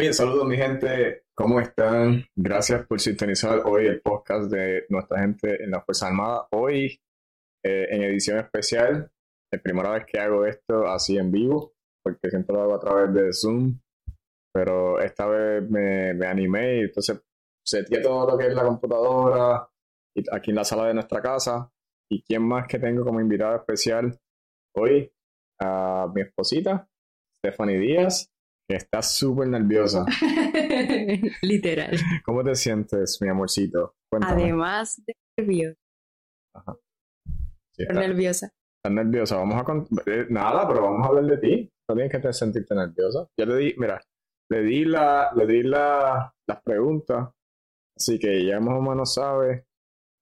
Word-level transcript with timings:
Oye, 0.00 0.12
saludos 0.12 0.46
mi 0.46 0.56
gente, 0.56 1.24
¿cómo 1.34 1.58
están? 1.58 2.24
Gracias 2.36 2.86
por 2.86 3.00
sintonizar 3.00 3.62
hoy 3.64 3.88
el 3.88 4.00
podcast 4.00 4.48
de 4.48 4.86
nuestra 4.90 5.18
gente 5.18 5.60
en 5.60 5.72
la 5.72 5.80
Fuerza 5.80 6.06
Armada. 6.06 6.46
Hoy, 6.52 7.00
eh, 7.64 7.88
en 7.90 8.02
edición 8.04 8.38
especial, 8.38 9.10
es 9.52 9.60
primera 9.60 9.90
vez 9.90 10.04
que 10.06 10.20
hago 10.20 10.46
esto 10.46 10.86
así 10.86 11.18
en 11.18 11.32
vivo, 11.32 11.72
porque 12.00 12.30
siempre 12.30 12.54
lo 12.54 12.62
hago 12.62 12.74
a 12.76 12.78
través 12.78 13.12
de 13.12 13.32
Zoom, 13.32 13.76
pero 14.54 15.00
esta 15.00 15.26
vez 15.26 15.68
me, 15.68 16.14
me 16.14 16.26
animé 16.28 16.76
y 16.76 16.80
entonces 16.82 17.20
seteé 17.66 18.00
todo 18.00 18.30
lo 18.30 18.38
que 18.38 18.46
es 18.46 18.54
la 18.54 18.62
computadora 18.62 19.68
y 20.16 20.22
aquí 20.30 20.50
en 20.50 20.56
la 20.56 20.64
sala 20.64 20.86
de 20.86 20.94
nuestra 20.94 21.20
casa. 21.20 21.72
¿Y 22.08 22.22
quién 22.22 22.46
más 22.46 22.68
que 22.68 22.78
tengo 22.78 23.04
como 23.04 23.20
invitada 23.20 23.56
especial 23.56 24.16
hoy? 24.76 25.12
A 25.60 26.06
mi 26.14 26.20
esposita, 26.20 26.88
Stephanie 27.44 27.80
Díaz 27.80 28.30
estás 28.76 29.16
súper 29.16 29.48
nerviosa. 29.48 30.04
Literal. 31.42 31.96
¿Cómo 32.24 32.44
te 32.44 32.54
sientes, 32.54 33.18
mi 33.22 33.28
amorcito? 33.28 33.94
Cuéntame. 34.10 34.42
Además 34.42 35.02
de 35.06 35.14
nerviosa. 35.38 35.78
Ajá. 36.54 36.76
Sí, 37.74 37.82
está, 37.82 37.94
nerviosa. 37.94 38.46
Estás 38.46 38.92
nerviosa. 38.92 39.36
Vamos 39.36 39.56
a 39.56 40.10
eh, 40.10 40.26
nada, 40.28 40.68
pero 40.68 40.82
vamos 40.82 41.04
a 41.04 41.08
hablar 41.08 41.24
de 41.24 41.38
ti. 41.38 41.70
No 41.88 41.94
tienes 41.94 42.12
que 42.12 42.18
te 42.18 42.32
sentirte 42.32 42.74
nerviosa. 42.74 43.26
Ya 43.38 43.46
le 43.46 43.56
di, 43.56 43.74
mira, 43.78 44.00
le 44.50 44.62
di 44.62 44.84
la, 44.84 45.32
le 45.34 45.46
di 45.46 45.62
la, 45.62 46.32
las 46.46 46.62
preguntas. 46.62 47.30
Así 47.96 48.18
que 48.18 48.44
ya 48.44 48.60
más 48.60 48.78
o 48.78 48.82
menos 48.82 49.14
sabe 49.14 49.66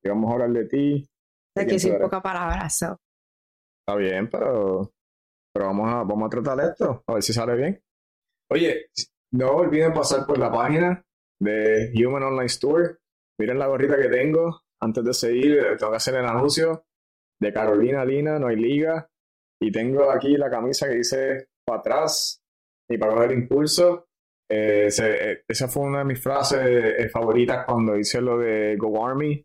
que 0.02 0.10
vamos 0.10 0.30
a 0.30 0.34
hablar 0.34 0.50
de 0.50 0.66
ti. 0.66 1.08
De 1.56 1.66
que 1.66 1.78
soy 1.78 1.98
poca 1.98 2.22
palabra, 2.22 2.68
so. 2.70 2.96
Está 3.80 3.98
bien, 3.98 4.28
pero, 4.28 4.92
pero 5.52 5.66
vamos 5.66 5.88
a, 5.88 6.02
vamos 6.02 6.26
a 6.26 6.30
tratar 6.30 6.60
esto, 6.60 7.04
a 7.06 7.14
ver 7.14 7.22
si 7.22 7.32
sale 7.32 7.54
bien. 7.54 7.80
Oye, 8.50 8.86
no 9.32 9.56
olviden 9.56 9.92
pasar 9.92 10.26
por 10.26 10.38
la 10.38 10.50
página 10.50 11.04
de 11.40 11.92
Human 11.94 12.22
Online 12.22 12.46
Store. 12.46 12.96
Miren 13.38 13.58
la 13.58 13.66
gorrita 13.66 13.96
que 13.96 14.08
tengo. 14.08 14.62
Antes 14.80 15.04
de 15.04 15.14
seguir, 15.14 15.76
tengo 15.78 15.90
que 15.90 15.96
hacer 15.96 16.14
el 16.14 16.26
anuncio 16.26 16.84
de 17.40 17.52
Carolina 17.52 18.04
Lina, 18.04 18.38
no 18.38 18.48
hay 18.48 18.56
liga. 18.56 19.08
Y 19.60 19.72
tengo 19.72 20.10
aquí 20.10 20.36
la 20.36 20.50
camisa 20.50 20.88
que 20.88 20.96
dice 20.96 21.48
para 21.66 21.80
atrás 21.80 22.40
y 22.88 22.98
para 22.98 23.14
coger 23.14 23.32
impulso. 23.32 24.06
Eh, 24.48 24.88
eh, 25.02 25.42
esa 25.48 25.66
fue 25.68 25.82
una 25.84 25.98
de 25.98 26.04
mis 26.04 26.22
frases 26.22 26.60
eh, 26.62 27.08
favoritas 27.08 27.64
cuando 27.66 27.96
hice 27.96 28.20
lo 28.20 28.38
de 28.38 28.76
Go 28.76 29.04
Army. 29.04 29.44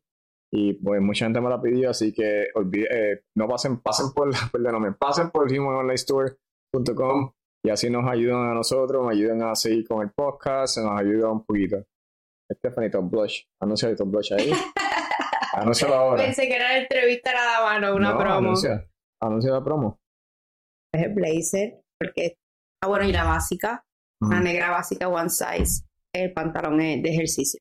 Y 0.53 0.73
pues 0.73 1.02
mucha 1.02 1.25
gente 1.25 1.39
me 1.39 1.49
la 1.49 1.61
pidió, 1.61 1.91
así 1.91 2.11
que 2.13 2.47
olvide, 2.55 3.23
no 3.38 3.47
pasen, 3.47 3.79
pasen 3.81 4.07
por, 4.13 4.29
perdóname, 4.52 4.91
pasen 4.91 5.31
por 5.31 5.49
humanonlinestore.com 5.49 7.31
y 7.63 7.69
así 7.69 7.89
nos 7.89 8.09
ayudan 8.09 8.49
a 8.49 8.53
nosotros, 8.53 9.03
nos 9.03 9.11
ayudan 9.11 9.43
a 9.43 9.55
seguir 9.55 9.87
con 9.87 10.01
el 10.01 10.11
podcast, 10.11 10.75
se 10.75 10.81
nos 10.81 10.99
ayuda 10.99 11.31
un 11.31 11.45
poquito. 11.45 11.83
Stephanie 12.51 12.89
Top 12.89 13.09
Blush, 13.09 13.43
anuncia 13.61 13.95
Top 13.95 14.09
Blush 14.09 14.33
ahí. 14.33 14.51
anuncia 15.53 15.87
ahora. 15.87 16.23
Pensé 16.23 16.47
que 16.47 16.55
era 16.55 16.69
la 16.69 16.77
entrevista 16.79 17.33
nada 17.33 17.63
más, 17.63 17.81
no 17.81 17.95
una 17.95 18.17
promo. 18.17 18.35
Anuncia, 18.35 18.89
anuncia 19.21 19.51
la 19.51 19.63
promo. 19.63 19.99
Es 20.93 21.03
el 21.03 21.13
blazer, 21.13 21.81
porque 21.99 22.37
ah 22.83 22.87
bueno, 22.87 23.05
y 23.05 23.11
la 23.11 23.23
básica, 23.23 23.83
una 24.21 24.41
negra 24.41 24.71
básica 24.71 25.07
one 25.07 25.29
size, 25.29 25.85
el 26.13 26.33
pantalón 26.33 26.81
es 26.81 27.01
de 27.01 27.09
ejercicio. 27.09 27.59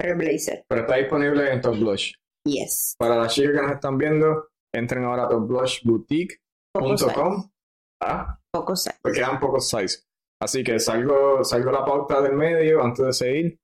El 0.00 0.16
blazer. 0.16 0.64
Pero 0.68 0.82
está 0.82 0.96
disponible 0.96 1.52
en 1.52 1.60
Top 1.60 1.76
Blush. 1.76 2.12
Yes. 2.46 2.94
Para 2.98 3.16
las 3.16 3.34
chicas 3.34 3.52
que 3.54 3.62
nos 3.62 3.72
están 3.72 3.96
viendo, 3.96 4.48
entren 4.72 5.04
ahora 5.04 5.24
a 5.24 5.28
topblushboutique.com. 5.28 7.50
Ah, 8.06 8.38
pocos 8.52 8.82
size. 8.82 8.98
Porque 9.02 9.20
quedan 9.20 9.40
pocos 9.40 9.68
size. 9.68 10.04
Así 10.42 10.62
que 10.62 10.78
salgo, 10.78 11.42
salgo 11.42 11.70
la 11.70 11.84
pauta 11.84 12.20
del 12.20 12.34
medio 12.34 12.82
antes 12.82 13.04
de 13.06 13.12
seguir. 13.12 13.60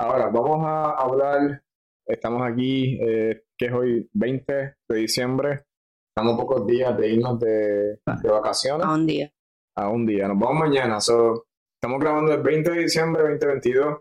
Ahora, 0.00 0.28
vamos 0.30 0.64
a 0.64 0.90
hablar. 0.90 1.62
Estamos 2.06 2.42
aquí, 2.42 2.98
eh, 3.00 3.44
que 3.56 3.66
es 3.66 3.72
hoy 3.72 4.10
20 4.12 4.52
de 4.88 4.96
diciembre. 4.96 5.64
Estamos 6.10 6.40
pocos 6.40 6.66
días 6.66 6.96
de 6.96 7.08
irnos 7.08 7.38
de, 7.38 8.00
de, 8.22 8.30
vacaciones. 8.30 8.84
A 8.84 8.94
un 8.94 9.06
día. 9.06 9.32
A 9.76 9.88
un 9.88 10.06
día. 10.06 10.26
Nos 10.26 10.38
vamos 10.38 10.58
mañana. 10.58 11.00
So, 11.00 11.46
estamos 11.80 12.00
grabando 12.00 12.32
el 12.32 12.42
20 12.42 12.70
de 12.70 12.78
diciembre 12.80 13.22
2022 13.22 13.98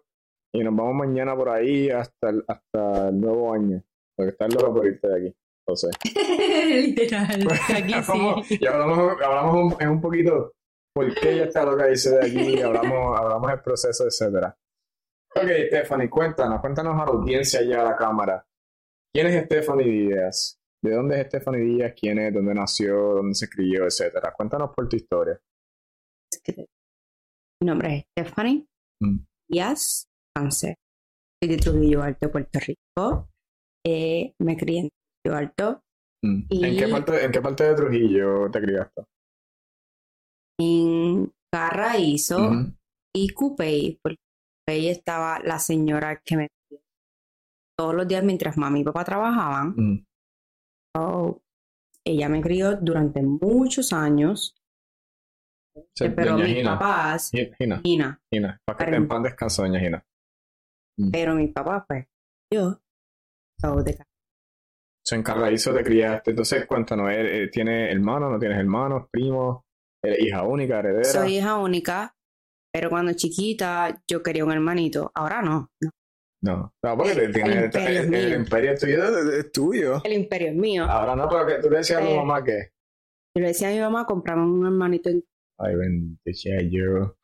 y 0.54 0.64
nos 0.64 0.76
vamos 0.76 0.96
mañana 0.96 1.36
por 1.36 1.50
ahí 1.50 1.92
hasta 1.92 2.30
el, 2.30 2.44
hasta 2.48 3.10
el 3.10 3.20
nuevo 3.20 3.54
año. 3.54 3.84
Porque 4.16 4.32
está 4.32 4.48
loco 4.48 4.74
por 4.74 4.88
irte 4.88 5.08
de 5.08 5.16
aquí. 5.18 5.36
Entonces. 5.68 5.92
Literal. 6.88 7.48
Aquí 7.76 7.94
sí. 8.48 8.58
Y 8.62 8.66
hablamos, 8.66 9.22
hablamos 9.22 9.76
un, 9.80 9.88
un 9.88 10.02
poquito 10.02 10.54
por 10.98 11.14
qué 11.14 11.34
ella 11.34 11.44
está 11.44 11.64
loca 11.64 11.86
dice 11.86 12.10
de 12.10 12.26
aquí, 12.26 12.62
hablamos, 12.62 13.20
hablamos 13.20 13.52
del 13.52 13.62
proceso, 13.62 14.06
etcétera. 14.06 14.58
Ok, 15.36 15.50
Stephanie, 15.68 16.10
cuéntanos, 16.10 16.60
cuéntanos 16.60 16.94
a 17.00 17.06
la 17.06 17.12
audiencia 17.12 17.60
allá 17.60 17.82
a 17.82 17.92
la 17.92 17.96
cámara. 17.96 18.44
¿Quién 19.14 19.28
es 19.28 19.46
Stephanie 19.46 19.86
Díaz? 19.88 20.58
¿De 20.84 20.96
dónde 20.96 21.22
es 21.22 21.28
Stephanie 21.28 21.62
Díaz? 21.62 21.94
¿Quién 22.00 22.18
es? 22.18 22.34
¿Dónde 22.34 22.56
nació? 22.56 22.96
¿Dónde 23.16 23.36
se 23.36 23.48
crió? 23.48 23.86
Etcétera. 23.86 24.34
Cuéntanos 24.36 24.72
por 24.76 24.90
tu 24.90 24.96
historia. 24.96 25.40
Mi 27.62 27.68
nombre 27.68 27.96
es 27.96 28.06
Stephanie 28.18 28.66
mm. 29.00 29.18
Díaz 29.50 30.08
Cáncer. 30.36 30.76
Soy 31.42 31.52
de 31.52 31.58
Trujillo 31.58 32.02
Alto, 32.02 32.32
Puerto 32.32 32.60
Rico. 32.60 33.30
Eh, 33.86 34.34
me 34.40 34.58
crié 34.58 34.80
en 34.82 34.90
Alto. 35.36 35.84
Mm. 36.24 36.44
¿En, 36.50 36.78
qué 36.78 36.88
parte, 36.88 37.26
¿En 37.26 37.32
qué 37.32 37.42
parte 37.42 37.64
de 37.64 37.76
Trujillo 37.76 38.50
te 38.52 38.62
criaste? 38.62 39.04
En 40.60 41.32
Carraízo 41.52 42.52
y 43.16 43.30
Cupey, 43.30 44.00
porque 44.02 44.18
ahí 44.68 44.90
estaba 44.90 45.40
la 45.40 45.60
señora 45.60 46.22
que 46.24 46.38
me 46.38 46.48
todos 47.78 47.94
los 47.94 48.08
días 48.08 48.24
mientras 48.24 48.58
mamá 48.58 48.80
y 48.80 48.84
papá 48.84 49.04
trabajaban. 49.04 49.76
Mm. 49.78 50.06
ella 52.06 52.30
me 52.30 52.42
crió 52.42 52.76
durante 52.76 53.22
muchos 53.22 53.94
años. 53.94 54.56
pero 55.96 56.38
mis 56.38 56.64
papás. 56.64 57.30
Gina. 57.32 57.82
Gina. 57.84 58.22
Gina. 58.34 58.62
Para 58.66 58.90
que 58.90 58.96
en 58.96 59.08
pan 59.08 59.24
descanso, 59.24 59.62
doña 59.62 59.80
Gina. 59.80 60.04
Mm. 60.98 61.12
Pero 61.12 61.36
mi 61.36 61.48
papá, 61.50 61.86
pues, 61.88 62.08
yo, 62.52 62.80
de 63.84 63.98
en 65.16 65.24
Carraízo 65.24 65.74
te 65.74 65.84
criaste. 65.84 66.32
Entonces, 66.32 66.66
cuéntanos, 66.66 67.10
¿eh, 67.12 67.50
¿tienes 67.52 67.92
hermanos? 67.92 68.32
¿No 68.32 68.40
tienes 68.40 68.58
hermanos? 68.58 69.08
¿Primos? 69.12 69.64
¿Eres 70.04 70.20
hija 70.20 70.44
única, 70.44 70.80
heredera? 70.80 71.04
Soy 71.04 71.38
hija 71.38 71.58
única, 71.58 72.16
pero 72.72 72.90
cuando 72.90 73.14
chiquita 73.14 74.02
yo 74.08 74.22
quería 74.22 74.46
un 74.46 74.52
hermanito. 74.52 75.12
Ahora 75.16 75.42
no. 75.42 75.70
No, 76.44 76.72
no, 76.84 76.98
porque 76.98 77.14
el, 77.14 77.20
el, 77.20 77.64
imperio, 77.66 78.02
el, 78.02 78.14
el 78.14 78.34
imperio 78.34 78.78
tuyo 78.78 79.32
es, 79.32 79.52
tuyo. 79.52 80.02
El 80.04 80.14
imperio 80.14 80.50
es 80.50 80.56
mío. 80.56 80.86
Ahora 80.86 81.16
no, 81.16 81.28
pero 81.28 81.48
que 81.48 81.56
tú 81.62 81.70
le 81.70 81.78
decías 81.78 82.00
a 82.00 82.06
tu 82.06 82.12
eh, 82.12 82.16
mamá 82.16 82.44
que. 82.44 82.70
Yo 83.36 83.42
le 83.42 83.48
decía 83.48 83.70
a 83.70 83.72
mi 83.72 83.80
mamá, 83.80 84.06
compramos 84.06 84.48
un 84.48 84.66
hermanito. 84.66 85.10
Ay, 85.60 85.74
decía 86.24 86.62
yo. 86.62 87.18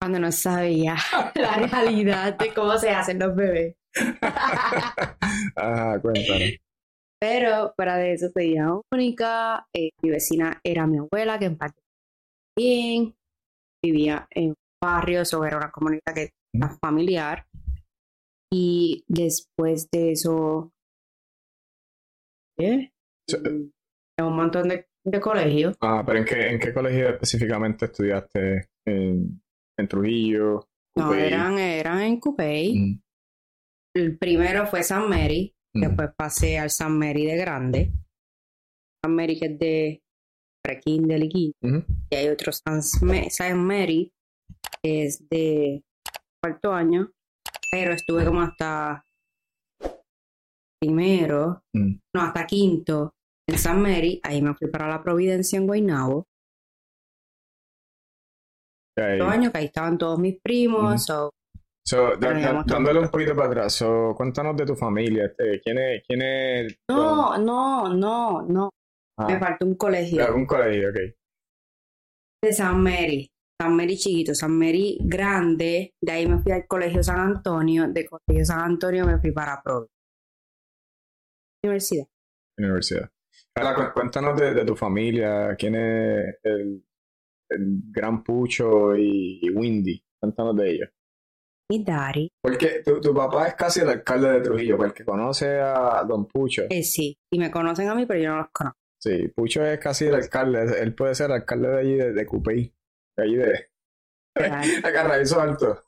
Cuando 0.00 0.20
no 0.20 0.30
sabía 0.30 0.94
la 1.34 1.56
realidad 1.66 2.38
de 2.38 2.54
cómo 2.54 2.78
se 2.78 2.90
hacen 2.90 3.18
los 3.18 3.34
bebés. 3.34 3.74
Ajá, 5.56 6.00
cuéntanos. 6.00 6.67
Pero 7.20 7.72
fuera 7.74 7.96
de 7.96 8.12
eso 8.12 8.28
soy 8.32 8.52
hija 8.52 8.80
única. 8.92 9.66
Eh, 9.74 9.90
mi 10.02 10.10
vecina 10.10 10.60
era 10.62 10.86
mi 10.86 10.98
abuela, 10.98 11.38
que 11.38 11.46
en 11.46 11.56
parte 11.56 11.80
bien. 12.56 13.14
Vivía 13.82 14.26
en 14.30 14.48
un 14.48 14.54
barrio, 14.82 15.20
eso 15.20 15.44
era 15.44 15.56
una 15.56 15.70
comunidad 15.70 16.14
que 16.14 16.30
era 16.52 16.68
familiar. 16.80 17.46
Y 18.52 19.04
después 19.06 19.88
de 19.92 20.12
eso, 20.12 20.72
¿eh? 22.58 22.90
en 23.28 23.72
un 24.24 24.36
montón 24.36 24.68
de, 24.68 24.88
de, 25.04 25.20
colegios. 25.20 25.76
Ah, 25.80 26.02
pero 26.04 26.18
¿en 26.18 26.24
qué, 26.24 26.48
¿en 26.48 26.58
qué 26.58 26.72
colegio 26.72 27.08
específicamente 27.10 27.84
estudiaste? 27.84 28.68
¿En, 28.86 29.40
en 29.78 29.88
Trujillo? 29.88 30.66
No, 30.96 31.14
eran, 31.14 31.58
eran 31.58 32.00
en 32.00 32.18
Cupey. 32.18 32.78
Mm. 32.78 33.02
El 33.94 34.18
primero 34.18 34.66
fue 34.66 34.82
San 34.82 35.08
Mary, 35.08 35.54
Después 35.80 36.10
pasé 36.16 36.58
al 36.58 36.70
San 36.70 36.98
Mary 36.98 37.26
de 37.26 37.36
grande. 37.36 37.92
San 39.02 39.14
Mary 39.14 39.38
que 39.38 39.46
es 39.46 39.58
de 39.58 40.02
pre-Kindle 40.62 41.28
y 41.32 41.52
Y 42.10 42.14
hay 42.14 42.28
otro 42.28 42.52
San, 42.52 42.80
Mary 43.56 44.12
que 44.82 45.04
es 45.04 45.28
de 45.28 45.82
cuarto 46.42 46.72
año. 46.72 47.10
Pero 47.70 47.92
estuve 47.92 48.24
como 48.24 48.40
hasta 48.40 49.04
primero, 50.80 51.64
mm. 51.74 51.92
no, 52.14 52.22
hasta 52.22 52.46
quinto 52.46 53.14
en 53.46 53.58
San 53.58 53.82
Mary. 53.82 54.20
Ahí 54.22 54.40
me 54.40 54.54
fui 54.54 54.68
para 54.68 54.88
la 54.88 55.02
Providencia 55.02 55.58
en 55.58 55.66
Guaynabo. 55.66 56.26
Dos 58.96 59.30
años 59.30 59.52
que 59.52 59.58
ahí 59.58 59.64
estaban 59.66 59.96
todos 59.96 60.18
mis 60.18 60.40
primos. 60.40 61.06
So, 61.88 62.18
dándole 62.18 63.00
un 63.00 63.08
poquito 63.08 63.34
para 63.34 63.48
atrás, 63.48 63.72
so, 63.72 64.12
cuéntanos 64.14 64.54
de 64.58 64.66
tu 64.66 64.76
familia. 64.76 65.24
Este, 65.24 65.58
¿Quién 65.62 65.78
es? 65.78 66.02
Quién 66.06 66.20
es 66.20 66.78
no, 66.86 67.38
no, 67.38 67.88
no, 67.94 68.42
no. 68.42 68.70
Ah. 69.16 69.26
Me 69.26 69.38
falta 69.38 69.64
un 69.64 69.74
colegio. 69.74 70.34
un 70.34 70.44
colegio, 70.44 70.90
ok. 70.90 70.96
De 72.44 72.52
San 72.52 72.82
Mary. 72.82 73.26
San 73.58 73.74
Mary 73.74 73.96
chiquito, 73.96 74.34
San 74.34 74.52
Mary 74.52 74.98
grande, 75.00 75.94
de 76.00 76.12
ahí 76.12 76.28
me 76.28 76.38
fui 76.40 76.52
al 76.52 76.66
Colegio 76.66 77.02
San 77.02 77.18
Antonio, 77.18 77.88
de 77.88 78.06
Colegio 78.06 78.44
San 78.44 78.60
Antonio 78.60 79.06
me 79.06 79.18
fui 79.18 79.32
para 79.32 79.60
Pro. 79.62 79.88
Universidad. 81.64 82.06
Universidad. 82.58 83.10
Ahora, 83.56 83.92
cuéntanos 83.94 84.38
de, 84.38 84.64
tu 84.64 84.76
familia, 84.76 85.56
quién 85.58 85.74
es 85.74 86.36
el, 86.44 86.84
gran 87.90 88.22
Pucho 88.22 88.94
y, 88.94 89.50
Windy, 89.52 90.04
cuéntanos 90.20 90.54
de 90.54 90.70
ellos. 90.70 90.90
Y 91.70 91.84
Dari. 91.84 92.30
Porque 92.42 92.82
tu, 92.82 93.14
papá 93.14 93.48
es 93.48 93.54
casi 93.54 93.80
el 93.80 93.90
alcalde 93.90 94.32
de 94.32 94.40
Trujillo, 94.40 94.78
porque 94.78 95.04
conoce 95.04 95.60
a 95.60 96.02
Don 96.02 96.26
Pucho. 96.26 96.62
Eh, 96.70 96.82
sí, 96.82 97.18
y 97.30 97.38
me 97.38 97.50
conocen 97.50 97.88
a 97.88 97.94
mí, 97.94 98.06
pero 98.06 98.20
yo 98.20 98.30
no 98.30 98.38
los 98.38 98.48
conozco. 98.50 98.78
Sí, 99.00 99.28
Pucho 99.28 99.64
es 99.64 99.78
casi 99.78 100.06
el 100.06 100.14
alcalde, 100.14 100.80
él 100.80 100.94
puede 100.94 101.14
ser 101.14 101.30
alcalde 101.30 101.68
de 101.68 101.78
allí, 101.78 101.94
de, 101.94 102.12
de 102.12 102.26
Cupey, 102.26 102.74
de 103.16 103.22
allí 103.22 103.36
de... 103.36 103.70
Alto. 105.38 105.84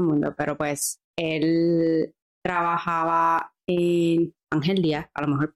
Mundo, 0.00 0.34
pero 0.36 0.56
pues 0.56 1.00
él 1.16 2.14
trabajaba 2.44 3.54
en 3.68 4.34
Ángel 4.50 4.82
Díaz, 4.82 5.08
a 5.14 5.22
lo 5.22 5.28
mejor. 5.28 5.54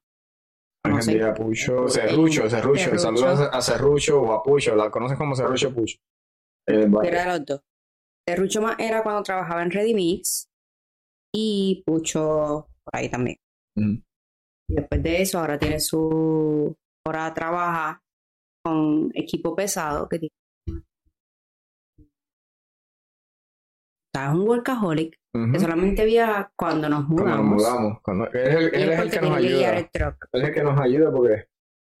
Ángel 0.85 1.15
Díaz, 1.15 1.37
Pucho, 1.37 1.87
Cerrucho, 1.87 2.49
Cerrucho, 2.49 2.97
saludos 2.97 3.49
a 3.51 3.61
Cerrucho 3.61 4.21
o 4.21 4.33
a 4.33 4.41
Pucho, 4.41 4.75
la 4.75 4.89
conoces 4.89 5.17
como 5.17 5.35
Cerrucho 5.35 5.73
Pucho. 5.73 5.97
Era 6.67 7.23
de 7.23 7.25
los 7.25 7.45
dos. 7.45 7.61
Cerrucho 8.27 8.61
más 8.61 8.75
era 8.77 9.03
cuando 9.03 9.23
trabajaba 9.23 9.63
en 9.63 9.71
Ready 9.71 9.93
Mix 9.93 10.49
y 11.33 11.83
Pucho 11.85 12.67
por 12.83 12.95
ahí 12.95 13.09
también. 13.09 13.37
Y 13.75 14.73
después 14.75 15.01
de 15.01 15.21
eso, 15.21 15.39
ahora 15.39 15.57
tiene 15.57 15.79
su. 15.79 16.75
Ahora 17.05 17.33
trabaja 17.33 18.03
con 18.63 19.11
equipo 19.13 19.55
pesado 19.55 20.09
que 20.09 20.19
tiene. 20.19 20.33
es 24.25 24.33
un 24.33 24.47
workaholic 24.47 25.15
que 25.53 25.59
solamente 25.59 26.03
viaja 26.03 26.51
cuando 26.57 26.89
nos 26.89 27.07
mudamos. 27.07 27.63
Cuando 28.01 28.25
nos 28.25 28.25
mudamos. 28.25 28.29
él, 28.33 28.73
es 28.73 28.99
el 28.99 29.11
que 29.11 29.21
nos 29.21 29.37
ayuda. 29.37 29.77
es 29.77 29.89
el 30.33 30.53
que 30.53 30.63
nos 30.63 30.79
ayuda 30.81 31.11
porque 31.11 31.47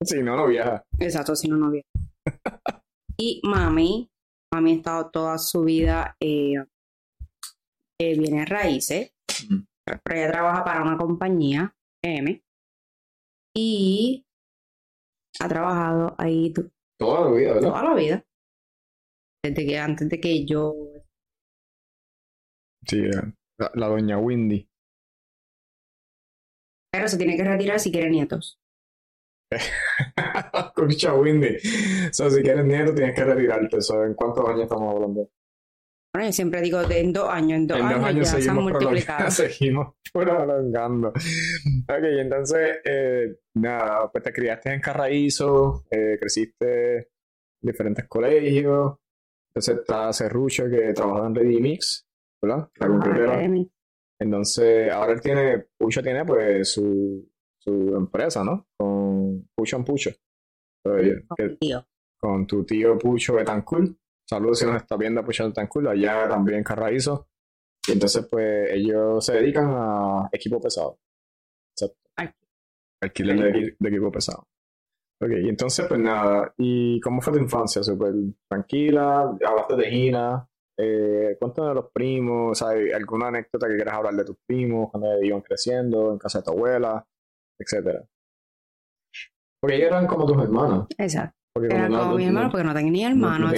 si 0.03 0.23
no, 0.23 0.35
no 0.35 0.47
viaja. 0.47 0.83
Exacto, 0.99 1.35
si 1.35 1.47
no, 1.47 1.57
no 1.57 1.69
viaja. 1.69 1.87
y 3.17 3.39
mami, 3.43 4.09
mami 4.53 4.71
ha 4.71 4.75
estado 4.75 5.09
toda 5.11 5.37
su 5.37 5.63
vida 5.63 6.15
eh, 6.19 6.55
eh, 7.99 8.19
viene 8.19 8.45
raíces, 8.45 9.13
pero 10.03 10.19
ella 10.19 10.31
trabaja 10.31 10.63
para 10.63 10.83
una 10.83 10.97
compañía, 10.97 11.75
M, 12.03 12.43
y 13.55 14.25
ha 15.39 15.47
trabajado 15.47 16.15
ahí 16.17 16.53
toda 16.99 17.21
la 17.21 17.35
vida, 17.35 17.53
¿verdad? 17.53 17.69
Toda 17.69 17.83
la 17.83 17.95
vida. 17.95 18.25
Desde 19.43 19.65
que 19.65 19.79
antes 19.79 20.09
de 20.09 20.19
que 20.19 20.45
yo. 20.45 20.73
Sí, 22.85 23.01
la, 23.57 23.87
doña 23.87 24.17
Windy. 24.19 24.69
Pero 26.91 27.07
se 27.07 27.17
tiene 27.17 27.35
que 27.35 27.43
retirar 27.43 27.79
si 27.79 27.91
quiere 27.91 28.09
nietos. 28.09 28.59
Escucha, 30.53 31.13
Windy. 31.13 31.55
O 32.09 32.13
sea, 32.13 32.29
si 32.29 32.41
quieres 32.41 32.65
nietos, 32.65 32.95
tienes 32.95 33.15
que 33.15 33.23
retirarte. 33.23 33.77
¿En 34.05 34.13
cuántos 34.13 34.47
años 34.47 34.63
estamos 34.63 34.95
hablando? 34.95 35.29
Bueno, 36.13 36.29
yo 36.29 36.33
siempre 36.33 36.61
digo 36.61 36.81
de 36.83 36.99
en 36.99 37.13
dos 37.13 37.29
años, 37.29 37.59
en 37.59 37.67
dos, 37.67 37.79
años, 37.79 38.31
ya 38.31 38.41
se 38.41 38.49
han 38.49 38.55
multiplicado. 38.55 39.29
Seguimos 39.31 39.95
prolongando. 40.11 41.09
Ok, 41.09 42.03
entonces, 42.19 42.77
eh, 42.83 43.35
nada, 43.55 44.09
pues 44.11 44.23
te 44.23 44.33
criaste 44.33 44.73
en 44.73 44.81
Carraízo, 44.81 45.85
eh, 45.91 46.17
creciste 46.19 46.95
en 46.97 47.07
diferentes 47.61 48.07
colegios. 48.07 48.95
Entonces 49.49 49.77
está 49.77 50.11
Cerrucho 50.13 50.69
que 50.69 50.93
trabaja 50.93 51.27
en 51.27 51.35
Ready 51.35 51.61
Mix, 51.61 52.07
¿verdad? 52.41 52.69
La 52.79 52.87
computadora. 52.87 53.49
Entonces, 54.19 54.91
ahora 54.91 55.13
él 55.13 55.21
tiene, 55.21 55.65
Pucho 55.77 56.01
tiene 56.01 56.25
pues 56.25 56.71
su, 56.71 57.29
su 57.67 57.95
empresa, 57.95 58.43
¿no? 58.43 58.67
Con 58.77 59.49
Pucho 59.53 59.77
en 59.77 59.83
Pucho. 59.83 60.11
con, 62.19 62.47
tu 62.47 62.65
tío 62.65 62.97
Pucho 62.97 63.35
Betancourt. 63.35 63.97
Saludos 64.29 64.59
si 64.59 64.65
nos 64.65 64.77
está 64.77 64.97
viendo 64.97 65.23
tan 65.53 65.67
cool, 65.67 65.87
allá 65.87 66.27
también 66.27 66.59
en 66.59 66.63
Carraízo. 66.63 67.27
Y 67.87 67.93
entonces, 67.93 68.27
pues, 68.29 68.71
ellos 68.71 69.25
se 69.25 69.33
dedican 69.33 69.69
a 69.69 70.29
equipo 70.31 70.59
pesado. 70.59 70.99
Exacto. 71.73 71.97
Alquiler 73.01 73.53
de, 73.79 73.87
equipo 73.87 74.11
pesado. 74.11 74.47
Ok, 75.21 75.31
y 75.43 75.49
entonces, 75.49 75.85
pues 75.87 75.99
nada. 75.99 76.53
¿Y 76.57 76.99
cómo 77.01 77.21
fue 77.21 77.33
tu 77.33 77.39
infancia? 77.39 77.81
¿Súper 77.83 78.13
tranquila? 78.49 79.37
¿Hablaste 79.45 79.75
de 79.75 79.89
Gina? 79.89 80.49
Eh, 80.77 81.37
cuéntanos 81.39 81.71
de 81.71 81.75
los 81.75 81.91
primos, 81.91 82.57
¿sabes? 82.59 82.93
¿Alguna 82.93 83.29
anécdota 83.29 83.67
que 83.67 83.75
quieras 83.75 83.95
hablar 83.95 84.13
de 84.13 84.25
tus 84.25 84.37
primos 84.45 84.91
cuando 84.91 85.21
iban 85.23 85.41
creciendo, 85.41 86.11
en 86.11 86.19
casa 86.19 86.39
de 86.39 86.45
tu 86.45 86.51
abuela, 86.51 87.07
etcétera? 87.59 88.03
Porque 89.59 89.75
ellos 89.75 89.87
eran 89.87 90.07
como 90.07 90.25
tus 90.25 90.43
hermanos. 90.43 90.87
Exacto. 90.97 91.35
eran 91.63 91.91
como 91.91 92.15
mis 92.15 92.27
hermanos 92.27 92.51
porque 92.51 92.63
no 92.63 92.73
tenía 92.73 92.91
ni 92.91 93.03
hermanos. 93.05 93.53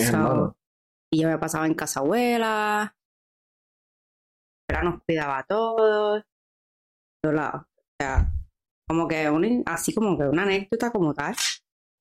Y 1.12 1.22
yo 1.22 1.28
me 1.28 1.38
pasaba 1.38 1.66
en 1.66 1.74
casa 1.74 2.00
abuela. 2.00 2.96
Pero 4.68 4.84
nos 4.84 5.02
cuidaba 5.04 5.40
a 5.40 5.44
todos. 5.44 6.24
O 7.26 7.32
sea, 8.00 8.32
como 8.88 9.08
que 9.08 9.30
un, 9.30 9.64
así 9.66 9.94
como 9.94 10.18
que 10.18 10.24
una 10.24 10.44
anécdota 10.44 10.92
como 10.92 11.14
tal. 11.14 11.36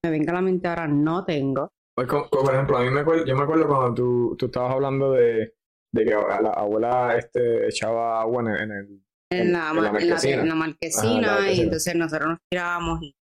Me 0.05 0.11
venga 0.11 0.31
a 0.31 0.37
la 0.37 0.43
mente 0.43 0.69
ahora, 0.69 0.87
no 0.87 1.25
tengo. 1.25 1.73
Pues, 1.97 2.07
por 2.07 2.55
ejemplo, 2.55 2.77
a 2.77 2.83
mí 2.83 2.91
me 2.91 3.01
acuerdo, 3.01 3.25
yo 3.25 3.35
me 3.35 3.43
acuerdo 3.43 3.67
cuando 3.67 3.95
tú, 3.95 4.37
tú 4.39 4.47
estabas 4.47 4.75
hablando 4.75 5.13
de, 5.13 5.57
de 5.93 6.05
que 6.05 6.11
la 6.11 6.51
abuela 6.51 7.17
este, 7.17 7.67
echaba 7.67 8.21
agua 8.21 8.43
en, 8.43 8.49
el, 8.49 8.71
en, 8.71 9.05
la, 9.31 9.73
marquesina, 9.73 10.43
en 10.43 10.49
la, 10.49 10.55
marquesina 10.55 11.53
y 11.53 11.61
entonces 11.61 11.95
nosotros 11.95 12.31
nos 12.31 12.39
tirábamos 12.51 13.03
y... 13.03 13.15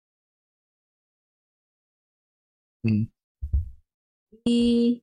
Mm. 2.87 3.07
Y 4.47 5.03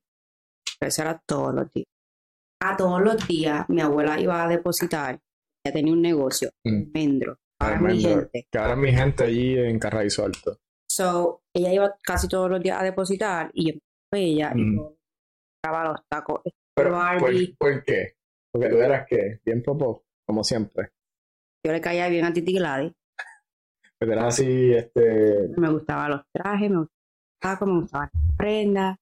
eso 0.80 1.02
era 1.02 1.20
todos 1.26 1.56
los 1.56 1.72
días. 1.74 1.88
A 2.62 2.78
todos 2.78 3.02
los 3.02 3.28
días 3.28 3.68
mi 3.70 3.82
abuela 3.82 4.20
iba 4.20 4.44
a 4.44 4.48
depositar. 4.48 5.20
Ella 5.66 5.74
tenía 5.74 5.94
un 5.94 6.02
negocio, 6.02 6.52
mm. 6.64 6.92
Mendro. 6.94 7.38
Ahora 7.60 7.80
mi 7.80 8.00
gente. 8.00 8.48
Que 8.52 8.58
ahora 8.58 8.76
mi 8.76 8.92
gente 8.92 9.24
allí 9.24 9.58
en 9.58 9.80
Carraízo 9.80 10.26
Alto. 10.26 10.60
So, 10.92 11.44
ella 11.56 11.74
iba 11.74 11.96
casi 12.04 12.28
todos 12.28 12.50
los 12.50 12.62
días 12.62 12.80
a 12.80 12.84
depositar 12.84 13.50
y 13.54 13.74
yo 13.74 13.80
ella 14.14 14.52
y 14.56 14.62
mm. 14.62 14.78
yo 14.78 14.98
los 15.64 16.02
tacos. 16.10 16.42
Pero, 16.76 17.00
¿por, 17.58 17.84
qué? 17.84 18.16
Porque 18.52 18.70
tú 18.70 18.78
eras 18.78 19.06
que 19.08 19.40
bien 19.46 19.62
popo, 19.62 20.06
como 20.32 20.46
siempre. 20.46 20.94
Yo 21.66 21.74
le 21.74 21.82
caía 21.82 22.08
bien 22.08 22.24
a 22.24 22.32
Titi 22.32 22.54
Gladys. 22.54 22.94
Pero 24.00 24.14
eras 24.14 24.40
así, 24.40 24.74
este... 24.74 25.50
Me 25.58 25.70
gustaban 25.70 26.12
los 26.12 26.22
trajes, 26.34 26.72
me 26.72 26.78
gustaban 26.78 26.88
los 27.28 27.40
tacos, 27.42 27.68
me 27.68 27.80
gustaban 27.82 28.10
las 28.14 28.38
prendas. 28.38 28.98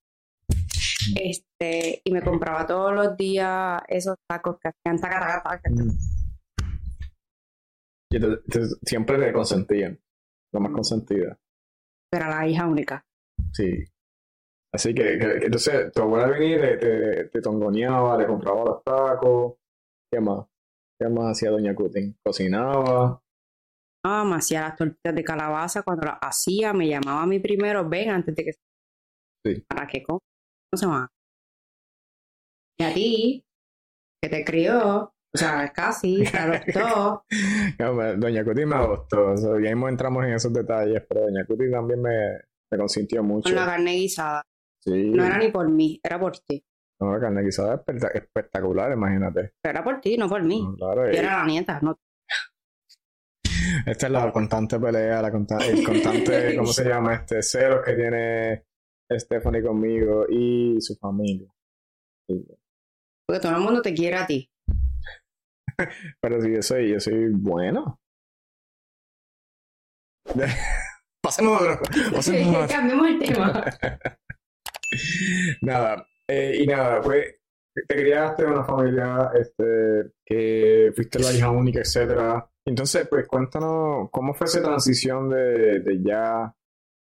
Este, 1.15 2.01
y 2.03 2.11
me 2.11 2.23
compraba 2.23 2.65
todos 2.65 2.95
los 2.95 3.15
días 3.15 3.79
esos 3.87 4.15
tacos 4.27 4.57
que 4.59 4.69
hacían 4.69 4.99
taca, 4.99 5.19
taca, 5.19 5.43
taca. 5.43 5.69
Y 8.11 8.19
siempre 8.83 9.19
le 9.19 9.31
consentían, 9.31 9.99
lo 10.51 10.59
más 10.61 10.71
consentida. 10.71 11.37
Era 12.11 12.27
la 12.27 12.47
hija 12.47 12.65
única. 12.65 13.05
Sí. 13.53 13.83
Así 14.73 14.95
que, 14.95 15.13
entonces 15.13 15.91
tu 15.93 16.01
abuela 16.01 16.27
venía 16.27 16.73
y 16.73 16.79
te, 16.79 17.23
te, 17.25 17.39
tongoneaba, 17.39 18.17
le 18.17 18.25
compraba 18.25 18.65
los 18.65 18.83
tacos. 18.83 19.57
¿Qué 20.11 20.19
más? 20.19 20.49
¿Qué 20.99 21.07
más 21.07 21.31
hacía 21.31 21.51
Doña 21.51 21.73
Cutin? 21.73 22.17
¿Cocinaba? 22.21 23.21
Ah, 24.05 24.25
me 24.25 24.35
hacía 24.35 24.61
las 24.61 24.75
tortillas 24.75 25.15
de 25.15 25.23
calabaza. 25.23 25.83
Cuando 25.83 26.07
las 26.07 26.17
hacía, 26.21 26.73
me 26.73 26.89
llamaba 26.89 27.23
a 27.23 27.25
mí 27.25 27.39
primero, 27.39 27.87
ven, 27.87 28.09
antes 28.09 28.35
de 28.35 28.43
que... 28.43 28.51
Sí. 29.45 29.63
¿Para 29.67 29.87
qué 29.87 30.05
se 30.75 30.85
llama? 30.85 31.09
Y 32.77 32.83
a 32.83 32.93
ti, 32.93 33.43
que 34.21 34.29
te 34.29 34.43
crió, 34.43 35.13
o 35.33 35.37
sea, 35.37 35.71
casi, 35.71 36.23
te 36.23 36.37
adoptó. 36.37 37.23
Doña 38.17 38.43
Cuti 38.43 38.65
me 38.65 38.75
adoptó, 38.75 39.35
ya 39.35 39.69
mismo 39.69 39.87
entramos 39.87 40.25
en 40.25 40.33
esos 40.33 40.51
detalles, 40.51 41.03
pero 41.07 41.21
Doña 41.21 41.45
Cuti 41.45 41.71
también 41.71 42.01
me, 42.01 42.41
me 42.71 42.77
consintió 42.77 43.23
mucho. 43.23 43.49
Con 43.49 43.55
la 43.55 43.65
carne 43.65 43.93
guisada. 43.93 44.43
Sí. 44.81 45.11
No 45.11 45.23
era 45.23 45.37
ni 45.37 45.49
por 45.49 45.69
mí, 45.69 45.99
era 46.03 46.19
por 46.19 46.37
ti. 46.39 46.63
No, 47.01 47.13
la 47.13 47.19
carne 47.19 47.43
guisada 47.43 47.81
es 47.87 48.03
espectacular, 48.13 48.91
imagínate. 48.91 49.53
Pero 49.61 49.71
era 49.71 49.83
por 49.83 50.01
ti, 50.01 50.17
no 50.17 50.27
por 50.27 50.43
mí. 50.43 50.65
claro, 50.77 51.05
Yo 51.05 51.17
era 51.17 51.37
la 51.37 51.45
nieta, 51.45 51.79
no. 51.81 51.97
Esta 53.85 54.07
es 54.07 54.11
la 54.11 54.31
constante 54.31 54.79
pelea, 54.79 55.21
la 55.21 55.31
constante, 55.31 55.69
el 55.69 55.83
constante, 55.85 56.55
¿cómo 56.57 56.67
se 56.67 56.83
llama? 56.83 57.13
Este, 57.15 57.41
celos 57.41 57.85
que 57.85 57.93
tiene 57.93 58.65
Stephanie 59.11 59.63
conmigo 59.63 60.25
y 60.29 60.81
su 60.81 60.95
familia. 60.95 61.49
Porque 62.27 63.41
todo 63.41 63.55
el 63.55 63.61
mundo 63.61 63.81
te 63.81 63.93
quiere 63.93 64.17
a 64.17 64.27
ti. 64.27 64.49
Pero 66.21 66.41
si 66.41 66.53
yo 66.53 66.61
soy, 66.61 66.91
yo 66.91 66.99
soy 66.99 67.29
bueno. 67.31 67.99
pasemos 71.21 71.61
a 71.61 71.63
otro. 71.63 71.81
Cambiemos 72.67 73.07
el 73.07 73.19
tema. 73.19 73.63
nada, 75.61 76.05
eh, 76.29 76.57
y 76.61 76.67
nada, 76.67 77.01
pues 77.01 77.35
te 77.87 77.95
criaste 77.95 78.43
en 78.43 78.49
una 78.51 78.63
familia 78.63 79.31
este, 79.39 80.11
que 80.25 80.91
fuiste 80.95 81.19
la 81.19 81.31
hija 81.33 81.49
única, 81.51 81.79
etcétera. 81.79 82.49
Entonces, 82.67 83.07
pues 83.09 83.27
cuéntanos 83.27 84.09
cómo 84.11 84.33
fue 84.33 84.45
esa 84.45 84.61
transición 84.61 85.29
de, 85.29 85.79
de 85.79 86.01
ya 86.03 86.53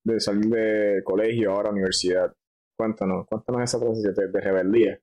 de 0.06 0.20
salir 0.20 0.46
de 0.50 1.02
colegio 1.04 1.52
ahora 1.52 1.70
a 1.70 1.72
universidad. 1.74 2.34
Cuéntanos, 2.80 3.28
cuéntanos 3.28 3.62
esa 3.64 3.80
transición 3.80 4.16
de, 4.16 4.28
de 4.30 4.42
rebeldía. 4.42 5.00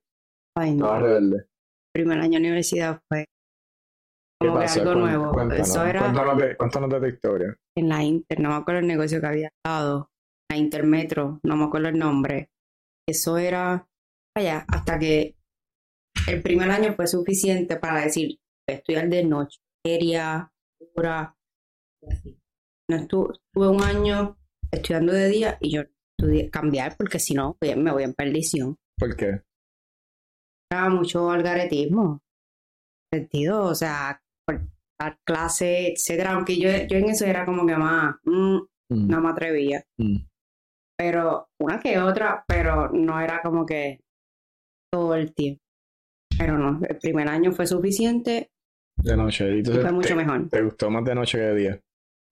Ay, 0.57 0.75
no. 0.75 0.99
Rebelde. 0.99 1.45
Primer 1.93 2.19
año 2.19 2.33
de 2.33 2.45
universidad 2.45 2.99
fue 3.07 3.25
¿Qué 4.41 4.47
como 4.47 4.59
que 4.59 4.65
algo 4.65 4.91
Cuént- 4.91 4.99
nuevo. 4.99 5.31
Cuéntanos, 5.33 5.69
Eso 5.69 5.85
era 5.85 5.99
cuéntanos, 6.01 6.37
de, 6.37 6.57
cuéntanos 6.57 6.89
de 6.89 6.99
tu 6.99 7.05
historia. 7.05 7.55
en 7.77 7.89
la 7.89 8.03
Inter, 8.03 8.39
no 8.39 8.49
me 8.49 8.55
acuerdo 8.55 8.79
el 8.81 8.87
negocio 8.87 9.19
que 9.21 9.27
había 9.27 9.47
estado, 9.49 10.09
la 10.51 10.57
Intermetro, 10.57 11.39
no 11.43 11.55
me 11.57 11.65
acuerdo 11.65 11.89
el 11.89 11.97
nombre. 11.99 12.49
Eso 13.07 13.37
era, 13.37 13.87
vaya, 14.35 14.65
hasta 14.67 14.99
que 14.99 15.35
el 16.27 16.41
primer 16.41 16.69
año 16.71 16.93
fue 16.95 17.07
suficiente 17.07 17.77
para 17.77 18.01
decir, 18.01 18.39
estudiar 18.67 19.09
de 19.09 19.23
noche, 19.23 19.59
quería, 19.83 20.51
hora, 20.95 21.35
y 22.01 22.11
así. 22.11 22.39
No 22.89 22.97
estuve, 22.97 23.33
estuve 23.33 23.67
un 23.67 23.83
año 23.83 24.37
estudiando 24.71 25.13
de 25.13 25.27
día 25.29 25.57
y 25.59 25.71
yo 25.71 25.83
estudié 26.17 26.49
cambiar 26.49 26.97
porque 26.97 27.19
si 27.19 27.33
no, 27.33 27.55
pues, 27.59 27.77
me 27.77 27.91
voy 27.91 28.03
en 28.03 28.13
perdición. 28.13 28.77
¿Por 28.97 29.15
qué? 29.15 29.41
Era 30.71 30.89
mucho 30.89 31.29
algaretismo, 31.31 32.21
sentido, 33.11 33.63
o 33.63 33.75
sea, 33.75 34.21
por 34.45 34.61
dar 34.99 35.17
clase, 35.25 35.93
etcétera, 35.93 36.33
aunque 36.33 36.57
yo, 36.59 36.69
yo 36.87 36.97
en 36.97 37.09
eso 37.09 37.25
era 37.25 37.45
como 37.45 37.65
que 37.65 37.75
más, 37.75 38.15
mm, 38.25 38.59
Mm, 38.91 39.07
no 39.07 39.21
me 39.21 39.29
atrevía. 39.29 39.83
mm. 39.97 40.17
pero 40.97 41.47
una 41.61 41.79
que 41.79 41.99
otra, 41.99 42.43
pero 42.47 42.89
no 42.91 43.21
era 43.21 43.41
como 43.41 43.65
que 43.65 43.99
todo 44.91 45.15
el 45.15 45.33
tiempo. 45.33 45.61
Pero 46.37 46.57
no, 46.57 46.79
el 46.87 46.97
primer 46.97 47.27
año 47.27 47.51
fue 47.51 47.67
suficiente 47.67 48.49
De 48.97 49.15
noche. 49.17 49.45
Y 49.55 49.59
entonces, 49.59 49.81
fue 49.83 49.91
mucho 49.91 50.09
te, 50.09 50.15
mejor. 50.15 50.49
te 50.49 50.61
gustó 50.63 50.89
más 50.89 51.03
de 51.05 51.15
noche 51.15 51.37
que 51.37 51.43
de 51.43 51.55
día. 51.55 51.79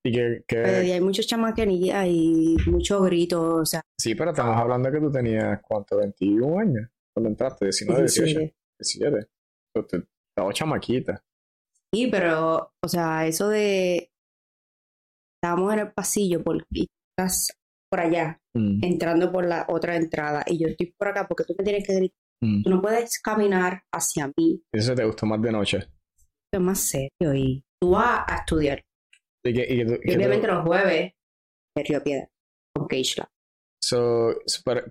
Y 0.05 0.11
que, 0.11 0.43
que- 0.47 0.61
Pero 0.63 0.83
y 0.83 0.91
hay 0.91 1.01
muchos 1.01 1.27
chamaquerías 1.27 2.05
y 2.07 2.55
muchos 2.67 3.03
gritos, 3.05 3.43
o 3.61 3.65
sea, 3.65 3.81
sí, 3.99 4.15
pero 4.15 4.31
estamos 4.31 4.55
hablando 4.55 4.89
que 4.91 4.99
tú 4.99 5.11
tenías, 5.11 5.59
¿cuánto? 5.61 5.97
21 5.97 6.59
años. 6.59 6.87
Cuando 7.13 7.29
entraste, 7.29 7.65
19, 7.65 8.01
18, 8.03 8.39
17. 8.39 8.55
17. 8.79 9.27
Entonces, 9.75 10.09
Estaba 10.29 10.53
chamaquita. 10.53 11.23
Sí, 11.93 12.07
pero, 12.11 12.71
o 12.83 12.87
sea, 12.87 13.25
eso 13.27 13.49
de 13.49 14.11
estábamos 15.41 15.73
en 15.73 15.79
el 15.79 15.91
pasillo 15.91 16.43
por 16.43 16.63
y 16.71 16.87
estás 17.11 17.51
por 17.89 17.99
allá, 18.01 18.39
Mm, 18.53 18.83
entrando 18.83 19.31
por 19.31 19.45
la 19.45 19.65
otra 19.69 19.95
entrada, 19.95 20.43
y 20.47 20.57
yo 20.59 20.67
estoy 20.67 20.93
por 20.97 21.07
acá 21.09 21.27
porque 21.27 21.43
tú 21.43 21.53
me 21.57 21.63
tienes 21.63 21.85
que 21.87 21.95
gritar. 21.95 22.17
Mm. 22.41 22.63
Tú 22.63 22.69
no 22.69 22.81
puedes 22.81 23.19
caminar 23.21 23.81
hacia 23.93 24.31
mí. 24.37 24.61
Eso 24.73 24.95
te 24.95 25.05
gustó 25.05 25.25
más 25.25 25.41
de 25.41 25.51
noche. 25.51 25.87
Es 26.53 26.61
más 26.61 26.79
serio 26.79 27.33
y 27.33 27.63
tú 27.81 27.91
vas 27.91 28.23
a 28.27 28.35
estudiar. 28.37 28.83
Y 29.45 29.53
que, 29.53 29.61
y 29.61 29.85
que 29.85 30.11
y 30.11 30.15
obviamente 30.15 30.47
los 30.47 30.63
jueves, 30.65 31.13
en 31.77 31.85
Río 31.85 32.03
Piedra, 32.03 32.27
con 32.75 32.87
Keishla. 32.87 33.29
so, 33.83 34.33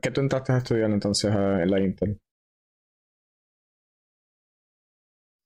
¿Qué 0.00 0.10
tú 0.10 0.20
entraste 0.20 0.52
a 0.52 0.58
estudiar 0.58 0.90
entonces 0.90 1.30
a- 1.30 1.62
en 1.62 1.70
la 1.70 1.80
Inter? 1.80 2.16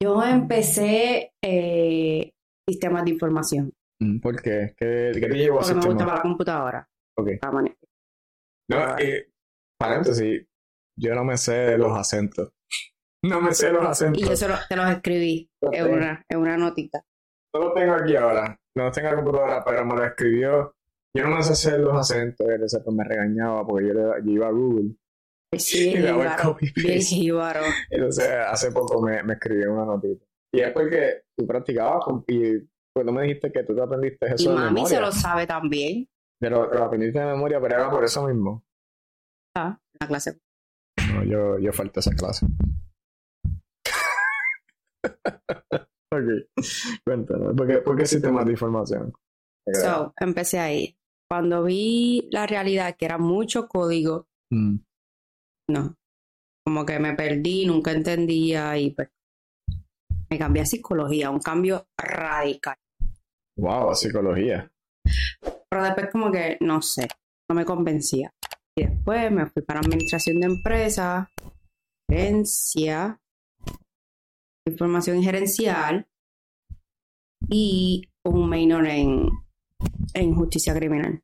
Yo 0.02 0.22
empecé 0.22 1.32
eh, 1.44 2.30
sistemas 2.68 3.04
de 3.04 3.10
información, 3.10 3.72
Mm, 4.02 4.18
¿Por 4.20 4.40
qué? 4.40 4.72
¿Qué, 4.78 5.10
qué 5.12 5.20
te 5.28 5.34
llevó 5.36 5.58
a 5.58 5.62
porque 5.62 5.74
me 5.74 5.86
gustaba 5.86 6.14
la 6.14 6.22
computadora. 6.22 6.88
Ok. 7.18 7.28
La 7.42 7.50
No, 8.70 8.98
y, 9.04 9.26
paréntesis, 9.78 10.46
yo 11.00 11.14
no 11.14 11.24
me 11.24 11.36
sé 11.36 11.76
los 11.78 11.96
acentos. 11.98 12.50
No 13.22 13.38
me 13.42 13.52
sé 13.52 13.70
los 13.70 13.84
acentos. 13.84 14.22
Y 14.22 14.26
yo 14.26 14.34
solo 14.34 14.54
te 14.66 14.76
los 14.76 14.88
escribí 14.90 15.50
en 15.60 15.92
una, 15.92 16.24
en 16.26 16.38
una 16.38 16.56
notita. 16.56 17.04
No 17.54 17.60
lo 17.60 17.72
tengo 17.74 17.92
aquí 17.92 18.16
ahora. 18.16 18.58
No 18.74 18.84
lo 18.84 18.90
tengo 18.92 19.08
en 19.08 19.14
la 19.16 19.22
computadora, 19.22 19.62
pero 19.62 19.84
me 19.84 19.94
lo 19.94 20.04
escribió. 20.06 20.74
Yo 21.14 21.24
no 21.28 21.36
me 21.36 21.42
sé 21.42 21.52
hacer 21.52 21.80
los 21.80 21.94
acentos. 21.98 22.46
y 22.48 22.52
entonces 22.52 22.80
pues 22.82 22.96
me 22.96 23.04
regañaba 23.04 23.66
porque 23.66 23.88
yo, 23.88 23.92
le- 23.92 24.24
yo 24.24 24.30
iba 24.32 24.46
a 24.48 24.50
Google. 24.52 24.94
Sí, 25.54 25.90
Y 25.94 25.96
le 25.98 26.08
el 26.08 26.30
copy 26.40 26.70
paste. 26.72 27.00
Entonces 27.90 28.28
hace 28.48 28.72
poco 28.72 29.02
me, 29.02 29.22
me 29.22 29.34
escribió 29.34 29.74
una 29.74 29.84
notita. 29.84 30.24
Y 30.54 30.60
es 30.60 30.72
porque 30.72 31.24
tú 31.36 31.46
practicabas 31.46 32.02
con- 32.04 32.24
y 32.26 32.58
pues 32.94 33.04
no 33.04 33.12
me 33.12 33.24
dijiste 33.24 33.52
que 33.52 33.64
tú 33.64 33.74
te 33.74 33.82
aprendiste 33.82 34.28
Y 34.30 34.32
eso 34.32 34.50
de 34.50 34.56
mami 34.56 34.86
se 34.86 34.98
lo 34.98 35.12
sabe 35.12 35.46
también. 35.46 36.08
Te 36.40 36.48
lo, 36.48 36.70
te 36.70 36.78
lo 36.78 36.84
aprendiste 36.84 37.18
de 37.18 37.26
memoria, 37.26 37.60
pero 37.60 37.74
era 37.74 37.90
por 37.90 38.02
eso 38.02 38.26
mismo. 38.26 38.64
Ah, 39.54 39.78
la 40.00 40.06
clase. 40.06 40.38
No, 41.20 41.24
yo, 41.24 41.58
yo 41.58 41.72
falté 41.72 42.00
esa 42.00 42.14
clase. 42.14 42.46
ok, 46.12 46.24
cuéntanos. 47.04 47.54
¿Por 47.56 47.66
qué, 47.66 47.78
por 47.78 47.96
qué 47.96 48.04
de 48.04 48.50
información? 48.50 49.12
So, 49.72 50.14
empecé 50.18 50.58
ahí. 50.58 50.96
Cuando 51.28 51.62
vi 51.64 52.28
la 52.32 52.46
realidad 52.46 52.96
que 52.96 53.04
era 53.04 53.18
mucho 53.18 53.68
código, 53.68 54.26
Mm, 54.52 54.78
no. 55.68 55.96
Como 56.64 56.84
que 56.84 56.98
me 56.98 57.14
perdí, 57.14 57.66
nunca 57.66 57.92
entendía 57.92 58.76
y 58.76 58.90
pues 58.90 59.08
me 60.28 60.38
cambié 60.38 60.62
a 60.62 60.66
psicología, 60.66 61.30
un 61.30 61.40
cambio 61.40 61.86
radical. 61.96 62.76
Wow, 63.56 63.94
psicología. 63.94 64.70
Pero 65.68 65.84
después 65.84 66.10
como 66.10 66.30
que, 66.30 66.58
no 66.60 66.82
sé, 66.82 67.08
no 67.48 67.54
me 67.54 67.64
convencía. 67.64 68.32
Y 68.76 68.84
después 68.84 69.30
me 69.32 69.46
fui 69.46 69.62
para 69.62 69.80
administración 69.80 70.40
de 70.40 70.46
empresas, 70.46 71.28
gerencia, 72.08 73.20
información 74.66 75.22
gerencial 75.22 76.06
y 77.48 78.02
un 78.24 78.48
minor 78.48 78.86
en, 78.86 79.28
en 80.14 80.34
justicia 80.34 80.74
criminal. 80.74 81.20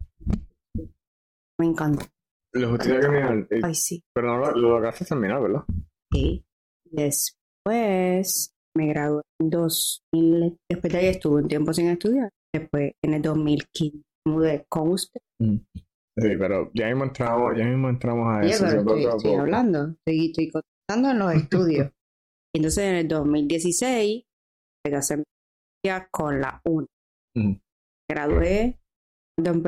Me 1.58 1.66
encanta. 1.66 2.06
La 2.52 2.68
justicia 2.68 3.00
criminal. 3.00 3.46
eh, 3.50 3.60
Ay, 3.62 3.74
sí. 3.74 4.02
pero 4.14 4.28
no 4.28 4.38
lo, 4.38 4.50
lo 4.52 4.70
lograste 4.70 5.04
terminar, 5.04 5.40
¿verdad? 5.42 5.64
Sí. 6.12 6.44
Después 6.84 8.52
me 8.76 8.86
gradué 8.88 9.22
en 9.40 9.50
2000. 9.50 10.56
Después 10.70 10.92
de 10.92 10.98
ahí 10.98 11.06
estuve 11.06 11.42
un 11.42 11.48
tiempo 11.48 11.72
sin 11.72 11.88
estudiar. 11.88 12.30
Después 12.54 12.92
en 13.04 13.14
el 13.14 13.22
2015 13.22 14.02
me 14.26 14.32
mudé 14.32 14.66
con 14.68 14.88
usted. 14.90 15.20
Sí, 16.18 16.28
pero 16.38 16.70
ya 16.74 16.86
mismo 16.86 17.04
entramos, 17.04 17.56
ya 17.58 17.64
mismo 17.64 17.88
entramos 17.90 18.26
a 18.34 18.38
Oye, 18.40 18.50
eso. 18.50 18.64
pero 18.66 18.80
estoy, 18.80 19.04
estoy 19.04 19.34
hablando, 19.34 19.88
estoy, 19.90 20.26
estoy 20.26 20.50
contando 20.50 21.10
en 21.10 21.18
los 21.18 21.34
estudios. 21.42 21.90
Y 22.54 22.58
Entonces 22.58 22.84
en 22.84 22.94
el 22.94 23.08
2016 23.08 24.24
empecé 24.84 24.96
a 24.96 24.98
hacer 24.98 26.08
con 26.10 26.40
la 26.40 26.60
UNA. 26.64 26.86
Ujú. 27.36 27.60
Gradué 28.10 28.78
en 29.38 29.46
en 29.46 29.62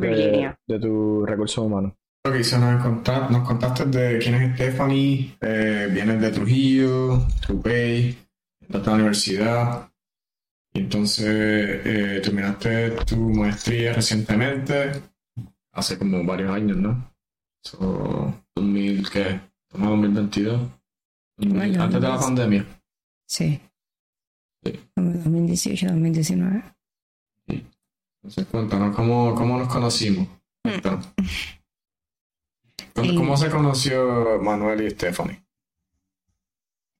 de, 0.00 0.08
Virginia. 0.08 0.56
de 0.68 0.78
tu 0.78 1.24
recursos 1.26 1.64
humanos. 1.64 1.92
Ok, 2.24 2.40
so 2.42 2.58
nos, 2.58 2.80
conta- 2.84 3.28
nos 3.30 3.46
contaste 3.48 3.86
de 3.86 4.18
quién 4.18 4.34
es 4.36 4.54
Stephanie, 4.54 5.36
eh, 5.40 5.88
vienes 5.92 6.20
de 6.20 6.30
Trujillo, 6.30 7.26
Tupey, 7.44 8.16
entraste 8.60 8.88
a 8.90 8.92
la 8.92 8.94
universidad, 8.96 9.90
y 10.72 10.80
entonces 10.80 11.26
eh, 11.28 12.20
terminaste 12.22 12.90
tu 13.06 13.16
maestría 13.16 13.92
recientemente, 13.94 14.92
hace 15.72 15.98
como 15.98 16.24
varios 16.24 16.50
años, 16.52 16.76
¿no? 16.76 17.12
So, 17.64 18.34
2000, 18.56 19.10
¿qué? 19.10 19.40
Estamos 19.68 19.88
en 19.94 20.02
2022. 20.14 20.70
Bueno, 21.38 21.82
antes 21.82 22.00
de 22.00 22.08
la 22.08 22.18
pandemia. 22.18 22.66
Sí. 23.26 23.60
Sí. 24.64 24.80
2018, 24.96 25.86
2019. 25.88 26.62
Entonces, 28.24 28.46
cuéntanos, 28.46 28.94
¿cómo, 28.94 29.34
cómo 29.34 29.58
nos 29.58 29.66
conocimos? 29.72 30.28
Cuéntanos. 30.62 31.08
¿Cómo, 32.94 33.10
En- 33.10 33.16
cómo 33.16 33.36
se 33.36 33.50
conoció 33.50 34.40
Manuel 34.40 34.82
y 34.82 34.90
Stephanie? 34.90 35.42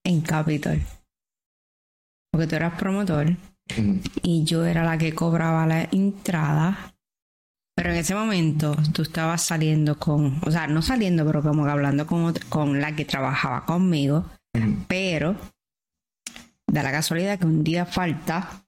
En 0.04 0.20
Capitol. 0.22 0.80
Porque 2.32 2.46
tú 2.48 2.56
eras 2.56 2.76
promotor 2.78 3.36
y 4.22 4.42
yo 4.44 4.64
era 4.64 4.82
la 4.84 4.98
que 4.98 5.14
cobraba 5.14 5.64
la 5.66 5.84
entrada. 5.92 6.91
Pero 7.74 7.90
en 7.90 7.96
ese 7.96 8.14
momento 8.14 8.76
tú 8.92 9.02
estabas 9.02 9.42
saliendo 9.42 9.98
con, 9.98 10.40
o 10.44 10.50
sea, 10.50 10.66
no 10.66 10.82
saliendo, 10.82 11.24
pero 11.24 11.42
como 11.42 11.64
que 11.64 11.70
hablando 11.70 12.06
con, 12.06 12.24
otra- 12.24 12.44
con 12.48 12.80
la 12.80 12.94
que 12.94 13.04
trabajaba 13.04 13.64
conmigo. 13.64 14.26
Pero 14.88 15.36
da 16.66 16.82
la 16.82 16.92
casualidad 16.92 17.38
que 17.38 17.46
un 17.46 17.64
día 17.64 17.86
falta 17.86 18.64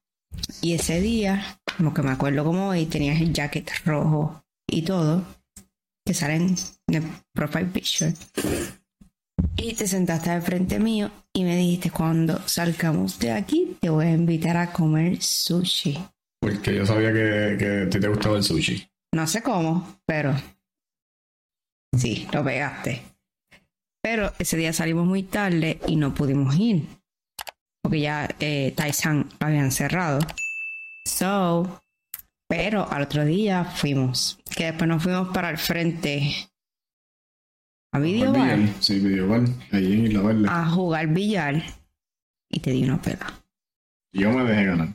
y 0.61 0.73
ese 0.73 1.01
día, 1.01 1.59
como 1.77 1.93
que 1.93 2.01
me 2.01 2.11
acuerdo 2.11 2.43
como 2.43 2.69
hoy, 2.69 2.85
tenías 2.87 3.21
el 3.21 3.31
jacket 3.33 3.69
rojo 3.85 4.43
y 4.67 4.81
todo, 4.81 5.23
que 6.05 6.13
salen 6.13 6.55
en 6.87 6.95
el 6.95 7.03
profile 7.33 7.65
picture. 7.65 8.13
Y 9.57 9.73
te 9.73 9.87
sentaste 9.87 10.29
al 10.31 10.41
frente 10.41 10.79
mío 10.79 11.11
y 11.33 11.43
me 11.43 11.55
dijiste, 11.57 11.91
cuando 11.91 12.41
salgamos 12.47 13.19
de 13.19 13.31
aquí, 13.31 13.77
te 13.79 13.89
voy 13.89 14.05
a 14.07 14.11
invitar 14.11 14.57
a 14.57 14.71
comer 14.73 15.21
sushi. 15.21 15.97
Porque 16.41 16.75
yo 16.75 16.85
sabía 16.85 17.13
que, 17.13 17.55
que 17.57 17.83
a 17.85 17.89
ti 17.89 17.99
te 17.99 18.07
gustaba 18.07 18.37
el 18.37 18.43
sushi. 18.43 18.87
No 19.15 19.25
sé 19.27 19.41
cómo, 19.41 20.01
pero 20.05 20.35
Sí, 21.97 22.27
lo 22.33 22.43
pegaste. 22.43 23.01
Pero 24.03 24.33
ese 24.39 24.57
día 24.57 24.73
salimos 24.73 25.05
muy 25.07 25.23
tarde 25.23 25.79
y 25.87 25.95
no 25.95 26.13
pudimos 26.13 26.53
ir. 26.57 26.85
Porque 27.81 28.01
ya 28.01 28.27
eh, 28.41 28.73
Taisan 28.75 29.29
lo 29.39 29.47
habían 29.47 29.71
cerrado. 29.71 30.19
So, 31.05 31.81
pero 32.49 32.91
al 32.91 33.03
otro 33.03 33.23
día 33.23 33.63
fuimos. 33.63 34.37
Que 34.53 34.65
después 34.65 34.89
nos 34.89 35.01
fuimos 35.01 35.29
para 35.29 35.49
el 35.49 35.57
frente. 35.59 36.35
A 37.93 37.99
video 37.99 38.33
Sí, 38.81 38.99
video 38.99 39.33
Ahí 39.71 39.93
en 39.93 40.07
Isla 40.07 40.21
Verde. 40.23 40.47
A 40.49 40.65
jugar 40.69 41.07
billar. 41.07 41.63
Y 42.49 42.59
te 42.59 42.71
di 42.71 42.83
una 42.83 43.01
pela. 43.01 43.33
Yo 44.11 44.29
me 44.31 44.43
dejé 44.43 44.65
ganar. 44.65 44.89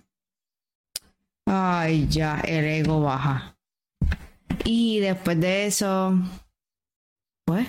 Ay, 1.47 2.07
ya, 2.09 2.39
el 2.41 2.67
ego 2.67 3.01
baja. 3.01 3.57
Y 4.65 5.01
después 5.01 5.41
de 5.41 5.67
eso, 5.67 6.15
pues, 7.45 7.67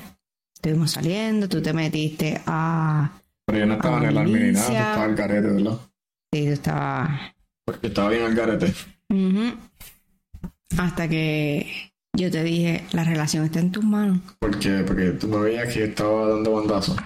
estuvimos 0.56 0.92
saliendo, 0.92 1.50
tú 1.50 1.62
te 1.62 1.74
metiste 1.74 2.42
a. 2.46 3.12
Pero 3.46 3.60
yo 3.60 3.66
no 3.66 3.74
estaba 3.76 3.98
en 3.98 4.04
el 4.06 4.18
army 4.18 4.40
ni 4.40 4.52
nada, 4.52 4.68
tú 4.68 4.74
estabas 4.74 4.98
al 4.98 5.16
garete, 5.16 5.48
¿verdad? 5.48 5.80
Sí, 6.34 6.46
tú 6.46 6.52
estabas. 6.52 7.36
Porque 7.66 7.88
estaba 7.88 8.10
bien 8.10 8.24
al 8.24 8.36
garete. 8.36 8.74
Hasta 10.78 11.08
que 11.10 11.92
yo 12.14 12.30
te 12.32 12.44
dije, 12.44 12.86
la 12.92 13.04
relación 13.04 13.46
está 13.46 13.60
en 13.60 13.72
tus 13.72 13.84
manos. 13.84 14.20
¿Por 14.40 14.60
qué? 14.60 14.84
Porque 14.86 15.12
tú 15.12 15.28
me 15.28 15.40
veías 15.40 15.74
que 15.74 15.86
estaba 15.86 16.28
dando 16.28 16.54
bandazos. 16.54 16.98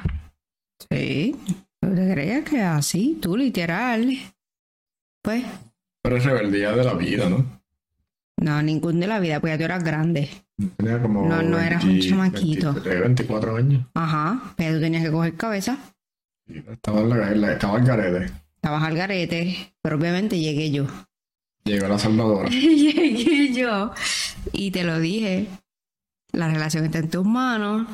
Sí, 0.91 1.35
¿tú 1.79 1.95
te 1.95 2.11
creías 2.11 2.43
que 2.49 2.61
así? 2.61 3.17
Tú, 3.21 3.37
literal. 3.37 4.17
Pues. 5.23 5.43
Pero 6.03 6.17
es 6.17 6.25
rebeldía 6.25 6.71
de 6.71 6.83
la 6.83 6.93
vida, 6.93 7.29
¿no? 7.29 7.45
No, 8.37 8.61
ningún 8.61 8.99
de 8.99 9.07
la 9.07 9.19
vida, 9.19 9.39
porque 9.39 9.57
tú 9.57 9.63
eras 9.63 9.83
grande. 9.83 10.29
Tenía 10.77 11.01
como 11.01 11.27
no, 11.27 11.41
no 11.41 11.59
eras 11.59 11.83
un 11.83 11.99
chamaquito. 11.99 12.73
24 12.73 13.57
años. 13.57 13.85
Ajá, 13.93 14.53
pero 14.57 14.75
tú 14.75 14.81
tenías 14.81 15.03
que 15.03 15.11
coger 15.11 15.35
cabeza. 15.35 15.77
estaba, 16.47 17.01
estaba 17.51 17.77
al 17.77 17.85
garete. 17.85 18.33
Estabas 18.55 18.83
al 18.83 18.95
garete, 18.95 19.73
pero 19.81 19.97
obviamente 19.97 20.39
llegué 20.39 20.71
yo. 20.71 20.85
Llegó 21.63 21.87
la 21.87 21.97
salvadora. 21.97 22.49
llegué 22.49 23.53
yo 23.53 23.91
y 24.51 24.71
te 24.71 24.83
lo 24.83 24.99
dije. 24.99 25.47
La 26.31 26.49
relación 26.49 26.83
está 26.85 26.99
en 26.99 27.09
tus 27.09 27.25
manos. 27.25 27.87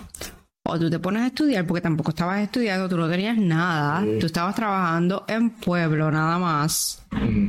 O 0.63 0.79
tú 0.79 0.89
te 0.89 0.99
pones 0.99 1.23
a 1.23 1.27
estudiar, 1.27 1.65
porque 1.65 1.81
tampoco 1.81 2.11
estabas 2.11 2.39
estudiando, 2.39 2.87
tú 2.87 2.97
no 2.97 3.09
tenías 3.09 3.37
nada. 3.37 4.03
Tú 4.19 4.25
estabas 4.25 4.55
trabajando 4.55 5.25
en 5.27 5.49
pueblo 5.51 6.11
nada 6.11 6.37
más. 6.37 7.03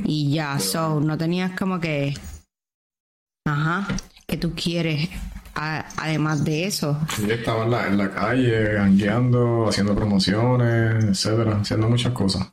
Y 0.05 0.33
ya, 0.33 0.59
so, 0.59 0.99
no 0.99 1.17
tenías 1.17 1.57
como 1.57 1.79
que 1.79 2.13
Ajá, 3.45 3.87
¿qué 4.27 4.37
tú 4.37 4.53
quieres 4.55 5.09
además 5.55 6.43
de 6.43 6.65
eso? 6.65 6.99
Sí, 7.15 7.29
estaba 7.29 7.65
en 7.65 7.71
la, 7.71 7.87
en 7.87 7.97
la 7.97 8.11
calle, 8.11 8.73
gangueando, 8.73 9.67
haciendo 9.67 9.95
promociones, 9.95 11.03
etcétera, 11.03 11.59
haciendo 11.61 11.89
muchas 11.89 12.13
cosas. 12.13 12.51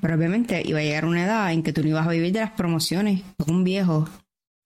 Pero 0.00 0.14
obviamente 0.14 0.62
iba 0.64 0.78
a 0.78 0.82
llegar 0.82 1.04
una 1.04 1.24
edad 1.24 1.52
en 1.52 1.62
que 1.62 1.72
tú 1.72 1.82
no 1.82 1.88
ibas 1.88 2.06
a 2.06 2.10
vivir 2.10 2.32
de 2.32 2.40
las 2.40 2.52
promociones, 2.52 3.22
como 3.38 3.58
un 3.58 3.64
viejo 3.64 4.08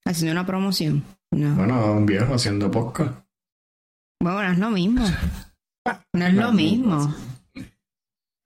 haciendo 0.05 0.33
una 0.33 0.47
promoción. 0.47 1.03
Bueno, 1.31 1.93
un 1.93 2.07
viejo 2.07 2.35
haciendo 2.35 2.71
podcast. 2.71 3.15
Bueno, 4.23 4.43
no 4.43 4.53
es 4.53 4.59
lo 4.59 4.71
mismo. 4.71 5.05
No 6.13 6.27
es 6.27 6.35
lo 6.35 6.53
mismo. 6.53 7.15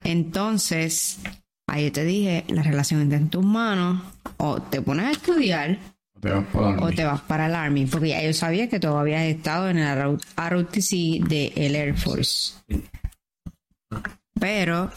Entonces, 0.03 1.21
ahí 1.69 1.91
te 1.91 2.05
dije, 2.05 2.45
la 2.49 2.63
relación 2.63 3.03
está 3.03 3.17
en 3.17 3.29
tus 3.29 3.45
manos, 3.45 4.03
o 4.39 4.63
te 4.63 4.81
pones 4.81 5.07
a 5.07 5.11
estudiar 5.11 5.79
o 6.23 6.91
te 6.93 7.05
vas 7.05 7.21
para 7.23 7.47
el 7.47 7.55
Army, 7.55 7.87
porque 7.87 8.09
ya 8.11 8.23
yo 8.23 8.33
sabía 8.33 8.69
que 8.69 8.79
tú 8.79 8.89
habías 8.89 9.23
estado 9.23 9.71
en 9.71 9.79
el 9.79 10.19
ROTC 10.37 11.27
de 11.27 11.53
el 11.57 11.75
Air 11.75 11.97
Force. 11.97 12.55
Pero, 14.39 14.91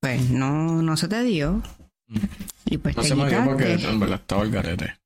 pues 0.00 0.30
no, 0.30 0.82
no 0.82 0.96
se 0.96 1.08
te 1.08 1.22
dio. 1.22 1.62
Y 2.66 2.78
pues 2.78 2.96
no 2.96 3.02
te 3.02 3.08
se 3.08 3.14
me 3.14 3.28
dio 3.28 3.44
porque 3.44 3.74
en 3.74 4.00
verdad 4.00 4.20
estaba 4.20 4.42
el 4.42 4.50
garete. 4.50 4.98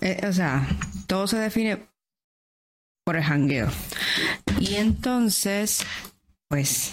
Eh, 0.00 0.20
o 0.28 0.32
sea, 0.32 0.66
todo 1.06 1.26
se 1.26 1.38
define 1.38 1.88
por 3.04 3.16
el 3.16 3.22
jangueo. 3.22 3.68
Y 4.60 4.74
entonces, 4.74 5.84
pues, 6.48 6.92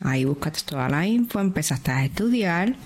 ahí 0.00 0.24
buscaste 0.24 0.62
toda 0.70 0.88
la 0.88 1.06
info, 1.06 1.40
empezaste 1.40 1.90
a 1.92 2.04
estudiar 2.04 2.76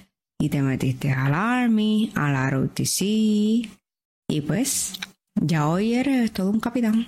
y 0.41 0.49
te 0.49 0.63
metiste 0.63 1.13
al 1.13 1.35
Army, 1.35 2.11
al 2.17 2.51
ROTC 2.51 3.01
y 3.03 4.41
pues 4.47 4.99
ya 5.35 5.69
hoy 5.69 5.95
eres 5.95 6.33
todo 6.33 6.51
un 6.51 6.61
capitán. 6.61 7.07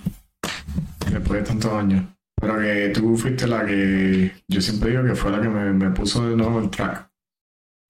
Después 1.11 1.41
de 1.41 1.47
tantos 1.47 1.73
años. 1.73 2.05
Pero 2.39 2.59
que 2.59 2.89
tú 2.89 3.17
fuiste 3.17 3.47
la 3.47 3.65
que 3.65 4.31
yo 4.47 4.61
siempre 4.61 4.91
digo 4.91 5.03
que 5.03 5.15
fue 5.15 5.31
la 5.31 5.41
que 5.41 5.49
me, 5.49 5.89
puso 5.91 6.27
de 6.29 6.35
nuevo 6.35 6.59
el 6.59 6.69
track. 6.69 7.09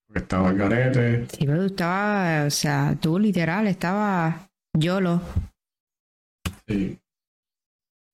Porque 0.07 0.19
estaba 0.19 0.49
el 0.49 0.57
garete. 0.57 1.27
Sí, 1.27 1.45
pero 1.45 1.59
tú 1.59 1.65
estabas, 1.65 2.47
o 2.47 2.55
sea, 2.55 2.97
tú 2.99 3.19
literal 3.19 3.67
estaba 3.67 4.49
YOLO. 4.77 5.21
Sí. 6.67 6.99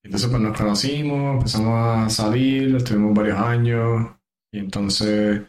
Entonces 0.04 0.30
pues 0.30 0.42
nos 0.42 0.58
conocimos, 0.58 1.36
empezamos 1.36 1.78
a 1.78 2.10
salir, 2.10 2.76
estuvimos 2.76 3.14
varios 3.14 3.38
años. 3.38 4.12
Y 4.52 4.60
entonces 4.60 5.42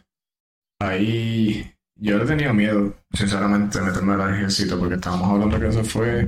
ahí 0.81 1.71
yo 1.95 2.17
le 2.17 2.25
tenía 2.25 2.51
miedo, 2.53 2.95
sinceramente, 3.13 3.79
de 3.79 3.85
meterme 3.85 4.13
al 4.13 4.33
ejército, 4.35 4.79
porque 4.79 4.95
estábamos 4.95 5.29
hablando 5.29 5.59
que 5.59 5.67
eso 5.67 5.83
fue 5.83 6.27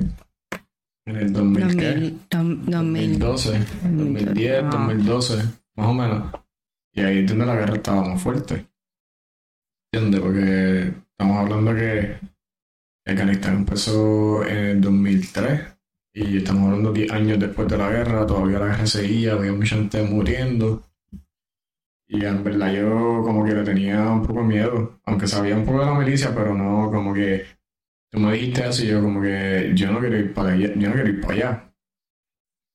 en 1.06 1.16
el 1.16 1.32
2000, 1.32 2.20
2012, 2.30 3.58
2010, 3.82 4.70
2012, 4.70 5.36
más 5.76 5.86
o 5.86 5.94
menos. 5.94 6.32
Y 6.92 7.00
ahí 7.00 7.18
es 7.18 7.28
donde 7.28 7.46
la 7.46 7.56
guerra 7.56 7.74
estaba 7.74 8.08
más 8.08 8.22
fuerte. 8.22 8.66
¿Entiendes? 9.92 10.20
Porque 10.20 10.92
estamos 11.10 11.36
hablando 11.38 11.74
que 11.74 12.18
Afganistán 13.06 13.56
empezó 13.56 14.44
en 14.46 14.56
el 14.56 14.80
2003 14.80 15.60
y 16.14 16.38
estamos 16.38 16.66
hablando 16.66 16.92
10 16.92 17.10
años 17.10 17.38
después 17.38 17.68
de 17.68 17.78
la 17.78 17.90
guerra, 17.90 18.26
todavía 18.26 18.60
la 18.60 18.66
guerra 18.66 18.86
seguía, 18.86 19.32
había 19.32 19.52
mucha 19.52 19.76
gente 19.76 20.02
muriendo. 20.04 20.82
Y 22.14 22.24
en 22.24 22.44
verdad 22.44 22.72
yo 22.72 23.22
como 23.24 23.44
que 23.44 23.54
le 23.54 23.64
tenía 23.64 24.08
un 24.08 24.22
poco 24.22 24.40
de 24.40 24.46
miedo, 24.46 25.00
aunque 25.04 25.26
sabía 25.26 25.56
un 25.56 25.64
poco 25.64 25.80
de 25.80 25.86
la 25.86 25.94
milicia, 25.98 26.32
pero 26.32 26.54
no 26.54 26.88
como 26.88 27.12
que 27.12 27.44
tú 28.08 28.20
me 28.20 28.34
dijiste 28.34 28.62
así, 28.62 28.86
yo 28.86 29.02
como 29.02 29.20
que 29.20 29.72
yo 29.74 29.90
no 29.90 29.98
quiero 29.98 30.18
ir 30.18 30.32
para 30.32 30.52
allá, 30.52 30.72
yo 30.76 30.88
no 30.88 30.94
quiero 30.94 31.08
ir 31.08 31.20
para 31.20 31.34
allá, 31.34 31.74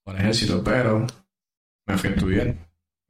para 0.04 0.18
el 0.18 0.24
ejército, 0.26 0.62
pero 0.62 1.08
me 1.88 1.98
fui 1.98 2.10
a 2.10 2.14
estudiar. 2.14 2.56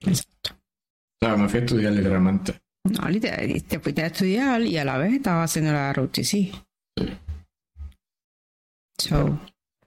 Exacto. 0.02 0.52
O 0.54 1.26
sea, 1.26 1.36
me 1.36 1.50
fui 1.50 1.60
a 1.60 1.64
estudiar 1.64 1.94
literalmente. 1.94 2.60
No, 2.84 3.10
literalmente 3.10 3.62
te 3.62 3.80
fuiste 3.80 4.04
a 4.04 4.08
estudiar 4.08 4.62
y 4.62 4.78
a 4.78 4.86
la 4.86 5.00
vez 5.00 5.14
estaba 5.14 5.42
haciendo 5.42 5.72
la 5.72 5.92
ROTC. 5.94 6.22
Sí. 6.22 6.54
So, 9.00 9.40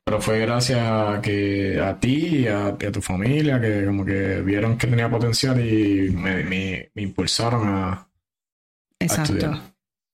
pero 0.04 0.20
fue 0.20 0.40
gracias 0.40 0.80
a 0.80 1.20
que 1.22 1.80
a 1.80 1.98
ti 1.98 2.38
y 2.38 2.46
a, 2.46 2.76
tu 2.76 3.00
familia 3.00 3.60
que 3.60 3.84
como 3.84 4.04
que 4.04 4.40
vieron 4.40 4.76
que 4.76 4.86
tenía 4.86 5.10
potencial 5.10 5.60
y 5.60 6.10
me, 6.10 6.42
me, 6.44 6.90
impulsaron 6.96 7.68
a, 7.68 8.08
Exacto. 9.02 9.60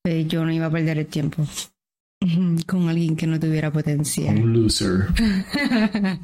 Eh, 0.05 0.25
yo 0.25 0.45
no 0.45 0.51
iba 0.51 0.67
a 0.67 0.71
perder 0.71 0.99
el 0.99 1.07
tiempo 1.07 1.45
con 2.67 2.89
alguien 2.89 3.15
que 3.15 3.27
no 3.27 3.39
tuviera 3.39 3.71
potencial. 3.71 4.35
Un 4.37 4.53
loser. 4.53 5.07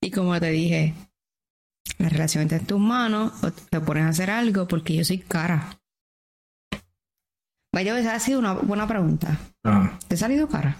y 0.00 0.10
como 0.10 0.38
te 0.40 0.50
dije, 0.50 0.94
la 1.98 2.08
relación 2.08 2.44
está 2.44 2.56
en 2.56 2.66
tus 2.66 2.80
manos 2.80 3.32
o 3.44 3.50
te 3.52 3.80
pones 3.80 4.04
a 4.04 4.08
hacer 4.08 4.30
algo 4.30 4.66
porque 4.66 4.94
yo 4.94 5.04
soy 5.04 5.18
cara. 5.18 5.80
Vaya, 7.72 7.96
esa 7.98 8.14
ha 8.14 8.20
sido 8.20 8.40
una 8.40 8.54
buena 8.54 8.88
pregunta. 8.88 9.38
Ah. 9.64 9.96
¿Te 10.08 10.14
ha 10.14 10.18
salido 10.18 10.48
cara? 10.48 10.76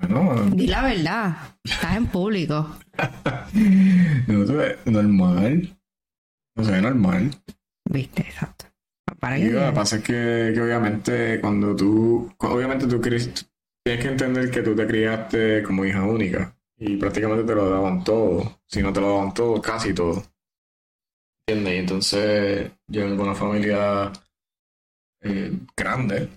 Bueno, 0.00 0.50
Di 0.52 0.66
la 0.66 0.82
verdad, 0.82 1.36
estás 1.64 1.96
en 1.96 2.06
público. 2.06 2.76
no 4.26 4.46
se 4.46 4.52
ve 4.52 4.78
normal. 4.84 5.76
No 6.54 6.64
se 6.64 6.70
ve 6.72 6.82
normal. 6.82 7.30
Viste, 7.90 8.22
exacto. 8.22 8.66
Para 9.18 9.38
lo 9.38 9.44
que 9.44 9.72
pasa 9.74 9.96
es 9.96 10.02
que, 10.02 10.52
que, 10.54 10.60
obviamente 10.60 11.40
cuando 11.40 11.74
tú, 11.74 12.32
obviamente 12.38 12.86
tú 12.86 13.00
tienes 13.00 13.48
que 13.84 14.08
entender 14.08 14.50
que 14.50 14.62
tú 14.62 14.76
te 14.76 14.86
criaste 14.86 15.62
como 15.64 15.84
hija 15.84 16.04
única 16.04 16.54
y 16.76 16.96
prácticamente 16.96 17.44
te 17.44 17.54
lo 17.54 17.68
daban 17.68 18.04
todo, 18.04 18.60
si 18.66 18.82
no 18.82 18.92
te 18.92 19.00
lo 19.00 19.14
daban 19.14 19.34
todo, 19.34 19.60
casi 19.60 19.92
todo. 19.92 20.22
¿Entiendes? 21.48 21.74
Y 21.74 21.78
entonces 21.78 22.70
yo 22.86 23.04
vengo 23.04 23.16
de 23.16 23.22
una 23.22 23.34
familia 23.34 24.12
eh, 25.22 25.52
grande 25.76 26.28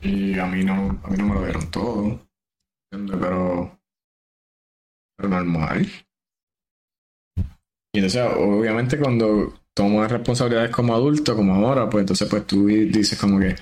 y 0.00 0.38
a 0.38 0.46
mí 0.46 0.64
no, 0.64 1.00
a 1.02 1.08
mí 1.08 1.16
no 1.16 1.26
me 1.26 1.34
lo 1.34 1.44
dieron 1.44 1.70
todo. 1.70 2.26
Pero, 2.90 3.78
pero 5.16 5.28
normal. 5.28 5.86
Y 7.92 7.98
entonces, 7.98 8.22
obviamente, 8.36 8.98
cuando 8.98 9.54
tomas 9.74 10.10
responsabilidades 10.10 10.70
como 10.70 10.94
adulto, 10.94 11.34
como 11.36 11.54
ahora, 11.54 11.88
pues 11.88 12.02
entonces 12.02 12.28
pues 12.28 12.46
tú 12.46 12.66
dices 12.66 13.18
como 13.18 13.38
que, 13.40 13.56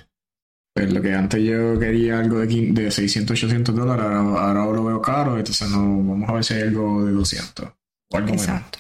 Pues 0.75 0.93
lo 0.93 1.03
que 1.03 1.15
antes 1.15 1.43
yo 1.43 1.79
quería 1.79 2.19
algo 2.19 2.39
de, 2.41 2.47
de 2.47 2.91
600, 2.91 3.37
800 3.37 3.75
dólares, 3.75 4.07
ahora, 4.07 4.65
lo 4.65 4.85
veo 4.85 5.03
caro, 5.03 5.37
entonces 5.37 5.69
no, 5.71 5.79
vamos 5.79 6.29
a 6.29 6.33
ver 6.33 6.45
si 6.45 6.55
hay 6.55 6.63
algo 6.63 7.05
de 7.05 7.13
200 7.13 7.67
o 8.11 8.17
algo 8.17 8.29
Exacto. 8.31 8.79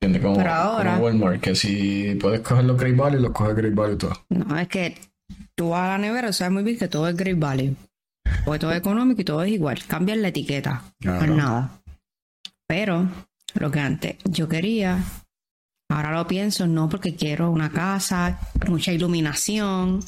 menos. 0.00 0.22
Como, 0.22 0.36
Pero 0.36 0.50
ahora, 0.52 0.98
Walmart, 0.98 1.40
que 1.40 1.54
si 1.56 2.14
puedes 2.20 2.40
coger 2.40 2.64
los 2.64 2.78
Great 2.78 2.96
Value, 2.96 3.20
los 3.20 3.32
coges 3.32 3.56
Great 3.56 3.74
Value 3.74 3.96
todo. 3.96 4.12
No, 4.30 4.56
es 4.58 4.68
que 4.68 4.94
tú 5.58 5.70
vas 5.70 5.82
a 5.82 5.88
la 5.88 5.98
nevera 5.98 6.32
sabes 6.32 6.52
muy 6.52 6.62
bien 6.62 6.78
que 6.78 6.86
todo 6.86 7.08
es 7.08 7.16
Great 7.16 7.38
Value. 7.38 7.74
Porque 8.44 8.60
todo 8.60 8.70
es 8.70 8.78
económico 8.78 9.20
y 9.20 9.24
todo 9.24 9.42
es 9.42 9.50
igual. 9.50 9.82
Cambian 9.86 10.22
la 10.22 10.28
etiqueta. 10.28 10.84
No 11.00 11.20
es 11.20 11.30
nada. 11.30 11.82
Pero 12.66 13.08
lo 13.54 13.70
que 13.70 13.80
antes 13.80 14.16
yo 14.24 14.48
quería, 14.48 15.02
ahora 15.88 16.12
lo 16.12 16.28
pienso, 16.28 16.66
no 16.66 16.88
porque 16.88 17.16
quiero 17.16 17.50
una 17.50 17.70
casa, 17.70 18.38
mucha 18.68 18.92
iluminación, 18.92 20.00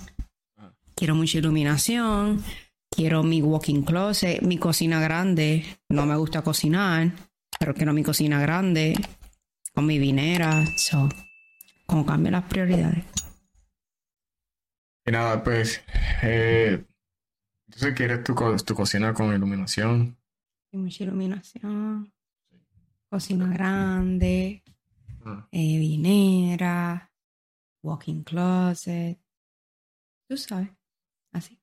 quiero 0.94 1.14
mucha 1.16 1.38
iluminación, 1.38 2.44
quiero 2.88 3.22
mi 3.24 3.42
walking 3.42 3.82
closet, 3.82 4.42
mi 4.42 4.58
cocina 4.58 5.00
grande, 5.00 5.64
no 5.88 6.06
me 6.06 6.16
gusta 6.16 6.42
cocinar, 6.42 7.12
pero 7.58 7.74
quiero 7.74 7.92
mi 7.92 8.04
cocina 8.04 8.40
grande, 8.40 8.94
con 9.74 9.86
mi 9.86 9.98
vinera, 9.98 10.64
so, 10.76 11.08
como 11.86 12.06
cambian 12.06 12.32
las 12.32 12.44
prioridades. 12.44 13.04
Y 15.06 15.12
nada, 15.12 15.42
pues, 15.42 15.82
eh, 16.22 16.84
entonces 17.66 17.94
quieres 17.94 18.22
tu, 18.22 18.34
tu 18.34 18.74
cocina 18.74 19.14
con 19.14 19.34
iluminación. 19.34 20.18
mucha 20.72 21.04
iluminación, 21.04 22.12
cocina 23.08 23.48
grande, 23.48 24.62
ah. 25.24 25.48
eh, 25.50 25.78
vinera, 25.78 27.10
walking 27.82 28.22
closet, 28.22 29.18
tú 30.28 30.36
sabes. 30.36 30.70
Así. 31.32 31.60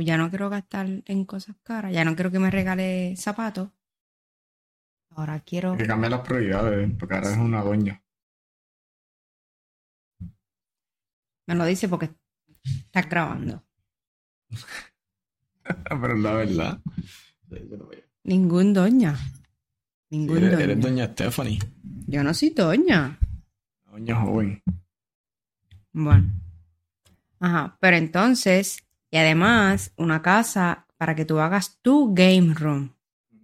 ya 0.00 0.18
no 0.18 0.28
quiero 0.28 0.50
gastar 0.50 0.86
en 1.04 1.24
cosas 1.24 1.56
caras, 1.62 1.92
ya 1.92 2.04
no 2.04 2.14
quiero 2.14 2.30
que 2.30 2.38
me 2.38 2.50
regale 2.50 3.16
zapatos. 3.16 3.70
Ahora 5.10 5.40
quiero. 5.40 5.72
Hay 5.72 5.78
que 5.78 5.86
cambiar 5.86 6.10
las 6.10 6.20
prioridades, 6.20 6.92
porque 6.98 7.14
ahora 7.14 7.30
es 7.30 7.38
una 7.38 7.62
doña. 7.62 8.02
Me 11.46 11.54
lo 11.54 11.64
dice 11.64 11.88
porque 11.88 12.10
estás 12.66 13.08
grabando. 13.08 13.64
Pero 15.88 16.16
la 16.16 16.32
verdad. 16.32 16.80
Ningún 18.24 18.72
doña. 18.72 19.16
Ningún 20.10 20.40
doña. 20.40 20.60
Eres 20.60 20.80
doña 20.80 21.06
Stephanie. 21.06 21.58
Yo 22.06 22.22
no 22.22 22.32
soy 22.34 22.50
doña. 22.50 23.18
Doña 23.90 24.20
joven. 24.20 24.62
Bueno. 25.92 26.30
Ajá, 27.40 27.76
pero 27.80 27.96
entonces, 27.96 28.78
y 29.10 29.16
además, 29.16 29.92
una 29.96 30.22
casa 30.22 30.86
para 30.96 31.14
que 31.14 31.24
tú 31.24 31.38
hagas 31.38 31.78
tu 31.82 32.14
game 32.14 32.54
room 32.54 32.94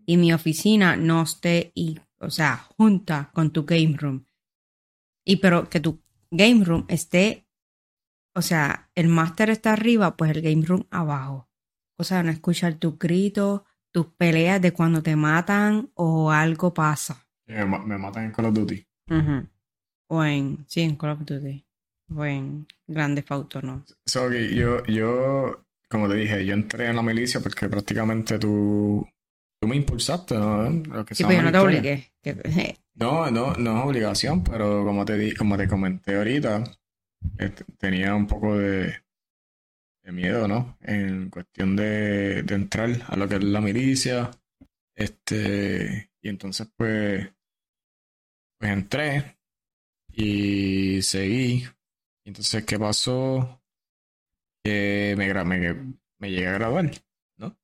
y 0.06 0.16
mi 0.16 0.32
oficina 0.32 0.96
no 0.96 1.22
esté, 1.22 1.72
y, 1.74 1.98
o 2.18 2.30
sea, 2.30 2.56
junta 2.56 3.30
con 3.32 3.50
tu 3.50 3.64
game 3.64 3.96
room. 3.96 4.24
Y 5.24 5.36
pero 5.36 5.68
que 5.68 5.80
tu 5.80 6.02
game 6.30 6.64
room 6.64 6.84
esté, 6.88 7.46
o 8.34 8.42
sea, 8.42 8.90
el 8.94 9.08
máster 9.08 9.50
está 9.50 9.72
arriba, 9.72 10.16
pues 10.16 10.30
el 10.30 10.42
game 10.42 10.64
room 10.64 10.86
abajo. 10.90 11.48
O 11.98 12.04
sea, 12.04 12.22
no 12.22 12.30
escuchar 12.30 12.74
tus 12.74 12.98
gritos, 12.98 13.62
tus 13.90 14.06
peleas 14.06 14.60
de 14.60 14.72
cuando 14.72 15.02
te 15.02 15.16
matan 15.16 15.90
o 15.94 16.30
algo 16.30 16.72
pasa. 16.74 17.26
me, 17.46 17.64
matan 17.66 18.24
en 18.24 18.32
Call 18.32 18.46
of 18.46 18.54
Duty. 18.54 18.86
O 20.08 20.24
en, 20.24 20.64
sí, 20.68 20.80
en 20.80 20.96
Call 20.96 21.10
of 21.10 21.20
Duty 21.20 21.64
buen 22.12 22.66
grande 22.86 23.22
Fauto, 23.22 23.60
¿no? 23.62 23.84
So, 24.06 24.32
yo, 24.32 24.84
yo, 24.84 25.64
como 25.88 26.08
te 26.08 26.14
dije, 26.14 26.44
yo 26.44 26.54
entré 26.54 26.86
en 26.86 26.96
la 26.96 27.02
milicia 27.02 27.40
porque 27.40 27.68
prácticamente 27.68 28.38
tú, 28.38 29.06
tú 29.60 29.68
me 29.68 29.76
impulsaste, 29.76 30.34
¿no? 30.34 30.70
Lo 30.70 31.04
que 31.04 31.14
sí, 31.14 31.24
pero 31.24 31.36
yo 31.36 31.42
no 31.42 31.52
te 31.52 31.58
obligué. 31.58 32.12
no, 32.94 33.30
no, 33.30 33.54
no 33.54 33.78
es 33.78 33.86
obligación, 33.86 34.44
pero 34.44 34.84
como 34.84 35.04
te, 35.04 35.16
di, 35.16 35.34
como 35.34 35.56
te 35.56 35.68
comenté 35.68 36.16
ahorita, 36.16 36.64
tenía 37.78 38.14
un 38.14 38.26
poco 38.26 38.56
de, 38.56 38.94
de 40.02 40.12
miedo, 40.12 40.48
¿no? 40.48 40.76
En 40.80 41.30
cuestión 41.30 41.76
de, 41.76 42.42
de 42.42 42.54
entrar 42.54 42.90
a 43.08 43.16
lo 43.16 43.28
que 43.28 43.36
es 43.36 43.44
la 43.44 43.60
milicia. 43.60 44.30
Este, 44.94 46.10
y 46.20 46.28
entonces 46.28 46.68
pues, 46.76 47.28
pues 48.58 48.70
entré 48.70 49.38
y 50.12 51.00
seguí 51.02 51.64
y 52.24 52.28
entonces, 52.28 52.64
¿qué 52.64 52.78
pasó? 52.78 53.60
Que 54.62 55.14
me, 55.18 55.32
me, 55.44 55.96
me 56.18 56.30
llegué 56.30 56.46
a 56.46 56.52
graduar, 56.52 56.90
¿no? 57.36 57.56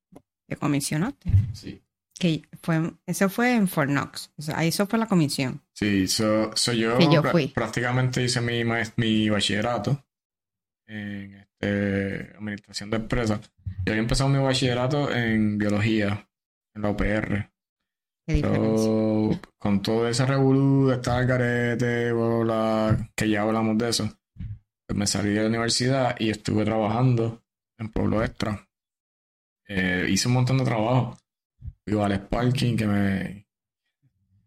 ¿Te 0.46 0.56
comisionaste? 0.56 1.30
Sí. 1.52 1.80
Que 2.18 2.42
fue, 2.62 2.92
eso 3.07 3.28
fue 3.28 3.54
en 3.54 3.68
Fort 3.68 3.90
Knox. 3.90 4.33
O 4.37 4.42
sea, 4.42 4.59
ahí 4.59 4.68
eso 4.68 4.87
fue 4.87 4.98
la 4.98 5.07
comisión. 5.07 5.62
Sí, 5.72 6.09
so, 6.09 6.52
yo, 6.72 6.98
prácticamente 7.54 8.22
hice 8.22 8.40
mi, 8.40 8.62
mi 8.96 9.28
bachillerato 9.28 10.04
en 10.88 11.35
este, 11.35 12.37
administración 12.37 12.90
de 12.90 12.96
empresas. 12.96 13.40
Yo 13.85 13.92
había 13.92 14.02
empezado 14.02 14.31
mi 14.31 14.38
bachillerato 14.38 15.12
en 15.12 15.59
biología, 15.59 16.28
en 16.74 16.83
la 16.83 16.90
UPR. 16.90 17.50
con 19.59 19.83
todo 19.83 20.09
ese 20.09 20.26
revolú 20.26 20.88
de 20.88 20.96
estar 20.96 21.26
carete, 21.26 22.12
que 23.14 23.28
ya 23.28 23.42
hablamos 23.42 23.78
de 23.78 23.88
eso, 23.88 24.11
me 24.94 25.07
salí 25.07 25.31
de 25.31 25.42
la 25.42 25.48
universidad 25.48 26.16
y 26.18 26.31
estuve 26.31 26.64
trabajando 26.64 27.42
en 27.78 27.90
Pueblo 27.90 28.22
Extra. 28.22 28.66
Eh, 29.66 30.07
hice 30.09 30.28
un 30.28 30.35
montón 30.35 30.59
de 30.59 30.64
trabajo. 30.64 31.18
Fui 31.88 32.01
al 32.01 32.29
Parking, 32.29 32.77
que 32.77 32.87
me. 32.87 33.46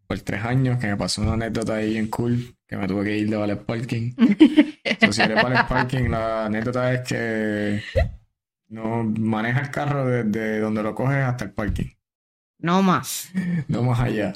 Por 0.08 0.20
tres 0.20 0.44
años, 0.44 0.78
que 0.80 0.88
me 0.88 0.98
pasó 0.98 1.22
una 1.22 1.34
anécdota 1.34 1.76
ahí 1.76 1.98
en 1.98 2.08
cool, 2.08 2.56
que 2.68 2.76
me 2.76 2.88
tuve 2.88 3.06
que 3.06 3.18
ir 3.18 3.30
de 3.30 3.38
Vales 3.38 3.58
Parking. 3.58 4.14
Entonces, 4.84 5.16
si 5.16 5.22
eres 5.22 5.42
Vales 5.42 5.64
Parking, 5.64 6.10
la 6.10 6.46
anécdota 6.46 6.94
es 6.94 7.02
que 7.08 7.82
no 8.68 9.04
maneja 9.04 9.62
el 9.62 9.72
carro 9.72 10.06
desde 10.06 10.60
donde 10.60 10.84
lo 10.84 10.96
coges 10.96 11.24
hasta 11.24 11.46
el 11.46 11.52
parking. 11.52 11.90
No 12.60 12.82
más. 12.82 13.32
No 13.68 13.84
más 13.84 14.00
allá. 14.00 14.34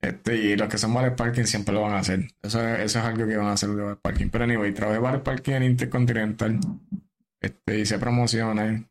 Este, 0.00 0.36
y 0.36 0.56
los 0.56 0.68
que 0.68 0.78
son 0.78 0.94
Vale 0.94 1.10
Parking 1.12 1.44
siempre 1.44 1.74
lo 1.74 1.82
van 1.82 1.94
a 1.94 1.98
hacer. 1.98 2.28
Eso, 2.42 2.60
eso 2.62 2.98
es 2.98 3.04
algo 3.04 3.26
que 3.26 3.36
van 3.36 3.48
a 3.48 3.52
hacer 3.52 3.70
de 3.70 3.82
Vale 3.82 3.96
Parking. 3.96 4.28
Pero 4.28 4.44
anyway, 4.44 4.72
trabajé 4.72 4.98
Vale 4.98 5.18
Parking 5.18 5.52
en 5.52 5.62
Intercontinental. 5.64 6.60
Este, 7.40 7.78
hice 7.80 7.98
promociones. 7.98 8.84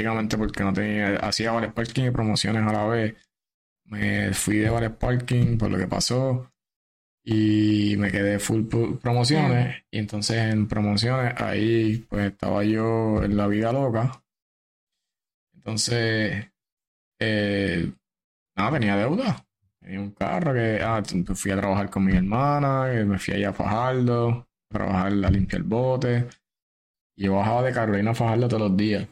Prácticamente 0.00 0.38
porque 0.38 0.64
no 0.64 0.72
tenía. 0.72 1.16
Hacía 1.16 1.52
Vale 1.52 1.70
Parking 1.70 2.04
y 2.04 2.10
promociones 2.10 2.62
a 2.66 2.72
la 2.72 2.86
vez. 2.86 3.14
Me 3.84 4.32
fui 4.32 4.58
de 4.58 4.70
Vale 4.70 4.90
Parking 4.90 5.58
por 5.58 5.70
lo 5.70 5.78
que 5.78 5.86
pasó. 5.86 6.50
Y 7.22 7.96
me 7.98 8.10
quedé 8.10 8.38
full 8.38 8.64
promociones. 9.00 9.84
Y 9.90 9.98
entonces 9.98 10.38
en 10.38 10.68
promociones, 10.68 11.34
ahí 11.40 11.98
pues 12.08 12.32
estaba 12.32 12.64
yo 12.64 13.22
en 13.22 13.36
la 13.36 13.46
vida 13.46 13.72
loca. 13.72 14.24
Entonces, 15.54 16.46
eh, 17.20 17.92
nada, 18.56 18.72
tenía 18.78 18.96
deuda 18.96 19.44
Tenía 19.80 20.00
un 20.00 20.12
carro 20.12 20.54
que 20.54 20.80
ah, 20.82 21.02
fui 21.34 21.50
a 21.50 21.56
trabajar 21.56 21.90
con 21.90 22.04
mi 22.04 22.16
hermana, 22.16 22.86
me 23.04 23.18
fui 23.18 23.34
allá 23.34 23.50
a 23.50 23.52
Fajardo, 23.52 24.28
a 24.30 24.46
trabajar 24.72 25.12
a 25.12 25.30
limpiar 25.30 25.60
el 25.60 25.68
bote. 25.68 26.28
Y 27.16 27.24
yo 27.24 27.34
bajaba 27.34 27.62
de 27.62 27.72
Carolina 27.72 28.12
a 28.12 28.14
Fajardo 28.14 28.48
todos 28.48 28.62
los 28.62 28.76
días. 28.76 29.06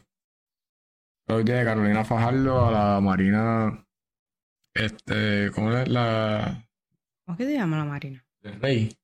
Días 1.29 1.59
de 1.59 1.63
Carolina 1.63 2.03
Fajardo 2.03 2.65
a 2.65 2.71
la 2.71 2.99
Marina. 2.99 3.85
Este, 4.73 5.51
¿cómo 5.51 5.71
es 5.71 5.87
la. 5.87 6.67
¿Cómo 7.23 7.37
que 7.37 7.45
se 7.45 7.53
llama 7.53 7.77
la 7.77 7.85
Marina? 7.85 8.25
El 8.41 8.59
Rey. 8.59 8.97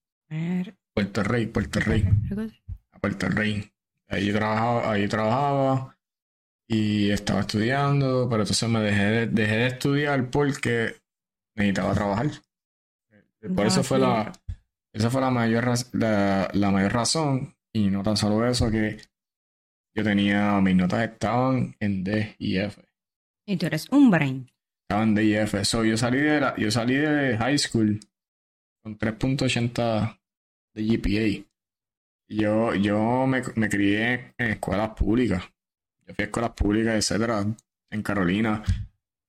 Puerto 0.93 1.23
Rey, 1.23 1.45
Puerto 1.45 1.79
Rey. 1.79 2.03
A 2.91 2.99
Puerto 2.99 3.29
Rey. 3.29 3.71
Ahí 4.07 4.33
trabajaba, 4.33 4.91
ahí 4.91 5.07
trabajaba 5.07 5.97
y 6.67 7.11
estaba 7.11 7.41
estudiando, 7.41 8.27
pero 8.27 8.41
entonces 8.41 8.69
me 8.69 8.79
dejé 8.81 9.27
dejé 9.27 9.55
de 9.57 9.67
estudiar 9.67 10.29
porque 10.31 10.95
necesitaba 11.55 11.93
trabajar. 11.93 12.31
Por 13.55 13.67
eso 13.67 13.83
fue 13.83 13.99
la, 13.99 14.33
esa 14.91 15.11
fue 15.11 15.21
la 15.21 15.29
mayor, 15.29 15.71
la, 15.93 16.49
la, 16.53 16.71
mayor 16.71 16.91
razón, 16.91 17.55
y 17.71 17.91
no 17.91 18.01
tan 18.01 18.17
solo 18.17 18.45
eso, 18.47 18.71
que 18.71 18.97
yo 19.95 20.03
tenía, 20.03 20.59
mis 20.61 20.75
notas 20.75 21.09
estaban 21.09 21.75
en 21.79 22.03
D 22.03 22.35
y 22.37 22.57
F. 22.57 22.81
Y 23.47 23.57
tú 23.57 23.65
eres 23.67 23.87
un 23.91 24.11
brain. 24.11 24.51
Estaban 24.83 25.09
en 25.09 25.15
D 25.15 25.23
y 25.23 25.35
F. 25.35 25.63
So, 25.63 25.85
yo, 25.85 25.97
salí 25.97 26.19
de 26.19 26.41
la, 26.41 26.55
yo 26.57 26.69
salí 26.69 26.95
de 26.95 27.37
high 27.37 27.57
school 27.57 27.99
con 28.83 28.97
3.80 28.99 30.19
de 30.73 30.83
GPA. 30.83 31.47
Yo, 32.27 32.75
yo 32.75 33.25
me, 33.25 33.41
me 33.55 33.69
crié 33.69 34.33
en 34.37 34.51
escuelas 34.51 34.89
públicas. 34.89 35.43
Yo 36.05 36.13
fui 36.13 36.23
a 36.23 36.25
escuelas 36.25 36.51
públicas, 36.51 36.95
etcétera, 36.95 37.45
en 37.89 38.03
Carolina. 38.03 38.63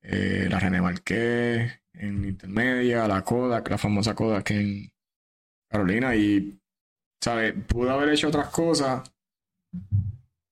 Eh, 0.03 0.47
la 0.49 0.61
René 0.61 0.81
Marqués, 0.81 1.81
en 1.93 2.25
intermedia, 2.25 3.09
la 3.09 3.23
Kodak, 3.23 3.71
la 3.71 3.79
famosa 3.79 4.15
Kodak 4.15 4.51
en 4.53 4.93
Carolina 5.69 6.15
y, 6.15 6.61
¿sabes? 7.21 7.55
Pude 7.67 7.91
haber 7.91 8.11
hecho 8.11 8.29
otras 8.29 8.49
cosas, 8.51 9.03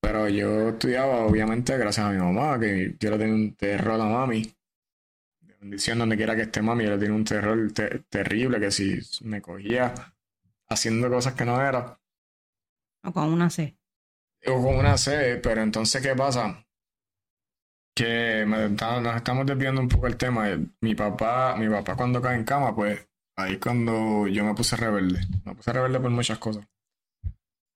Pero 0.04 0.28
yo 0.28 0.68
estudiaba, 0.68 1.24
obviamente, 1.24 1.78
gracias 1.78 2.04
a 2.04 2.10
mi 2.10 2.18
mamá, 2.18 2.60
que 2.60 2.94
yo 3.00 3.10
le 3.10 3.16
tenía 3.16 3.34
un 3.34 3.54
terror 3.54 3.98
a 3.98 4.04
mami. 4.04 4.42
De 5.40 5.56
bendición 5.58 5.98
donde 5.98 6.18
quiera 6.18 6.36
que 6.36 6.42
esté 6.42 6.60
mami, 6.60 6.84
yo 6.84 6.90
le 6.90 6.98
tenía 6.98 7.16
un 7.16 7.24
terror 7.24 7.72
terrible, 8.10 8.60
que 8.60 8.70
si 8.70 9.00
me 9.22 9.40
cogía 9.40 9.94
haciendo 10.68 11.08
cosas 11.08 11.32
que 11.32 11.46
no 11.46 11.58
era. 11.58 11.98
O 13.02 13.12
con 13.14 13.32
una 13.32 13.48
C. 13.48 13.78
O 14.46 14.62
con 14.62 14.76
una 14.76 14.98
C, 14.98 15.40
pero 15.42 15.62
entonces, 15.62 16.02
¿qué 16.02 16.14
pasa? 16.14 16.66
Que 17.96 18.44
nos 18.44 19.16
estamos 19.16 19.46
desviando 19.46 19.80
un 19.80 19.88
poco 19.88 20.06
el 20.06 20.18
tema. 20.18 20.48
Mi 20.82 20.94
papá, 20.94 21.56
mi 21.56 21.66
papá 21.70 21.96
cuando 21.96 22.20
cae 22.20 22.36
en 22.36 22.44
cama, 22.44 22.76
pues 22.76 23.08
ahí 23.36 23.56
cuando 23.56 24.28
yo 24.28 24.44
me 24.44 24.52
puse 24.52 24.76
rebelde. 24.76 25.20
Me 25.46 25.54
puse 25.54 25.72
rebelde 25.72 25.98
por 25.98 26.10
muchas 26.10 26.38
cosas. 26.38 26.66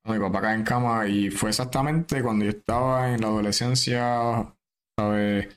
Mi 0.09 0.19
papá 0.19 0.41
cae 0.41 0.55
en 0.55 0.65
cama 0.65 1.07
y 1.07 1.31
fue 1.31 1.51
exactamente 1.51 2.23
cuando 2.23 2.45
yo 2.45 2.51
estaba 2.51 3.13
en 3.13 3.21
la 3.21 3.29
adolescencia, 3.29 4.55
¿sabes? 4.97 5.49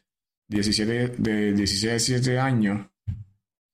17, 0.47 1.07
de 1.17 1.53
16, 1.53 2.07
17 2.07 2.39
años. 2.39 2.87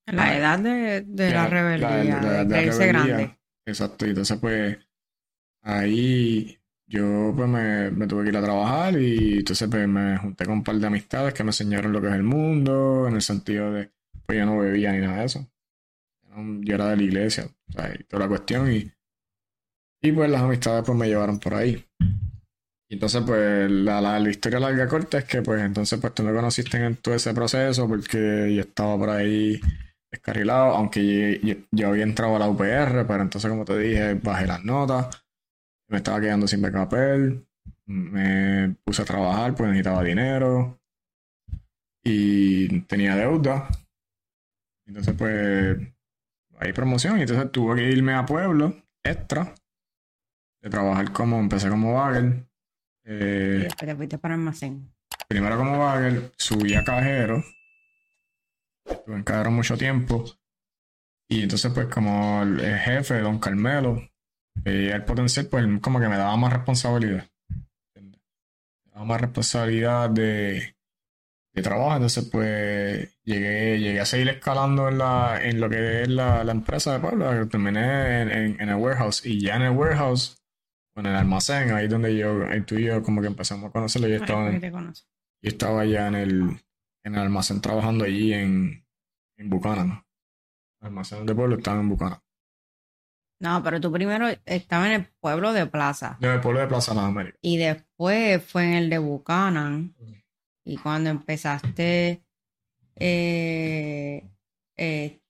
La 0.05 0.37
edad 0.37 0.59
de, 0.59 1.03
la, 1.31 1.47
rebeldía, 1.47 2.45
de, 2.45 2.65
irse 2.65 2.87
grande. 2.87 3.37
Exacto, 3.65 4.05
y 4.05 4.09
entonces 4.09 4.37
pues 4.39 4.77
ahí 5.63 6.57
yo 6.85 7.33
pues 7.35 7.49
me, 7.49 7.91
me, 7.91 8.07
tuve 8.07 8.23
que 8.23 8.29
ir 8.29 8.37
a 8.37 8.41
trabajar 8.41 8.97
y 9.01 9.39
entonces 9.39 9.67
pues 9.69 9.87
me 9.87 10.17
junté 10.17 10.45
con 10.45 10.55
un 10.55 10.63
par 10.63 10.75
de 10.75 10.87
amistades 10.87 11.33
que 11.33 11.43
me 11.43 11.49
enseñaron 11.49 11.91
lo 11.91 11.99
que 11.99 12.07
es 12.07 12.13
el 12.13 12.23
mundo, 12.23 13.05
en 13.07 13.15
el 13.15 13.21
sentido 13.21 13.73
de, 13.73 13.91
pues 14.25 14.37
yo 14.37 14.45
no 14.45 14.59
bebía 14.59 14.93
ni 14.93 14.99
nada 14.99 15.19
de 15.19 15.25
eso. 15.25 15.47
Yo 16.61 16.75
era 16.75 16.89
de 16.89 16.97
la 16.97 17.03
iglesia, 17.03 17.49
o 17.67 17.71
sea, 17.71 17.93
y 17.93 18.03
toda 18.03 18.23
la 18.23 18.29
cuestión 18.29 18.71
y 18.71 18.91
y 20.01 20.11
pues 20.11 20.29
las 20.29 20.41
amistades 20.41 20.83
pues 20.85 20.97
me 20.97 21.07
llevaron 21.07 21.39
por 21.39 21.53
ahí. 21.55 21.85
Y 22.89 22.93
entonces 22.93 23.21
pues 23.25 23.69
la, 23.69 23.99
la, 23.99 24.29
historia 24.29 24.59
larga 24.59 24.87
corta 24.87 25.17
es 25.17 25.25
que 25.25 25.41
pues 25.41 25.61
entonces 25.61 25.99
pues 25.99 26.13
tú 26.13 26.23
me 26.23 26.33
conociste 26.33 26.77
en 26.77 26.95
todo 26.95 27.15
ese 27.15 27.33
proceso 27.33 27.87
porque 27.87 28.53
yo 28.55 28.61
estaba 28.61 28.97
por 28.97 29.09
ahí 29.09 29.59
descarrilado, 30.09 30.73
aunque 30.75 31.65
yo, 31.71 31.87
había 31.89 32.03
entrado 32.03 32.37
a 32.37 32.39
la 32.39 32.47
UPR, 32.47 33.05
pero 33.05 33.21
entonces 33.21 33.49
como 33.49 33.65
te 33.65 33.77
dije 33.77 34.13
bajé 34.13 34.47
las 34.47 34.63
notas, 34.63 35.25
me 35.89 35.97
estaba 35.97 36.21
quedando 36.21 36.47
sin 36.47 36.61
papel, 36.61 37.45
me 37.85 38.75
puse 38.85 39.01
a 39.01 39.05
trabajar 39.05 39.53
pues 39.55 39.69
necesitaba 39.69 40.03
dinero 40.03 40.79
y 42.03 42.81
tenía 42.81 43.15
deuda. 43.17 43.67
Entonces 44.85 45.13
pues 45.17 45.77
hay 46.59 46.71
promoción 46.71 47.17
y 47.17 47.21
entonces 47.23 47.51
tuve 47.51 47.75
que 47.75 47.91
irme 47.91 48.13
a 48.13 48.25
pueblo 48.25 48.75
extra 49.03 49.53
de 50.67 50.71
trabajar 50.71 51.11
como, 51.13 51.39
empecé 51.39 51.69
como 51.69 51.93
bagger. 51.93 52.45
Eh, 53.05 53.69
te 53.77 53.95
fuiste 53.95 54.17
para 54.17 54.33
almacén. 54.33 54.91
Primero 55.27 55.57
como 55.57 55.79
bagger, 55.79 56.33
subí 56.37 56.75
a 56.75 56.83
cajero. 56.83 57.43
Estuve 58.85 59.15
en 59.15 59.23
cajero 59.23 59.51
mucho 59.51 59.77
tiempo. 59.77 60.25
Y 61.29 61.43
entonces, 61.43 61.71
pues, 61.73 61.87
como 61.87 62.43
el, 62.43 62.59
jefe, 62.59 63.19
don 63.19 63.39
Carmelo, 63.39 64.09
veía 64.55 64.95
el 64.95 65.05
potencial, 65.05 65.47
pues, 65.47 65.65
como 65.81 65.99
que 65.99 66.09
me 66.09 66.17
daba 66.17 66.35
más 66.35 66.51
responsabilidad. 66.53 67.25
Me 67.95 68.91
daba 68.91 69.05
más 69.05 69.21
responsabilidad 69.21 70.09
de, 70.09 70.75
de 71.53 71.61
trabajo. 71.61 71.95
Entonces, 71.95 72.29
pues, 72.29 73.17
llegué, 73.23 73.79
llegué 73.79 73.99
a 74.01 74.05
seguir 74.05 74.29
escalando 74.29 74.89
en, 74.89 74.97
la, 74.97 75.39
en 75.41 75.61
lo 75.61 75.69
que 75.69 76.01
es 76.01 76.09
la, 76.09 76.43
la 76.43 76.51
empresa 76.51 76.93
de 76.93 76.99
Puebla. 76.99 77.47
Terminé 77.49 78.21
en, 78.21 78.61
en 78.61 78.69
el 78.69 78.75
warehouse. 78.75 79.25
Y 79.25 79.41
ya 79.41 79.55
en 79.55 79.61
el 79.63 79.71
warehouse 79.71 80.36
en 80.99 81.05
el 81.05 81.15
almacén, 81.15 81.71
ahí 81.71 81.87
donde 81.87 82.15
yo, 82.15 82.45
ahí 82.47 82.61
tú 82.61 82.75
y 82.75 82.85
yo 82.85 83.03
como 83.03 83.21
que 83.21 83.27
empezamos 83.27 83.69
a 83.69 83.71
conocerlo. 83.71 84.07
Yo 84.07 84.15
estaba, 84.15 84.51
yo 84.51 84.59
estaba 85.41 85.85
ya 85.85 86.07
en 86.07 86.15
el, 86.15 86.41
en 87.03 87.15
el 87.15 87.19
almacén 87.19 87.61
trabajando 87.61 88.05
allí 88.05 88.33
en, 88.33 88.85
en 89.37 89.49
Buchanan. 89.49 90.03
El 90.81 90.87
almacén 90.87 91.25
de 91.25 91.35
pueblo 91.35 91.57
estaba 91.57 91.79
en 91.79 91.89
Buchanan. 91.89 92.19
No, 93.39 93.61
pero 93.61 93.79
tú 93.79 93.91
primero 93.91 94.27
estabas 94.45 94.87
en 94.87 94.93
el 94.93 95.05
pueblo 95.19 95.53
de 95.53 95.67
Plaza. 95.67 96.17
En 96.21 96.31
el 96.31 96.41
pueblo 96.41 96.59
de 96.59 96.67
Plaza, 96.67 96.95
Las 96.95 97.05
América. 97.05 97.37
Y 97.41 97.57
después 97.57 98.43
fue 98.43 98.63
en 98.63 98.73
el 98.73 98.89
de 98.89 98.97
Buchanan. 98.97 99.95
Y 100.65 100.77
cuando 100.77 101.11
empezaste 101.11 102.23
eh, 102.95 104.27
eh, 104.75 105.21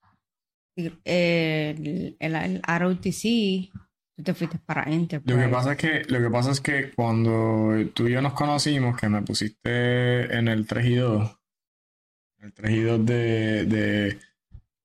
el, 0.75 0.97
el, 1.03 2.17
el 2.19 2.61
ROTC, 2.63 3.69
Tú 4.17 4.23
te 4.23 4.33
fuiste 4.33 4.57
para 4.57 4.81
Enterprise. 4.91 5.37
Lo 5.37 5.45
que 5.45 5.47
pasa 5.47 5.71
es 5.73 5.77
que, 5.77 6.03
lo 6.11 6.19
que 6.19 6.29
pasa 6.31 6.49
es 6.49 6.59
que 6.59 6.91
cuando 6.91 7.75
tú 7.93 8.07
y 8.07 8.13
yo 8.13 8.21
nos 8.23 8.33
conocimos, 8.33 8.99
que 8.99 9.07
me 9.09 9.21
pusiste 9.21 10.35
en 10.35 10.47
el 10.47 10.65
3 10.65 10.85
y 10.87 10.95
2, 10.95 11.39
el 12.39 12.51
3 12.51 12.71
y 12.71 12.81
2 12.81 13.05
de, 13.05 13.65
de 13.65 14.19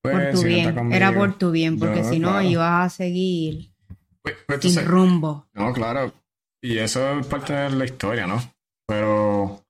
pues, 0.02 0.14
por 0.14 0.32
tu 0.34 0.42
bien, 0.46 0.92
era 0.92 1.14
por 1.14 1.38
tu 1.38 1.50
bien, 1.50 1.78
porque 1.78 2.04
si 2.04 2.18
no 2.18 2.42
ibas 2.42 2.84
a 2.84 2.94
seguir 2.94 3.72
pues, 4.20 4.36
pues, 4.46 4.60
sin 4.60 4.84
rumbo. 4.84 5.48
No, 5.54 5.72
claro. 5.72 6.12
Y 6.60 6.76
eso 6.76 7.18
es 7.18 7.26
parte 7.26 7.54
de 7.54 7.70
la 7.70 7.86
historia, 7.86 8.26
¿no? 8.26 8.38
Pero, 8.86 9.64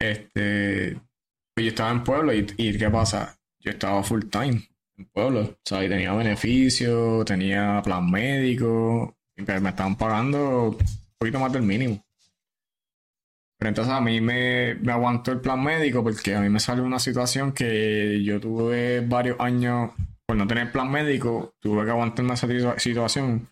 este, 0.00 0.96
pues 1.56 1.64
yo 1.64 1.70
estaba 1.70 1.90
en 1.90 2.04
pueblo 2.04 2.32
y, 2.32 2.46
y 2.56 2.78
¿qué 2.78 2.88
pasa? 2.88 3.36
Yo 3.58 3.72
estaba 3.72 4.00
full 4.04 4.26
time 4.30 4.62
pueblo. 5.06 5.40
O 5.40 5.58
sea, 5.64 5.84
y 5.84 5.88
tenía 5.88 6.12
beneficios, 6.12 7.24
tenía 7.24 7.80
plan 7.82 8.10
médico, 8.10 9.16
me 9.36 9.42
estaban 9.42 9.96
pagando 9.96 10.70
un 10.70 10.78
poquito 11.18 11.38
más 11.38 11.52
del 11.52 11.62
mínimo. 11.62 12.04
Pero 13.58 13.68
entonces 13.68 13.92
a 13.92 14.00
mí 14.00 14.20
me, 14.20 14.74
me 14.76 14.92
aguantó 14.92 15.32
el 15.32 15.40
plan 15.40 15.62
médico 15.62 16.02
porque 16.02 16.34
a 16.34 16.40
mí 16.40 16.48
me 16.48 16.60
salió 16.60 16.82
una 16.82 16.98
situación 16.98 17.52
que 17.52 18.22
yo 18.24 18.40
tuve 18.40 19.00
varios 19.00 19.38
años 19.38 19.90
por 20.30 20.36
no 20.36 20.46
tener 20.46 20.70
plan 20.70 20.88
médico, 20.88 21.54
tuve 21.58 21.84
que 21.84 21.90
aguantarme 21.90 22.34
esa 22.34 22.46
situación. 22.78 23.48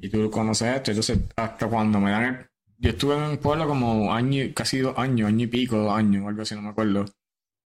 Y 0.00 0.08
tú 0.08 0.30
conoces 0.30 0.76
esto, 0.76 0.90
entonces 0.90 1.18
hasta 1.36 1.66
cuando 1.68 2.00
me 2.00 2.10
dan 2.10 2.24
el... 2.24 2.46
Yo 2.78 2.90
estuve 2.90 3.16
en 3.16 3.32
el 3.32 3.38
pueblo 3.38 3.68
como 3.68 4.14
año, 4.14 4.44
casi 4.54 4.78
dos 4.78 4.96
años, 4.98 5.28
año 5.28 5.44
y 5.44 5.46
pico, 5.46 5.76
dos 5.76 5.92
años, 5.92 6.26
algo 6.26 6.40
así, 6.40 6.54
no 6.54 6.62
me 6.62 6.70
acuerdo. 6.70 7.04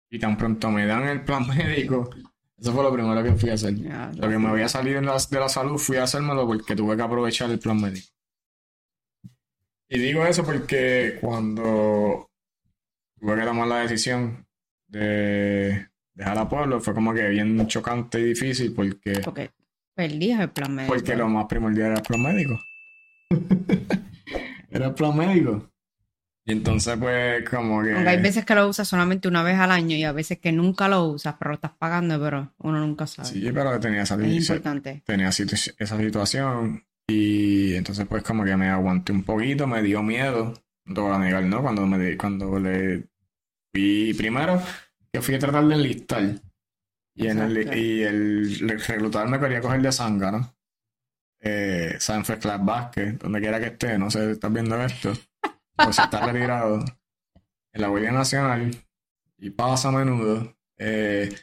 Y 0.09 0.19
tan 0.19 0.37
pronto 0.37 0.71
me 0.71 0.85
dan 0.85 1.07
el 1.07 1.21
plan 1.25 1.45
médico, 1.55 2.09
eso 2.59 2.73
fue 2.73 2.83
lo 2.83 2.91
primero 2.91 3.23
que 3.23 3.33
fui 3.33 3.49
a 3.49 3.53
hacer. 3.53 3.73
lo 3.73 4.29
que 4.29 4.37
me 4.37 4.49
había 4.49 4.67
salido 4.67 4.99
de 4.99 5.39
la 5.39 5.49
salud 5.49 5.77
fui 5.77 5.97
a 5.97 6.03
hacérmelo 6.03 6.45
porque 6.45 6.75
tuve 6.75 6.95
que 6.95 7.01
aprovechar 7.01 7.49
el 7.49 7.59
plan 7.59 7.79
médico. 7.79 8.07
Y 9.87 9.97
digo 9.99 10.25
eso 10.25 10.45
porque 10.45 11.17
cuando 11.21 12.29
tuve 13.19 13.35
que 13.35 13.45
tomar 13.45 13.67
la 13.67 13.79
decisión 13.79 14.45
de 14.87 15.87
dejar 16.13 16.37
a 16.37 16.49
pueblo 16.49 16.79
fue 16.81 16.93
como 16.93 17.13
que 17.13 17.27
bien 17.29 17.65
chocante 17.67 18.19
y 18.19 18.23
difícil 18.25 18.73
porque... 18.73 19.21
Porque 19.23 19.51
perdías 19.95 20.41
el 20.41 20.49
plan 20.51 20.75
médico. 20.75 20.93
Porque 20.93 21.15
lo 21.15 21.29
más 21.29 21.45
primordial 21.45 21.91
era 21.91 21.95
el 21.95 22.03
plan 22.03 22.21
médico. 22.21 22.59
era 24.69 24.87
el 24.87 24.93
plan 24.93 25.17
médico. 25.17 25.68
Y 26.49 26.53
entonces, 26.53 26.97
pues, 26.97 27.47
como 27.47 27.83
que. 27.83 27.93
Aunque 27.93 28.09
hay 28.09 28.21
veces 28.21 28.43
que 28.43 28.55
lo 28.55 28.67
usas 28.67 28.87
solamente 28.87 29.27
una 29.27 29.43
vez 29.43 29.59
al 29.59 29.69
año 29.69 29.95
y 29.95 30.03
a 30.03 30.11
veces 30.11 30.39
que 30.39 30.51
nunca 30.51 30.87
lo 30.87 31.03
usas, 31.03 31.35
pero 31.37 31.49
lo 31.49 31.55
estás 31.55 31.73
pagando, 31.77 32.19
pero 32.19 32.51
uno 32.57 32.79
nunca 32.79 33.05
sabe. 33.05 33.27
Sí, 33.27 33.51
pero 33.53 33.79
tenía 33.79 34.01
esa, 34.01 34.15
es 34.15 34.49
importante. 34.49 35.03
Tenía 35.05 35.29
esa 35.29 35.97
situación 35.99 36.83
y 37.07 37.75
entonces, 37.75 38.07
pues, 38.07 38.23
como 38.23 38.43
que 38.43 38.57
me 38.57 38.67
aguanté 38.67 39.11
un 39.11 39.23
poquito, 39.23 39.67
me 39.67 39.83
dio 39.83 40.01
miedo. 40.01 40.55
No 40.85 40.95
te 40.95 41.01
voy 41.01 41.13
a 41.13 41.19
negar, 41.19 41.43
¿no? 41.43 41.61
Cuando, 41.61 41.85
me, 41.85 42.17
cuando 42.17 42.57
le 42.57 43.03
fui 43.71 44.15
primero, 44.17 44.59
que 45.13 45.21
fui 45.21 45.35
a 45.35 45.39
tratar 45.39 45.67
de 45.67 45.75
enlistar. 45.75 46.23
Y, 47.13 47.27
en 47.27 47.39
el, 47.41 47.77
y 47.77 48.01
el 48.01 48.79
reclutar 48.87 49.27
me 49.27 49.39
quería 49.39 49.61
coger 49.61 49.83
de 49.83 49.91
sanga, 49.91 50.31
¿no? 50.31 50.55
Eh, 51.41 51.95
Sanford 51.99 52.39
Class 52.39 52.65
Basket, 52.65 53.13
donde 53.19 53.39
quiera 53.39 53.59
que 53.59 53.67
esté, 53.67 53.99
no 53.99 54.09
sé 54.09 54.25
si 54.25 54.31
estás 54.31 54.51
viendo 54.51 54.81
esto 54.81 55.13
pues 55.83 55.99
está 55.99 56.25
retirado 56.25 56.83
en 57.73 57.81
la 57.81 57.87
Guardia 57.87 58.11
Nacional 58.11 58.75
y 59.37 59.49
pasa 59.51 59.89
a 59.89 59.91
menudo. 59.91 60.55
Eh, 60.77 61.33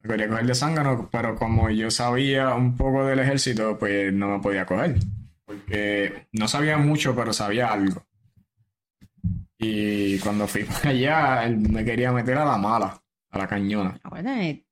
me 0.00 0.10
quería 0.10 0.28
coger 0.28 0.46
de 0.46 0.54
zángano, 0.54 1.08
pero 1.10 1.36
como 1.36 1.70
yo 1.70 1.90
sabía 1.90 2.54
un 2.54 2.76
poco 2.76 3.06
del 3.06 3.20
ejército, 3.20 3.78
pues 3.78 4.12
no 4.12 4.28
me 4.28 4.40
podía 4.40 4.66
coger. 4.66 4.96
Porque 5.44 6.26
no 6.32 6.48
sabía 6.48 6.78
mucho, 6.78 7.14
pero 7.14 7.32
sabía 7.32 7.72
algo. 7.72 8.06
Y 9.58 10.18
cuando 10.18 10.46
fui 10.46 10.64
para 10.64 10.90
allá, 10.90 11.44
él 11.44 11.58
me 11.58 11.84
quería 11.84 12.12
meter 12.12 12.36
a 12.38 12.44
la 12.44 12.58
mala, 12.58 13.02
a 13.30 13.38
la 13.38 13.46
cañona. 13.46 13.98
Ah, 14.04 14.22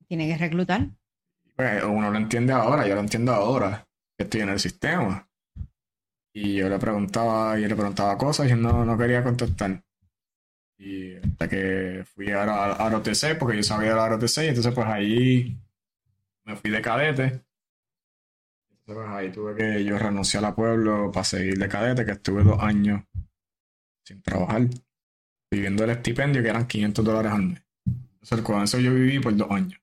tiene 0.07 0.29
que 0.29 0.37
reclutar. 0.37 0.89
Pues 1.57 1.83
uno 1.85 2.11
lo 2.11 2.19
entiende 2.19 2.53
ahora, 2.53 2.87
yo 2.87 2.95
lo 2.95 3.01
entiendo 3.01 3.33
ahora, 3.33 3.87
que 4.17 4.25
estoy 4.25 4.43
en 4.43 4.51
el 4.51 4.61
sistema. 4.61 5.29
Y 6.35 6.55
yo 6.55 6.69
le 6.69 6.79
preguntaba, 6.79 7.59
y 7.59 7.67
le 7.67 7.77
preguntaba 7.77 8.17
cosas 8.17 8.51
y 8.51 8.55
no, 8.55 8.85
no 8.85 8.97
quería 8.97 9.23
contestar. 9.23 9.83
Y 10.79 11.17
hasta 11.17 11.49
que 11.49 12.05
fui 12.15 12.31
a, 12.31 12.43
a, 12.43 12.91
ROTC, 12.91 13.39
porque 13.39 13.59
yo 13.59 13.63
sabía 13.63 13.91
de 13.91 13.97
la 13.97 14.09
ROTC, 14.09 14.39
y 14.39 14.49
entonces 14.49 14.75
pues 14.75 14.87
ahí 14.87 15.57
me 16.45 16.57
fui 16.57 16.71
de 16.71 16.83
cadete. 16.83 17.23
Entonces 18.71 18.95
pues 18.95 19.09
ahí 19.09 19.31
tuve 19.31 19.55
que 19.55 19.85
yo 19.85 19.99
renunciar 19.99 20.45
al 20.45 20.55
pueblo 20.55 21.13
para 21.13 21.25
seguir 21.25 21.59
de 21.59 21.69
cadete, 21.69 22.05
que 22.05 22.13
estuve 22.13 22.43
dos 22.43 22.61
años 22.63 23.03
sin 24.05 24.23
trabajar, 24.23 24.69
viviendo 25.51 25.85
el 25.85 25.91
estipendio 25.91 26.43
que 26.43 26.49
eran 26.49 26.67
500 26.67 27.05
dólares 27.05 27.33
al 27.33 27.43
mes. 27.43 27.63
Entonces, 28.23 28.43
con 28.43 28.63
eso 28.63 28.79
yo 28.79 28.95
viví 28.95 29.19
por 29.19 29.37
dos 29.37 29.51
años. 29.51 29.81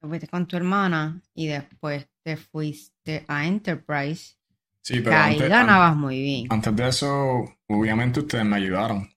Te 0.00 0.08
fuiste 0.08 0.26
con 0.26 0.46
tu 0.46 0.56
hermana 0.56 1.20
y 1.34 1.48
después 1.48 2.08
te 2.24 2.36
fuiste 2.36 3.24
a 3.28 3.46
Enterprise. 3.46 4.36
Sí, 4.82 5.00
pero 5.00 5.16
ahí 5.16 5.34
antes, 5.34 5.48
ganabas 5.48 5.96
muy 5.96 6.20
bien. 6.20 6.46
antes 6.50 6.74
de 6.74 6.88
eso, 6.88 7.54
obviamente 7.68 8.20
ustedes 8.20 8.44
me 8.44 8.56
ayudaron. 8.56 9.08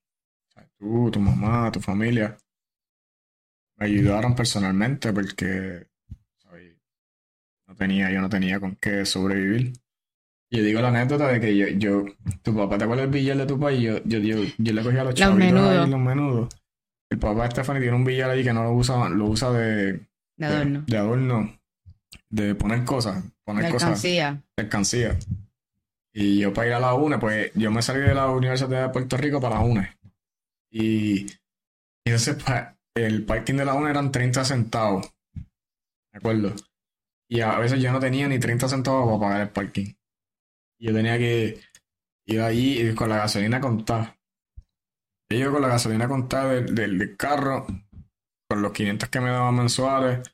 Tú, 0.78 1.10
tu 1.12 1.20
mamá, 1.20 1.72
tu 1.72 1.80
familia. 1.80 2.38
Me 3.78 3.88
ayudaron 3.88 4.36
personalmente 4.36 5.12
porque 5.12 5.88
¿sabes? 6.38 6.76
no 7.68 7.76
tenía, 7.76 8.12
yo 8.12 8.22
no 8.22 8.30
tenía 8.30 8.60
con 8.60 8.76
qué 8.76 9.06
sobrevivir. 9.06 9.74
Yo 10.52 10.62
digo 10.64 10.80
la 10.82 10.90
anécdota 10.90 11.28
de 11.30 11.40
que 11.42 11.58
yo, 11.58 11.68
yo 11.70 12.06
tu 12.44 12.56
papá, 12.56 12.78
¿te 12.78 12.84
acuerdas 12.84 13.06
el 13.06 13.12
billar 13.12 13.38
de 13.38 13.46
tu 13.48 13.60
país? 13.60 13.82
Yo, 13.82 13.98
yo, 14.06 14.20
yo, 14.20 14.44
yo 14.58 14.74
le 14.74 14.84
cogía 14.84 15.02
a 15.02 15.06
los 15.06 15.14
Los 15.14 15.20
chavitos 15.20 15.40
menudos. 15.54 15.70
ahí, 15.86 15.90
los 15.90 16.00
menudos. 16.00 16.50
El 17.10 17.20
papá 17.20 17.44
de 17.44 17.52
Stephanie 17.52 17.82
tiene 17.82 17.96
un 17.98 18.06
billar 18.06 18.30
ahí 18.30 18.44
que 18.44 18.54
no 18.54 18.64
lo 18.64 18.72
usa, 18.74 19.10
lo 19.10 19.26
usa 19.26 19.52
de, 19.52 20.00
De 20.38 20.46
adorno. 20.46 20.84
de 20.88 20.98
adorno, 20.98 21.60
de 22.30 22.56
poner 22.56 22.84
cosas, 22.86 23.24
poner 23.44 23.66
De 23.66 23.72
cosas 23.72 23.90
alcancía. 23.90 24.42
mercancía. 24.58 25.18
Y 26.18 26.40
yo 26.40 26.54
para 26.54 26.68
ir 26.68 26.74
a 26.74 26.80
la 26.80 26.94
UNE, 26.94 27.18
pues 27.20 27.52
yo 27.56 27.70
me 27.72 27.82
salí 27.82 28.00
de 28.00 28.16
la 28.16 28.32
Universidad 28.32 28.88
de 28.88 28.90
Puerto 28.90 29.18
Rico 29.18 29.42
para 29.42 29.56
la 29.56 29.62
UNE. 29.62 29.98
Y, 30.72 31.26
y 31.26 31.30
entonces 32.06 32.38
el 32.96 33.26
parking 33.26 33.56
de 33.56 33.66
la 33.66 33.74
UNE 33.74 33.90
eran 33.90 34.14
30 34.14 34.46
centavos. 34.46 35.14
¿De 35.34 36.18
acuerdo? 36.18 36.54
Y 37.28 37.42
a 37.42 37.60
veces 37.60 37.82
yo 37.82 37.92
no 37.92 38.00
tenía 38.00 38.30
ni 38.30 38.40
30 38.40 38.70
centavos 38.70 39.08
para 39.08 39.20
pagar 39.20 39.42
el 39.42 39.50
parking. 39.50 39.94
Y 40.80 40.88
yo 40.88 40.94
tenía 40.94 41.18
que 41.18 41.60
ir 42.28 42.40
allí 42.40 42.96
con 42.96 43.10
la 43.10 43.18
gasolina 43.18 43.60
contada. 43.60 44.18
Y 45.30 45.40
yo 45.40 45.52
con 45.52 45.64
la 45.64 45.68
gasolina 45.68 46.08
contada 46.08 46.54
del, 46.54 46.74
del, 46.74 47.18
carro, 47.18 47.68
con 48.48 48.62
los 48.62 48.72
500 48.72 49.10
que 49.10 49.20
me 49.20 49.32
daban 49.32 49.56
mensuales, 49.56 50.26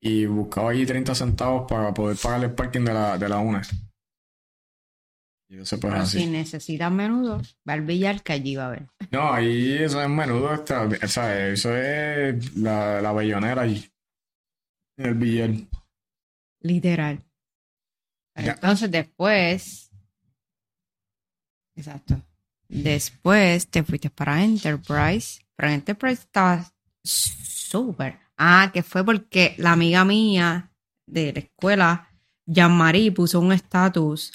y 0.00 0.24
buscaba 0.24 0.70
allí 0.70 0.86
30 0.86 1.14
centavos 1.14 1.66
para 1.68 1.92
poder 1.92 2.16
pagar 2.16 2.44
el 2.44 2.54
parking 2.54 2.86
de 2.86 2.94
la, 2.94 3.18
de. 3.18 3.83
Y 5.48 5.58
eso 5.58 5.78
pues 5.78 5.94
así. 5.94 6.20
si 6.20 6.26
necesitas 6.26 6.90
menudo, 6.90 7.40
va 7.68 7.74
al 7.74 7.82
billar 7.82 8.22
que 8.22 8.32
allí 8.32 8.56
va 8.56 8.64
a 8.64 8.66
haber. 8.68 8.88
No, 9.10 9.32
ahí 9.32 9.74
eso 9.74 10.02
es 10.02 10.08
menudo 10.08 10.54
extra, 10.54 10.84
o 10.84 11.08
sea, 11.08 11.48
eso 11.48 11.76
es 11.76 12.56
la, 12.56 13.00
la 13.02 13.12
bellonera 13.12 13.62
allí. 13.62 13.84
El 14.96 15.14
billar. 15.14 15.50
Literal. 16.60 17.22
Pero. 18.34 18.52
Entonces 18.52 18.90
después. 18.90 19.90
Exacto. 21.76 22.20
Después 22.68 23.68
te 23.68 23.82
fuiste 23.82 24.10
para 24.10 24.42
Enterprise. 24.42 25.42
Pero 25.56 25.68
en 25.68 25.74
Enterprise 25.74 26.22
estaba 26.22 26.64
súper. 27.02 28.18
Ah, 28.36 28.70
que 28.72 28.82
fue 28.82 29.04
porque 29.04 29.54
la 29.58 29.72
amiga 29.72 30.04
mía 30.04 30.72
de 31.06 31.32
la 31.32 31.38
escuela, 31.40 32.08
Jean-Marie, 32.46 33.12
puso 33.12 33.40
un 33.40 33.52
estatus 33.52 34.32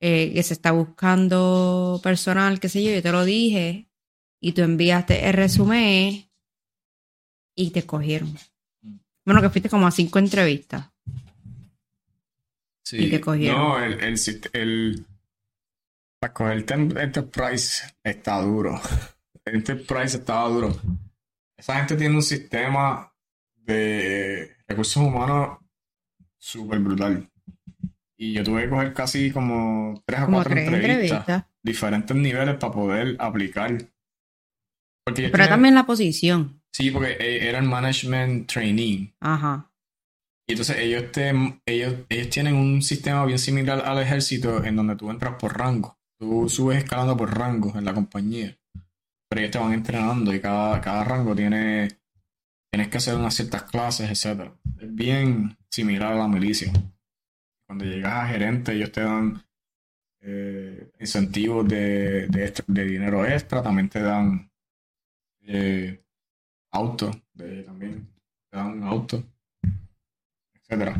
eh, 0.00 0.32
que 0.34 0.42
se 0.42 0.54
está 0.54 0.72
buscando 0.72 2.00
personal, 2.02 2.60
qué 2.60 2.68
sé 2.68 2.82
yo, 2.82 2.90
yo 2.92 3.02
te 3.02 3.12
lo 3.12 3.24
dije. 3.24 3.88
Y 4.40 4.52
tú 4.52 4.62
enviaste 4.62 5.26
el 5.26 5.32
resumen 5.32 6.30
y 7.56 7.70
te 7.70 7.84
cogieron. 7.84 8.36
Bueno, 9.24 9.42
que 9.42 9.50
fuiste 9.50 9.68
como 9.68 9.86
a 9.86 9.90
cinco 9.90 10.18
entrevistas. 10.20 10.90
Sí. 12.84 12.98
Y 13.06 13.10
te 13.10 13.20
cogieron. 13.20 13.58
No, 13.60 13.82
el, 13.84 13.94
el, 14.00 14.16
el- 14.52 15.06
para 16.20 16.32
coger 16.32 16.64
Tem- 16.66 16.98
Enterprise 17.00 17.82
está 18.02 18.40
duro. 18.40 18.80
Enterprise 19.44 20.16
estaba 20.18 20.48
duro. 20.48 20.76
Esa 21.56 21.76
gente 21.76 21.96
tiene 21.96 22.14
un 22.14 22.22
sistema 22.22 23.12
de 23.54 24.56
recursos 24.66 24.96
humanos 25.02 25.58
súper 26.38 26.78
brutal. 26.78 27.28
Y 28.20 28.32
yo 28.32 28.42
tuve 28.42 28.62
que 28.64 28.70
coger 28.70 28.92
casi 28.94 29.30
como 29.30 30.02
tres 30.04 30.20
o 30.22 30.24
Como 30.24 30.38
cuatro 30.38 30.52
tres 30.54 30.66
entrevistas, 30.66 31.18
entrevistas. 31.20 31.44
diferentes 31.62 32.16
niveles 32.16 32.56
para 32.56 32.72
poder 32.72 33.16
aplicar. 33.20 33.78
Porque 35.04 35.28
Pero 35.28 35.48
también 35.48 35.74
la 35.74 35.86
posición. 35.86 36.60
Sí, 36.72 36.90
porque 36.90 37.12
eh, 37.12 37.48
era 37.48 37.58
el 37.58 37.64
management 37.66 38.50
trainee. 38.50 39.14
Ajá. 39.20 39.70
Y 40.48 40.52
entonces 40.52 40.78
ellos, 40.78 41.12
te, 41.12 41.30
ellos, 41.66 41.94
ellos 42.08 42.30
tienen 42.30 42.54
un 42.54 42.82
sistema 42.82 43.24
bien 43.24 43.38
similar 43.38 43.82
al 43.84 44.00
ejército 44.00 44.64
en 44.64 44.76
donde 44.76 44.96
tú 44.96 45.10
entras 45.10 45.34
por 45.38 45.56
rango. 45.56 45.98
Tú 46.18 46.48
subes 46.48 46.78
escalando 46.78 47.16
por 47.16 47.36
rango 47.36 47.76
en 47.78 47.84
la 47.84 47.94
compañía. 47.94 48.58
Pero 49.28 49.40
ellos 49.40 49.52
te 49.52 49.58
van 49.58 49.74
entrenando 49.74 50.34
y 50.34 50.40
cada, 50.40 50.80
cada 50.80 51.04
rango 51.04 51.36
tiene, 51.36 51.88
tienes 52.72 52.88
que 52.88 52.96
hacer 52.96 53.14
unas 53.14 53.34
ciertas 53.34 53.64
clases, 53.64 54.10
etc. 54.10 54.50
Es 54.80 54.94
bien 54.94 55.56
similar 55.70 56.14
a 56.14 56.16
la 56.16 56.28
milicia. 56.28 56.72
Cuando 57.68 57.84
llegas 57.84 58.14
a 58.14 58.28
gerente, 58.28 58.72
ellos 58.72 58.92
te 58.92 59.02
dan 59.02 59.44
eh, 60.22 60.90
incentivos 61.00 61.68
de, 61.68 62.28
de, 62.28 62.44
extra- 62.44 62.64
de 62.68 62.84
dinero 62.84 63.26
extra, 63.26 63.62
también 63.62 63.88
te 63.90 64.02
dan 64.02 64.50
eh, 65.42 66.02
auto, 66.72 67.10
de, 67.34 67.64
también 67.64 68.08
te 68.50 68.56
dan 68.58 68.68
un 68.68 68.84
auto 68.84 69.24
etcétera. 70.54 70.96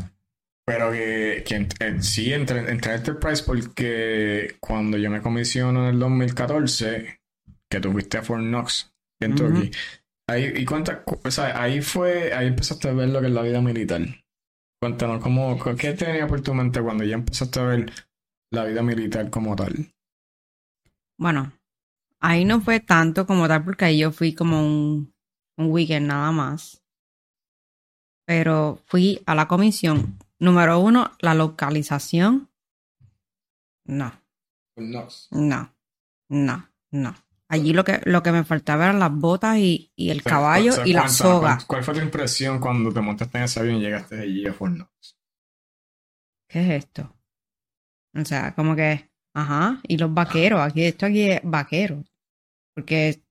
Pero 0.65 0.91
que, 0.91 1.43
que 1.47 1.67
eh, 1.79 2.01
sí 2.01 2.33
entré, 2.33 2.69
entré 2.71 2.91
a 2.93 2.95
Enterprise 2.95 3.43
porque 3.43 4.57
cuando 4.59 4.97
yo 4.97 5.09
me 5.09 5.21
comisiono 5.21 5.83
en 5.87 5.95
el 5.95 5.99
2014, 5.99 7.21
que 7.69 7.79
tú 7.79 7.91
fuiste 7.91 8.17
a 8.19 8.23
Fort 8.23 8.43
Knox, 8.43 8.93
en 9.19 9.33
Ujú. 9.33 9.35
Turkey, 9.35 9.71
ahí, 10.27 10.53
y 10.57 10.65
o 10.67 11.31
sea, 11.31 11.61
ahí 11.61 11.81
fue, 11.81 12.33
ahí 12.33 12.47
empezaste 12.47 12.89
a 12.89 12.93
ver 12.93 13.09
lo 13.09 13.21
que 13.21 13.27
es 13.27 13.33
la 13.33 13.41
vida 13.41 13.61
militar. 13.61 14.01
Cuéntanos, 14.81 15.21
¿cómo, 15.21 15.57
¿qué 15.77 15.93
tenía 15.93 16.25
por 16.25 16.41
tu 16.41 16.53
mente 16.53 16.81
cuando 16.81 17.03
ya 17.03 17.15
empezaste 17.15 17.59
a 17.59 17.63
ver 17.63 17.91
la 18.51 18.63
vida 18.63 18.81
militar 18.81 19.29
como 19.29 19.53
tal? 19.55 19.93
Bueno, 21.17 21.51
ahí 22.21 22.45
no 22.45 22.61
fue 22.61 22.79
tanto 22.79 23.27
como 23.27 23.47
tal 23.49 23.65
porque 23.65 23.85
ahí 23.85 23.99
yo 23.99 24.11
fui 24.11 24.33
como 24.33 24.61
un, 24.65 25.13
un 25.57 25.71
weekend 25.71 26.07
nada 26.07 26.31
más. 26.31 26.81
Pero 28.25 28.79
fui 28.85 29.21
a 29.25 29.35
la 29.35 29.47
comisión. 29.49 30.17
Número 30.39 30.79
uno, 30.79 31.11
la 31.19 31.33
localización. 31.33 32.49
No, 33.85 34.13
Knox. 34.77 35.27
no, 35.31 35.75
no, 36.29 36.69
no. 36.91 37.15
Allí 37.51 37.73
lo 37.73 37.83
que, 37.83 37.99
lo 38.05 38.21
que 38.21 38.31
me 38.31 38.43
faltaba 38.43 38.85
eran 38.85 38.99
las 38.99 39.11
botas 39.11 39.57
y, 39.57 39.91
y 39.95 40.11
el 40.11 40.21
caballo 40.21 40.71
O 40.71 40.75
sea, 40.75 40.87
y 40.87 40.93
la 40.93 41.09
soga. 41.09 41.55
¿cuál- 41.57 41.67
¿Cuál 41.67 41.83
fue 41.83 41.93
tu 41.95 41.99
impresión 42.01 42.59
cuando 42.59 42.93
te 42.93 43.01
montaste 43.01 43.39
en 43.39 43.43
ese 43.45 43.59
avión 43.59 43.77
y 43.77 43.81
llegaste 43.81 44.19
allí 44.19 44.45
a 44.45 44.53
Fort 44.53 44.75
Knox? 44.75 45.17
¿Qué 46.47 46.61
es 46.61 46.83
esto? 46.85 47.15
O 48.15 48.25
sea, 48.25 48.53
como 48.55 48.75
que, 48.75 49.09
ajá, 49.35 49.79
y 49.87 49.97
los 49.97 50.13
vaqueros, 50.13 50.61
aquí 50.61 50.83
esto 50.83 51.05
aquí 51.05 51.29
es 51.31 51.41
vaquero. 51.43 52.03
Porque 52.75 53.21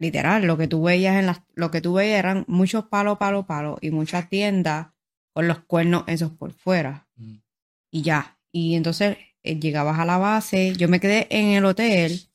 literal, 0.00 0.44
lo 0.44 0.56
que 0.56 0.68
tú 0.68 0.82
veías 0.82 1.16
en 1.16 1.26
las, 1.26 1.42
lo 1.54 1.70
que 1.70 1.80
tú 1.80 1.94
veías 1.94 2.18
eran 2.18 2.44
muchos 2.48 2.84
palos, 2.86 3.18
palos, 3.18 3.46
palos 3.46 3.78
y 3.80 3.90
muchas 3.90 4.28
tiendas 4.28 4.88
con 5.34 5.46
los 5.48 5.60
cuernos 5.64 6.04
esos 6.06 6.32
por 6.32 6.52
fuera. 6.52 7.08
Mm. 7.16 7.36
Y 7.92 8.02
ya. 8.02 8.38
Y 8.52 8.74
entonces 8.76 9.18
eh, 9.42 9.58
llegabas 9.60 9.98
a 9.98 10.04
la 10.04 10.18
base, 10.18 10.74
yo 10.76 10.88
me 10.88 11.00
quedé 11.00 11.26
en 11.30 11.46
el 11.56 11.64
hotel, 11.64 12.27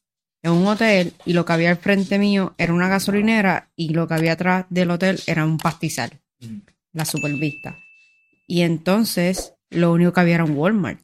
en 0.44 0.52
un 0.52 0.68
hotel, 0.68 1.14
y 1.26 1.34
lo 1.34 1.46
que 1.46 1.54
había 1.54 1.70
al 1.72 1.78
frente 1.78 2.20
mío 2.20 2.54
era 2.58 2.74
una 2.74 2.90
gasolinera 2.90 3.72
y 3.76 3.94
lo 3.94 4.08
que 4.08 4.14
había 4.14 4.34
atrás 4.34 4.66
del 4.70 4.92
hotel 4.92 5.20
era 5.26 5.46
un 5.46 5.58
pastizal 5.58 6.22
Mm. 6.40 6.58
la 6.92 7.06
supervista. 7.06 7.78
Y 8.48 8.62
entonces 8.62 9.56
lo 9.70 9.94
único 9.94 10.12
que 10.14 10.20
había 10.20 10.36
era 10.36 10.44
un 10.44 10.56
Walmart 10.58 11.02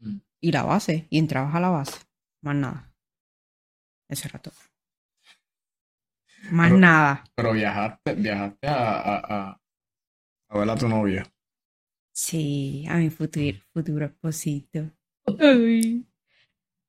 Mm. 0.00 0.16
y 0.40 0.52
la 0.52 0.62
base. 0.62 1.06
Y 1.10 1.18
entrabas 1.18 1.54
a 1.54 1.60
la 1.60 1.68
base. 1.68 1.98
Más 2.42 2.56
nada. 2.56 2.92
Eso 4.08 4.26
era 4.28 4.38
todo. 4.40 4.54
Más 6.50 6.68
Pero- 6.68 6.80
nada. 6.80 7.24
Pero 7.34 7.52
viajaste, 7.52 8.14
viajaste 8.14 8.66
a, 8.66 8.98
a, 8.98 9.16
a, 9.50 9.60
a 10.48 10.58
ver 10.58 10.70
a 10.70 10.74
tu 10.76 10.88
novia. 10.88 11.26
Sí, 12.12 12.86
a 12.88 12.96
mi 12.96 13.10
futuro, 13.10 13.58
futuro 13.72 14.06
esposito. 14.06 14.90
Ay. 15.38 16.06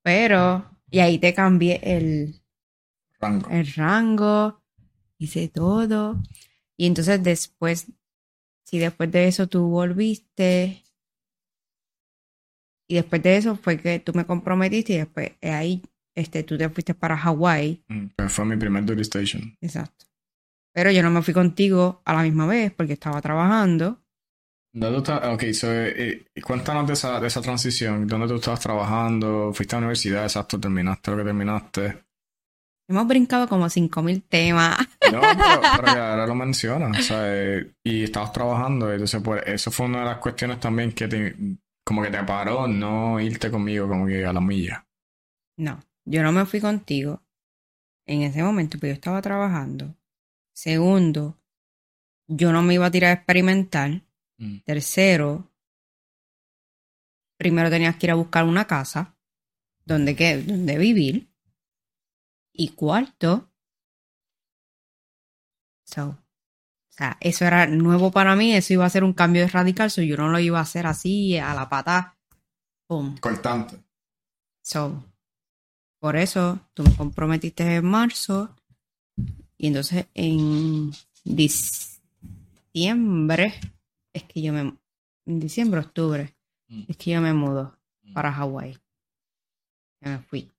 Pero, 0.03 0.70
y 0.91 0.99
ahí 0.99 1.17
te 1.17 1.33
cambié 1.33 1.79
el, 1.81 2.41
Rango. 3.19 3.49
el 3.49 3.73
rango, 3.73 4.61
hice 5.17 5.47
todo. 5.47 6.21
Y 6.77 6.85
entonces 6.85 7.23
después, 7.23 7.87
si 8.65 8.77
después 8.77 9.11
de 9.11 9.27
eso 9.27 9.47
tú 9.47 9.67
volviste, 9.69 10.83
y 12.87 12.95
después 12.95 13.23
de 13.23 13.37
eso 13.37 13.55
fue 13.55 13.79
que 13.79 13.99
tú 13.99 14.11
me 14.13 14.25
comprometiste 14.25 14.93
y 14.93 14.97
después 14.97 15.31
eh, 15.39 15.51
ahí 15.51 15.81
este, 16.13 16.43
tú 16.43 16.57
te 16.57 16.67
fuiste 16.67 16.93
para 16.93 17.15
Hawái. 17.15 17.85
Mm, 17.87 18.07
fue 18.27 18.45
mi 18.45 18.57
primer 18.57 18.85
duty 18.85 19.01
station. 19.01 19.57
Exacto. 19.61 20.07
Pero 20.73 20.91
yo 20.91 21.01
no 21.01 21.09
me 21.09 21.21
fui 21.21 21.33
contigo 21.33 22.01
a 22.03 22.13
la 22.13 22.23
misma 22.23 22.47
vez 22.47 22.73
porque 22.73 22.93
estaba 22.93 23.21
trabajando. 23.21 24.00
¿Dónde 24.73 24.97
tú 24.97 24.97
estás? 24.97 25.33
Ok, 25.33 25.43
so, 25.53 25.71
eh, 25.71 26.25
eh, 26.33 26.41
cuéntanos 26.41 26.87
de 26.87 26.93
esa, 26.93 27.19
de 27.19 27.27
esa 27.27 27.41
transición. 27.41 28.07
¿Dónde 28.07 28.27
tú 28.27 28.35
estabas 28.35 28.59
trabajando? 28.59 29.51
¿Fuiste 29.53 29.75
a 29.75 29.79
la 29.79 29.85
universidad? 29.85 30.23
Exacto, 30.23 30.59
terminaste 30.59 31.11
lo 31.11 31.17
que 31.17 31.23
terminaste. 31.23 32.03
Hemos 32.87 33.07
brincado 33.07 33.47
como 33.47 33.69
5.000 33.69 34.23
temas. 34.27 34.77
No, 35.11 35.21
pero, 35.21 35.87
ahora 36.03 36.27
lo 36.27 36.35
mencionas, 36.35 36.99
o 36.99 37.03
sea, 37.03 37.63
y 37.83 38.03
estabas 38.03 38.33
trabajando, 38.33 38.91
entonces 38.91 39.21
pues, 39.23 39.43
eso 39.45 39.71
fue 39.71 39.85
una 39.85 39.99
de 39.99 40.05
las 40.05 40.17
cuestiones 40.17 40.59
también 40.59 40.91
que 40.91 41.07
te, 41.07 41.35
como 41.85 42.01
que 42.01 42.09
te 42.09 42.23
paró 42.23 42.67
no 42.67 43.19
irte 43.19 43.49
conmigo 43.49 43.87
como 43.87 44.05
que 44.05 44.25
a 44.25 44.33
la 44.33 44.41
milla. 44.41 44.85
No, 45.57 45.79
yo 46.05 46.23
no 46.23 46.31
me 46.31 46.45
fui 46.45 46.59
contigo 46.59 47.21
en 48.05 48.23
ese 48.23 48.43
momento, 48.43 48.77
porque 48.77 48.87
yo 48.87 48.93
estaba 48.93 49.21
trabajando. 49.21 49.95
Segundo, 50.53 51.37
yo 52.27 52.51
no 52.51 52.61
me 52.61 52.73
iba 52.73 52.87
a 52.87 52.91
tirar 52.91 53.11
a 53.11 53.13
experimentar. 53.13 54.01
Mm. 54.41 54.57
Tercero, 54.65 55.47
primero 57.37 57.69
tenías 57.69 57.95
que 57.95 58.07
ir 58.07 58.11
a 58.11 58.15
buscar 58.15 58.43
una 58.43 58.65
casa 58.65 59.15
donde, 59.85 60.15
¿qué? 60.15 60.41
donde 60.41 60.79
vivir. 60.79 61.29
Y 62.51 62.69
cuarto, 62.69 63.51
so, 65.83 66.07
o 66.09 66.17
sea, 66.89 67.17
eso 67.21 67.45
era 67.45 67.67
nuevo 67.67 68.11
para 68.11 68.35
mí, 68.35 68.53
eso 68.53 68.73
iba 68.73 68.85
a 68.85 68.89
ser 68.89 69.03
un 69.03 69.13
cambio 69.13 69.47
radical, 69.47 69.91
so 69.91 70.01
yo 70.01 70.17
no 70.17 70.27
lo 70.29 70.39
iba 70.39 70.57
a 70.57 70.63
hacer 70.63 70.87
así 70.87 71.37
a 71.37 71.53
la 71.53 71.69
pata. 71.69 72.17
Pum. 72.87 73.17
Cortante. 73.19 73.79
So, 74.63 75.05
por 75.99 76.15
eso 76.17 76.59
tú 76.73 76.81
me 76.83 76.95
comprometiste 76.95 77.75
en 77.75 77.85
marzo 77.85 78.55
y 79.57 79.67
entonces 79.67 80.07
en 80.15 80.91
diciembre 81.23 82.01
es 84.13 84.23
que 84.23 84.41
yo 84.41 84.53
me 84.53 84.73
en 85.25 85.39
diciembre, 85.39 85.79
octubre, 85.79 86.35
mm. 86.67 86.83
es 86.87 86.97
que 86.97 87.11
yo 87.11 87.21
me 87.21 87.33
mudo 87.33 87.77
mm. 88.03 88.13
para 88.13 88.31
Hawái. 88.31 88.77
me 90.01 90.19
fui. 90.19 90.51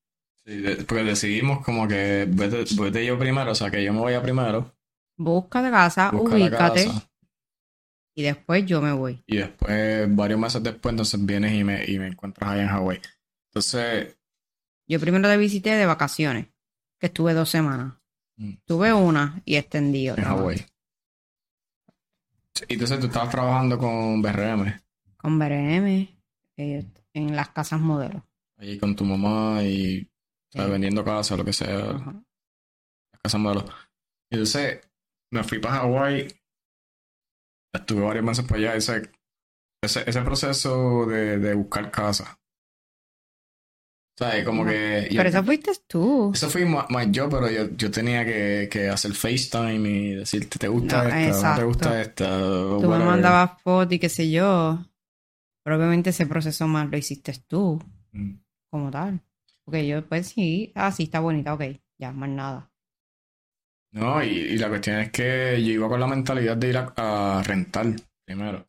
Sí, 0.45 0.63
porque 0.87 1.05
decidimos 1.05 1.65
como 1.65 1.87
que 1.87 2.27
vete, 2.29 2.65
yo 3.05 3.19
primero, 3.19 3.53
o 3.53 3.55
sea, 3.55 3.71
que 3.71 3.83
yo 3.83 3.93
me 3.93 4.01
voy 4.01 4.15
a 4.15 4.23
primero. 4.23 4.75
Busca 5.17 5.63
de 5.63 5.71
casa, 5.71 6.11
ubícate. 6.13 6.89
Y 8.15 8.23
después 8.23 8.67
yo 8.67 8.83
me 8.83 8.93
voy. 8.93 9.23
Y 9.27 9.37
después, 9.39 10.15
varios 10.15 10.39
meses 10.39 10.63
después, 10.63 10.93
entonces 10.93 11.25
vienes 11.25 11.55
y 11.55 11.65
me, 11.65 11.85
y 11.85 11.99
me 11.99 12.09
encuentras 12.09 12.51
ahí 12.51 12.61
en 12.61 12.69
Hawái. 12.69 13.01
Entonces... 13.51 14.19
Yo 14.89 15.01
primero 15.01 15.29
te 15.29 15.37
visité 15.37 15.71
de 15.71 15.87
vacaciones, 15.87 16.49
que 16.99 17.07
estuve 17.07 17.33
dos 17.35 17.49
semanas. 17.49 17.95
Mm. 18.37 18.55
Tuve 18.67 18.93
una 18.93 19.41
y 19.45 19.57
extendí 19.57 20.11
otra. 20.11 20.25
En 20.25 20.29
Hawái. 20.29 20.67
Y 22.69 22.75
entonces 22.75 23.01
tú 23.01 23.07
estabas 23.07 23.31
trabajando 23.31 23.79
con 23.79 24.23
BRM. 24.23 24.81
Con 25.17 25.39
BRM, 25.39 26.09
eh, 26.57 26.87
en 27.15 27.37
las 27.37 27.51
casas 27.51 27.81
modelos. 27.81 28.23
Ahí 28.59 28.79
con 28.79 28.95
tu 28.95 29.05
mamá 29.05 29.63
y 29.63 30.09
vendiendo 30.55 31.05
casa, 31.05 31.37
lo 31.37 31.45
que 31.45 31.53
sea. 31.53 31.79
Las 31.79 33.21
casas 33.23 33.41
modelos. 33.41 33.65
Y 34.31 34.37
entonces 34.37 34.81
me 35.31 35.43
fui 35.45 35.59
para 35.59 35.77
Hawái. 35.77 36.29
Estuve 37.73 38.03
varios 38.03 38.25
meses 38.25 38.45
para 38.45 38.59
allá. 38.59 38.77
Ese, 38.77 39.11
ese, 39.83 40.09
ese 40.09 40.23
proceso 40.23 41.07
de, 41.07 41.39
de 41.39 41.55
buscar 41.55 41.91
casa. 41.91 42.39
¿Sabes? 44.19 44.45
Como 44.45 44.65
que. 44.65 45.09
Pero 45.11 45.29
eso 45.29 45.43
fuiste 45.43 45.73
tú. 45.87 46.33
Eso 46.35 46.51
fui 46.51 46.65
más, 46.65 46.87
yo, 47.11 47.29
pero 47.29 47.51
yo, 47.51 47.71
yo 47.77 47.91
tenía 47.91 48.25
que, 48.25 48.69
que, 48.71 48.89
hacer 48.89 49.15
FaceTime 49.15 49.89
y 49.89 50.15
decirte, 50.17 50.59
¿te 50.59 50.69
gusta 50.69 51.29
esta? 51.29 51.51
¿No 51.51 51.57
te 51.57 51.65
gusta 51.65 52.01
esta? 52.01 52.39
Tú 52.39 52.89
me 52.89 52.99
mandabas 52.99 53.61
fotos 53.63 53.95
y 53.95 53.99
qué 53.99 54.09
sé 54.09 54.31
yo. 54.31 54.79
Pero 55.65 55.77
obviamente 55.77 56.11
ese 56.11 56.27
proceso 56.27 56.67
más 56.69 56.91
lo 56.91 56.99
hiciste 56.99 57.33
tú. 57.47 57.83
Mm. 58.13 58.35
Como 58.71 58.91
tal. 58.91 59.21
Porque 59.65 59.87
yo, 59.87 60.07
pues 60.07 60.29
sí, 60.29 60.73
ah, 60.75 60.91
sí, 60.91 61.05
está 61.05 61.21
bonita, 61.21 61.55
ok, 61.55 61.63
ya, 61.99 62.13
más 62.13 62.29
nada. 62.29 62.73
No, 63.93 64.23
y, 64.25 64.57
la 64.57 64.69
cuestión 64.69 65.01
es 65.01 65.11
que 65.13 65.63
yo 65.63 65.73
iba 65.73 65.89
con 65.89 66.01
la 66.01 66.07
mentalidad 66.07 66.57
de 66.57 66.69
ir 66.69 66.79
a, 66.79 67.43
rentar 67.45 67.87
primero. 68.25 68.67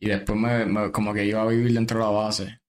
Y 0.00 0.08
después 0.08 0.38
me, 0.38 0.90
como 0.90 1.14
que 1.14 1.24
iba 1.24 1.42
a 1.42 1.46
vivir 1.46 1.72
dentro 1.72 1.98
de 1.98 2.04
la 2.04 2.10
base. 2.10 2.61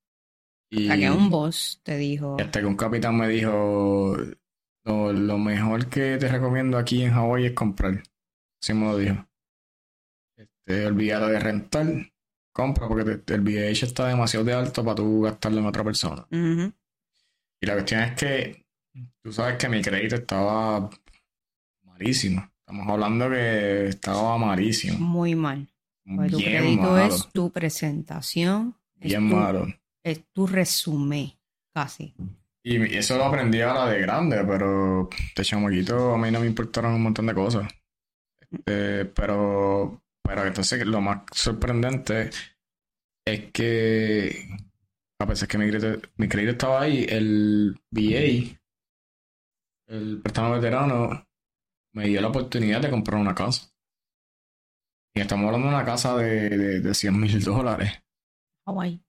Y, 0.76 0.90
que 0.90 1.12
un 1.12 1.30
boss 1.30 1.80
te 1.84 1.98
dijo. 1.98 2.38
Hasta 2.40 2.60
que 2.60 2.66
un 2.66 2.76
capitán 2.76 3.16
me 3.16 3.28
dijo, 3.28 4.18
lo, 4.86 5.38
mejor 5.38 5.88
que 5.88 6.18
te 6.18 6.28
recomiendo 6.28 6.80
aquí 6.80 7.04
en 7.04 7.14
Hawái 7.14 7.46
es 7.46 7.54
comprar. 7.54 8.02
Así 8.60 8.74
me 8.74 8.88
lo 8.88 8.98
dijo. 8.98 9.28
Este, 10.36 10.88
olvídalo 10.88 11.28
de 11.28 11.40
rentar 11.40 11.88
compra 12.52 12.88
porque 12.88 13.22
el 13.34 13.42
VIH 13.42 13.88
está 13.88 14.08
demasiado 14.08 14.46
de 14.46 14.54
alto 14.54 14.84
para 14.84 14.96
tú 14.96 15.22
gastarlo 15.22 15.60
en 15.60 15.66
otra 15.66 15.84
persona. 15.84 16.26
Y 16.32 17.66
la 17.66 17.74
cuestión 17.74 18.02
es 18.02 18.16
que 18.16 18.66
tú 19.22 19.32
sabes 19.32 19.58
que 19.58 19.70
mi 19.70 19.82
crédito 19.82 20.16
estaba 20.16 20.90
malísimo. 21.84 22.48
Estamos 22.60 22.88
hablando 22.88 23.30
que 23.30 23.88
estaba 23.88 24.38
malísimo. 24.38 24.98
Muy 25.00 25.36
mal. 25.36 25.68
Pues 26.04 26.32
tu 26.32 26.38
crédito 26.38 26.98
es 26.98 27.30
tu 27.32 27.52
presentación. 27.52 28.76
Bien 28.96 29.24
malo. 29.24 29.68
Es 30.04 30.26
tu 30.34 30.48
resumen, 30.48 31.32
casi. 31.74 32.14
Y 32.66 32.96
eso 32.96 33.18
lo 33.18 33.26
aprendí 33.26 33.62
ahora 33.62 33.88
de 33.88 34.00
grande, 34.02 34.44
pero 34.46 35.10
de 35.36 35.44
chamaquito 35.44 36.14
a 36.14 36.18
mí 36.18 36.32
no 36.32 36.40
me 36.40 36.48
importaron 36.48 36.94
un 36.94 37.04
montón 37.04 37.26
de 37.28 37.34
cosas. 37.34 37.68
Este, 38.50 39.06
pero 39.06 40.02
pero 40.24 40.46
entonces 40.46 40.86
lo 40.86 41.02
más 41.02 41.24
sorprendente 41.34 42.30
es 43.26 43.52
que 43.52 44.48
a 45.20 45.28
pesar 45.28 45.48
que 45.48 45.58
mi 45.58 45.70
crédito, 45.70 46.08
mi 46.18 46.28
crédito 46.28 46.52
estaba 46.52 46.82
ahí, 46.82 47.06
el 47.08 47.80
VA, 47.92 48.58
el 49.88 50.22
préstamo 50.22 50.56
veterano, 50.56 51.28
me 51.94 52.08
dio 52.08 52.22
la 52.22 52.30
oportunidad 52.30 52.82
de 52.82 52.90
comprar 52.90 53.20
una 53.20 53.36
casa. 53.36 53.70
Y 55.16 55.22
estamos 55.22 55.46
hablando 55.46 55.68
de 55.68 55.76
una 55.76 55.86
casa 55.86 56.18
de, 56.18 56.50
de, 56.50 56.80
de 56.80 56.94
100 56.94 57.20
mil 57.20 57.44
dólares. 57.44 57.92
Hawái. 58.66 59.02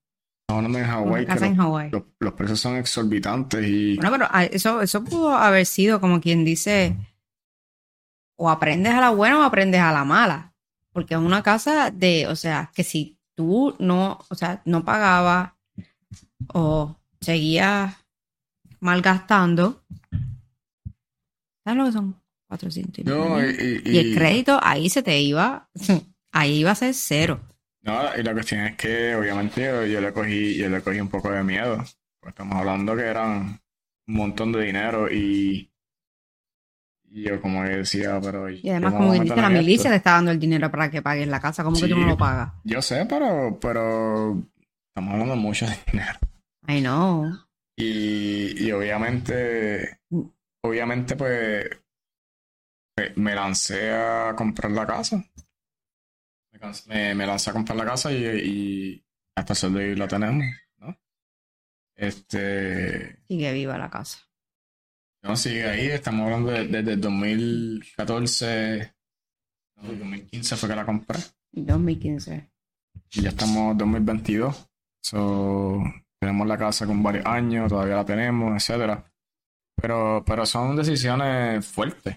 Hablando 0.49 0.78
de 0.78 0.84
Hawái. 0.84 1.26
en 1.28 1.57
Hawái. 1.57 1.90
Los, 2.20 2.32
precios 2.34 2.61
son 2.61 2.76
exorbitantes 2.76 3.66
y... 3.66 3.97
Bueno, 3.97 4.11
pero 4.12 4.26
ah, 4.30 4.45
eso, 4.45 4.82
eso 4.82 5.03
pudo 5.03 5.34
haber 5.34 5.64
sido 5.64 6.01
como 6.01 6.20
quien 6.20 6.45
dice, 6.45 6.97
o 8.36 8.51
aprendes 8.51 8.92
a 8.92 9.01
la 9.01 9.11
buena 9.11 9.38
o 9.38 9.42
aprendes 9.42 9.80
a 9.80 9.92
la 9.92 10.05
mala. 10.05 10.53
Porque 10.92 11.14
es 11.14 11.20
una 11.20 11.42
casa 11.42 11.90
de, 11.90 12.26
o 12.28 12.36
sea, 12.36 12.70
que 12.74 12.84
si 12.84 13.18
tú 13.34 13.74
no, 13.78 14.18
o 14.28 14.34
sea, 14.34 14.62
no 14.64 14.84
pagabas 14.84 15.53
o 16.53 16.97
seguías 17.20 17.97
malgastando, 18.80 19.82
¿sabes 21.64 21.78
lo 21.78 21.84
que 21.86 21.92
son? 21.92 22.24
400 22.49 23.05
y, 23.05 23.90
y, 23.90 23.99
el 23.99 24.14
crédito 24.14 24.61
ahí 24.62 24.88
se 24.88 25.03
te 25.03 25.20
iba, 25.20 25.68
ahí 26.32 26.59
iba 26.59 26.70
a 26.70 26.76
ser 26.76 26.95
cero. 26.95 27.40
No, 27.85 28.16
y 28.16 28.22
la 28.22 28.32
cuestión 28.32 28.62
es 28.62 28.76
que 28.76 29.14
obviamente 29.14 29.91
yo, 29.91 30.01
le 30.01 30.12
cogí, 30.12 30.57
yo 30.57 30.68
le 30.68 30.80
cogí 30.80 31.01
un 31.01 31.09
poco 31.09 31.30
de 31.30 31.43
miedo. 31.43 31.85
Estamos 32.26 32.57
hablando 32.57 32.97
que 32.97 33.03
eran 33.03 33.61
un 34.07 34.14
montón 34.14 34.53
de 34.53 34.62
dinero 34.62 35.11
y 35.12 35.70
y 37.14 37.22
yo 37.22 37.41
como 37.41 37.62
decía, 37.62 38.18
pero... 38.20 38.51
Y 38.51 38.68
además 38.70 38.95
como 38.95 39.12
que 39.12 39.20
dice, 39.20 39.37
la 39.37 39.49
milicia 39.49 39.89
te 39.89 39.97
está 39.97 40.12
dando 40.12 40.32
el 40.32 40.41
dinero 40.41 40.68
para 40.68 40.91
que 40.91 41.01
pagues 41.01 41.28
la 41.28 41.39
casa, 41.39 41.62
¿cómo 41.62 41.78
que 41.78 41.87
tú 41.87 41.97
no 41.97 42.09
lo 42.09 42.16
pagas? 42.16 42.53
Yo 42.64 42.82
sé, 42.82 43.07
pero, 43.07 43.57
pero 43.61 44.43
estamos 44.89 45.12
hablando 45.12 45.35
de 45.35 45.41
mucho 45.41 45.64
dinero. 45.93 46.18
I 46.66 46.80
know. 46.80 47.30
Y, 47.76 48.66
y 48.66 48.72
obviamente, 48.72 50.01
obviamente 50.62 51.14
pues 51.14 51.66
me 53.14 53.35
lancé 53.37 53.93
a 53.93 54.35
comprar 54.37 54.72
la 54.72 54.85
casa. 54.85 55.24
Me, 56.87 57.15
me 57.15 57.27
lancé 57.27 57.51
a 57.51 57.53
comprar 57.53 57.77
la 57.77 57.85
casa 57.85 58.12
y, 58.12 58.25
y 58.25 59.07
hasta 59.35 59.67
el 59.67 59.75
de 59.75 59.97
la 59.97 60.09
tenemos, 60.09 60.47
¿no? 60.79 60.97
Este... 61.97 63.19
Sigue 63.29 63.53
viva 63.53 63.79
la 63.79 63.91
casa. 63.91 64.19
No, 65.23 65.37
sigue 65.37 65.65
ahí, 65.65 65.87
estamos 65.87 66.25
hablando 66.25 66.51
desde 66.51 66.93
el 66.93 67.01
2014, 67.01 68.95
2015 69.77 70.57
fue 70.57 70.69
que 70.69 70.77
la 70.77 70.85
compré. 70.85 71.19
2015. 71.53 72.51
Y 73.12 73.23
ya 73.23 73.31
estamos 73.31 73.73
en 73.73 73.79
2022. 73.79 74.71
So, 75.03 75.83
tenemos 76.19 76.47
la 76.47 76.59
casa 76.59 76.87
con 76.87 77.03
varios 77.03 77.27
años, 77.27 77.69
todavía 77.69 77.97
la 77.97 78.05
tenemos, 78.05 78.55
etcétera. 78.55 79.05
Pero, 79.77 80.23
pero 80.27 80.47
son 80.47 80.77
decisiones 80.77 81.67
fuertes, 81.67 82.17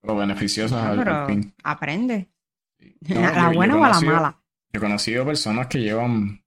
pero 0.00 0.16
beneficiosas 0.16 0.96
pero 0.96 1.26
Aprende. 1.62 2.28
¿A 3.10 3.32
la 3.32 3.52
buena 3.52 3.76
o 3.76 3.84
a 3.84 3.90
la 3.90 4.00
mala? 4.00 4.42
Yo 4.72 4.78
he 4.78 4.80
conocido 4.80 5.24
personas 5.24 5.66
que 5.68 5.80
llevan 5.80 6.44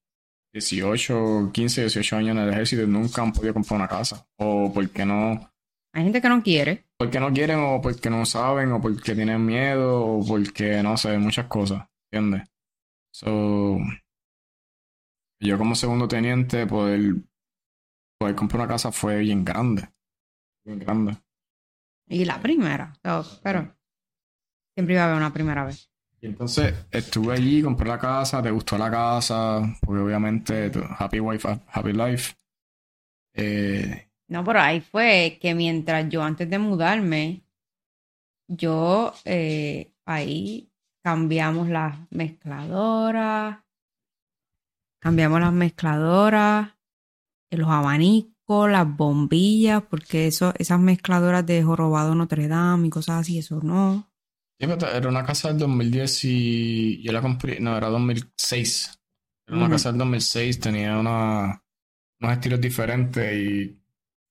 18, 0.53 1.51
15, 1.53 1.81
18 1.81 2.15
años 2.17 2.35
en 2.35 2.43
el 2.43 2.49
ejército 2.49 2.83
y 2.83 2.87
nunca 2.87 3.21
han 3.21 3.31
podido 3.31 3.53
comprar 3.53 3.79
una 3.79 3.87
casa. 3.87 4.27
O 4.37 4.71
porque 4.73 5.05
no. 5.05 5.51
Hay 5.93 6.03
gente 6.03 6.21
que 6.21 6.29
no 6.29 6.43
quiere. 6.43 6.85
Porque 6.97 7.19
no 7.19 7.31
quieren, 7.31 7.59
o 7.59 7.81
porque 7.81 8.09
no 8.09 8.25
saben, 8.25 8.71
o 8.71 8.81
porque 8.81 9.15
tienen 9.15 9.45
miedo, 9.45 10.03
o 10.03 10.25
porque 10.25 10.81
no 10.83 10.97
sé, 10.97 11.17
muchas 11.17 11.45
cosas. 11.47 11.87
¿Entiendes? 12.11 12.49
So, 13.13 13.77
yo 15.39 15.57
como 15.57 15.75
segundo 15.75 16.07
teniente, 16.07 16.65
poder, 16.65 17.15
poder 18.19 18.35
comprar 18.35 18.61
una 18.61 18.69
casa 18.69 18.91
fue 18.91 19.19
bien 19.19 19.45
grande. 19.45 19.89
Bien 20.65 20.79
grande. 20.79 21.17
Y 22.09 22.25
la 22.25 22.41
primera, 22.41 22.93
pero 23.01 23.75
siempre 24.75 24.95
iba 24.95 25.03
a 25.03 25.05
haber 25.05 25.17
una 25.17 25.33
primera 25.33 25.65
vez. 25.65 25.86
Y 26.19 26.27
entonces 26.27 26.73
estuve 26.91 27.33
allí, 27.35 27.61
compré 27.61 27.87
la 27.87 27.99
casa, 27.99 28.41
te 28.41 28.51
gustó 28.51 28.77
la 28.77 28.89
casa, 28.89 29.61
porque 29.81 30.01
obviamente 30.01 30.71
happy 30.97 31.19
wife, 31.19 31.47
happy 31.67 31.93
life. 31.93 32.33
Eh, 33.33 34.09
no, 34.29 34.43
pero 34.43 34.59
ahí 34.59 34.81
fue 34.81 35.37
que 35.41 35.53
mientras 35.53 36.09
yo 36.09 36.23
antes 36.23 36.49
de 36.49 36.57
mudarme, 36.57 37.43
yo 38.47 39.13
eh, 39.25 39.93
ahí 40.05 40.71
cambiamos 41.03 41.69
las 41.69 41.95
mezcladoras, 42.09 43.59
cambiamos 44.99 45.39
las 45.39 45.53
mezcladoras, 45.53 46.73
los 47.51 47.69
abanicos, 47.69 48.69
las 48.69 48.87
bombillas, 48.97 49.83
porque 49.83 50.27
eso, 50.27 50.53
esas 50.57 50.79
mezcladoras 50.79 51.45
de 51.45 51.63
Jorobado 51.63 52.15
Notre 52.15 52.47
Dame 52.47 52.87
y 52.87 52.89
cosas 52.89 53.21
así, 53.21 53.37
eso 53.37 53.61
no. 53.61 54.09
Era 54.59 55.07
una 55.07 55.23
casa 55.23 55.49
del 55.49 55.59
2010 55.59 56.23
y 56.25 57.03
yo 57.03 57.11
la 57.11 57.21
compré, 57.21 57.59
no, 57.59 57.77
era 57.77 57.89
2006. 57.89 58.99
Era 59.47 59.57
una 59.57 59.69
casa 59.69 59.89
del 59.89 59.99
2006, 59.99 60.59
tenía 60.59 60.97
una, 60.97 61.63
unos 62.19 62.33
estilos 62.33 62.59
diferentes 62.59 63.33
y 63.37 63.79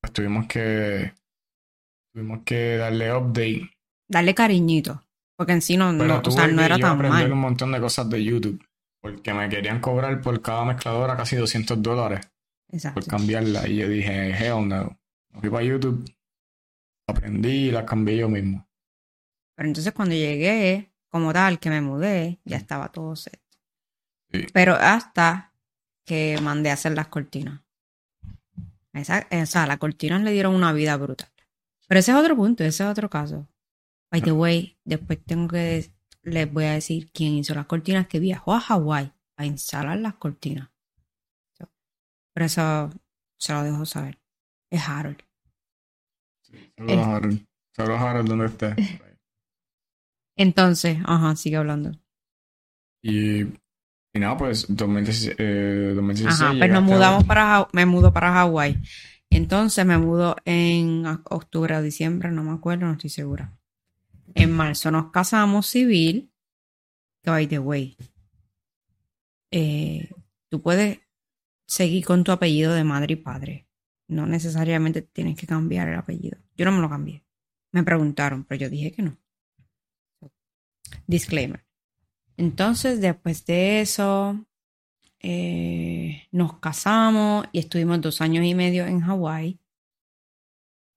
pues 0.01 0.13
tuvimos 0.13 0.47
que 0.47 1.15
tuvimos 2.13 2.41
que 2.45 2.77
darle 2.77 3.15
update. 3.15 3.71
Darle 4.09 4.35
cariñito, 4.35 5.03
porque 5.37 5.53
en 5.53 5.63
sí 5.63 5.77
no, 5.77 5.93
no, 5.93 6.21
o 6.25 6.31
sea, 6.31 6.49
no 6.49 6.63
era 6.63 6.79
tan 6.79 6.99
mal. 6.99 7.33
un 7.33 7.39
montón 7.39 7.73
de 7.73 7.81
cosas 7.81 8.09
de 8.11 8.23
YouTube, 8.23 8.65
porque 9.01 9.33
me 9.33 9.49
querían 9.49 9.81
cobrar 9.81 10.21
por 10.21 10.43
cada 10.43 10.65
mezcladora 10.65 11.17
casi 11.17 11.37
200 11.37 11.81
dólares. 11.83 12.29
Exacto. 12.69 13.01
Por 13.01 13.09
cambiarla. 13.09 13.69
Y 13.69 13.77
yo 13.77 13.89
dije, 13.89 14.31
hell 14.31 14.69
no. 14.69 14.99
Me 15.31 15.41
fui 15.41 15.51
para 15.51 15.65
YouTube, 15.65 16.05
aprendí 17.07 17.69
y 17.69 17.71
la 17.71 17.87
cambié 17.87 18.19
yo 18.19 18.29
mismo. 18.29 18.66
Pero 19.57 19.69
entonces 19.69 19.93
cuando 19.93 20.15
llegué, 20.15 20.93
como 21.09 21.33
tal, 21.33 21.59
que 21.59 21.71
me 21.71 21.81
mudé, 21.81 22.41
ya 22.45 22.59
estaba 22.59 22.93
todo 22.93 23.17
set. 23.17 23.41
Pero 24.53 24.75
hasta 24.75 25.53
que 26.05 26.39
mandé 26.43 26.71
a 26.71 26.75
hacer 26.75 26.93
las 26.93 27.09
cortinas. 27.09 27.63
Esa, 28.93 29.27
o 29.31 29.47
sea, 29.47 29.67
las 29.67 29.79
cortinas 29.79 30.23
le 30.23 30.33
dieron 30.33 30.55
una 30.55 30.73
vida 30.73 30.97
brutal. 30.97 31.31
Pero 31.89 31.99
ese 31.99 32.13
es 32.13 32.17
otro 32.17 32.37
punto, 32.37 32.65
ese 32.65 32.85
es 32.85 32.91
otro 32.91 33.11
caso. 33.11 33.49
By 34.11 34.23
the 34.23 34.33
way, 34.33 34.79
después 34.85 35.19
tengo 35.25 35.49
que 35.49 35.91
les 36.23 36.53
voy 36.53 36.65
a 36.65 36.73
decir 36.73 37.11
quién 37.13 37.35
hizo 37.35 37.55
las 37.55 37.67
cortinas 37.67 38.09
que 38.09 38.19
viajó 38.19 38.55
a 38.55 38.61
Hawái 38.61 39.13
a 39.37 39.47
instalar 39.47 39.99
las 39.99 40.15
cortinas. 40.15 40.71
Pero 42.35 42.47
eso 42.47 42.91
se 43.39 43.53
lo 43.53 43.63
dejo 43.63 43.87
saber. 43.87 44.19
Es 44.71 44.87
Harold. 44.87 45.23
Sí, 46.43 46.73
saludos 46.77 47.07
Harold. 47.07 47.47
Saludos 47.73 48.01
Harold, 48.01 48.29
¿dónde 48.29 48.47
esté? 48.47 48.75
Entonces, 50.37 50.99
ajá, 51.05 51.35
sigue 51.37 51.57
hablando. 51.57 51.93
Y, 53.03 53.41
y 53.43 54.19
nada, 54.19 54.37
pues 54.37 54.67
2016. 54.69 55.37
Eh, 55.39 55.93
2016 55.95 56.41
ajá, 56.41 56.55
pues 56.59 56.71
nos 56.71 56.83
mudamos 56.83 57.25
para, 57.25 57.69
me 57.73 57.87
mudo 57.87 58.13
para 58.13 58.33
Hawái. 58.33 58.83
Entonces 59.31 59.85
me 59.85 59.99
mudo 59.99 60.37
en 60.45 61.05
octubre 61.25 61.77
o 61.77 61.83
diciembre, 61.83 62.31
no 62.31 62.45
me 62.45 62.53
acuerdo, 62.53 62.87
no 62.87 62.93
estoy 62.93 63.11
segura. 63.11 63.59
En 64.35 64.53
marzo 64.53 64.91
nos 64.91 65.11
casamos 65.11 65.67
civil. 65.67 66.31
Que 67.23 67.31
by 67.31 67.47
the 67.49 67.59
way, 67.59 67.97
eh, 69.51 70.11
tú 70.49 70.63
puedes 70.63 71.01
seguir 71.67 72.05
con 72.05 72.23
tu 72.23 72.33
apellido 72.33 72.73
de 72.75 72.85
madre 72.85 73.15
y 73.15 73.17
padre. 73.17 73.69
No 74.09 74.27
necesariamente 74.27 75.03
tienes 75.03 75.37
que 75.37 75.47
cambiar 75.47 75.89
el 75.89 75.97
apellido. 75.97 76.39
Yo 76.57 76.65
no 76.65 76.73
me 76.73 76.81
lo 76.81 76.89
cambié. 76.89 77.25
Me 77.73 77.83
preguntaron, 77.83 78.45
pero 78.45 78.61
yo 78.61 78.71
dije 78.71 78.93
que 78.93 79.03
no. 79.03 79.19
Disclaimer. 81.07 81.65
Entonces, 82.37 83.01
después 83.01 83.47
de 83.47 83.81
eso, 83.81 84.47
eh, 85.21 86.29
nos 86.31 86.59
casamos 86.61 87.47
y 87.53 87.59
estuvimos 87.59 88.01
dos 88.01 88.21
años 88.21 88.45
y 88.45 88.55
medio 88.55 88.87
en 88.87 89.01
Hawái. 89.01 89.59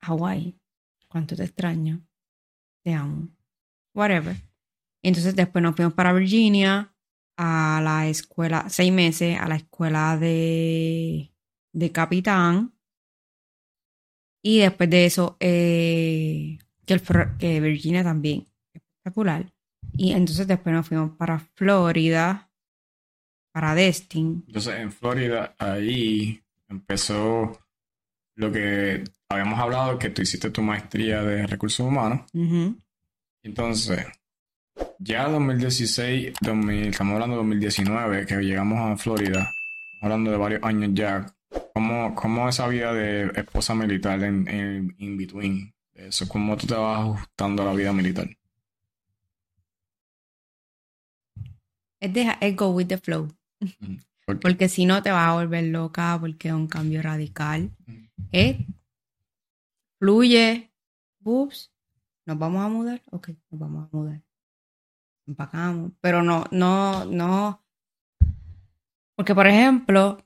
Hawái, 0.02 0.60
cuánto 1.08 1.36
te 1.36 1.44
extraño. 1.44 2.06
Te 2.84 2.94
amo. 2.94 3.30
Whatever. 3.94 4.38
entonces 5.02 5.36
después 5.36 5.64
nos 5.64 5.76
fuimos 5.76 5.94
para 5.94 6.14
Virginia 6.14 6.94
a 7.38 7.82
la 7.84 8.08
escuela, 8.08 8.70
seis 8.70 8.92
meses 8.92 9.38
a 9.40 9.48
la 9.48 9.56
escuela 9.56 10.18
de, 10.18 11.34
de 11.74 11.92
capitán. 11.92 12.74
Y 14.42 14.60
después 14.60 14.90
de 14.90 15.06
eso, 15.06 15.38
eh, 15.40 16.60
que, 16.86 17.02
que 17.40 17.60
Virginia 17.62 18.04
también, 18.04 18.48
espectacular. 18.74 19.52
Y 20.00 20.14
entonces 20.14 20.48
después 20.48 20.74
nos 20.74 20.88
fuimos 20.88 21.12
para 21.18 21.40
Florida, 21.40 22.50
para 23.52 23.76
Destin. 23.76 24.46
Entonces 24.48 24.80
en 24.80 24.94
Florida 24.94 25.54
ahí 25.60 26.42
empezó 26.70 27.60
lo 28.36 28.50
que 28.50 29.04
habíamos 29.28 29.60
hablado, 29.60 30.00
que 30.00 30.10
tú 30.10 30.22
hiciste 30.22 30.52
tu 30.52 30.62
maestría 30.62 31.22
de 31.22 31.46
recursos 31.46 31.86
humanos. 31.86 32.22
Entonces, 33.44 34.06
ya 35.00 35.28
2016, 35.28 36.36
2000, 36.40 36.88
estamos 36.88 37.16
hablando 37.16 37.36
de 37.36 37.42
2019, 37.42 38.26
que 38.26 38.36
llegamos 38.38 38.80
a 38.80 38.96
Florida, 38.96 39.52
hablando 40.02 40.32
de 40.32 40.38
varios 40.38 40.64
años 40.64 40.92
ya. 40.94 41.26
¿Cómo, 41.74 42.16
cómo 42.16 42.48
esa 42.48 42.70
vida 42.70 42.94
de 42.94 43.34
esposa 43.36 43.76
militar 43.76 44.24
en, 44.24 44.48
en 44.48 44.96
in 44.98 45.18
between? 45.18 45.74
Eso, 45.94 46.26
¿Cómo 46.30 46.56
tú 46.56 46.68
te 46.68 46.76
vas 46.76 47.02
ajustando 47.02 47.64
a 47.64 47.66
la 47.66 47.74
vida 47.74 47.92
militar? 47.92 48.30
Es, 52.00 52.14
deja, 52.14 52.38
es 52.42 52.56
go 52.56 52.70
with 52.70 52.88
the 52.88 52.98
flow. 52.98 53.28
porque 54.42 54.70
si 54.70 54.86
no 54.86 55.02
te 55.02 55.12
vas 55.12 55.30
a 55.30 55.34
volver 55.34 55.66
loca, 55.66 56.18
porque 56.20 56.50
es 56.50 56.54
un 56.54 56.68
cambio 56.68 57.02
radical. 57.02 57.72
¿Eh? 58.32 58.66
Fluye. 60.00 60.72
Ups. 61.24 61.72
¿Nos 62.26 62.38
vamos 62.38 62.64
a 62.64 62.70
mudar? 62.70 63.02
Ok, 63.12 63.30
nos 63.50 63.60
vamos 63.60 63.90
a 63.92 63.98
mudar. 63.98 64.22
Empacamos. 65.28 65.92
Pero 66.00 66.22
no, 66.22 66.46
no, 66.52 67.06
no. 67.06 67.64
Porque, 69.16 69.36
por 69.36 69.48
ejemplo, 69.48 70.18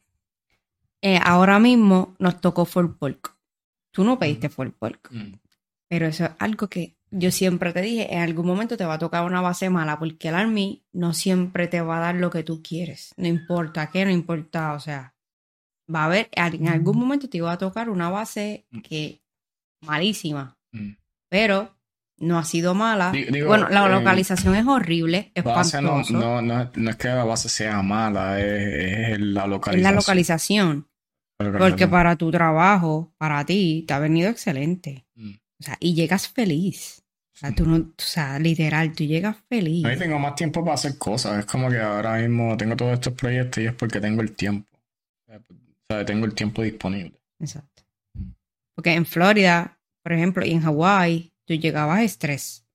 eh, 1.01 1.19
ahora 1.23 1.59
mismo 1.59 2.15
nos 2.19 2.39
tocó 2.39 2.65
Fort 2.65 2.97
Polk. 2.97 3.35
Tú 3.91 4.03
no 4.03 4.19
pediste 4.19 4.49
Fort 4.49 4.75
Polk. 4.77 5.09
Pero 5.87 6.07
eso 6.07 6.25
es 6.25 6.31
algo 6.39 6.67
que 6.67 6.97
yo 7.15 7.31
siempre 7.31 7.71
te 7.73 7.81
dije, 7.81 8.13
en 8.13 8.21
algún 8.21 8.47
momento 8.47 8.75
te 8.75 8.85
va 8.85 8.95
a 8.95 8.99
tocar 8.99 9.23
una 9.23 9.39
base 9.39 9.69
mala, 9.69 9.99
porque 9.99 10.29
el 10.29 10.35
Army 10.35 10.83
no 10.91 11.13
siempre 11.13 11.67
te 11.67 11.79
va 11.81 11.97
a 11.97 12.01
dar 12.01 12.15
lo 12.15 12.31
que 12.31 12.43
tú 12.43 12.63
quieres. 12.63 13.13
No 13.17 13.27
importa 13.27 13.91
qué, 13.91 14.03
no 14.03 14.11
importa, 14.11 14.73
o 14.73 14.79
sea, 14.79 15.13
va 15.93 16.01
a 16.01 16.05
haber, 16.05 16.29
en 16.31 16.67
algún 16.67 16.97
momento 16.97 17.29
te 17.29 17.39
va 17.39 17.53
a 17.53 17.57
tocar 17.57 17.89
una 17.89 18.09
base 18.09 18.65
mm. 18.71 18.79
que 18.79 19.21
malísima, 19.81 20.57
mm. 20.71 20.93
pero 21.29 21.77
no 22.17 22.39
ha 22.39 22.45
sido 22.45 22.73
mala. 22.73 23.13
bueno, 23.45 23.69
la 23.69 23.85
eh, 23.85 23.89
localización 23.89 24.55
es 24.55 24.65
horrible, 24.65 25.31
es 25.35 25.45
no, 25.81 26.01
no, 26.09 26.41
no, 26.41 26.89
es 26.89 26.95
que 26.95 27.09
la 27.09 27.25
base 27.25 27.47
sea 27.47 27.83
mala, 27.83 28.41
es, 28.41 29.19
la 29.19 29.45
localización. 29.45 29.75
Es 29.75 29.83
la 29.83 29.91
localización. 29.91 30.89
Porque 31.37 31.87
para 31.87 32.15
tu 32.15 32.31
trabajo, 32.31 33.13
para 33.17 33.45
ti, 33.45 33.83
te 33.87 33.93
ha 33.93 33.99
venido 33.99 34.29
excelente. 34.29 35.05
Mm. 35.13 35.33
O 35.59 35.63
sea, 35.63 35.77
y 35.79 35.93
llegas 35.93 36.27
feliz. 36.27 37.02
O 37.33 37.35
sea, 37.35 37.51
tú 37.51 37.65
no, 37.65 37.77
o 37.77 37.93
sea, 37.97 38.37
literal, 38.37 38.93
tú 38.93 39.03
llegas 39.03 39.37
feliz. 39.49 39.83
Ahí 39.85 39.97
tengo 39.97 40.19
más 40.19 40.35
tiempo 40.35 40.63
para 40.63 40.75
hacer 40.75 40.97
cosas. 40.99 41.39
Es 41.39 41.45
como 41.45 41.69
que 41.69 41.79
ahora 41.79 42.17
mismo 42.17 42.55
tengo 42.57 42.75
todos 42.75 42.93
estos 42.93 43.13
proyectos 43.13 43.63
y 43.63 43.65
es 43.65 43.73
porque 43.73 43.99
tengo 43.99 44.21
el 44.21 44.33
tiempo. 44.33 44.69
O 45.27 45.33
sea, 45.89 46.05
tengo 46.05 46.25
el 46.25 46.35
tiempo 46.35 46.61
disponible. 46.61 47.19
Exacto. 47.39 47.83
Porque 48.75 48.93
en 48.93 49.05
Florida, 49.05 49.79
por 50.03 50.13
ejemplo, 50.13 50.45
y 50.45 50.51
en 50.51 50.61
Hawái, 50.61 51.33
tú 51.45 51.55
llegabas 51.55 51.99
a 51.99 52.03
estrés. 52.03 52.65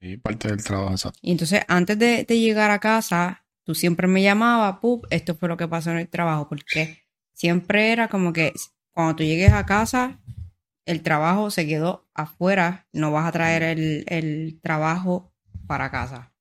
Sí, 0.00 0.18
parte 0.18 0.48
del 0.48 0.62
trabajo, 0.62 0.92
exacto. 0.92 1.18
Y 1.22 1.32
entonces, 1.32 1.62
antes 1.66 1.98
de, 1.98 2.24
de 2.24 2.38
llegar 2.38 2.70
a 2.70 2.78
casa, 2.78 3.46
tú 3.64 3.74
siempre 3.74 4.06
me 4.06 4.22
llamabas, 4.22 4.78
pup, 4.78 5.06
esto 5.10 5.34
fue 5.34 5.48
lo 5.48 5.56
que 5.56 5.68
pasó 5.68 5.90
en 5.90 5.98
el 5.98 6.08
trabajo, 6.08 6.48
porque 6.48 7.02
siempre 7.32 7.92
era 7.92 8.08
como 8.08 8.32
que 8.32 8.52
cuando 8.92 9.16
tú 9.16 9.24
llegues 9.24 9.52
a 9.52 9.66
casa, 9.66 10.20
el 10.86 11.02
trabajo 11.02 11.50
se 11.50 11.66
quedó 11.66 12.08
afuera, 12.14 12.86
no 12.92 13.10
vas 13.12 13.26
a 13.26 13.32
traer 13.32 13.62
el, 13.64 14.60
trabajo 14.62 15.32
para 15.66 15.90
casa. 15.90 16.32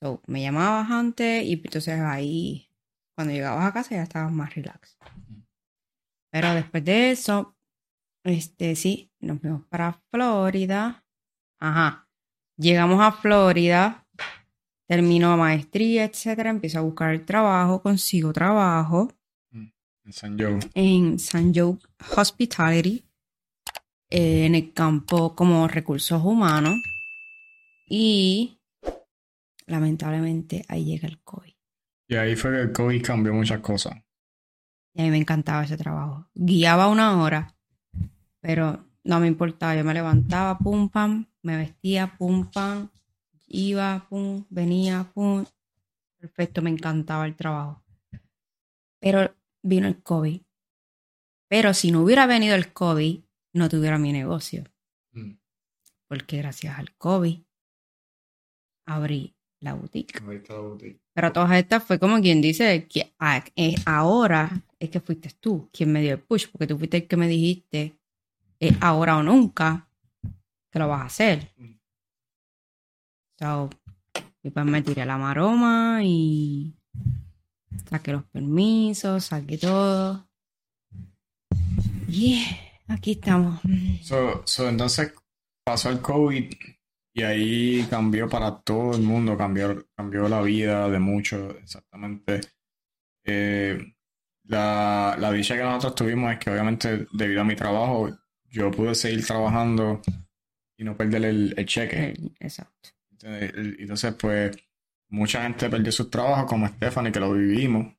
So, 0.00 0.22
me 0.26 0.42
llamabas 0.42 0.90
antes 0.90 1.44
y 1.44 1.52
entonces 1.52 2.00
ahí, 2.00 2.70
cuando 3.14 3.34
llegabas 3.34 3.66
a 3.66 3.72
casa 3.72 3.94
ya 3.94 4.02
estabas 4.02 4.32
más 4.32 4.54
relax. 4.54 4.96
Pero 6.30 6.54
después 6.54 6.84
de 6.84 7.10
eso, 7.10 7.56
este 8.24 8.74
sí, 8.74 9.12
nos 9.20 9.40
fuimos 9.40 9.66
para 9.66 10.00
Florida. 10.10 11.04
Ajá. 11.60 12.08
Llegamos 12.56 13.00
a 13.00 13.12
Florida, 13.12 14.06
termino 14.88 15.36
maestría, 15.36 16.04
etcétera, 16.04 16.50
empiezo 16.50 16.78
a 16.78 16.82
buscar 16.82 17.12
el 17.12 17.24
trabajo, 17.24 17.82
consigo 17.82 18.32
trabajo. 18.32 19.12
En 19.52 20.12
San 20.12 20.38
Joe. 20.38 20.58
En 20.74 21.18
San 21.18 21.52
Joe 21.54 21.76
Hospitality 22.16 23.07
eh, 24.10 24.46
en 24.46 24.54
el 24.54 24.72
campo 24.72 25.34
como 25.34 25.68
recursos 25.68 26.22
humanos 26.24 26.80
y 27.86 28.58
lamentablemente 29.66 30.64
ahí 30.68 30.84
llega 30.84 31.08
el 31.08 31.20
COVID. 31.22 31.52
Y 32.08 32.16
ahí 32.16 32.36
fue 32.36 32.52
que 32.52 32.60
el 32.62 32.72
COVID 32.72 33.02
cambió 33.02 33.34
muchas 33.34 33.60
cosas. 33.60 33.94
Y 34.94 35.02
a 35.02 35.04
mí 35.04 35.10
me 35.10 35.18
encantaba 35.18 35.64
ese 35.64 35.76
trabajo. 35.76 36.26
Guiaba 36.34 36.88
una 36.88 37.22
hora, 37.22 37.54
pero 38.40 38.84
no 39.04 39.20
me 39.20 39.26
importaba. 39.26 39.76
Yo 39.76 39.84
me 39.84 39.94
levantaba, 39.94 40.58
pum, 40.58 40.88
pam, 40.88 41.26
me 41.42 41.56
vestía, 41.56 42.16
pum, 42.16 42.50
pam, 42.50 42.88
iba, 43.46 44.06
pum, 44.08 44.44
venía, 44.48 45.10
pum. 45.12 45.44
Perfecto, 46.18 46.62
me 46.62 46.70
encantaba 46.70 47.26
el 47.26 47.36
trabajo. 47.36 47.84
Pero 49.00 49.34
vino 49.62 49.86
el 49.86 50.02
COVID. 50.02 50.40
Pero 51.48 51.74
si 51.74 51.92
no 51.92 52.02
hubiera 52.02 52.26
venido 52.26 52.54
el 52.54 52.72
COVID, 52.72 53.20
no 53.58 53.68
tuviera 53.68 53.98
mi 53.98 54.12
negocio. 54.12 54.64
Mm. 55.12 55.32
Porque 56.06 56.38
gracias 56.38 56.78
al 56.78 56.94
COVID 56.96 57.40
abrí 58.86 59.34
la 59.60 59.74
boutique. 59.74 60.20
Pero 61.12 61.32
todas 61.32 61.52
estas 61.52 61.84
fue 61.84 61.98
como 61.98 62.20
quien 62.20 62.40
dice 62.40 62.86
que 62.86 63.12
eh, 63.56 63.74
ahora 63.84 64.62
es 64.78 64.90
que 64.90 65.00
fuiste 65.00 65.30
tú 65.40 65.68
quien 65.72 65.92
me 65.92 66.00
dio 66.00 66.12
el 66.12 66.20
push, 66.20 66.46
porque 66.50 66.66
tú 66.66 66.78
fuiste 66.78 66.98
el 66.98 67.06
que 67.06 67.16
me 67.16 67.28
dijiste 67.28 67.98
ahora 68.80 69.16
o 69.18 69.22
nunca 69.22 69.88
que 70.70 70.78
lo 70.78 70.88
vas 70.88 71.02
a 71.02 71.06
hacer. 71.06 71.52
Mm. 71.56 71.78
So, 73.38 73.70
y 74.42 74.50
pues 74.50 74.66
me 74.66 74.82
tiré 74.82 75.04
la 75.06 75.18
maroma 75.18 76.00
y 76.02 76.74
saqué 77.88 78.12
los 78.12 78.24
permisos, 78.24 79.24
saqué 79.24 79.58
todo. 79.58 80.28
Y 82.08 82.44
aquí 82.88 83.12
estamos. 83.12 83.60
So, 84.02 84.68
entonces 84.68 85.12
pasó 85.64 85.90
el 85.90 86.00
COVID 86.00 86.50
y 87.14 87.22
ahí 87.22 87.86
cambió 87.88 88.28
para 88.28 88.60
todo 88.60 88.96
el 88.96 89.02
mundo, 89.02 89.36
cambió, 89.36 89.86
cambió 89.96 90.28
la 90.28 90.40
vida 90.42 90.88
de 90.88 90.98
muchos, 90.98 91.54
exactamente. 91.62 92.40
Eh, 93.24 93.94
la, 94.44 95.16
la 95.18 95.32
dicha 95.32 95.56
que 95.56 95.62
nosotros 95.62 95.94
tuvimos 95.94 96.32
es 96.32 96.38
que 96.38 96.50
obviamente 96.50 97.06
debido 97.12 97.42
a 97.42 97.44
mi 97.44 97.54
trabajo 97.54 98.08
yo 98.50 98.70
pude 98.70 98.94
seguir 98.94 99.24
trabajando 99.26 100.00
y 100.78 100.84
no 100.84 100.96
perder 100.96 101.24
el, 101.24 101.66
cheque. 101.66 102.14
Exacto. 102.38 102.90
Entonces, 103.20 104.14
pues, 104.14 104.56
mucha 105.08 105.42
gente 105.42 105.68
perdió 105.68 105.90
sus 105.92 106.10
trabajos, 106.10 106.46
como 106.46 106.66
Stephanie, 106.68 107.12
que 107.12 107.20
lo 107.20 107.32
vivimos. 107.32 107.94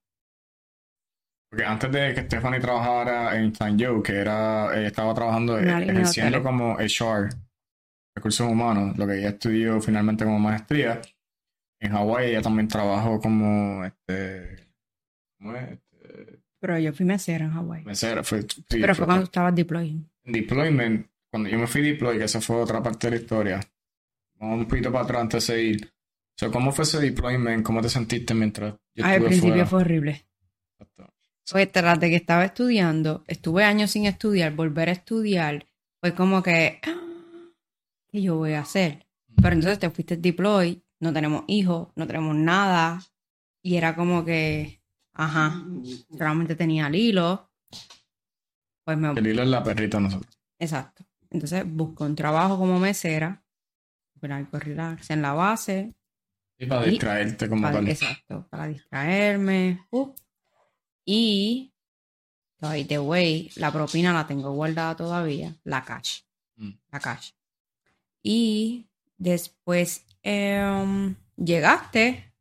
Porque 1.50 1.66
antes 1.66 1.92
de 1.92 2.14
que 2.14 2.22
Stephanie 2.22 2.60
trabajara 2.60 3.36
en 3.40 3.52
Time 3.52 3.76
Joe, 3.80 4.04
que 4.04 4.14
era, 4.14 4.86
estaba 4.86 5.14
trabajando 5.16 5.58
ejerciendo 5.58 6.44
como 6.44 6.78
HR, 6.78 7.30
recursos 8.16 8.48
humanos, 8.48 8.96
lo 8.98 9.08
que 9.08 9.18
ella 9.18 9.30
estudió 9.30 9.82
finalmente 9.82 10.26
como 10.26 10.40
maestría. 10.40 11.02
En 11.82 11.92
Hawái 11.92 12.32
ella 12.32 12.42
también 12.42 12.68
trabajó 12.68 13.20
como 13.20 13.84
este, 13.84 14.68
¿cómo 15.38 15.56
es? 15.56 15.70
Este, 15.72 16.40
Pero 16.60 16.78
yo 16.78 16.94
fui 16.94 17.06
mesera 17.06 17.46
en 17.46 17.52
Hawái. 17.52 17.84
Mesera, 17.86 18.24
fue, 18.24 18.46
Pero 18.68 18.94
fue, 18.94 19.06
cuando 19.06 19.24
estabas 19.24 19.56
deploying. 19.56 20.08
Deployment, 20.26 21.08
cuando 21.32 21.50
yo 21.50 21.58
me 21.58 21.66
fui 21.66 21.82
deploy, 21.82 22.18
que 22.20 22.26
esa 22.26 22.42
fue 22.42 22.58
otra 22.58 22.84
parte 22.84 23.08
de 23.08 23.16
la 23.16 23.22
historia. 23.22 23.60
Vamos 24.36 24.60
un 24.60 24.68
poquito 24.68 24.92
para 24.92 25.06
atrás 25.06 25.22
antes 25.22 25.48
de 25.48 25.64
ir. 25.64 25.94
¿Cómo 26.52 26.72
fue 26.72 26.84
ese 26.84 27.00
deployment? 27.00 27.66
¿Cómo 27.66 27.82
te 27.82 27.90
sentiste 27.90 28.34
mientras 28.34 28.76
yo 28.96 29.06
Al 29.06 29.24
principio 29.24 29.66
fue 29.66 29.82
horrible. 29.82 30.26
Fue 31.50 31.66
tras 31.66 32.00
de 32.00 32.10
que 32.10 32.16
estaba 32.16 32.46
estudiando, 32.46 33.24
estuve 33.28 33.64
años 33.64 33.90
sin 33.90 34.06
estudiar, 34.06 34.54
volver 34.54 34.90
a 34.90 34.92
estudiar, 34.92 35.66
fue 36.00 36.14
como 36.14 36.44
que, 36.44 36.80
ah, 36.86 37.02
¿qué 38.12 38.22
yo 38.22 38.36
voy 38.36 38.54
a 38.54 38.62
hacer? 38.62 39.08
Pero 39.42 39.56
entonces 39.56 39.80
te 39.80 39.90
fuiste 39.90 40.16
deploy, 40.16 40.84
no 41.00 41.12
tenemos 41.12 41.46
hijos, 41.48 41.88
no 41.96 42.06
tenemos 42.06 42.36
nada, 42.36 43.02
y 43.64 43.78
era 43.78 43.96
como 43.96 44.24
que, 44.24 44.80
ajá, 45.14 45.66
solamente 46.16 46.56
tenía 46.56 46.86
el 46.86 46.94
hilo. 46.94 47.50
Pues 48.84 48.98
me... 49.00 49.12
El 49.12 49.26
hilo 49.26 49.42
es 49.42 49.50
la 49.50 49.64
perrita 49.64 50.00
nosotros. 50.00 50.38
Exacto. 50.60 51.04
Entonces 51.32 51.64
busco 51.66 52.06
un 52.06 52.16
trabajo 52.16 52.60
como 52.60 52.80
mesera, 52.80 53.44
para 54.22 54.48
relax 54.52 55.10
en 55.10 55.24
la 55.24 55.34
base. 55.34 55.96
Y 56.60 56.68
para 56.68 56.84
distraerte 56.86 57.50
como 57.50 57.72
tal. 57.72 57.88
Exacto, 57.88 58.46
para 58.52 58.68
distraerme. 58.68 59.88
Uh, 59.90 60.14
y, 61.12 61.74
by 62.60 62.86
the 62.86 63.00
way, 63.00 63.50
la 63.56 63.72
propina 63.72 64.14
la 64.14 64.28
tengo 64.28 64.52
guardada 64.52 64.96
todavía, 64.96 65.58
la 65.64 65.84
cash. 65.84 66.22
Mm. 66.56 66.74
La 66.92 67.00
cash. 67.00 67.32
Y 68.22 68.86
después 69.18 70.06
em, 70.22 71.16
llegaste 71.36 72.32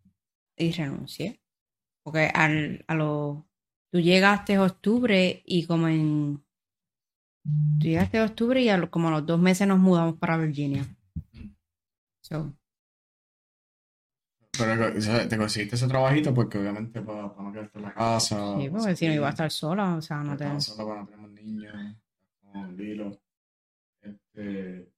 y 0.54 0.72
renuncié. 0.72 1.40
Porque 2.02 2.26
al, 2.26 2.84
a 2.86 2.94
lo. 2.94 3.48
Tú 3.90 4.00
llegaste 4.00 4.52
en 4.52 4.60
octubre 4.60 5.42
y 5.46 5.64
como 5.64 5.88
en. 5.88 6.44
Tú 7.80 7.86
llegaste 7.86 8.18
en 8.18 8.24
octubre 8.24 8.60
y 8.60 8.86
como 8.88 9.08
a 9.08 9.12
los 9.12 9.24
dos 9.24 9.40
meses 9.40 9.66
nos 9.66 9.78
mudamos 9.78 10.18
para 10.18 10.36
Virginia. 10.36 10.84
Mm. 11.32 11.54
So, 12.20 12.52
pero 14.58 15.28
te 15.28 15.36
conseguiste 15.36 15.76
ese 15.76 15.88
trabajito 15.88 16.34
porque 16.34 16.58
obviamente 16.58 17.00
para, 17.00 17.22
no 17.22 17.52
quedarte 17.52 17.78
en 17.78 17.84
la 17.84 17.94
casa. 17.94 18.58
Sí, 18.58 18.68
porque 18.68 18.96
si 18.96 19.06
no 19.06 19.14
iba 19.14 19.26
a 19.28 19.30
estar 19.30 19.50
sola, 19.50 19.94
o 19.94 20.02
sea, 20.02 20.22
no 20.22 20.36
te... 20.36 20.60
sola 20.60 20.84
cuando 20.84 21.10
tenemos 21.10 21.30
niños, 21.30 21.96
con 22.42 22.76
Lilo. 22.76 23.20
Este, 24.02 24.92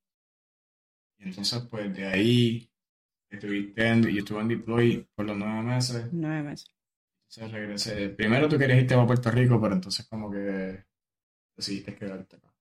y 1.18 1.24
entonces, 1.24 1.62
pues 1.70 1.94
de 1.94 2.06
ahí 2.06 2.70
estuviste 3.28 3.86
en, 3.86 4.10
y 4.10 4.18
estuve 4.18 4.40
en 4.40 4.48
deploy 4.48 5.08
por 5.14 5.26
los 5.26 5.36
nueve 5.36 5.62
meses. 5.62 6.08
Nueve 6.12 6.42
meses. 6.42 6.74
Entonces 7.28 7.52
regresé. 7.52 8.08
Primero 8.08 8.48
tú 8.48 8.58
querías 8.58 8.80
irte 8.80 8.94
a 8.94 9.06
Puerto 9.06 9.30
Rico, 9.30 9.60
pero 9.60 9.74
entonces 9.74 10.06
como 10.08 10.30
que 10.30 10.84
decidiste 11.54 11.94
quedarte 11.94 12.36
acá. 12.36 12.52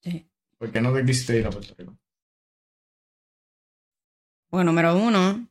Sí. 0.00 0.30
¿Por 0.56 0.70
qué 0.70 0.80
no 0.80 0.94
te 0.94 1.04
quisiste 1.04 1.38
ir 1.38 1.46
a 1.46 1.50
Puerto 1.50 1.74
Rico? 1.76 1.98
Bueno, 4.54 4.70
número 4.70 4.96
uno, 4.96 5.48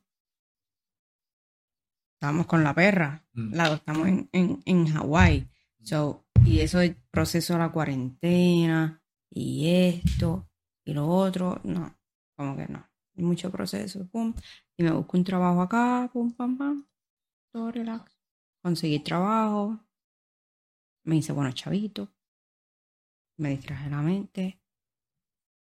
estábamos 2.14 2.46
con 2.46 2.64
la 2.64 2.72
perra. 2.72 3.22
Mm. 3.34 3.54
La 3.54 3.74
estamos 3.74 4.08
en, 4.08 4.30
en, 4.32 4.62
en 4.64 4.86
Hawái. 4.86 5.46
So, 5.82 6.24
y 6.42 6.60
eso 6.60 6.80
es 6.80 6.96
proceso 7.10 7.52
de 7.52 7.58
la 7.58 7.70
cuarentena 7.70 9.02
y 9.28 9.68
esto 9.68 10.48
y 10.86 10.94
lo 10.94 11.06
otro. 11.06 11.60
No, 11.64 11.94
como 12.34 12.56
que 12.56 12.66
no. 12.66 12.88
Hay 13.14 13.24
mucho 13.24 13.50
proceso. 13.50 14.08
Pum. 14.08 14.32
Y 14.78 14.84
me 14.84 14.92
busco 14.92 15.18
un 15.18 15.24
trabajo 15.24 15.60
acá. 15.60 16.08
Pum, 16.10 16.32
pam, 16.32 16.56
pam. 16.56 16.86
Todo 17.52 17.72
relax. 17.72 18.10
Conseguí 18.62 19.00
trabajo. 19.00 19.80
Me 21.04 21.16
hice 21.16 21.34
buenos 21.34 21.54
chavitos. 21.54 22.08
Me 23.36 23.50
distraje 23.50 23.90
la 23.90 24.00
mente. 24.00 24.62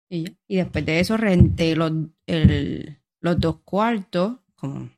Y, 0.08 0.24
y 0.46 0.56
después 0.56 0.86
de 0.86 1.00
eso 1.00 1.18
renté 1.18 1.76
los, 1.76 1.92
el, 2.26 3.02
los 3.20 3.40
dos 3.40 3.60
cuartos, 3.60 4.38
como... 4.54 4.90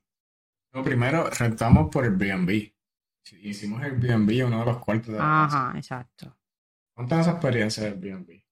No, 0.72 0.82
primero 0.84 1.28
rentamos 1.30 1.90
por 1.90 2.04
el 2.04 2.16
B&B. 2.16 2.74
Hicimos 3.42 3.82
el 3.84 3.92
B&B 3.92 4.44
uno 4.44 4.60
de 4.60 4.64
los 4.66 4.78
cuartos 4.78 5.12
de 5.12 5.18
la 5.18 5.44
Ajá, 5.44 5.72
exacto. 5.76 6.36
¿Cuántas 6.94 7.28
experiencias 7.28 7.86
del 7.86 7.94
B&B? 7.94 8.44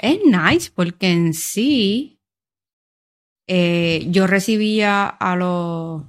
Es 0.00 0.20
nice 0.24 0.70
porque 0.74 1.10
en 1.10 1.32
sí 1.32 2.20
eh, 3.46 4.06
yo 4.10 4.26
recibía 4.26 5.06
a 5.08 5.36
los 5.36 6.02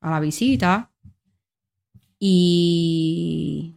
a 0.00 0.10
la 0.10 0.18
visita 0.18 0.90
y 2.18 3.74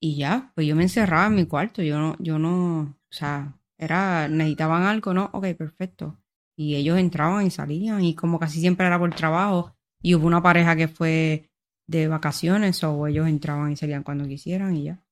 y 0.00 0.16
ya, 0.16 0.52
pues 0.54 0.66
yo 0.66 0.76
me 0.76 0.84
encerraba 0.84 1.26
en 1.26 1.34
mi 1.34 1.46
cuarto, 1.46 1.82
yo 1.82 1.98
no, 1.98 2.16
yo 2.20 2.38
no, 2.38 2.80
o 2.82 3.12
sea, 3.12 3.57
era, 3.78 4.28
necesitaban 4.28 4.82
algo, 4.82 5.14
¿no? 5.14 5.30
Ok, 5.32 5.46
perfecto. 5.56 6.18
Y 6.56 6.74
ellos 6.74 6.98
entraban 6.98 7.46
y 7.46 7.50
salían 7.50 8.02
y 8.02 8.14
como 8.14 8.38
casi 8.38 8.60
siempre 8.60 8.86
era 8.86 8.98
por 8.98 9.14
trabajo. 9.14 9.74
Y 10.02 10.14
hubo 10.14 10.26
una 10.26 10.42
pareja 10.42 10.76
que 10.76 10.88
fue 10.88 11.50
de 11.86 12.08
vacaciones 12.08 12.82
o 12.84 13.06
ellos 13.06 13.28
entraban 13.28 13.72
y 13.72 13.76
salían 13.76 14.02
cuando 14.02 14.26
quisieran 14.26 14.74
y 14.74 14.84
ya. 14.84 15.04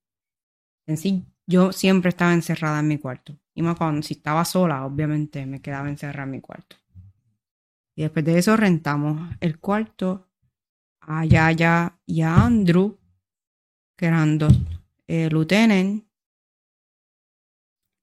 En 0.86 0.96
sí, 0.96 1.24
yo 1.46 1.72
siempre 1.72 2.10
estaba 2.10 2.34
encerrada 2.34 2.80
en 2.80 2.88
mi 2.88 2.98
cuarto. 2.98 3.38
Y 3.54 3.62
más 3.62 3.76
cuando 3.76 4.02
si 4.02 4.14
estaba 4.14 4.44
sola, 4.44 4.84
obviamente 4.84 5.46
me 5.46 5.62
quedaba 5.62 5.88
encerrada 5.88 6.24
en 6.24 6.32
mi 6.32 6.40
cuarto. 6.40 6.76
Y 7.94 8.02
después 8.02 8.24
de 8.24 8.38
eso 8.38 8.56
rentamos 8.56 9.34
el 9.40 9.58
cuarto 9.58 10.28
a 11.00 11.24
Yaya 11.24 11.98
y 12.04 12.20
a 12.22 12.44
Andrew, 12.44 12.98
que 13.96 14.06
eran 14.06 14.36
dos 14.36 14.52
eh, 15.06 15.28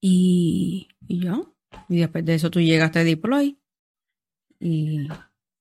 y, 0.06 0.86
y 1.08 1.24
ya. 1.24 1.40
Y 1.88 2.00
después 2.00 2.26
de 2.26 2.34
eso 2.34 2.50
tú 2.50 2.60
llegaste 2.60 2.98
a 2.98 3.04
Deploy. 3.04 3.58
Y, 4.60 5.08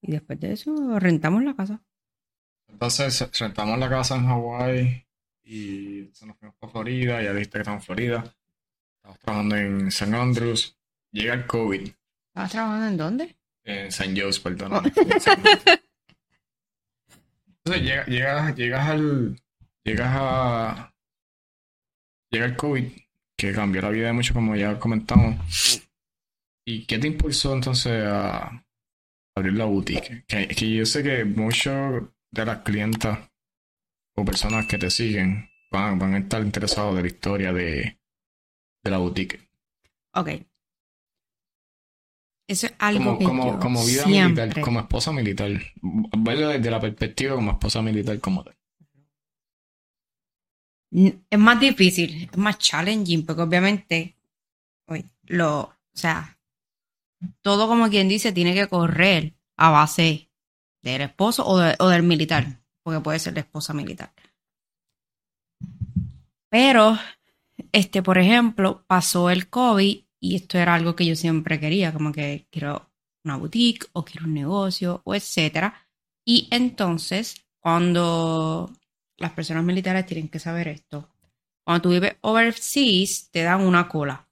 y 0.01 0.11
después 0.11 0.37
de 0.41 0.51
eso 0.51 0.99
rentamos 0.99 1.45
la 1.45 1.55
casa. 1.55 1.81
Entonces 2.67 3.25
rentamos 3.39 3.79
la 3.79 3.89
casa 3.89 4.17
en 4.17 4.25
Hawái 4.25 5.07
y 5.43 6.09
nos 6.25 6.37
fuimos 6.37 6.57
para 6.57 6.71
Florida, 6.73 7.23
ya 7.23 7.31
viste 7.31 7.53
que 7.53 7.59
estamos 7.59 7.81
en 7.81 7.85
Florida. 7.85 8.35
Estamos 8.97 9.19
trabajando 9.19 9.55
en 9.55 9.91
San 9.91 10.13
Andrews. 10.13 10.77
Llega 11.11 11.35
el 11.35 11.47
COVID. 11.47 11.87
¿Estabas 12.27 12.51
trabajando 12.51 12.87
en 12.87 12.97
dónde? 12.97 13.37
En 13.63 13.91
San 13.93 14.17
Jose, 14.17 14.41
perdón. 14.41 14.73
Oh. 14.73 14.81
Entonces 17.65 17.81
llegas, 17.81 18.07
llegas, 18.07 18.55
llegas 18.57 18.89
al. 18.89 19.41
Llegas 19.85 20.11
a. 20.13 20.93
Llega 22.29 22.45
el 22.45 22.57
COVID, 22.57 22.91
que 23.37 23.53
cambió 23.53 23.81
la 23.81 23.89
vida 23.89 24.07
de 24.07 24.13
muchos, 24.13 24.33
como 24.33 24.55
ya 24.55 24.79
comentamos. 24.79 25.81
¿Y 26.65 26.85
qué 26.85 26.97
te 26.97 27.07
impulsó 27.07 27.53
entonces 27.53 28.03
a 28.05 28.65
abrir 29.35 29.53
la 29.53 29.65
boutique? 29.65 30.25
Que, 30.27 30.47
que 30.47 30.73
yo 30.73 30.85
sé 30.85 31.03
que 31.03 31.25
muchos 31.25 32.03
de 32.31 32.45
las 32.45 32.59
clientas 32.59 33.19
o 34.15 34.23
personas 34.23 34.65
que 34.67 34.77
te 34.77 34.89
siguen 34.89 35.49
van, 35.71 35.99
van 35.99 36.13
a 36.13 36.19
estar 36.19 36.41
interesados 36.41 36.95
de 36.95 37.01
la 37.01 37.07
historia 37.07 37.51
de, 37.51 37.99
de 38.83 38.91
la 38.91 38.97
boutique. 38.97 39.49
Ok. 40.13 40.29
Eso 42.47 42.67
es 42.67 42.73
algo 42.77 43.17
como, 43.17 43.19
que 43.19 43.25
como, 43.25 43.53
yo 43.53 43.59
como 43.59 43.85
vida 43.85 44.03
siempre... 44.03 44.43
militar, 44.43 44.63
como 44.63 44.79
esposa 44.81 45.11
militar. 45.11 45.51
Verlo 45.81 46.49
desde 46.49 46.71
la 46.71 46.79
perspectiva 46.79 47.35
como 47.35 47.51
esposa 47.51 47.81
militar 47.81 48.19
como 48.19 48.43
tal. 48.43 48.55
Es 50.93 51.39
más 51.39 51.59
difícil, 51.59 52.29
es 52.31 52.37
más 52.37 52.59
challenging, 52.59 53.25
porque 53.25 53.41
obviamente, 53.41 54.15
lo, 55.23 55.61
o 55.61 55.75
sea, 55.93 56.37
todo 57.41 57.67
como 57.67 57.89
quien 57.89 58.07
dice 58.07 58.31
tiene 58.31 58.53
que 58.53 58.67
correr 58.67 59.33
a 59.57 59.71
base 59.71 60.29
del 60.83 61.01
esposo 61.01 61.45
o 61.47 61.87
del 61.89 62.03
militar, 62.03 62.61
porque 62.83 62.99
puede 62.99 63.19
ser 63.19 63.33
la 63.33 63.39
esposa 63.39 63.73
militar. 63.73 64.13
Pero, 66.49 66.99
este, 67.71 68.03
por 68.03 68.19
ejemplo, 68.19 68.83
pasó 68.85 69.31
el 69.31 69.49
COVID 69.49 70.03
y 70.19 70.35
esto 70.35 70.59
era 70.59 70.75
algo 70.75 70.95
que 70.95 71.05
yo 71.05 71.15
siempre 71.15 71.59
quería, 71.59 71.91
como 71.91 72.11
que 72.11 72.47
quiero 72.51 72.91
una 73.23 73.37
boutique 73.37 73.87
o 73.93 74.05
quiero 74.05 74.27
un 74.27 74.35
negocio 74.35 75.01
o 75.05 75.15
etcétera. 75.15 75.87
Y 76.23 76.47
entonces, 76.51 77.47
cuando 77.59 78.71
las 79.23 79.31
personas 79.31 79.63
militares 79.63 80.05
tienen 80.05 80.29
que 80.29 80.39
saber 80.39 80.67
esto, 80.67 81.09
cuando 81.63 81.81
tú 81.81 81.89
vives 81.89 82.17
overseas, 82.21 83.29
te 83.31 83.41
dan 83.41 83.61
una 83.61 83.87
cola. 83.87 84.27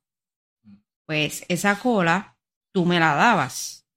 Pues 1.06 1.46
esa 1.48 1.80
cola 1.80 2.38
tú 2.74 2.86
me 2.86 3.00
la 3.00 3.16
dabas 3.16 3.88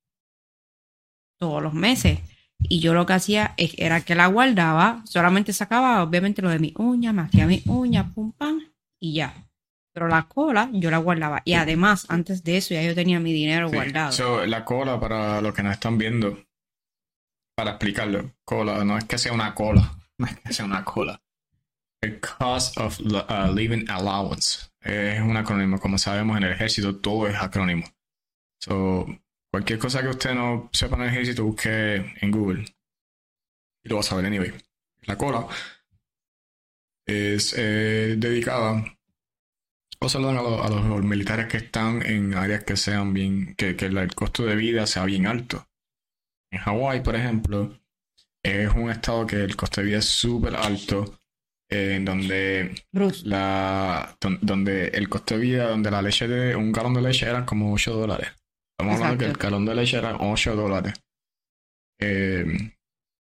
todos 1.37 1.61
los 1.61 1.73
meses. 1.73 2.19
Y 2.59 2.79
yo 2.79 2.93
lo 2.93 3.05
que 3.05 3.13
hacía 3.13 3.53
era 3.57 4.01
que 4.01 4.15
la 4.15 4.27
guardaba, 4.27 5.03
solamente 5.05 5.53
sacaba 5.53 6.01
obviamente 6.01 6.41
lo 6.41 6.49
de 6.49 6.59
mi 6.59 6.73
uña, 6.77 7.13
me 7.13 7.23
hacía 7.23 7.45
mi 7.45 7.61
uña, 7.67 8.11
pum, 8.13 8.31
pam, 8.31 8.61
y 8.99 9.15
ya. 9.15 9.45
Pero 9.93 10.07
la 10.07 10.23
cola 10.23 10.69
yo 10.73 10.89
la 10.89 10.97
guardaba. 10.97 11.41
Y 11.45 11.53
además, 11.53 12.05
antes 12.09 12.43
de 12.43 12.57
eso, 12.57 12.73
ya 12.73 12.81
yo 12.81 12.95
tenía 12.95 13.19
mi 13.19 13.33
dinero 13.33 13.69
guardado. 13.69 14.45
la 14.45 14.65
cola, 14.65 14.99
para 14.99 15.41
los 15.41 15.53
que 15.53 15.63
nos 15.63 15.73
están 15.73 15.97
viendo, 15.97 16.37
para 17.55 17.71
explicarlo, 17.71 18.31
cola, 18.43 18.83
no 18.83 18.97
es 18.97 19.05
que 19.05 19.17
sea 19.17 19.33
una 19.33 19.53
cola, 19.53 19.81
no 19.81 20.04
es 20.45 20.59
una 20.59 20.83
cola. 20.83 21.21
El 22.01 22.19
Cost 22.19 22.77
of 22.77 22.99
uh, 22.99 23.53
Living 23.53 23.89
Allowance 23.89 24.69
es 24.81 25.19
un 25.21 25.35
acrónimo. 25.37 25.79
Como 25.79 25.97
sabemos, 25.97 26.37
en 26.37 26.43
el 26.43 26.53
ejército 26.53 26.97
todo 26.97 27.27
es 27.27 27.35
acrónimo. 27.35 27.85
So, 28.59 29.05
cualquier 29.51 29.79
cosa 29.79 30.01
que 30.01 30.09
usted 30.09 30.33
no 30.35 30.69
sepa 30.71 30.95
en 30.97 31.03
el 31.03 31.09
ejército, 31.09 31.45
busque 31.45 31.95
en 32.21 32.31
Google. 32.31 32.65
Y 33.83 33.89
lo 33.89 33.95
va 33.95 34.01
a 34.01 34.03
saber 34.03 34.25
anyway. 34.25 34.53
La 35.03 35.17
cola 35.17 35.47
es 37.05 37.53
eh, 37.57 38.15
dedicada 38.17 38.83
o 39.99 40.09
saludan 40.09 40.37
a, 40.37 40.39
a, 40.39 40.69
los 40.69 41.03
militares 41.03 41.47
que 41.47 41.57
están 41.57 42.05
en 42.05 42.33
áreas 42.33 42.63
que 42.63 42.75
sean 42.75 43.13
bien, 43.13 43.55
que, 43.55 43.75
que 43.75 43.85
el 43.85 44.15
costo 44.15 44.43
de 44.43 44.55
vida 44.55 44.85
sea 44.87 45.05
bien 45.05 45.27
alto. 45.27 45.67
En 46.51 46.59
Hawái, 46.59 47.01
por 47.01 47.15
ejemplo, 47.15 47.79
es 48.45 48.73
un 48.75 48.91
estado 48.91 49.25
que 49.25 49.37
el 49.37 49.55
costo 49.55 49.81
de 49.81 49.87
vida 49.87 49.97
es 49.97 50.05
súper 50.05 50.55
alto, 50.55 51.17
eh, 51.67 51.95
en 51.95 52.05
donde 52.05 52.75
la, 53.23 54.15
donde 54.41 54.89
el 54.89 55.09
costo 55.09 55.33
de 55.33 55.41
vida, 55.41 55.69
donde 55.69 55.89
la 55.89 56.01
leche 56.01 56.27
de 56.27 56.55
un 56.55 56.71
galón 56.71 56.93
de 56.93 57.01
leche 57.01 57.27
eran 57.27 57.45
como 57.45 57.73
8 57.73 57.93
dólares. 57.95 58.29
Estamos 58.77 59.01
hablando 59.01 59.17
que 59.17 59.31
el 59.31 59.37
galón 59.37 59.65
de 59.65 59.75
leche 59.75 59.97
era 59.97 60.17
8 60.17 60.55
dólares. 60.55 60.93
Eh, 61.99 62.45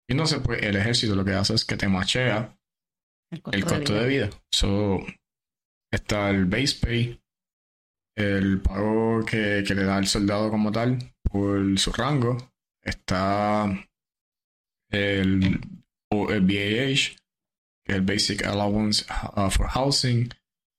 y 0.10 0.12
entonces, 0.12 0.42
pues, 0.44 0.62
el 0.62 0.76
ejército 0.76 1.16
lo 1.16 1.24
que 1.24 1.32
hace 1.32 1.54
es 1.54 1.64
que 1.64 1.78
te 1.78 1.88
machea 1.88 2.58
el 3.32 3.64
costo, 3.64 3.94
de 3.94 4.08
vida. 4.08 4.30
está 5.90 6.30
el 6.30 6.46
base 6.46 6.76
pay, 6.82 7.22
el 8.18 8.60
pago 8.60 9.24
que, 9.24 9.64
que, 9.66 9.74
le 9.74 9.86
da 9.86 10.00
el 10.00 10.08
soldado 10.08 10.50
como 10.50 10.70
tal 10.70 10.98
por 11.24 11.80
su 11.80 11.94
rango. 11.94 12.38
Está 12.84 13.74
el, 14.94 15.60
el 16.12 16.41
BAH, 16.41 17.18
que 17.84 17.91
es 17.91 17.96
el 17.96 18.02
Basic 18.02 18.46
Allowance 18.46 19.06
uh, 19.36 19.50
for 19.50 19.68
Housing, 19.68 20.30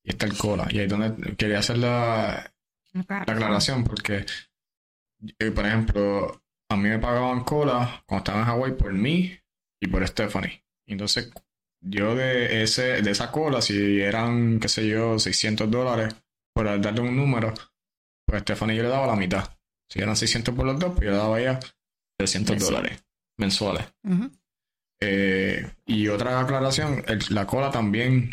y 0.05 0.11
está 0.11 0.27
el 0.27 0.37
COLA. 0.37 0.69
Y 0.71 0.79
ahí 0.79 0.85
es 0.85 0.91
donde 0.91 1.37
quería 1.37 1.59
hacer 1.59 1.79
la, 1.79 2.53
la 2.93 3.23
aclaración, 3.23 3.85
porque, 3.85 4.25
eh, 5.39 5.51
por 5.51 5.67
ejemplo, 5.67 6.43
a 6.71 6.77
mí 6.77 6.89
me 6.89 6.99
pagaban 6.99 7.45
COLA 7.45 8.05
cuando 8.07 8.21
estaba 8.21 8.43
en 8.43 8.49
Hawaii 8.49 8.75
por 8.75 8.93
mí 8.93 9.37
y 9.81 9.87
por 9.89 10.07
Stephanie. 10.07 10.65
Entonces, 10.87 11.31
yo 11.81 12.15
de, 12.15 12.63
ese, 12.63 13.03
de 13.03 13.11
esa 13.11 13.31
cola, 13.31 13.61
si 13.61 14.01
eran, 14.01 14.59
qué 14.61 14.69
sé 14.69 14.87
yo, 14.87 15.19
600 15.19 15.71
dólares, 15.71 16.15
por 16.55 16.67
darle 16.81 17.01
un 17.01 17.17
número, 17.17 17.53
pues 18.27 18.43
Stephanie 18.43 18.77
yo 18.77 18.85
le 18.85 18.89
daba 18.89 19.07
la 19.07 19.17
mitad. 19.17 19.59
Si 19.89 20.01
eran 20.01 20.17
600 20.17 20.55
por 20.55 20.65
los 20.65 20.79
dos, 20.79 20.93
pues 20.93 21.07
yo 21.07 21.11
le 21.11 21.17
daba 21.17 21.41
ya 21.41 21.61
300 22.17 22.59
dólares 22.59 23.04
mensuales. 23.39 23.87
eh, 25.01 25.71
y 25.87 26.09
otra 26.09 26.41
aclaración, 26.41 27.03
el, 27.07 27.21
la 27.31 27.47
cola 27.47 27.71
también 27.71 28.31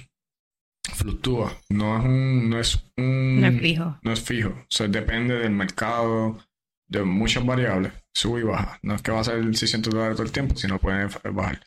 fluctúa. 0.93 1.51
No 1.69 1.97
es 1.97 2.05
un, 2.05 2.49
no 2.49 2.59
es 2.59 2.83
un, 2.97 3.41
no 3.41 3.47
es 3.47 3.59
fijo. 3.61 3.97
No 4.03 4.11
es 4.13 4.21
fijo. 4.21 4.49
O 4.49 4.65
sea, 4.69 4.87
depende 4.87 5.35
del 5.35 5.51
mercado, 5.51 6.39
de 6.87 7.03
muchas 7.03 7.45
variables. 7.45 7.93
Sube 8.13 8.41
y 8.41 8.43
baja. 8.43 8.79
No 8.83 8.95
es 8.95 9.01
que 9.01 9.11
va 9.11 9.21
a 9.21 9.23
ser 9.23 9.55
600 9.55 9.93
dólares 9.93 10.15
todo 10.17 10.25
el 10.25 10.31
tiempo, 10.33 10.55
sino 10.55 10.79
puede 10.79 11.07
bajar. 11.31 11.61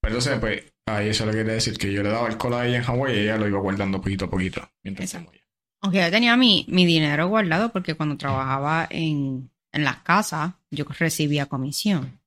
Pero 0.00 0.14
entonces, 0.16 0.38
pues, 0.38 0.72
ahí 0.86 1.08
eso 1.08 1.26
le 1.26 1.32
quiere 1.32 1.52
decir 1.54 1.76
que 1.76 1.92
yo 1.92 2.02
le 2.02 2.10
daba 2.10 2.28
el 2.28 2.36
cola 2.38 2.60
a 2.60 2.66
ella 2.66 2.78
en 2.78 2.84
Hawái 2.84 3.14
y 3.14 3.18
ella 3.20 3.36
lo 3.36 3.48
iba 3.48 3.58
guardando 3.60 4.00
poquito 4.00 4.26
a 4.26 4.30
poquito 4.30 4.68
mientras 4.82 5.10
se 5.10 5.18
movía. 5.18 5.40
Aunque 5.82 6.00
yo 6.00 6.10
tenía 6.10 6.36
mi, 6.36 6.66
mi 6.68 6.84
dinero 6.86 7.28
guardado 7.28 7.72
porque 7.72 7.94
cuando 7.94 8.16
trabajaba 8.16 8.86
en, 8.90 9.50
en 9.72 9.84
las 9.84 9.98
casas, 10.02 10.52
yo 10.70 10.84
recibía 10.98 11.46
comisión. 11.46 12.19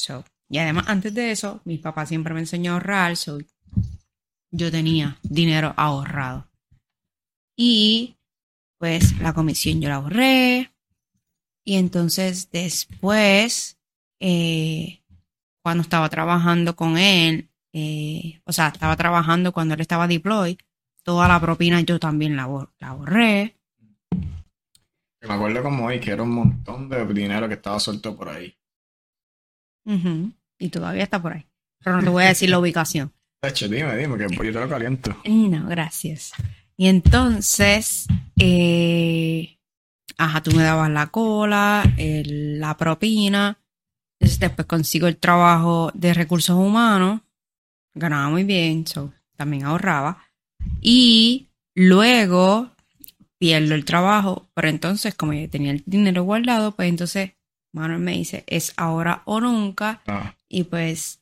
So, 0.00 0.24
y 0.48 0.58
además, 0.58 0.86
antes 0.88 1.12
de 1.14 1.30
eso, 1.30 1.60
mi 1.64 1.76
papá 1.76 2.06
siempre 2.06 2.32
me 2.32 2.40
enseñó 2.40 2.72
a 2.72 2.74
ahorrar, 2.74 3.16
so, 3.16 3.38
yo 4.50 4.70
tenía 4.70 5.18
dinero 5.22 5.74
ahorrado. 5.76 6.48
Y 7.56 8.16
pues 8.78 9.18
la 9.20 9.34
comisión 9.34 9.80
yo 9.80 9.90
la 9.90 9.96
ahorré. 9.96 10.72
Y 11.64 11.76
entonces 11.76 12.50
después, 12.50 13.78
eh, 14.18 15.02
cuando 15.62 15.82
estaba 15.82 16.08
trabajando 16.08 16.74
con 16.74 16.96
él, 16.96 17.50
eh, 17.74 18.40
o 18.44 18.52
sea, 18.52 18.68
estaba 18.68 18.96
trabajando 18.96 19.52
cuando 19.52 19.74
él 19.74 19.82
estaba 19.82 20.08
deploy, 20.08 20.58
toda 21.02 21.28
la 21.28 21.38
propina 21.40 21.82
yo 21.82 22.00
también 22.00 22.34
la, 22.36 22.48
la 22.78 22.88
ahorré. 22.88 23.56
Me 25.22 25.34
acuerdo 25.34 25.62
como 25.62 25.86
hoy 25.86 26.00
que 26.00 26.12
era 26.12 26.22
un 26.22 26.30
montón 26.30 26.88
de 26.88 27.06
dinero 27.12 27.46
que 27.46 27.54
estaba 27.54 27.78
suelto 27.78 28.16
por 28.16 28.30
ahí. 28.30 28.56
Y 29.84 30.68
todavía 30.68 31.04
está 31.04 31.20
por 31.20 31.32
ahí. 31.32 31.46
Pero 31.82 31.96
no 31.96 32.02
te 32.02 32.10
voy 32.10 32.24
a 32.24 32.28
decir 32.28 32.50
la 32.50 32.58
ubicación. 32.60 33.12
dime, 33.42 33.96
dime, 33.96 34.18
que 34.18 34.34
yo 34.46 34.52
te 34.52 34.60
lo 34.60 34.68
caliento. 34.68 35.16
No, 35.24 35.66
gracias. 35.66 36.32
Y 36.76 36.86
entonces, 36.88 38.06
eh, 38.38 39.58
ajá, 40.16 40.42
tú 40.42 40.52
me 40.52 40.62
dabas 40.62 40.90
la 40.90 41.08
cola, 41.08 41.84
la 41.96 42.76
propina. 42.76 43.58
Entonces 44.18 44.38
después 44.38 44.66
consigo 44.66 45.06
el 45.06 45.16
trabajo 45.16 45.90
de 45.94 46.14
recursos 46.14 46.56
humanos. 46.56 47.20
Ganaba 47.94 48.28
muy 48.28 48.44
bien, 48.44 48.86
so, 48.86 49.12
también 49.36 49.64
ahorraba. 49.64 50.24
Y 50.80 51.48
luego 51.74 52.70
pierdo 53.38 53.74
el 53.74 53.86
trabajo, 53.86 54.50
pero 54.54 54.68
entonces 54.68 55.14
como 55.14 55.32
ya 55.32 55.48
tenía 55.48 55.72
el 55.72 55.82
dinero 55.86 56.22
guardado, 56.24 56.72
pues 56.72 56.88
entonces 56.90 57.32
Manuel 57.72 58.00
me 58.00 58.12
dice, 58.12 58.44
es 58.46 58.72
ahora 58.76 59.22
o 59.26 59.40
nunca. 59.40 60.02
Ah. 60.06 60.34
Y 60.48 60.64
pues 60.64 61.20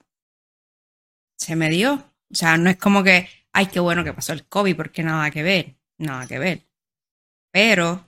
se 1.36 1.56
me 1.56 1.70
dio. 1.70 1.94
O 2.30 2.34
sea, 2.34 2.56
no 2.56 2.70
es 2.70 2.76
como 2.76 3.02
que, 3.02 3.28
ay, 3.52 3.66
qué 3.66 3.80
bueno 3.80 4.04
que 4.04 4.12
pasó 4.12 4.32
el 4.32 4.46
COVID, 4.46 4.76
porque 4.76 5.02
nada 5.02 5.30
que 5.30 5.42
ver, 5.42 5.76
nada 5.98 6.26
que 6.26 6.38
ver. 6.38 6.66
Pero 7.52 8.06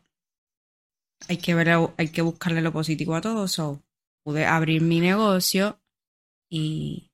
hay 1.28 1.38
que 1.38 1.54
ver, 1.54 1.70
hay 1.96 2.08
que 2.08 2.22
buscarle 2.22 2.60
lo 2.60 2.72
positivo 2.72 3.14
a 3.14 3.20
todo. 3.20 3.48
So, 3.48 3.82
pude 4.24 4.46
abrir 4.46 4.82
mi 4.82 5.00
negocio 5.00 5.80
y 6.50 7.10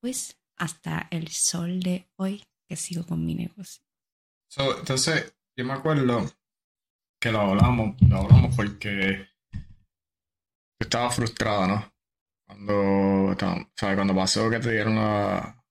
pues 0.00 0.38
hasta 0.56 1.08
el 1.10 1.28
sol 1.28 1.80
de 1.80 2.08
hoy 2.16 2.44
que 2.68 2.76
sigo 2.76 3.04
con 3.06 3.24
mi 3.24 3.34
negocio. 3.34 3.84
entonces, 4.78 5.34
yo 5.56 5.64
me 5.64 5.74
acuerdo 5.74 6.30
que 7.20 7.30
lo 7.30 7.40
hablamos, 7.40 8.00
lo 8.02 8.16
hablamos 8.16 8.56
porque 8.56 9.28
estaba 10.82 11.10
frustrado, 11.10 11.66
¿no? 11.66 11.92
Cuando, 12.46 13.36
cuando 13.78 14.14
pasó 14.14 14.50
que 14.50 14.58
te 14.58 14.72
dieron 14.72 14.96
la, 14.96 15.64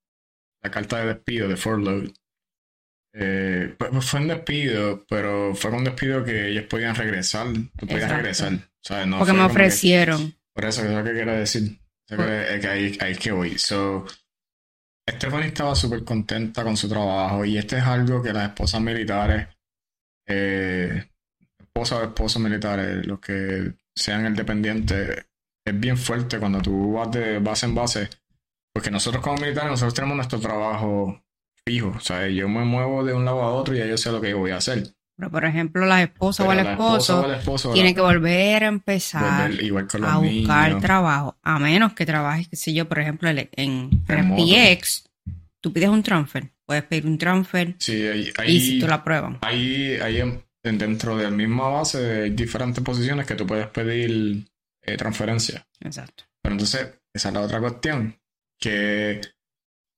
la 0.61 0.71
carta 0.71 0.99
de 0.99 1.13
despido 1.13 1.47
de 1.47 1.57
furlough, 1.57 2.11
eh, 3.13 3.75
pues, 3.77 3.91
pues 3.91 4.05
fue 4.05 4.21
un 4.21 4.27
despido, 4.29 5.05
pero 5.07 5.53
fue 5.53 5.71
un 5.71 5.83
despido 5.83 6.23
que 6.23 6.49
ellos 6.49 6.65
podían 6.65 6.95
regresar. 6.95 7.47
Tú 7.77 7.87
podías 7.87 8.09
regresar. 8.09 8.53
Porque 9.17 9.33
me 9.33 9.43
ofrecieron. 9.43 10.35
por 10.53 10.65
eso, 10.65 10.83
es 10.83 10.91
lo 10.91 11.03
que 11.03 11.11
quiero 11.11 11.33
decir. 11.33 11.79
que, 12.07 12.67
ahí, 12.67 12.97
es 12.99 13.19
que 13.19 13.31
voy. 13.31 13.57
So, 13.57 14.05
Stephanie 15.09 15.47
estaba 15.47 15.75
súper 15.75 16.03
contenta 16.03 16.63
con 16.63 16.77
su 16.77 16.87
trabajo 16.87 17.43
y 17.43 17.57
este 17.57 17.77
es 17.77 17.83
algo 17.83 18.21
que 18.21 18.33
las 18.33 18.49
esposas 18.49 18.81
militares, 18.81 19.47
eh, 20.27 21.09
esposas 21.59 21.99
o 21.99 22.03
esposos 22.03 22.41
militares, 22.41 23.05
los 23.05 23.19
que 23.19 23.73
sean 23.95 24.25
el 24.25 24.35
dependiente, 24.35 25.25
es 25.65 25.79
bien 25.79 25.97
fuerte 25.97 26.39
cuando 26.39 26.61
tú 26.61 26.93
vas 26.93 27.11
de 27.11 27.39
base 27.39 27.65
en 27.65 27.75
base. 27.75 28.09
Porque 28.73 28.91
nosotros 28.91 29.21
como 29.21 29.37
militares, 29.37 29.71
nosotros 29.71 29.93
tenemos 29.93 30.15
nuestro 30.15 30.39
trabajo 30.39 31.21
fijo. 31.65 31.93
O 31.95 31.99
sea, 31.99 32.27
yo 32.27 32.47
me 32.47 32.63
muevo 32.63 33.03
de 33.03 33.13
un 33.13 33.25
lado 33.25 33.41
a 33.41 33.51
otro 33.51 33.75
y 33.75 33.79
ya 33.79 33.85
yo 33.85 33.97
sé 33.97 34.11
lo 34.11 34.21
que 34.21 34.33
voy 34.33 34.51
a 34.51 34.57
hacer. 34.57 34.83
Pero, 35.17 35.29
por 35.29 35.45
ejemplo, 35.45 35.85
la 35.85 36.01
esposa 36.01 36.43
o 36.43 36.51
el 36.51 36.59
esposo, 36.59 37.73
tiene 37.73 37.93
que 37.93 38.01
volver 38.01 38.63
a 38.63 38.67
empezar 38.67 39.51
a 40.03 40.17
buscar 40.17 40.79
trabajo. 40.79 41.37
A 41.43 41.59
menos 41.59 41.93
que 41.93 42.05
trabajes, 42.05 42.47
qué 42.47 42.55
sé 42.55 42.73
yo, 42.73 42.87
por 42.87 42.99
ejemplo, 42.99 43.29
en, 43.29 43.49
en 43.55 44.35
PX, 44.35 45.07
tú 45.59 45.71
pides 45.71 45.89
un 45.89 46.01
transfer. 46.01 46.51
Puedes 46.65 46.83
pedir 46.85 47.05
un 47.05 47.17
transfer 47.17 47.75
sí, 47.77 48.07
ahí, 48.07 48.31
y 48.47 48.59
si 48.61 48.79
tú 48.79 48.87
la 48.87 49.03
pruebas. 49.03 49.37
Ahí, 49.41 49.97
ahí 50.01 50.21
dentro 50.63 51.17
de 51.17 51.23
la 51.23 51.31
misma 51.31 51.69
base 51.69 52.23
hay 52.23 52.29
diferentes 52.31 52.83
posiciones 52.83 53.25
que 53.25 53.35
tú 53.35 53.45
puedes 53.45 53.67
pedir 53.67 54.45
eh, 54.81 54.97
transferencia. 54.97 55.65
Exacto. 55.79 56.25
Pero 56.41 56.53
entonces, 56.53 56.93
esa 57.13 57.29
es 57.29 57.33
la 57.33 57.41
otra 57.41 57.59
cuestión. 57.59 58.19
Que 58.59 59.21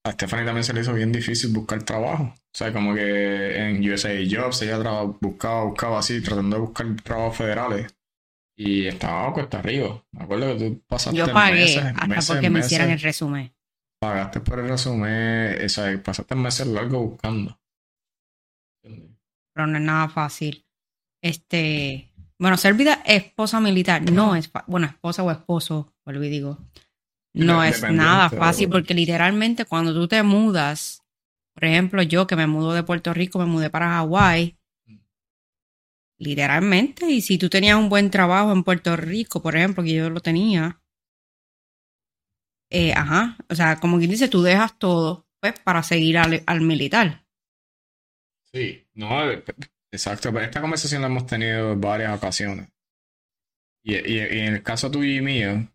a 0.04 0.12
Stephanie 0.12 0.44
también 0.44 0.64
se 0.64 0.72
le 0.72 0.80
hizo 0.80 0.94
bien 0.94 1.12
difícil 1.12 1.52
buscar 1.52 1.82
trabajo. 1.82 2.24
O 2.34 2.56
sea, 2.56 2.72
como 2.72 2.94
que 2.94 3.56
en 3.56 3.90
USA 3.90 4.10
Jobs 4.30 4.62
ella 4.62 4.78
buscaba, 5.20 5.64
buscaba 5.64 5.98
así, 5.98 6.22
tratando 6.22 6.56
de 6.56 6.62
buscar 6.62 6.86
trabajos 7.02 7.36
federales. 7.36 7.94
Y 8.56 8.86
estaba 8.86 9.32
cuesta 9.32 9.58
arriba. 9.58 10.02
Me 10.12 10.24
acuerdo 10.24 10.56
que 10.56 10.64
tú 10.64 10.82
pasaste 10.86 11.18
Yo 11.18 11.32
pagué 11.32 11.62
meses, 11.62 11.84
hasta 11.96 12.34
porque 12.34 12.50
me 12.50 12.60
hicieran 12.60 12.90
el 12.90 13.00
resumen. 13.00 13.52
Pagaste 14.00 14.40
por 14.40 14.60
el 14.60 14.68
resumen, 14.68 15.64
o 15.64 15.68
sea, 15.68 16.02
pasaste 16.02 16.34
meses 16.34 16.66
largos 16.68 17.10
buscando. 17.10 17.58
Pero 19.54 19.66
no 19.66 19.78
es 19.78 19.84
nada 19.84 20.08
fácil. 20.08 20.66
Este, 21.22 22.12
bueno, 22.38 22.56
ser 22.58 22.74
vida 22.74 23.02
esposa 23.06 23.60
militar 23.60 24.02
no 24.10 24.36
es, 24.36 24.50
bueno, 24.66 24.86
esposa 24.86 25.22
o 25.22 25.30
esposo, 25.30 25.94
vuelvo 26.04 26.24
y 26.24 26.28
digo, 26.28 26.58
no 27.32 27.64
es 27.64 27.82
nada 27.90 28.28
fácil 28.28 28.68
porque 28.68 28.92
literalmente 28.92 29.64
cuando 29.64 29.94
tú 29.94 30.06
te 30.06 30.22
mudas, 30.22 31.02
por 31.54 31.64
ejemplo, 31.64 32.02
yo 32.02 32.26
que 32.26 32.36
me 32.36 32.46
mudo 32.46 32.72
de 32.74 32.82
Puerto 32.82 33.14
Rico, 33.14 33.38
me 33.38 33.46
mudé 33.46 33.70
para 33.70 33.88
Hawái, 33.90 34.58
literalmente, 36.18 37.10
y 37.10 37.22
si 37.22 37.38
tú 37.38 37.48
tenías 37.48 37.76
un 37.78 37.88
buen 37.88 38.10
trabajo 38.10 38.52
en 38.52 38.64
Puerto 38.64 38.96
Rico, 38.96 39.42
por 39.42 39.56
ejemplo, 39.56 39.82
que 39.82 39.94
yo 39.94 40.10
lo 40.10 40.20
tenía, 40.20 40.80
eh, 42.70 42.92
ajá, 42.92 43.36
o 43.48 43.54
sea, 43.54 43.78
como 43.80 43.98
quien 43.98 44.10
dice, 44.10 44.28
tú 44.28 44.42
dejas 44.42 44.78
todo, 44.78 45.28
pues, 45.40 45.54
para 45.60 45.82
seguir 45.82 46.18
al, 46.18 46.60
militar. 46.60 47.23
Sí, 48.54 48.86
no, 48.94 49.30
exacto, 49.90 50.32
pero 50.32 50.44
esta 50.44 50.60
conversación 50.60 51.02
la 51.02 51.08
hemos 51.08 51.26
tenido 51.26 51.72
en 51.72 51.80
varias 51.80 52.16
ocasiones. 52.16 52.68
Y, 53.82 53.94
y 53.94 54.18
en 54.18 54.54
el 54.54 54.62
caso 54.62 54.90
tuyo 54.90 55.12
y 55.12 55.20
mío, 55.20 55.68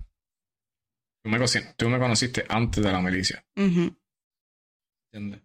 Tú 1.21 1.29
me, 1.29 1.39
tú 1.75 1.89
me 1.89 1.99
conociste 1.99 2.45
antes 2.47 2.83
de 2.83 2.91
la 2.91 3.01
milicia. 3.01 3.43
¿Entiendes? 3.55 5.41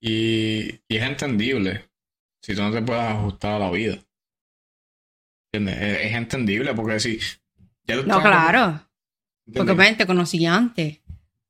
Y, 0.00 0.82
y, 0.88 0.96
es 0.96 1.02
entendible 1.02 1.90
si 2.42 2.54
tú 2.54 2.62
no 2.62 2.70
te 2.70 2.82
puedes 2.82 3.02
ajustar 3.02 3.54
a 3.54 3.58
la 3.58 3.70
vida. 3.70 3.98
¿Entiendes? 5.52 6.04
Es, 6.04 6.12
entendible 6.12 6.74
porque 6.74 7.00
si... 7.00 7.18
no, 8.06 8.20
claro. 8.20 8.86
Porque 9.46 9.72
obviamente 9.72 10.04
te 10.04 10.06
conocí 10.06 10.44
antes. 10.44 11.00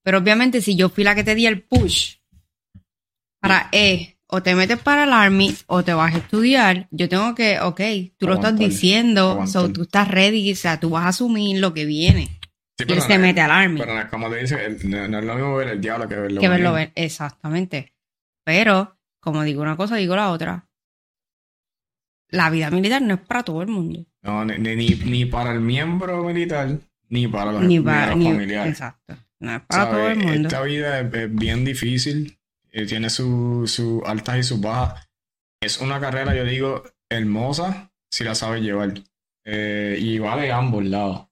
Pero 0.02 0.18
obviamente 0.18 0.60
si 0.60 0.76
yo 0.76 0.88
fui 0.88 1.02
la 1.02 1.16
que 1.16 1.24
te 1.24 1.34
di 1.34 1.46
el 1.46 1.62
push 1.62 2.18
para, 3.40 3.68
eh, 3.72 4.15
o 4.28 4.42
te 4.42 4.54
metes 4.54 4.78
para 4.78 5.04
el 5.04 5.12
army 5.12 5.54
o 5.66 5.84
te 5.84 5.94
vas 5.94 6.14
a 6.14 6.18
estudiar, 6.18 6.88
yo 6.90 7.08
tengo 7.08 7.34
que, 7.34 7.60
ok, 7.60 7.80
tú 8.18 8.26
lo 8.26 8.34
estás 8.34 8.56
diciendo, 8.56 9.46
so, 9.46 9.72
tú 9.72 9.82
estás 9.82 10.08
ready, 10.08 10.52
o 10.52 10.56
sea, 10.56 10.80
tú 10.80 10.90
vas 10.90 11.04
a 11.04 11.08
asumir 11.08 11.60
lo 11.60 11.72
que 11.74 11.84
viene 11.84 12.36
y 12.78 12.92
él 12.92 13.00
se 13.00 13.18
mete 13.18 13.40
al 13.40 13.50
army. 13.50 13.80
Pero 13.80 14.10
como 14.10 14.28
te 14.28 14.36
dice, 14.36 14.76
no, 14.84 15.18
es 15.18 15.24
lo 15.24 15.34
mismo 15.34 15.56
ver 15.56 15.68
el 15.68 15.80
diablo 15.80 16.08
que 16.08 16.16
verlo 16.16 16.40
Que 16.40 16.48
verlo 16.48 16.72
ver, 16.72 16.92
exactamente. 16.94 17.94
Pero, 18.44 18.98
como 19.20 19.42
digo 19.42 19.62
una 19.62 19.76
cosa, 19.76 19.96
digo 19.96 20.14
la 20.14 20.30
otra. 20.30 20.68
La 22.28 22.50
vida 22.50 22.70
militar 22.70 23.00
no 23.02 23.14
es 23.14 23.20
para 23.20 23.44
todo 23.44 23.62
el 23.62 23.68
mundo. 23.68 24.04
No, 24.22 24.44
ni, 24.44 24.74
ni, 24.74 25.24
para 25.24 25.52
el 25.52 25.60
miembro 25.60 26.24
militar, 26.24 26.78
ni 27.08 27.28
para 27.28 27.52
los, 27.52 27.62
ni 27.62 27.80
para, 27.80 28.12
familiares. 28.12 28.72
Exacto. 28.72 29.16
No 29.38 29.56
es 29.56 29.62
para 29.62 29.90
todo 29.90 30.08
el 30.08 30.18
mundo. 30.18 30.48
Esta 30.48 30.62
vida 30.62 31.00
es, 31.00 31.34
bien 31.34 31.64
difícil. 31.64 32.38
Eh, 32.76 32.84
tiene 32.84 33.08
sus 33.08 33.72
su 33.72 34.02
altas 34.04 34.36
y 34.38 34.42
sus 34.42 34.60
bajas. 34.60 35.08
Es 35.62 35.80
una 35.80 35.98
carrera, 35.98 36.36
yo 36.36 36.44
digo, 36.44 36.84
hermosa 37.08 37.90
si 38.10 38.22
la 38.22 38.34
sabes 38.34 38.60
llevar. 38.60 38.92
Eh, 39.46 39.96
y 39.98 40.18
vale 40.18 40.52
ambos 40.52 40.84
lados. 40.84 41.26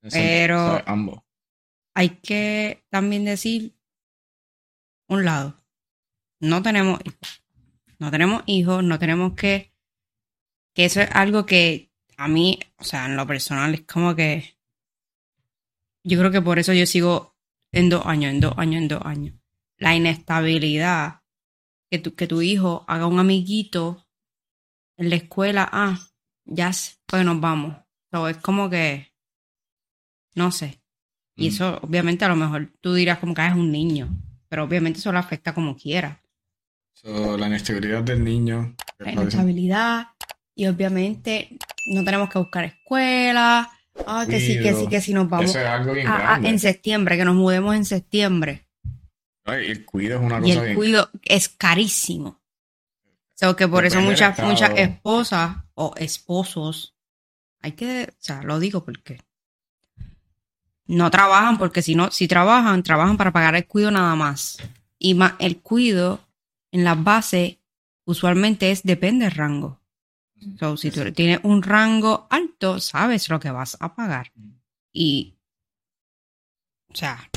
Pero 0.00 0.80
hay 1.94 2.10
que 2.10 2.84
también 2.90 3.24
decir 3.24 3.74
un 5.08 5.24
lado. 5.24 5.64
No 6.40 6.62
tenemos 6.62 7.00
hijos. 7.04 7.42
No 7.98 8.12
tenemos 8.12 8.44
hijos, 8.46 8.84
no 8.84 9.00
tenemos 9.00 9.32
que... 9.32 9.72
Que 10.76 10.84
eso 10.84 11.00
es 11.00 11.10
algo 11.10 11.44
que 11.44 11.90
a 12.16 12.28
mí, 12.28 12.60
o 12.76 12.84
sea, 12.84 13.06
en 13.06 13.16
lo 13.16 13.26
personal 13.26 13.74
es 13.74 13.80
como 13.80 14.14
que... 14.14 14.56
Yo 16.04 16.20
creo 16.20 16.30
que 16.30 16.40
por 16.40 16.60
eso 16.60 16.72
yo 16.72 16.86
sigo 16.86 17.36
en 17.72 17.88
dos 17.88 18.06
años, 18.06 18.30
en 18.30 18.38
dos 18.38 18.54
años, 18.56 18.82
en 18.82 18.88
dos 18.88 19.02
años. 19.04 19.34
La 19.78 19.94
inestabilidad. 19.94 21.22
Que 21.90 21.98
tu, 21.98 22.14
que 22.14 22.26
tu 22.26 22.42
hijo 22.42 22.84
haga 22.86 23.06
un 23.06 23.18
amiguito 23.18 24.06
en 24.98 25.10
la 25.10 25.16
escuela. 25.16 25.68
Ah, 25.72 25.98
ya, 26.44 26.70
pues 27.06 27.24
nos 27.24 27.40
vamos. 27.40 27.76
So, 28.10 28.28
es 28.28 28.36
como 28.38 28.68
que 28.68 29.08
no 30.38 30.52
sé. 30.52 30.80
Y 31.36 31.50
mm. 31.50 31.52
eso, 31.52 31.78
obviamente, 31.82 32.24
a 32.24 32.28
lo 32.28 32.36
mejor 32.36 32.72
tú 32.80 32.94
dirás 32.94 33.18
como 33.18 33.34
que 33.34 33.42
ah, 33.42 33.48
es 33.48 33.54
un 33.54 33.70
niño, 33.70 34.08
pero 34.48 34.64
obviamente 34.64 35.00
eso 35.00 35.12
lo 35.12 35.18
afecta 35.18 35.52
como 35.52 35.76
quiera. 35.76 36.22
la 37.02 37.46
inestabilidad 37.46 38.02
del 38.02 38.24
niño. 38.24 38.74
La 38.98 39.12
inestabilidad. 39.12 40.06
Y 40.54 40.66
obviamente 40.66 41.58
no 41.94 42.04
tenemos 42.04 42.30
que 42.30 42.38
buscar 42.38 42.64
escuela. 42.64 43.70
Ah, 44.06 44.26
que 44.28 44.40
sí, 44.40 44.60
que 44.60 44.72
sí, 44.74 44.86
que 44.86 45.00
sí 45.00 45.12
nos 45.12 45.28
vamos. 45.28 45.50
Eso 45.50 45.58
es 45.58 45.66
algo 45.66 45.92
bien 45.92 46.06
en 46.44 46.58
septiembre, 46.58 47.16
que 47.16 47.24
nos 47.24 47.34
mudemos 47.34 47.74
en 47.74 47.84
septiembre. 47.84 48.67
Ay, 49.48 49.70
el 49.70 49.84
cuido 49.84 50.18
es 50.18 50.24
una 50.24 50.40
cosa 50.40 50.48
y 50.48 50.56
el 50.56 50.76
cuido 50.76 51.10
es 51.22 51.48
carísimo. 51.48 52.28
O 52.28 53.34
sea, 53.34 53.54
que 53.54 53.68
por 53.68 53.86
eso 53.86 54.00
muchas, 54.00 54.38
muchas 54.40 54.72
esposas 54.76 55.56
o 55.74 55.94
esposos, 55.96 56.96
hay 57.60 57.72
que, 57.72 58.08
o 58.10 58.16
sea, 58.18 58.42
lo 58.42 58.58
digo 58.58 58.84
porque 58.84 59.20
no 60.86 61.10
trabajan 61.10 61.58
porque 61.58 61.82
si 61.82 61.94
no, 61.94 62.10
si 62.10 62.26
trabajan, 62.26 62.82
trabajan 62.82 63.16
para 63.16 63.32
pagar 63.32 63.54
el 63.54 63.66
cuido 63.66 63.90
nada 63.90 64.16
más. 64.16 64.58
Y 64.98 65.14
más 65.14 65.34
el 65.38 65.60
cuido 65.60 66.20
en 66.72 66.84
la 66.84 66.94
base 66.94 67.60
usualmente 68.04 68.70
es 68.70 68.82
depende 68.82 69.26
del 69.26 69.34
rango. 69.34 69.80
So, 70.58 70.76
si 70.76 70.90
tú 70.90 71.12
tienes 71.12 71.40
un 71.42 71.62
rango 71.62 72.26
alto, 72.30 72.80
sabes 72.80 73.28
lo 73.28 73.38
que 73.38 73.50
vas 73.50 73.76
a 73.80 73.94
pagar. 73.94 74.32
Y, 74.92 75.36
o 76.88 76.94
sea, 76.94 77.28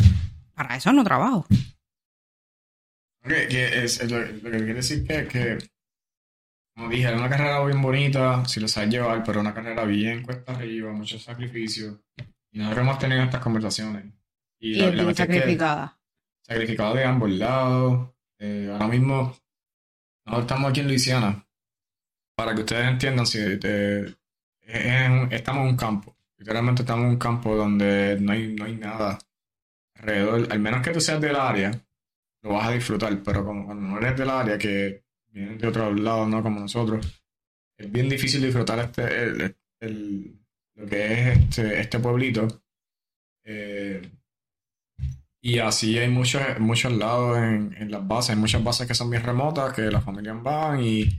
para 0.56 0.76
eso 0.76 0.92
no 0.94 1.04
trabajo. 1.04 1.46
Que 3.22 3.84
es, 3.84 4.12
lo, 4.12 4.24
que 4.24 4.42
quiere 4.42 4.74
decir 4.74 5.06
que, 5.06 5.28
que, 5.28 5.58
como 6.76 6.90
dije, 6.90 7.10
es 7.10 7.16
una 7.16 7.30
carrera 7.30 7.64
bien 7.64 7.82
bonita, 7.82 8.46
si 8.46 8.60
lo 8.60 8.68
sabes 8.68 8.90
llevar, 8.90 9.24
pero 9.24 9.40
una 9.40 9.54
carrera 9.54 9.84
bien 9.86 10.24
cuesta 10.24 10.54
arriba, 10.54 10.92
mucho 10.92 11.20
sacrificio. 11.20 12.02
Y 12.52 12.60
nosotros 12.60 12.84
hemos 12.84 13.00
tenido 13.00 13.24
estas 13.24 13.42
conversaciones. 13.42 14.06
Y, 14.60 14.76
la, 14.76 15.14
sacrificada. 15.14 16.00
sacrificada 16.42 16.94
de 16.94 17.04
ambos 17.06 17.30
lados. 17.32 18.10
Eh, 18.40 18.70
ahora 18.72 18.88
mismo, 18.88 19.36
nosotros 20.26 20.46
estamos 20.46 20.70
aquí 20.70 20.80
en 20.82 20.88
Luisiana. 20.88 21.48
Para 22.36 22.56
que 22.56 22.62
ustedes 22.62 22.88
entiendan, 22.88 23.26
si 23.26 23.40
estamos 24.66 25.64
en 25.64 25.70
un 25.70 25.78
campo. 25.78 26.16
Literalmente 26.38 26.82
estamos 26.82 27.06
en 27.06 27.12
un 27.12 27.18
campo 27.18 27.56
donde 27.56 28.18
no 28.20 28.32
hay, 28.32 28.56
no 28.56 28.66
hay 28.66 28.76
nada 28.76 29.20
alrededor. 29.96 30.48
Al 30.52 30.60
menos 30.60 30.82
que 30.82 30.92
tú 30.92 31.00
seas 31.00 31.22
del 31.22 31.36
área, 31.36 31.72
lo 32.42 32.54
vas 32.54 32.68
a 32.68 32.72
disfrutar, 32.72 33.22
pero 33.24 33.46
como 33.46 33.66
cuando 33.66 33.88
no 33.88 33.98
eres 33.98 34.18
del 34.18 34.30
área, 34.30 34.58
que 34.58 35.04
vienen 35.30 35.58
de 35.58 35.68
otro 35.68 35.94
lado, 35.94 36.28
¿no? 36.28 36.42
Como 36.42 36.60
nosotros, 36.60 37.24
es 37.78 37.92
bien 37.92 38.10
difícil 38.10 38.42
disfrutar 38.42 38.80
este, 38.80 39.56
el, 39.80 40.40
lo 40.76 40.86
que 40.88 41.06
es 41.06 41.38
este, 41.38 41.80
este 41.80 42.00
pueblito. 42.00 42.48
Eh, 43.44 44.02
y 45.44 45.58
así 45.60 45.98
hay 45.98 46.10
muchos, 46.10 46.42
muchos 46.60 46.92
lados 46.94 47.38
en, 47.38 47.76
en, 47.78 47.92
las 47.92 48.08
bases, 48.08 48.32
hay 48.32 48.36
muchas 48.36 48.64
bases 48.64 48.88
que 48.88 48.94
son 48.94 49.10
bien 49.10 49.24
remotas, 49.24 49.74
que 49.74 49.84
las 49.84 50.04
familias 50.04 50.42
van 50.44 50.84
y, 50.84 51.10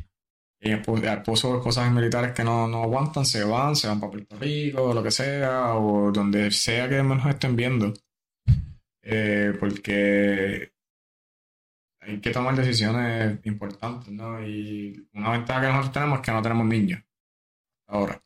y 0.61 0.71
al 0.71 1.23
pozo 1.23 1.61
cosas 1.61 1.93
militares 1.93 2.33
que 2.33 2.45
no, 2.45 2.69
no 2.69 2.85
aguantan, 2.85 3.27
se 3.27 3.43
van, 3.43 3.75
se 3.75 3.89
van 3.89 3.99
para 3.99 4.13
Puerto 4.13 4.37
Rico, 4.37 4.95
lo 4.95 5.03
que 5.03 5.11
sea, 5.11 5.75
o 5.75 6.13
donde 6.13 6.53
sea 6.53 6.89
que 6.89 7.03
menos 7.03 7.27
estén 7.27 7.57
viendo. 7.57 7.93
Eh, 9.03 9.55
porque 9.59 10.73
hay 12.03 12.21
que 12.21 12.31
tomar 12.31 12.55
decisiones 12.57 13.39
importantes, 13.45 14.13
¿no? 14.13 14.45
Y 14.47 15.09
una 15.15 15.31
ventaja 15.31 15.61
que 15.61 15.67
nosotros 15.69 15.93
tenemos 15.93 16.19
es 16.19 16.25
que 16.25 16.33
no 16.33 16.43
tenemos 16.43 16.67
niños. 16.67 17.03
Ahora, 17.87 18.23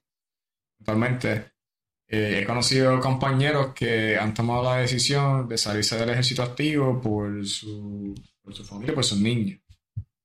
actualmente 0.81 1.53
eh, 2.09 2.41
he 2.43 2.47
conocido 2.47 2.99
compañeros 3.01 3.75
que 3.75 4.17
han 4.17 4.35
tomado 4.35 4.65
la 4.65 4.77
decisión 4.77 5.49
de 5.49 5.59
salirse 5.59 5.97
del 5.97 6.11
ejército 6.11 6.43
activo 6.43 7.01
por 7.01 7.45
su, 7.47 8.15
por 8.43 8.55
su 8.55 8.65
familia, 8.65 8.95
por 8.95 9.05
sus 9.05 9.21
niños. 9.21 9.61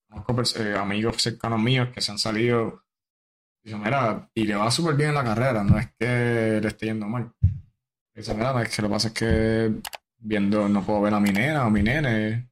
Conozco 0.07 0.61
eh, 0.61 0.75
amigos 0.77 1.21
cercanos 1.21 1.59
míos 1.59 1.89
que 1.93 2.01
se 2.01 2.11
han 2.11 2.19
salido 2.19 2.83
y 3.63 3.75
mira, 3.75 4.29
y 4.33 4.45
le 4.45 4.55
va 4.55 4.71
súper 4.71 4.95
bien 4.95 5.09
en 5.09 5.15
la 5.15 5.23
carrera, 5.23 5.63
no 5.63 5.77
es 5.77 5.89
que 5.99 6.59
le 6.61 6.67
esté 6.67 6.87
yendo 6.87 7.07
mal. 7.07 7.31
Dicen, 8.13 8.37
mira, 8.37 8.59
es 8.61 8.75
que 8.75 8.81
lo 8.81 8.87
que 8.87 8.93
pasa 8.93 9.07
es 9.09 9.13
que 9.13 9.71
viendo, 10.17 10.67
no 10.67 10.83
puedo 10.83 11.01
ver 11.01 11.13
a 11.13 11.19
mi 11.19 11.29
nena 11.29 11.67
o 11.67 11.69
mi 11.69 11.83
nene. 11.83 12.50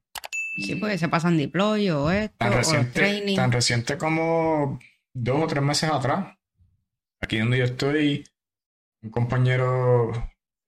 Sí, 0.56 0.74
pues 0.74 1.00
se 1.00 1.08
pasan 1.08 1.36
deploy 1.36 1.90
o 1.90 2.10
esto, 2.10 2.36
tan 2.38 2.52
reciente, 2.52 2.92
training. 2.92 3.36
Tan 3.36 3.52
reciente 3.52 3.96
como 3.96 4.78
dos 5.14 5.44
o 5.44 5.46
tres 5.46 5.62
meses 5.62 5.90
atrás. 5.90 6.36
Aquí 7.20 7.38
donde 7.38 7.58
yo 7.58 7.64
estoy, 7.64 8.24
un 9.02 9.10
compañero 9.10 10.12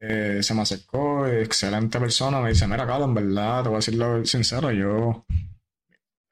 eh, 0.04 0.42
se 0.42 0.54
me 0.54 0.62
acercó, 0.62 1.26
excelente 1.28 2.00
persona, 2.00 2.40
me 2.40 2.50
dice, 2.50 2.66
mira, 2.66 2.86
Carlos, 2.86 3.08
en 3.08 3.14
verdad, 3.14 3.62
te 3.62 3.68
voy 3.68 3.76
a 3.76 3.78
decirlo 3.78 4.24
sincero, 4.24 4.72
yo 4.72 5.24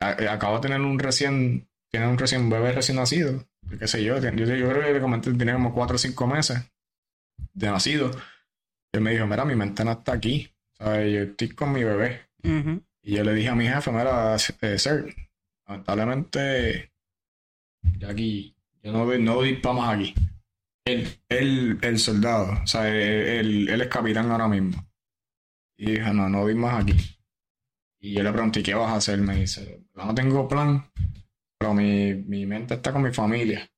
eh, 0.00 0.28
acabo 0.28 0.56
de 0.56 0.62
tener 0.62 0.80
un 0.80 0.98
recién, 0.98 1.68
tiene 1.88 2.08
un 2.08 2.18
recién 2.18 2.50
bebé 2.50 2.72
recién 2.72 2.96
nacido, 2.96 3.46
qué 3.78 3.86
sé 3.86 4.02
yo, 4.02 4.18
yo, 4.18 4.30
yo 4.30 4.68
creo 4.68 4.82
que 4.82 4.92
le 4.92 5.00
comenté, 5.00 5.32
tiene 5.34 5.52
como 5.52 5.72
cuatro 5.72 5.94
o 5.94 5.98
cinco 5.98 6.26
meses 6.26 6.60
de 7.54 7.70
nacido. 7.70 8.10
Y 8.92 8.96
él 8.96 9.02
me 9.02 9.12
dijo, 9.12 9.26
mira, 9.26 9.44
mi 9.44 9.54
mente 9.54 9.84
no 9.84 9.92
está 9.92 10.14
aquí, 10.14 10.52
yo 10.80 10.92
estoy 10.92 11.50
con 11.50 11.72
mi 11.72 11.84
bebé. 11.84 12.28
Y 13.02 13.16
yo 13.16 13.24
le 13.24 13.34
dije 13.34 13.48
a 13.48 13.54
mi 13.54 13.66
jefe, 13.66 13.90
mira, 13.90 14.36
eh, 14.36 14.78
sir, 14.78 15.14
lamentablemente, 15.66 16.92
aquí, 18.06 18.54
yo 18.82 18.92
no, 18.92 19.04
no 19.18 19.34
voy 19.36 19.56
para 19.56 19.74
más 19.74 19.96
aquí. 19.96 20.14
El, 20.84 21.78
el, 21.80 21.98
soldado, 21.98 22.62
o 22.62 22.66
sea, 22.66 22.88
él, 22.88 23.68
él, 23.68 23.80
es 23.80 23.88
capitán 23.88 24.30
ahora 24.30 24.48
mismo. 24.48 24.86
Y 25.76 25.92
dije, 25.92 26.12
no, 26.12 26.28
no 26.28 26.40
voy 26.40 26.54
más 26.54 26.82
aquí. 26.82 26.94
Y 28.00 28.14
yo 28.14 28.22
le 28.22 28.32
pregunté, 28.32 28.62
¿qué 28.62 28.74
vas 28.74 28.90
a 28.90 28.96
hacer? 28.96 29.18
Me 29.20 29.36
dice, 29.36 29.84
no 29.94 30.14
tengo 30.14 30.48
plan, 30.48 30.90
pero 31.58 31.74
mi, 31.74 32.14
mi 32.14 32.46
mente 32.46 32.74
está 32.74 32.92
con 32.92 33.02
mi 33.02 33.12
familia. 33.12 33.70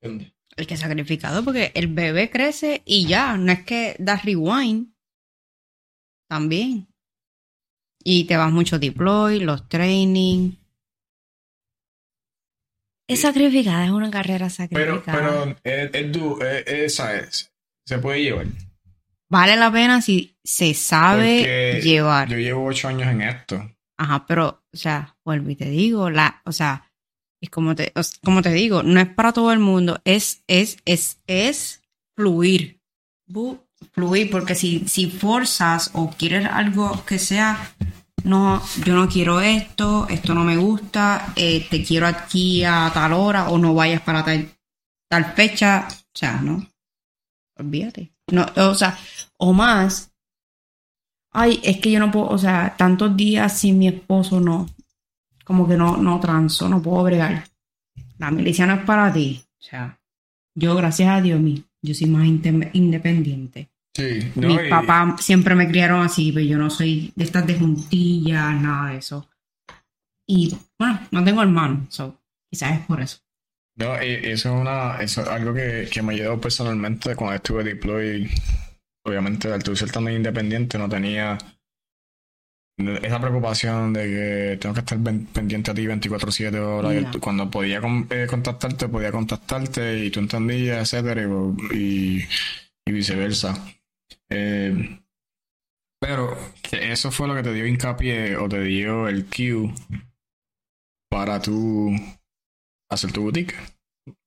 ¿Entiendes? 0.00 0.36
El 0.56 0.66
que 0.66 0.76
sacrificado 0.76 1.44
porque 1.44 1.70
el 1.74 1.88
bebé 1.88 2.30
crece 2.30 2.82
y 2.86 3.06
ya, 3.06 3.36
no 3.36 3.52
es 3.52 3.64
que 3.64 3.94
da 3.98 4.16
rewind. 4.16 4.94
También. 6.28 6.88
Y 8.08 8.22
te 8.22 8.36
vas 8.36 8.52
mucho 8.52 8.78
deploy, 8.78 9.40
los 9.40 9.68
training. 9.68 10.52
Es 13.08 13.22
sacrificada, 13.22 13.84
es 13.84 13.90
una 13.90 14.12
carrera 14.12 14.48
sacrificada. 14.48 15.02
Pero, 15.02 15.56
pero 15.64 16.38
esa 16.40 17.16
es. 17.16 17.52
Se 17.84 17.98
puede 17.98 18.22
llevar. 18.22 18.46
Vale 19.28 19.56
la 19.56 19.72
pena 19.72 20.00
si 20.02 20.38
se 20.44 20.72
sabe 20.74 21.80
llevar. 21.82 22.28
Yo 22.28 22.38
llevo 22.38 22.66
ocho 22.66 22.86
años 22.86 23.08
en 23.08 23.22
esto. 23.22 23.76
Ajá, 23.96 24.24
pero, 24.24 24.62
o 24.72 24.76
sea, 24.76 25.16
vuelvo 25.24 25.50
y 25.50 25.56
te 25.56 25.68
digo, 25.68 26.08
la, 26.08 26.42
o 26.44 26.52
sea, 26.52 26.92
es 27.40 27.50
como 27.50 27.74
te, 27.74 27.92
como 28.22 28.40
te 28.40 28.52
digo, 28.52 28.84
no 28.84 29.00
es 29.00 29.08
para 29.08 29.32
todo 29.32 29.52
el 29.52 29.58
mundo, 29.58 30.00
es, 30.04 30.44
es, 30.46 30.76
es, 30.84 31.20
es 31.26 31.82
fluir. 32.14 32.80
Fluir, 33.96 34.30
porque 34.30 34.54
si, 34.54 34.86
si 34.86 35.10
forzas 35.10 35.90
o 35.94 36.10
quieres 36.10 36.46
algo 36.46 37.04
que 37.04 37.18
sea 37.18 37.74
no, 38.26 38.60
yo 38.84 38.94
no 38.94 39.08
quiero 39.08 39.40
esto, 39.40 40.06
esto 40.08 40.34
no 40.34 40.42
me 40.44 40.56
gusta, 40.56 41.32
eh, 41.36 41.66
te 41.70 41.84
quiero 41.84 42.06
aquí 42.06 42.64
a 42.64 42.90
tal 42.92 43.12
hora 43.12 43.48
o 43.48 43.56
no 43.56 43.72
vayas 43.72 44.02
para 44.02 44.24
tal, 44.24 45.24
fecha, 45.34 45.86
o 45.88 46.18
sea, 46.18 46.40
no, 46.42 46.66
olvídate. 47.56 48.12
No, 48.32 48.44
o 48.56 48.74
sea, 48.74 48.98
o 49.36 49.52
más, 49.52 50.12
ay, 51.32 51.60
es 51.62 51.78
que 51.78 51.92
yo 51.92 52.00
no 52.00 52.10
puedo, 52.10 52.26
o 52.28 52.38
sea, 52.38 52.74
tantos 52.76 53.16
días 53.16 53.56
sin 53.56 53.78
mi 53.78 53.86
esposo 53.86 54.40
no, 54.40 54.68
como 55.44 55.68
que 55.68 55.76
no, 55.76 55.96
no 55.96 56.18
transo, 56.18 56.68
no 56.68 56.82
puedo 56.82 57.04
bregar. 57.04 57.48
La 58.18 58.32
milicia 58.32 58.66
no 58.66 58.74
es 58.74 58.84
para 58.84 59.12
ti, 59.12 59.40
o 59.60 59.62
sea, 59.62 60.00
yo 60.56 60.74
gracias 60.74 61.08
a 61.10 61.20
Dios, 61.20 61.40
mío, 61.40 61.62
yo 61.80 61.94
soy 61.94 62.08
más 62.08 62.26
independiente. 62.26 63.70
Sí, 63.96 64.30
Mis 64.34 64.68
papás 64.68 65.24
siempre 65.24 65.54
me 65.54 65.66
criaron 65.66 66.02
así, 66.02 66.30
pero 66.30 66.44
yo 66.44 66.58
no 66.58 66.68
soy 66.68 67.14
de 67.16 67.24
estas 67.24 67.46
de 67.46 67.58
juntillas, 67.58 68.60
nada 68.60 68.90
de 68.90 68.98
eso. 68.98 69.26
Y 70.28 70.54
bueno, 70.78 71.00
no 71.12 71.24
tengo 71.24 71.40
hermano, 71.40 71.86
so, 71.88 72.20
quizás 72.50 72.78
es 72.78 72.86
por 72.86 73.00
eso. 73.00 73.20
No, 73.78 73.94
eso 73.96 74.54
es 74.54 74.60
una, 74.60 75.00
eso 75.00 75.22
es 75.22 75.28
algo 75.28 75.54
que, 75.54 75.88
que 75.90 76.02
me 76.02 76.12
ayudó 76.12 76.38
personalmente 76.38 77.16
cuando 77.16 77.36
estuve 77.36 77.64
deploy. 77.64 78.30
Obviamente, 79.06 79.50
al 79.50 79.62
ser 79.74 79.90
también 79.90 80.18
independiente, 80.18 80.76
no 80.76 80.90
tenía 80.90 81.38
esa 82.78 83.18
preocupación 83.18 83.94
de 83.94 84.02
que 84.02 84.58
tengo 84.60 84.74
que 84.74 84.80
estar 84.80 84.98
pendiente 84.98 85.70
a 85.70 85.74
ti 85.74 85.86
24-7 85.86 86.54
horas. 86.58 87.16
Cuando 87.18 87.50
podía 87.50 87.80
eh, 88.10 88.26
contactarte, 88.28 88.88
podía 88.88 89.10
contactarte 89.10 90.04
y 90.04 90.10
tú 90.10 90.20
entendías, 90.20 90.92
etcétera, 90.92 91.22
y, 91.72 92.22
y 92.84 92.92
viceversa. 92.92 93.54
Eh, 94.30 95.00
pero 96.00 96.36
eso 96.72 97.10
fue 97.10 97.28
lo 97.28 97.34
que 97.34 97.42
te 97.42 97.52
dio 97.52 97.66
hincapié 97.66 98.36
o 98.36 98.48
te 98.48 98.62
dio 98.62 99.08
el 99.08 99.26
cue 99.26 99.72
para 101.10 101.40
tú 101.40 101.90
hacer 102.90 103.12
tu 103.12 103.22
boutique 103.22 103.54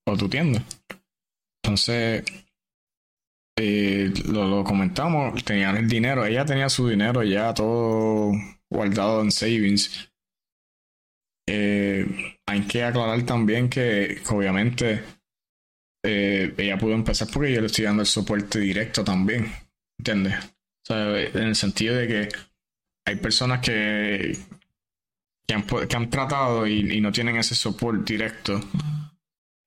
o 0.08 0.18
tu 0.18 0.28
tienda. 0.28 0.64
Entonces, 1.64 2.24
eh, 3.58 4.12
lo, 4.26 4.64
comentamos, 4.64 5.44
tenían 5.44 5.78
el 5.78 5.88
dinero, 5.88 6.26
ella 6.26 6.46
tenía 6.46 6.70
su 6.70 6.88
dinero 6.88 7.24
ya 7.24 7.54
todo 7.54 8.32
guardado 8.70 9.22
en 9.22 9.32
savings. 9.32 10.12
Eh, 11.48 12.38
hay 12.46 12.62
que 12.68 12.84
aclarar 12.84 13.24
también 13.24 13.70
que, 13.70 14.22
obviamente 14.30 15.04
ella 16.02 16.78
pudo 16.78 16.94
empezar 16.94 17.28
porque 17.32 17.54
yo 17.54 17.60
le 17.60 17.68
estoy 17.68 17.84
dando 17.86 18.02
el 18.02 18.08
soporte 18.08 18.60
directo 18.60 19.04
también. 19.04 19.52
¿Entiendes? 20.00 20.34
O 20.44 20.86
sea, 20.86 21.20
en 21.20 21.38
el 21.38 21.56
sentido 21.56 21.96
de 21.96 22.08
que 22.08 22.30
hay 23.06 23.16
personas 23.18 23.60
que, 23.60 24.38
que, 25.46 25.54
han, 25.96 26.10
tratado 26.10 26.66
y, 26.66 27.02
no 27.02 27.12
tienen 27.12 27.36
ese 27.38 27.54
soporte 27.54 28.14
directo. 28.14 28.60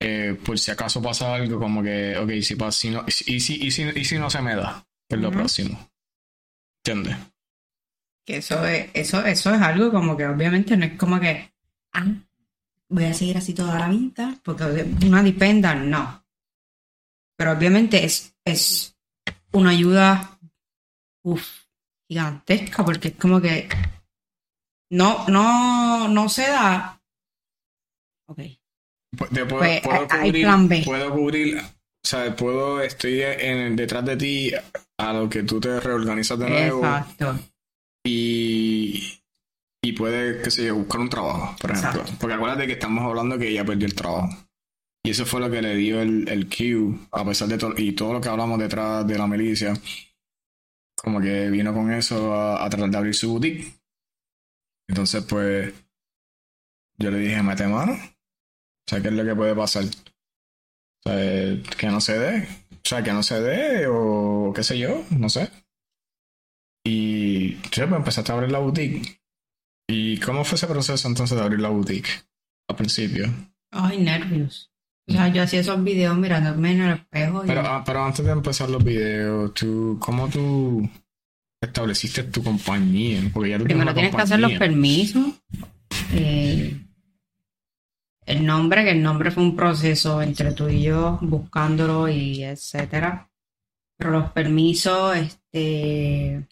Eh, 0.01 0.37
por 0.45 0.59
si 0.59 0.71
acaso 0.71 1.01
pasa 1.01 1.35
algo 1.35 1.61
como 1.61 1.83
que, 1.83 2.17
ok, 2.17 2.31
si 2.43 2.57
pasa, 2.57 2.79
si 2.79 2.91
no, 2.91 3.05
y, 3.07 3.41
si, 3.41 3.55
y, 3.67 3.71
si, 3.71 3.83
y 3.83 4.05
si 4.05 4.19
no 4.19 4.31
se 4.31 4.43
me 4.43 4.57
da, 4.57 4.85
es 5.09 5.19
lo 5.19 5.31
próximo. 5.31 5.91
¿Entiendes? 6.85 7.17
Que 8.25 8.39
eso 8.39 8.67
es, 8.67 8.91
eso, 8.95 9.25
eso 9.25 9.55
es 9.55 9.61
algo 9.61 9.93
como 9.93 10.17
que 10.17 10.27
obviamente 10.27 10.77
no 10.77 10.87
es 10.87 10.97
como 10.97 11.21
que, 11.21 11.53
ah, 11.93 12.07
voy 12.89 13.05
a 13.05 13.15
seguir 13.15 13.37
así 13.37 13.55
toda 13.55 13.79
la 13.79 13.89
vida, 13.89 14.37
porque 14.43 14.65
una 15.05 15.23
dependa, 15.23 15.75
no. 15.75 16.25
Pero 17.37 17.53
obviamente 17.53 18.05
es, 18.05 18.35
es 18.45 18.97
una 19.53 19.71
ayuda 19.71 20.39
gigantesca, 22.09 22.85
porque 22.85 23.09
es 23.09 23.15
como 23.15 23.41
que 23.41 23.69
no, 24.91 25.27
no, 25.29 26.09
no 26.09 26.29
se 26.29 26.43
da. 26.43 27.01
Ok. 28.29 28.39
Pues, 29.17 29.31
pues, 29.31 29.83
puedo, 29.83 30.09
cubrir, 30.09 30.45
plan 30.45 30.69
B. 30.69 30.83
Puedo 30.85 31.11
cubrir, 31.13 31.59
o 31.59 31.63
sea, 32.03 32.35
puedo, 32.35 32.81
estoy 32.83 33.21
en, 33.23 33.77
detrás 33.77 34.05
de 34.05 34.17
ti 34.17 34.53
a 34.99 35.13
lo 35.13 35.29
que 35.29 35.43
tú 35.43 35.61
te 35.61 35.81
reorganizas 35.81 36.39
de 36.39 36.49
nuevo. 36.49 36.79
Exacto. 36.79 37.39
Y, 38.05 39.21
y 39.83 39.93
puede, 39.93 40.43
qué 40.43 40.51
sé 40.51 40.67
yo, 40.67 40.77
buscar 40.77 41.01
un 41.01 41.11
trabajo, 41.11 41.57
por 41.61 41.71
ejemplo. 41.71 42.05
Porque 42.19 42.35
acuérdate 42.35 42.67
que 42.67 42.73
estamos 42.73 43.05
hablando 43.05 43.39
que 43.39 43.49
ella 43.49 43.65
perdió 43.65 43.87
el 43.87 43.95
trabajo. 43.95 44.31
Y 45.05 45.11
eso 45.11 45.27
fue 45.27 45.41
lo 45.41 45.51
que 45.51 45.61
le 45.61 45.75
dio 45.75 46.01
el, 46.01 46.29
el 46.29 46.49
Q, 46.49 47.09
a 47.11 47.25
pesar 47.25 47.49
de 47.49 47.59
todo, 47.59 47.75
y 47.77 47.93
todo 47.93 48.13
lo 48.13 48.21
que 48.21 48.29
hablamos 48.29 48.59
detrás 48.59 49.07
de 49.07 49.19
la 49.19 49.27
milicia, 49.27 49.75
como 50.97 51.21
que 51.21 51.51
vino 51.51 51.75
con 51.75 51.93
eso 51.93 52.35
a, 52.35 52.69
tratar 52.71 52.91
de 52.91 52.97
abrir 52.97 53.15
su 53.15 53.31
boutique. 53.31 53.75
Entonces, 54.89 55.25
pues, 55.25 55.75
yo 56.99 57.11
le 57.11 57.19
dije, 57.19 57.43
mete 57.43 57.67
mano. 57.67 57.95
O 57.95 58.85
sea, 58.87 59.03
¿qué 59.03 59.09
es 59.09 59.15
lo 59.15 59.25
que 59.25 59.35
puede 59.35 59.55
pasar? 59.57 59.85
O 59.85 61.09
sea, 61.09 61.63
que 61.77 61.87
no 61.89 62.01
se 62.01 62.19
dé. 62.19 62.49
O 62.71 62.89
sea, 62.89 63.03
que 63.03 63.13
no 63.13 63.23
se 63.23 63.41
dé 63.41 63.87
o 63.89 64.53
qué 64.55 64.63
sé 64.63 64.79
yo, 64.79 65.05
no 65.11 65.29
sé. 65.29 65.51
Y 66.85 67.55
yo 67.71 67.89
pues 67.89 67.93
empezaste 67.93 68.33
a 68.33 68.35
abrir 68.35 68.51
la 68.51 68.59
boutique. 68.59 69.21
¿Y 69.89 70.19
cómo 70.21 70.45
fue 70.45 70.57
ese 70.57 70.67
proceso 70.67 71.09
entonces 71.09 71.37
de 71.37 71.43
abrir 71.43 71.61
la 71.61 71.69
boutique 71.69 72.09
al 72.69 72.77
principio? 72.77 73.27
Ay, 73.71 73.99
nervios. 73.99 74.72
Yo 75.13 75.43
hacía 75.43 75.61
esos 75.61 75.83
videos 75.83 76.17
mirándome 76.17 76.73
en 76.73 76.81
el 76.83 76.95
espejo. 76.95 77.43
Pero, 77.47 77.61
ah, 77.61 77.83
pero 77.85 78.05
antes 78.05 78.25
de 78.25 78.33
empezar 78.33 78.71
los 78.71 78.83
videos, 78.83 79.55
tú, 79.55 79.97
¿cómo 80.01 80.29
tú 80.29 80.89
estableciste 81.61 82.25
tu 82.25 82.43
compañía? 82.43 83.21
Porque 83.33 83.51
ya 83.51 83.59
Primero 83.59 83.95
tienes 83.95 84.15
que 84.15 84.23
hacer 84.23 84.41
los 84.41 84.53
permisos. 84.53 85.27
Eh, 86.13 86.77
el 88.27 88.47
nombre, 88.47 88.85
que 88.85 88.91
el 88.91 89.03
nombre 89.03 89.31
fue 89.31 89.43
un 89.43 89.57
proceso 89.57 90.23
entre 90.23 90.53
tú 90.53 90.69
y 90.69 90.83
yo, 90.83 91.19
buscándolo 91.23 92.09
y 92.09 92.45
etcétera. 92.45 93.31
Pero 93.97 94.11
los 94.11 94.31
permisos, 94.33 95.17
este. 95.17 96.47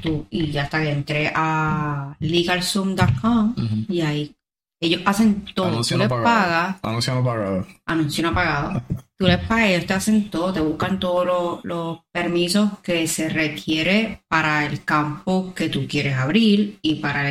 Tú, 0.00 0.26
y 0.30 0.56
hasta 0.56 0.80
que 0.80 0.90
entré 0.90 1.32
a 1.34 2.16
legalzoom.com 2.20 3.54
y 3.88 4.00
ahí 4.00 4.37
ellos 4.80 5.02
hacen 5.04 5.44
todo. 5.54 5.82
tú 5.82 5.98
les 5.98 6.08
pagas. 6.08 6.76
Anuncio 6.82 7.14
no 7.14 7.24
pagado. 7.24 7.66
Anuncio 7.86 8.22
no 8.22 8.34
pagado. 8.34 8.82
Tú 9.16 9.26
les 9.26 9.38
pagas, 9.38 9.70
ellos 9.70 9.86
te 9.86 9.94
hacen 9.94 10.30
todo, 10.30 10.52
te 10.52 10.60
buscan 10.60 11.00
todos 11.00 11.64
los, 11.64 12.00
permisos 12.12 12.78
que 12.80 13.06
se 13.08 13.28
requiere 13.28 14.22
para 14.28 14.66
el 14.66 14.84
campo 14.84 15.52
que 15.54 15.68
tú 15.68 15.86
quieres 15.88 16.16
abrir 16.16 16.78
y 16.82 16.96
para 16.96 17.30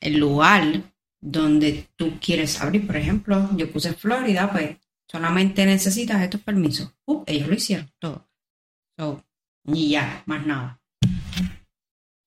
el, 0.00 0.18
lugar 0.18 0.82
donde 1.20 1.88
tú 1.96 2.18
quieres 2.20 2.60
abrir. 2.62 2.86
Por 2.86 2.96
ejemplo, 2.96 3.50
yo 3.56 3.70
puse 3.70 3.92
Florida, 3.92 4.50
pues 4.50 4.78
solamente 5.06 5.66
necesitas 5.66 6.22
estos 6.22 6.40
permisos. 6.40 6.94
Uh, 7.04 7.22
ellos 7.26 7.48
lo 7.48 7.54
hicieron 7.54 7.90
todo. 7.98 8.26
y 9.66 9.90
ya, 9.90 10.22
más 10.26 10.46
nada 10.46 10.79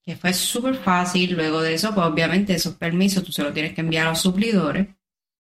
que 0.04 0.18
fue 0.18 0.34
súper 0.34 0.76
fácil. 0.76 1.34
Luego 1.34 1.62
de 1.62 1.74
eso, 1.74 1.93
pues 1.93 2.06
obviamente 2.06 2.54
esos 2.54 2.76
permisos 2.76 3.24
tú 3.24 3.32
se 3.32 3.43
los 3.43 3.54
tienes 3.54 3.74
que 3.74 3.82
enviar 3.82 4.08
a 4.08 4.10
los 4.12 4.22
suplidores. 4.22 4.88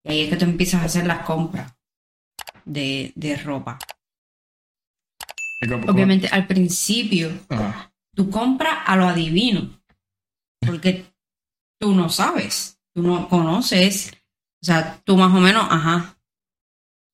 Y 0.04 0.10
ahí 0.10 0.20
es 0.22 0.30
que 0.30 0.36
tú 0.36 0.44
empiezas 0.44 0.82
a 0.82 0.86
hacer 0.86 1.06
las 1.06 1.24
compras 1.24 1.74
de, 2.64 3.40
ropa. 3.44 3.78
Obviamente 5.88 6.28
al 6.28 6.46
principio 6.46 7.30
tú 8.14 8.30
compras 8.30 8.78
a 8.86 8.96
lo 8.96 9.06
adivino. 9.06 9.80
Porque 10.60 11.06
tú 11.78 11.94
no 11.94 12.08
sabes, 12.08 12.78
tú 12.94 13.02
no 13.02 13.28
conoces. 13.28 14.12
O 14.62 14.66
sea, 14.66 15.00
tú 15.04 15.16
más 15.16 15.34
o 15.34 15.40
menos, 15.40 15.66
ajá, 15.68 16.16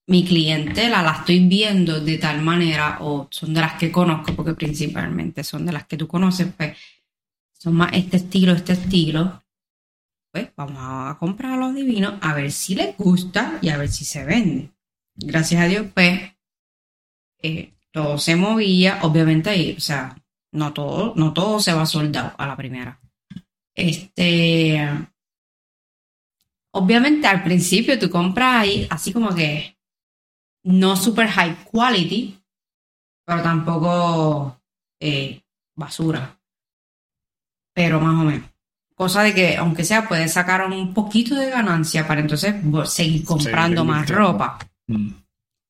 mi 0.06 0.24
clientela 0.24 1.02
la 1.02 1.12
estoy 1.12 1.40
viendo 1.46 2.00
de 2.00 2.18
tal 2.18 2.42
manera 2.42 2.98
o 3.00 3.28
son 3.30 3.54
de 3.54 3.60
las 3.60 3.78
que 3.78 3.90
conozco, 3.90 4.34
porque 4.34 4.54
principalmente 4.54 5.44
son 5.44 5.66
de 5.66 5.72
las 5.72 5.86
que 5.86 5.96
tú 5.96 6.06
conoces, 6.06 6.48
pues 6.56 6.76
son 7.62 7.74
más 7.74 7.92
este 7.92 8.16
estilo, 8.16 8.54
este 8.54 8.72
estilo, 8.72 9.40
pues 10.32 10.50
vamos 10.56 10.78
a 10.80 11.16
comprar 11.20 11.56
los 11.56 11.72
divinos 11.72 12.14
a 12.20 12.34
ver 12.34 12.50
si 12.50 12.74
les 12.74 12.96
gusta 12.96 13.60
y 13.62 13.68
a 13.68 13.76
ver 13.76 13.88
si 13.88 14.04
se 14.04 14.24
vende. 14.24 14.72
Gracias 15.14 15.62
a 15.62 15.66
Dios, 15.66 15.86
pues, 15.94 16.20
eh, 17.40 17.72
todo 17.92 18.18
se 18.18 18.34
movía, 18.34 18.98
obviamente 19.02 19.50
ahí, 19.50 19.76
o 19.76 19.80
sea, 19.80 20.20
no 20.50 20.72
todo, 20.72 21.14
no 21.14 21.32
todo 21.32 21.60
se 21.60 21.72
va 21.72 21.86
soldado 21.86 22.34
a 22.36 22.48
la 22.48 22.56
primera. 22.56 23.00
Este, 23.76 24.80
obviamente 26.72 27.28
al 27.28 27.44
principio 27.44 27.96
tú 27.96 28.10
compras 28.10 28.62
ahí 28.62 28.88
así 28.90 29.12
como 29.12 29.32
que 29.36 29.78
no 30.64 30.96
super 30.96 31.28
high 31.28 31.64
quality, 31.70 32.42
pero 33.24 33.40
tampoco 33.40 34.60
eh, 35.00 35.42
basura 35.76 36.41
pero 37.74 38.00
más 38.00 38.20
o 38.20 38.24
menos. 38.24 38.48
Cosa 38.94 39.22
de 39.22 39.34
que, 39.34 39.56
aunque 39.56 39.84
sea, 39.84 40.06
puedes 40.06 40.32
sacar 40.32 40.64
un 40.66 40.94
poquito 40.94 41.34
de 41.34 41.50
ganancia 41.50 42.06
para 42.06 42.20
entonces 42.20 42.54
seguir 42.84 43.24
comprando 43.24 43.84
más 43.84 44.08
ropa. 44.08 44.58
Mm. 44.86 45.08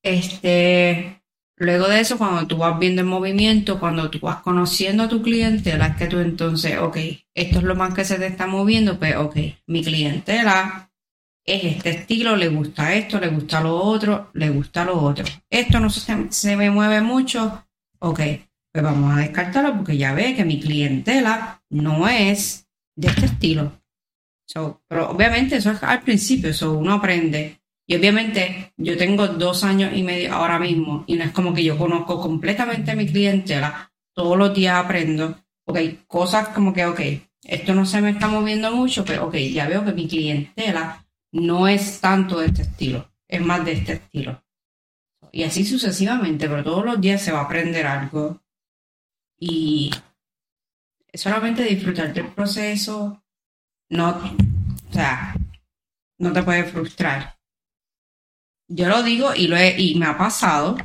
Este, 0.03 1.23
luego 1.55 1.87
de 1.87 2.01
eso, 2.01 2.17
cuando 2.17 2.45
tú 2.45 2.57
vas 2.57 2.77
viendo 2.77 3.01
el 3.01 3.07
movimiento, 3.07 3.79
cuando 3.79 4.09
tú 4.09 4.19
vas 4.19 4.37
conociendo 4.41 5.03
a 5.03 5.09
tu 5.09 5.21
clientela, 5.21 5.87
es 5.87 5.95
que 5.95 6.07
tú 6.07 6.19
entonces, 6.19 6.77
ok, 6.77 6.97
esto 7.33 7.59
es 7.59 7.63
lo 7.63 7.75
más 7.75 7.93
que 7.93 8.05
se 8.05 8.19
te 8.19 8.27
está 8.27 8.45
moviendo, 8.45 8.99
pues, 8.99 9.15
ok, 9.15 9.37
mi 9.67 9.83
clientela 9.83 10.91
es 11.45 11.63
este 11.63 11.89
estilo, 11.91 12.35
le 12.35 12.49
gusta 12.49 12.93
esto, 12.93 13.19
le 13.19 13.29
gusta 13.29 13.61
lo 13.61 13.75
otro, 13.75 14.29
le 14.33 14.49
gusta 14.49 14.85
lo 14.85 15.01
otro. 15.01 15.25
Esto 15.49 15.79
no 15.79 15.89
se, 15.89 16.31
se 16.31 16.55
me 16.57 16.69
mueve 16.69 17.01
mucho, 17.01 17.65
ok, 17.99 18.19
pues 18.73 18.83
vamos 18.83 19.15
a 19.15 19.19
descartarlo 19.19 19.75
porque 19.75 19.97
ya 19.97 20.15
ve 20.15 20.35
que 20.35 20.43
mi 20.43 20.59
clientela 20.59 21.61
no 21.69 22.07
es 22.07 22.67
de 22.95 23.07
este 23.07 23.27
estilo. 23.27 23.71
pero 24.87 25.11
obviamente 25.11 25.57
eso 25.57 25.71
es 25.71 25.83
al 25.83 26.01
principio, 26.01 26.49
eso 26.49 26.73
uno 26.73 26.93
aprende. 26.93 27.61
Y 27.85 27.95
obviamente 27.95 28.73
yo 28.77 28.97
tengo 28.97 29.27
dos 29.27 29.63
años 29.63 29.91
y 29.95 30.01
medio 30.01 30.33
ahora 30.33 30.57
mismo 30.57 31.03
y 31.05 31.15
no 31.15 31.23
es 31.23 31.31
como 31.31 31.53
que 31.53 31.63
yo 31.63 31.77
conozco 31.77 32.19
completamente 32.19 32.95
mi 32.95 33.05
clientela. 33.05 33.91
Todos 34.15 34.37
los 34.37 34.53
días 34.55 34.83
aprendo. 34.83 35.37
Ok, 35.65 35.79
cosas 36.07 36.49
como 36.49 36.73
que, 36.73 36.85
ok, 36.85 36.99
esto 37.43 37.75
no 37.75 37.85
se 37.85 38.01
me 38.01 38.11
está 38.11 38.27
moviendo 38.27 38.71
mucho, 38.71 39.05
pero 39.05 39.27
ok, 39.27 39.35
ya 39.35 39.67
veo 39.67 39.85
que 39.85 39.93
mi 39.93 40.07
clientela 40.07 41.05
no 41.31 41.67
es 41.67 41.99
tanto 41.99 42.39
de 42.39 42.47
este 42.47 42.63
estilo, 42.63 43.11
es 43.27 43.41
más 43.41 43.63
de 43.65 43.73
este 43.73 43.93
estilo. 43.93 44.43
Y 45.31 45.43
así 45.43 45.63
sucesivamente, 45.63 46.47
pero 46.49 46.63
todos 46.63 46.85
los 46.85 47.01
días 47.01 47.21
se 47.21 47.31
va 47.31 47.41
a 47.41 47.43
aprender 47.43 47.85
algo 47.85 48.42
y 49.45 49.91
solamente 51.13 51.63
disfrutar 51.63 52.13
del 52.13 52.27
proceso, 52.27 53.21
no, 53.89 54.09
o 54.09 54.93
sea, 54.93 55.35
no 56.19 56.31
te 56.31 56.43
puede 56.43 56.63
frustrar. 56.63 57.37
Yo 58.69 58.87
lo 58.87 59.03
digo 59.03 59.35
y, 59.35 59.47
lo 59.47 59.57
he, 59.57 59.79
y 59.79 59.95
me 59.95 60.05
ha 60.05 60.17
pasado, 60.17 60.77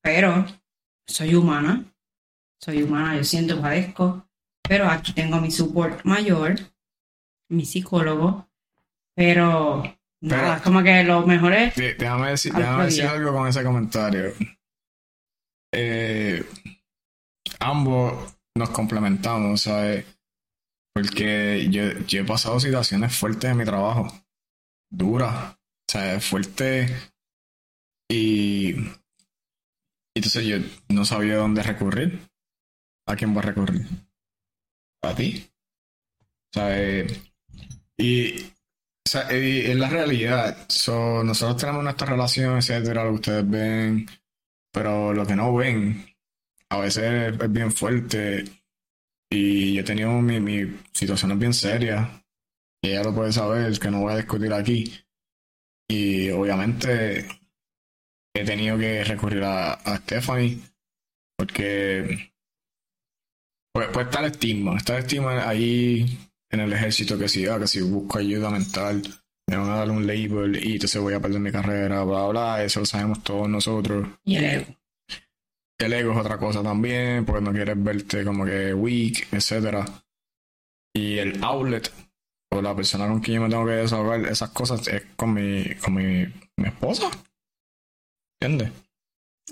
pero 0.00 0.46
soy 1.06 1.34
humana, 1.34 1.84
soy 2.58 2.82
humana, 2.82 3.16
yo 3.16 3.24
siento, 3.24 3.60
padezco, 3.60 4.26
pero 4.62 4.88
aquí 4.88 5.12
tengo 5.12 5.38
mi 5.40 5.50
support 5.50 6.02
mayor, 6.04 6.54
mi 7.50 7.66
psicólogo, 7.66 8.48
pero 9.14 9.82
nada, 10.22 10.56
es 10.56 10.62
como 10.62 10.82
que 10.82 11.04
lo 11.04 11.26
mejor 11.26 11.52
es... 11.52 11.76
Déjame 11.76 12.30
decir, 12.30 12.54
déjame 12.54 12.86
decir 12.86 13.04
algo 13.04 13.34
con 13.34 13.48
ese 13.48 13.62
comentario. 13.62 14.32
Eh, 15.72 16.42
ambos 17.60 18.38
nos 18.56 18.70
complementamos, 18.70 19.62
¿sabes? 19.62 20.04
Porque 20.94 21.68
yo, 21.70 21.82
he 22.18 22.24
pasado 22.24 22.58
situaciones 22.58 23.16
fuertes 23.16 23.50
en 23.50 23.56
mi 23.56 23.64
trabajo, 23.64 24.08
duras, 24.90 25.56
¿sabes? 25.88 26.24
Fuertes. 26.24 26.90
Y, 28.10 28.74
entonces 30.14 30.44
yo 30.44 30.56
no 30.88 31.04
sabía 31.04 31.36
dónde 31.36 31.62
recurrir. 31.62 32.20
¿A 33.06 33.16
quién 33.16 33.32
voy 33.32 33.42
a 33.42 33.46
recurrir? 33.46 33.86
A 35.02 35.14
ti. 35.14 35.48
¿Sabes? 36.52 37.22
Y, 37.96 38.42
o 38.42 39.10
sea, 39.10 39.28
es 39.30 39.76
la 39.76 39.88
realidad. 39.88 40.66
nosotros 41.24 41.56
tenemos 41.56 41.84
nuestra 41.84 42.08
relación, 42.08 42.58
etcétera, 42.58 43.04
lo 43.04 43.10
que 43.10 43.16
ustedes 43.16 43.48
ven, 43.48 44.06
pero 44.72 45.14
lo 45.14 45.26
que 45.26 45.36
no 45.36 45.54
ven 45.54 46.07
a 46.70 46.78
veces 46.78 47.34
es 47.40 47.52
bien 47.52 47.72
fuerte 47.72 48.44
y 49.30 49.74
yo 49.74 49.80
he 49.80 49.84
tenido 49.84 50.12
mi, 50.20 50.40
mi 50.40 50.78
situaciones 50.92 51.38
bien 51.38 51.52
serias 51.52 52.08
y 52.82 52.90
ella 52.90 53.04
lo 53.04 53.14
puede 53.14 53.32
saber, 53.32 53.78
que 53.78 53.90
no 53.90 54.00
voy 54.00 54.12
a 54.12 54.16
discutir 54.16 54.52
aquí. 54.52 54.92
Y 55.90 56.30
obviamente 56.30 57.26
he 58.34 58.44
tenido 58.44 58.78
que 58.78 59.04
recurrir 59.04 59.42
a, 59.42 59.72
a 59.72 59.96
Stephanie 59.98 60.58
porque 61.36 62.32
pues, 63.72 63.88
pues 63.92 64.06
está 64.06 64.20
el 64.20 64.32
estigma, 64.32 64.76
está 64.76 64.96
el 64.96 65.04
estigma 65.04 65.48
ahí 65.48 66.18
en 66.50 66.60
el 66.60 66.72
ejército 66.72 67.18
que 67.18 67.28
si, 67.28 67.46
ah, 67.46 67.58
que 67.58 67.66
si 67.66 67.80
busco 67.80 68.18
ayuda 68.18 68.50
mental 68.50 69.02
me 69.48 69.56
van 69.56 69.70
a 69.70 69.76
dar 69.76 69.90
un 69.90 70.06
label 70.06 70.62
y 70.62 70.74
entonces 70.74 71.00
voy 71.00 71.14
a 71.14 71.20
perder 71.20 71.40
mi 71.40 71.50
carrera, 71.50 72.04
bla, 72.04 72.26
bla, 72.26 72.64
eso 72.64 72.80
lo 72.80 72.86
sabemos 72.86 73.22
todos 73.22 73.48
nosotros. 73.48 74.06
Y 74.24 74.36
el 74.36 74.44
ego. 74.44 74.77
El 75.78 75.92
ego 75.92 76.12
es 76.12 76.18
otra 76.18 76.38
cosa 76.38 76.62
también, 76.62 77.24
porque 77.24 77.42
no 77.42 77.52
quieres 77.52 77.82
verte 77.82 78.24
como 78.24 78.44
que 78.44 78.74
weak, 78.74 79.28
etcétera. 79.32 79.84
Y 80.94 81.18
el 81.18 81.42
outlet, 81.44 81.92
o 82.50 82.60
la 82.60 82.74
persona 82.74 83.06
con 83.06 83.20
quien 83.20 83.36
yo 83.36 83.42
me 83.42 83.48
tengo 83.48 83.66
que 83.66 83.72
desahogar, 83.72 84.26
esas 84.26 84.50
cosas 84.50 84.86
es 84.88 85.04
con 85.16 85.34
mi, 85.34 85.74
con 85.76 85.94
mi, 85.94 86.26
esposa. 86.64 87.10
¿Entiendes? 88.40 88.72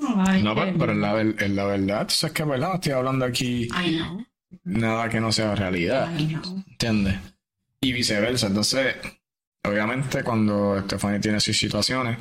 no, 0.00 0.54
pero, 0.78 0.92
en, 0.92 1.00
la, 1.00 1.20
en 1.20 1.56
la 1.56 1.64
verdad, 1.64 2.08
es 2.10 2.32
que 2.32 2.44
verdad, 2.44 2.74
estoy 2.74 2.92
hablando 2.92 3.24
aquí 3.24 3.68
nada 4.64 5.08
que 5.08 5.20
no 5.20 5.32
sea 5.32 5.54
realidad. 5.54 6.10
¿Entiendes? 6.18 7.16
y 7.80 7.92
viceversa. 7.92 8.48
Entonces, 8.48 8.96
obviamente, 9.64 10.24
cuando 10.24 10.80
Stephanie 10.82 11.20
tiene 11.20 11.40
sus 11.40 11.56
situaciones 11.56 12.18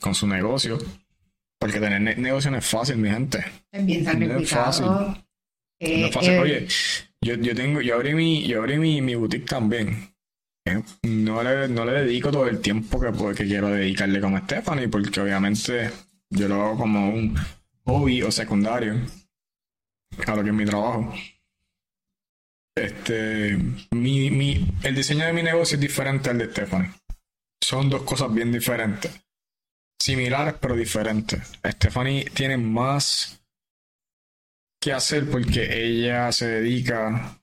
con 0.00 0.14
su 0.14 0.26
negocio, 0.26 0.78
porque 1.62 1.78
tener 1.78 2.18
negocio 2.18 2.50
no 2.50 2.56
es 2.58 2.66
fácil, 2.66 2.96
mi 2.96 3.08
gente. 3.08 3.38
Es 3.70 3.86
bien 3.86 4.02
No 4.02 4.38
es 4.38 4.50
fácil. 4.50 4.84
Eh, 5.78 6.00
no 6.00 6.06
es 6.06 6.12
fácil. 6.12 6.32
Eh, 6.32 6.40
Oye, 6.40 6.68
yo, 7.20 7.34
yo 7.36 7.54
tengo, 7.54 7.80
yo 7.80 7.94
abrí 7.94 8.14
mi, 8.14 8.44
yo 8.48 8.58
abrí 8.58 8.78
mi, 8.78 9.00
mi 9.00 9.14
boutique 9.14 9.46
también. 9.46 10.12
Eh, 10.66 10.82
no 11.04 11.40
le, 11.40 11.68
no 11.68 11.84
le 11.84 11.92
dedico 11.92 12.32
todo 12.32 12.48
el 12.48 12.58
tiempo 12.58 12.98
que, 12.98 13.12
pues, 13.12 13.36
que 13.36 13.46
quiero 13.46 13.68
dedicarle 13.68 14.20
como 14.20 14.38
Stephanie, 14.38 14.88
porque 14.88 15.20
obviamente 15.20 15.88
yo 16.30 16.48
lo 16.48 16.62
hago 16.62 16.78
como 16.78 17.10
un 17.10 17.36
hobby 17.84 18.22
o 18.22 18.32
secundario 18.32 18.96
a 20.26 20.34
lo 20.34 20.42
que 20.42 20.48
es 20.48 20.56
mi 20.56 20.64
trabajo. 20.64 21.14
Este, 22.74 23.56
mi, 23.92 24.32
mi, 24.32 24.66
el 24.82 24.96
diseño 24.96 25.26
de 25.26 25.32
mi 25.32 25.44
negocio 25.44 25.76
es 25.76 25.80
diferente 25.80 26.28
al 26.28 26.38
de 26.38 26.50
Stephanie. 26.50 26.90
Son 27.62 27.88
dos 27.88 28.02
cosas 28.02 28.34
bien 28.34 28.50
diferentes. 28.50 29.21
Similares 30.02 30.54
pero 30.60 30.74
diferentes. 30.74 31.52
Stephanie 31.64 32.24
tiene 32.24 32.56
más 32.56 33.40
que 34.80 34.92
hacer 34.92 35.30
porque 35.30 35.62
ella 35.80 36.32
se 36.32 36.48
dedica, 36.48 37.40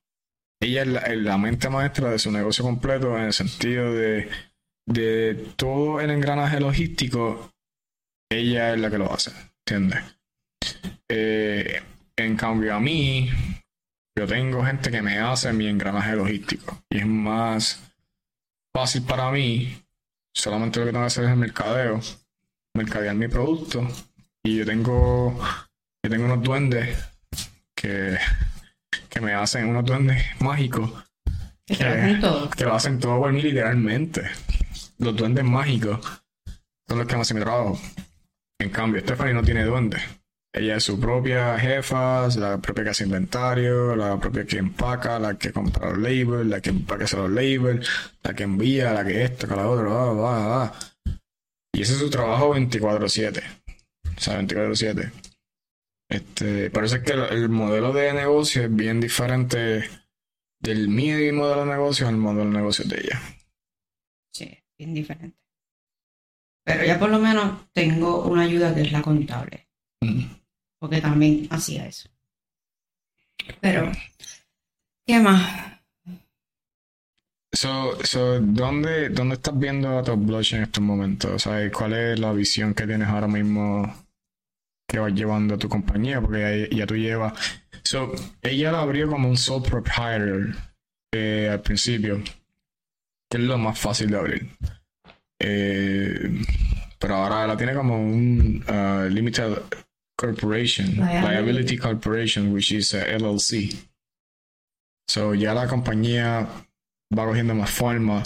ella 0.61 0.81
es 0.81 1.17
la, 1.19 1.37
mente 1.37 1.69
maestra 1.69 2.09
de 2.09 2.19
su 2.19 2.33
negocio 2.33 2.65
completo 2.65 3.17
en 3.17 3.23
el 3.23 3.31
sentido 3.31 3.93
de, 3.93 4.29
de 4.85 5.35
todo 5.55 6.01
el 6.01 6.09
engranaje 6.09 6.59
logístico, 6.59 7.49
ella 8.29 8.73
es 8.73 8.79
la 8.81 8.91
que 8.91 8.97
lo 8.97 9.13
hace, 9.13 9.31
¿entiendes? 9.65 10.03
Eh, 11.07 11.81
en 12.17 12.35
cambio 12.35 12.75
a 12.75 12.81
mí, 12.81 13.29
yo 14.17 14.27
tengo 14.27 14.65
gente 14.65 14.91
que 14.91 15.01
me 15.01 15.17
hace 15.17 15.53
mi 15.53 15.67
engranaje 15.67 16.13
logístico 16.13 16.83
y 16.89 16.97
es 16.97 17.07
más 17.07 17.81
fácil 18.75 19.03
para 19.03 19.31
mí, 19.31 19.81
solamente 20.35 20.81
lo 20.81 20.87
que 20.87 20.91
tengo 20.91 21.03
que 21.03 21.07
hacer 21.07 21.23
es 21.23 21.29
el 21.31 21.37
mercadeo, 21.37 22.01
mercadear 22.79 23.15
mi 23.15 23.27
producto 23.27 23.85
y 24.43 24.57
yo 24.57 24.65
tengo, 24.65 25.37
yo 26.03 26.09
tengo 26.09 26.25
unos 26.25 26.41
duendes 26.41 26.97
que, 27.75 28.17
que 29.09 29.21
me 29.21 29.33
hacen 29.33 29.67
unos 29.67 29.85
duendes 29.85 30.23
mágicos. 30.39 30.91
Que, 31.65 31.75
que, 31.75 32.17
todo. 32.19 32.49
que 32.49 32.63
lo 32.63 32.73
hacen 32.73 32.99
todo 32.99 33.19
por 33.19 33.31
mí 33.31 33.41
literalmente. 33.41 34.23
Los 34.97 35.15
duendes 35.15 35.43
mágicos 35.43 35.99
son 36.87 36.97
los 36.97 37.07
que 37.07 37.15
hacen 37.15 37.37
mi 37.37 37.43
trabajo. 37.43 37.79
En 38.59 38.69
cambio, 38.69 39.01
Stephanie 39.01 39.33
no 39.33 39.43
tiene 39.43 39.63
duendes. 39.63 40.01
Ella 40.51 40.77
es 40.77 40.83
su 40.83 40.99
propia 40.99 41.59
jefa, 41.59 42.27
la 42.29 42.57
propia 42.57 42.85
que 42.85 42.89
hace 42.89 43.03
inventario, 43.03 43.95
la 43.95 44.19
propia 44.19 44.45
que 44.45 44.57
empaca, 44.57 45.19
la 45.19 45.37
que 45.37 45.51
compra 45.51 45.91
los 45.91 45.99
labels, 45.99 46.47
la 46.47 46.59
que 46.59 46.71
empaca 46.71 47.05
los 47.15 47.29
labels, 47.29 47.87
la 48.23 48.33
que 48.33 48.43
envía, 48.43 48.91
la 48.93 49.05
que 49.05 49.23
esto, 49.23 49.47
que 49.47 49.55
la 49.55 49.67
otra, 49.67 49.87
va, 49.87 50.13
va, 50.13 50.47
va. 50.47 50.73
Y 51.79 51.83
ese 51.83 51.93
es 51.93 51.99
su 51.99 52.09
trabajo 52.09 52.53
24-7. 52.53 53.41
O 54.17 54.19
sea, 54.19 54.41
24-7. 54.41 55.13
Este, 56.09 56.69
parece 56.71 57.01
que 57.01 57.13
el, 57.13 57.47
modelo 57.47 57.93
de 57.93 58.11
negocio 58.11 58.63
es 58.63 58.75
bien 58.75 58.99
diferente 58.99 59.89
del 60.59 60.89
mío 60.89 61.15
modelo 61.33 61.61
de 61.61 61.71
negocio 61.71 62.05
al 62.09 62.17
modelo 62.17 62.49
de 62.49 62.57
negocio 62.57 62.83
de 62.83 62.99
ella. 62.99 63.21
Sí, 64.33 64.61
bien 64.77 64.93
diferente. 64.93 65.39
Pero 66.65 66.83
ya 66.83 66.99
por 66.99 67.11
lo 67.11 67.19
menos 67.19 67.71
tengo 67.71 68.25
una 68.25 68.41
ayuda 68.41 68.75
que 68.75 68.81
es 68.81 68.91
la 68.91 69.01
contable. 69.01 69.69
Porque 70.79 70.99
también 70.99 71.47
hacía 71.49 71.87
eso. 71.87 72.09
Pero, 73.61 73.89
¿qué 75.07 75.17
más? 75.21 75.78
So, 77.51 77.97
so, 78.03 78.39
¿dónde, 78.39 79.09
¿Dónde 79.09 79.35
estás 79.35 79.57
viendo 79.57 79.97
a 79.97 80.03
Top 80.03 80.19
Blush 80.19 80.53
en 80.53 80.63
estos 80.63 80.83
momentos? 80.83 81.47
O 81.47 81.51
¿Cuál 81.73 81.93
es 81.93 82.19
la 82.19 82.31
visión 82.31 82.73
que 82.73 82.85
tienes 82.85 83.07
ahora 83.07 83.27
mismo 83.27 83.91
que 84.87 84.99
vas 84.99 85.13
llevando 85.13 85.55
a 85.55 85.57
tu 85.57 85.67
compañía? 85.67 86.21
Porque 86.21 86.69
ya, 86.71 86.85
tú 86.85 86.95
llevas... 86.95 87.33
So, 87.83 88.13
ella 88.41 88.71
la 88.71 88.81
abrió 88.81 89.09
como 89.09 89.27
un 89.27 89.37
sole 89.37 89.67
proprietor 89.67 90.55
eh, 91.11 91.49
al 91.51 91.61
principio, 91.61 92.21
que 93.29 93.37
es 93.37 93.43
lo 93.43 93.57
más 93.57 93.79
fácil 93.79 94.11
de 94.11 94.17
abrir. 94.17 94.49
Eh, 95.39 96.43
pero 96.99 97.15
ahora 97.15 97.47
la 97.47 97.57
tiene 97.57 97.73
como 97.73 97.99
un 97.99 98.63
uh, 98.67 99.09
limited 99.09 99.57
corporation, 100.17 100.97
liability 100.97 101.77
corporation, 101.77 102.51
which 102.53 102.71
is 102.71 102.93
a 102.93 103.17
LLC. 103.17 103.73
So 105.07 105.33
ya 105.33 105.53
la 105.53 105.65
compañía 105.67 106.47
va 107.17 107.25
cogiendo 107.25 107.55
más 107.55 107.71
forma, 107.71 108.23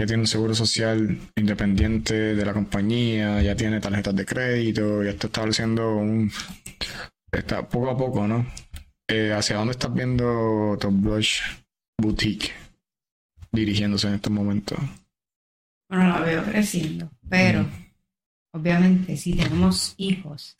ya 0.00 0.06
tiene 0.06 0.22
un 0.22 0.26
seguro 0.26 0.54
social 0.54 1.18
independiente 1.36 2.34
de 2.34 2.44
la 2.44 2.54
compañía, 2.54 3.42
ya 3.42 3.54
tiene 3.54 3.80
tarjetas 3.80 4.16
de 4.16 4.24
crédito, 4.24 5.02
ya 5.02 5.10
está 5.10 5.26
estableciendo 5.26 5.96
un... 5.96 6.32
Está 7.30 7.68
poco 7.68 7.90
a 7.90 7.96
poco, 7.96 8.26
¿no? 8.26 8.46
Eh, 9.06 9.32
¿Hacia 9.32 9.56
dónde 9.56 9.72
estás 9.72 9.92
viendo 9.92 10.76
Top 10.80 10.92
Blush 10.92 11.42
Boutique 11.98 12.50
dirigiéndose 13.52 14.08
en 14.08 14.14
estos 14.14 14.32
momentos? 14.32 14.78
Bueno, 15.88 16.08
la 16.08 16.20
veo 16.20 16.44
creciendo, 16.44 17.10
pero 17.28 17.66
obviamente 18.52 19.16
si 19.16 19.34
tenemos 19.34 19.94
hijos, 19.96 20.56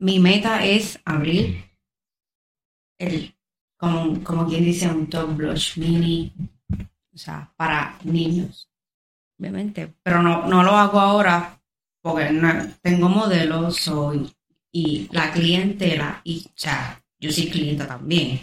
mi 0.00 0.18
meta 0.18 0.64
es 0.64 1.00
abrir 1.04 1.64
el 2.98 3.37
como, 3.78 4.22
como 4.22 4.46
quien 4.46 4.64
dice, 4.64 4.88
un 4.88 5.08
top 5.08 5.34
blush 5.34 5.78
mini, 5.78 6.32
o 7.14 7.16
sea, 7.16 7.50
para 7.56 7.98
niños, 8.04 8.68
obviamente. 9.38 9.94
Pero 10.02 10.20
no, 10.20 10.46
no 10.46 10.62
lo 10.62 10.72
hago 10.72 11.00
ahora 11.00 11.58
porque 12.02 12.30
no, 12.30 12.52
tengo 12.82 13.08
modelos 13.08 13.76
soy, 13.76 14.30
y 14.72 15.08
la 15.12 15.32
clientela, 15.32 16.20
y 16.24 16.44
o 16.46 16.52
sea, 16.54 17.02
yo 17.18 17.32
soy 17.32 17.48
clienta 17.48 17.86
también. 17.86 18.40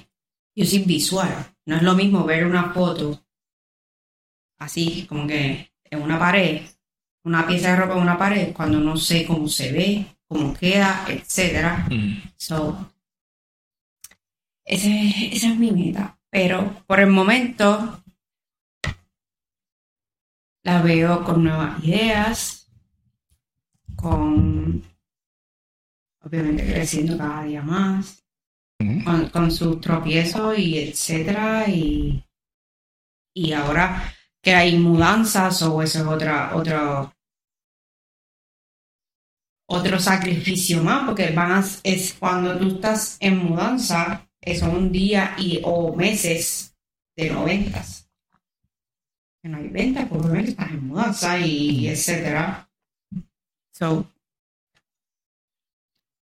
Yo 0.55 0.65
soy 0.65 0.79
visual. 0.79 1.33
No 1.65 1.75
es 1.75 1.83
lo 1.83 1.95
mismo 1.95 2.23
ver 2.23 2.45
una 2.45 2.71
foto 2.73 3.21
así, 4.57 5.05
como 5.07 5.27
que 5.27 5.71
en 5.83 6.01
una 6.01 6.17
pared, 6.17 6.61
una 7.23 7.45
pieza 7.45 7.71
de 7.71 7.75
ropa 7.77 7.95
en 7.95 8.01
una 8.01 8.17
pared, 8.17 8.53
cuando 8.53 8.79
no 8.79 8.97
sé 8.97 9.25
cómo 9.25 9.47
se 9.47 9.71
ve, 9.71 10.05
cómo 10.27 10.53
queda, 10.53 11.05
etcétera. 11.07 11.87
Mm. 11.89 12.21
So, 12.37 12.91
ese, 14.65 15.29
esa 15.35 15.49
es 15.49 15.57
mi 15.57 15.71
meta. 15.71 16.17
Pero 16.29 16.83
por 16.87 16.99
el 16.99 17.09
momento 17.09 18.03
la 20.63 20.81
veo 20.81 21.23
con 21.23 21.43
nuevas 21.43 21.83
ideas, 21.83 22.69
con 23.95 24.83
obviamente 26.21 26.65
creciendo 26.65 27.17
cada 27.17 27.43
día 27.43 27.61
más, 27.61 28.25
con, 29.31 29.51
sus 29.51 29.79
tropiezos 29.79 30.57
y 30.57 30.79
etcétera. 30.79 31.69
Y, 31.69 32.25
y 33.33 33.53
ahora 33.53 34.11
que 34.41 34.53
hay 34.53 34.77
mudanzas 34.77 35.61
o 35.61 35.81
eso 35.81 35.99
es 35.99 36.05
otra, 36.05 36.55
otro, 36.55 37.13
otro 39.67 39.99
sacrificio 39.99 40.83
más, 40.83 41.05
porque 41.05 41.31
van 41.31 41.63
es 41.83 42.13
cuando 42.13 42.57
tú 42.57 42.75
estás 42.75 43.17
en 43.19 43.37
mudanza, 43.37 44.27
son 44.53 44.75
un 44.75 44.91
día 44.91 45.35
y 45.39 45.61
o 45.63 45.95
meses 45.95 46.75
de 47.17 47.31
no 47.31 47.45
ventas. 47.45 48.07
Que 49.41 49.49
no 49.49 49.57
hay 49.57 49.69
ventas, 49.69 50.07
por 50.07 50.21
lo 50.21 50.27
menos 50.27 50.49
estás 50.49 50.69
en 50.69 50.87
mudanza 50.87 51.39
y 51.39 51.87
etcétera. 51.87 52.69
So, 53.73 54.11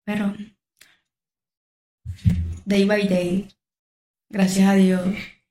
pero 0.04 0.34
day 2.64 2.84
by 2.84 3.06
day, 3.08 3.48
gracias 4.30 4.68
a 4.68 4.74
Dios, 4.74 5.02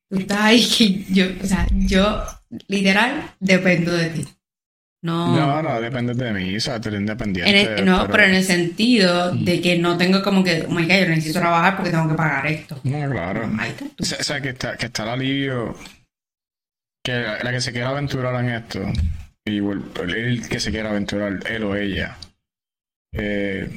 tú 0.09 0.17
estás 0.17 0.39
ahí 0.39 0.67
que 0.67 1.03
yo, 1.13 1.25
o 1.41 1.45
sea, 1.45 1.67
yo 1.71 2.23
literal 2.67 3.35
dependo 3.39 3.91
de 3.91 4.09
ti. 4.09 4.36
No, 5.07 5.61
no, 5.61 5.81
depende 5.81 6.13
de 6.13 6.33
mí, 6.33 6.57
o 6.57 6.59
sea, 6.59 6.75
eres 6.75 6.99
independiente. 6.99 7.81
no, 7.81 8.07
pero... 8.07 8.23
en 8.23 8.35
el 8.35 8.43
sentido 8.43 9.31
de 9.31 9.61
que 9.61 9.77
no 9.77 9.97
tengo 9.97 10.21
como 10.21 10.43
que, 10.43 10.65
oh 10.67 10.71
my 10.71 10.83
God, 10.83 10.95
yo 10.95 11.07
necesito 11.07 11.39
trabajar 11.39 11.77
porque 11.77 11.91
tengo 11.91 12.09
que 12.09 12.15
pagar 12.15 12.47
esto. 12.47 12.79
No, 12.83 13.09
claro. 13.09 13.49
O 13.99 14.03
sea, 14.03 14.41
que 14.41 14.49
está, 14.49 14.75
que 14.75 14.87
está 14.87 15.03
el 15.03 15.09
alivio, 15.09 15.75
que 17.03 17.13
la, 17.13 17.51
que 17.51 17.61
se 17.61 17.71
quiera 17.71 17.89
aventurar 17.89 18.43
en 18.43 18.49
esto, 18.49 18.81
y 19.45 19.57
el, 19.57 20.47
que 20.49 20.59
se 20.59 20.71
quiera 20.71 20.89
aventurar, 20.89 21.39
él 21.49 21.63
o 21.63 21.75
ella, 21.75 22.17
eh, 23.13 23.69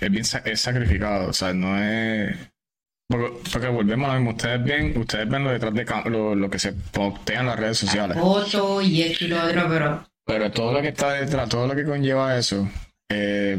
es 0.00 0.10
bien 0.10 0.24
es 0.44 0.60
sacrificado, 0.60 1.30
o 1.30 1.32
sea, 1.32 1.52
no 1.52 1.76
es... 1.82 2.36
Porque, 3.08 3.68
volvemos 3.68 4.10
a 4.10 4.12
lo 4.12 4.20
mismo, 4.20 4.36
ustedes 4.36 4.62
ven, 4.62 4.96
ustedes 4.96 5.28
ven 5.28 5.42
lo 5.42 5.50
detrás 5.50 5.72
de 5.72 5.86
lo, 6.10 6.34
lo 6.34 6.50
que 6.50 6.58
se 6.58 6.72
postean 6.72 7.40
en 7.40 7.46
las 7.46 7.58
redes 7.58 7.78
sociales. 7.78 8.18
Foto 8.18 8.82
y 8.82 9.02
esto 9.02 9.24
y 9.24 9.28
lo 9.28 9.42
otro, 9.42 9.66
pero 9.66 10.08
pero 10.28 10.50
todo 10.50 10.72
lo 10.74 10.82
que 10.82 10.88
está 10.88 11.14
detrás, 11.14 11.48
todo 11.48 11.66
lo 11.66 11.74
que 11.74 11.84
conlleva 11.84 12.36
eso, 12.36 12.68
eh, 13.08 13.58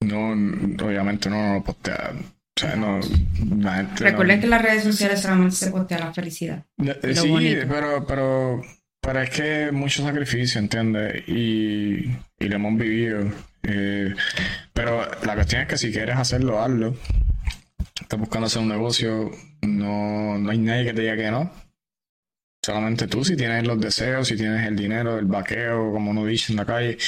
no, 0.00 0.30
obviamente 0.30 1.28
no 1.28 1.54
lo 1.54 1.62
postea 1.62 2.12
O 2.14 2.58
sea, 2.58 2.74
no, 2.76 2.98
Recuerden 3.96 4.40
que 4.40 4.46
las 4.46 4.62
redes 4.62 4.84
sociales 4.84 5.20
solamente 5.20 5.54
se 5.54 5.70
postea 5.70 5.98
la 5.98 6.14
felicidad. 6.14 6.64
sí, 6.78 7.58
pero, 7.68 8.06
pero, 8.06 8.62
pero 9.02 9.20
es 9.20 9.28
que 9.28 9.70
mucho 9.70 10.02
sacrificio, 10.02 10.60
¿entiendes? 10.60 11.28
Y, 11.28 12.10
y 12.38 12.48
lo 12.48 12.56
hemos 12.56 12.78
vivido. 12.78 13.30
Eh, 13.64 14.14
pero 14.72 15.06
la 15.26 15.34
cuestión 15.34 15.60
es 15.60 15.68
que 15.68 15.76
si 15.76 15.92
quieres 15.92 16.16
hacerlo, 16.16 16.58
hazlo. 16.62 16.96
Estás 18.00 18.18
buscando 18.18 18.46
hacer 18.46 18.62
un 18.62 18.68
negocio, 18.68 19.30
no, 19.60 20.38
no 20.38 20.50
hay 20.50 20.58
nadie 20.58 20.86
que 20.86 20.94
te 20.94 21.02
diga 21.02 21.16
que 21.16 21.30
no. 21.30 21.67
Solamente 22.62 23.06
tú, 23.06 23.24
si 23.24 23.36
tienes 23.36 23.66
los 23.66 23.80
deseos, 23.80 24.28
si 24.28 24.36
tienes 24.36 24.66
el 24.66 24.76
dinero, 24.76 25.18
el 25.18 25.26
vaqueo, 25.26 25.92
como 25.92 26.10
uno 26.10 26.26
dice 26.26 26.52
en 26.52 26.56
la 26.56 26.66
calle. 26.66 26.98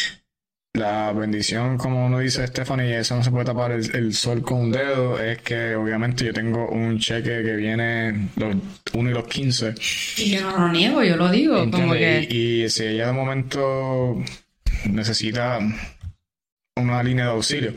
La 0.74 1.12
bendición, 1.12 1.76
como 1.76 2.06
uno 2.06 2.20
dice 2.20 2.46
Stephanie, 2.46 2.90
y 2.90 2.92
eso 2.92 3.16
no 3.16 3.24
se 3.24 3.32
puede 3.32 3.44
tapar 3.44 3.72
el, 3.72 4.14
sol 4.14 4.40
con 4.42 4.58
un 4.60 4.70
dedo, 4.70 5.20
es 5.20 5.42
que 5.42 5.74
obviamente 5.74 6.24
yo 6.24 6.32
tengo 6.32 6.68
un 6.68 6.96
cheque 7.00 7.42
que 7.42 7.56
viene 7.56 8.28
los 8.36 8.54
1 8.92 9.10
y 9.10 9.12
los 9.12 9.26
15. 9.26 9.74
Y 10.18 10.30
yo 10.30 10.42
no 10.42 10.58
lo 10.58 10.68
niego, 10.68 11.02
yo 11.02 11.16
lo 11.16 11.28
digo. 11.28 11.68
Como 11.72 11.92
que... 11.94 12.28
y, 12.30 12.68
si 12.68 12.84
ella 12.84 13.08
de 13.08 13.12
momento 13.12 14.22
necesita 14.88 15.58
una 16.76 17.02
línea 17.02 17.24
de 17.24 17.30
auxilio, 17.32 17.74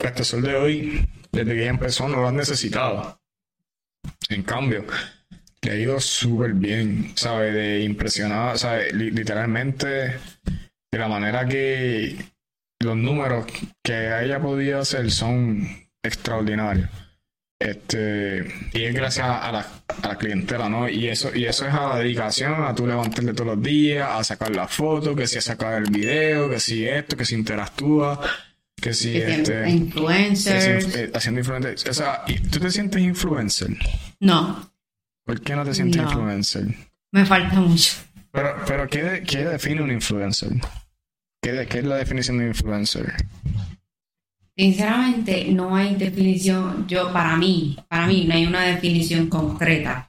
hasta 0.00 0.18
el 0.18 0.24
sol 0.24 0.42
de 0.42 0.56
hoy, 0.56 1.08
desde 1.30 1.54
que 1.54 1.62
ella 1.62 1.70
empezó, 1.70 2.08
no 2.08 2.16
lo 2.16 2.28
han 2.28 2.36
necesitado. 2.36 3.20
En 4.28 4.42
cambio, 4.42 4.84
le 5.64 5.72
ha 5.72 5.76
ido 5.76 6.00
súper 6.00 6.52
bien, 6.52 7.12
¿sabes? 7.14 7.54
De 7.54 7.80
impresionado, 7.80 8.56
¿sabes? 8.56 8.92
Literalmente, 8.92 9.86
de 9.86 10.98
la 10.98 11.08
manera 11.08 11.46
que 11.46 12.16
los 12.80 12.96
números 12.96 13.46
que 13.82 13.94
haya 13.94 14.40
podido 14.40 14.80
hacer 14.80 15.10
son 15.10 15.66
extraordinarios. 16.02 16.88
Este, 17.58 18.46
y 18.74 18.84
es 18.84 18.94
gracias 18.94 19.26
a 19.26 19.50
la, 19.50 19.66
a 20.02 20.08
la, 20.08 20.18
clientela, 20.18 20.68
¿no? 20.68 20.86
Y 20.88 21.08
eso, 21.08 21.34
y 21.34 21.46
eso 21.46 21.66
es 21.66 21.72
a 21.72 21.88
la 21.88 21.98
dedicación, 21.98 22.62
a 22.62 22.74
tú 22.74 22.86
levantarte 22.86 23.32
todos 23.32 23.56
los 23.56 23.62
días, 23.62 24.06
a 24.10 24.22
sacar 24.22 24.54
la 24.54 24.68
foto, 24.68 25.14
que 25.16 25.26
si 25.26 25.38
a 25.38 25.40
sacar 25.40 25.82
el 25.82 25.90
video, 25.90 26.50
que 26.50 26.60
si 26.60 26.86
esto, 26.86 27.16
que 27.16 27.24
si 27.24 27.36
interactúa, 27.36 28.20
que 28.78 28.92
si 28.92 29.16
este, 29.16 29.70
influencers. 29.70 30.94
Eh, 30.94 31.10
haciendo 31.14 31.40
influencer. 31.40 31.88
O 31.88 31.94
sea, 31.94 32.24
¿tú 32.50 32.58
te 32.58 32.70
sientes 32.70 33.00
influencer? 33.00 33.70
No. 34.20 34.73
¿Por 35.24 35.40
qué 35.40 35.56
no 35.56 35.64
te 35.64 35.74
sientes 35.74 36.02
influencer? 36.02 36.66
Me 37.12 37.24
falta 37.24 37.60
mucho. 37.60 37.94
Pero, 38.30 38.56
pero 38.66 38.88
¿qué, 38.88 39.22
¿qué 39.26 39.44
define 39.44 39.82
un 39.82 39.90
influencer? 39.90 40.50
¿Qué, 41.40 41.66
¿Qué 41.68 41.78
es 41.78 41.84
la 41.84 41.96
definición 41.96 42.38
de 42.38 42.48
influencer? 42.48 43.14
Sinceramente, 44.56 45.46
no 45.50 45.74
hay 45.74 45.96
definición, 45.96 46.86
yo 46.86 47.12
para 47.12 47.36
mí, 47.36 47.76
para 47.88 48.06
mí 48.06 48.24
no 48.24 48.34
hay 48.34 48.46
una 48.46 48.62
definición 48.62 49.28
concreta, 49.28 50.08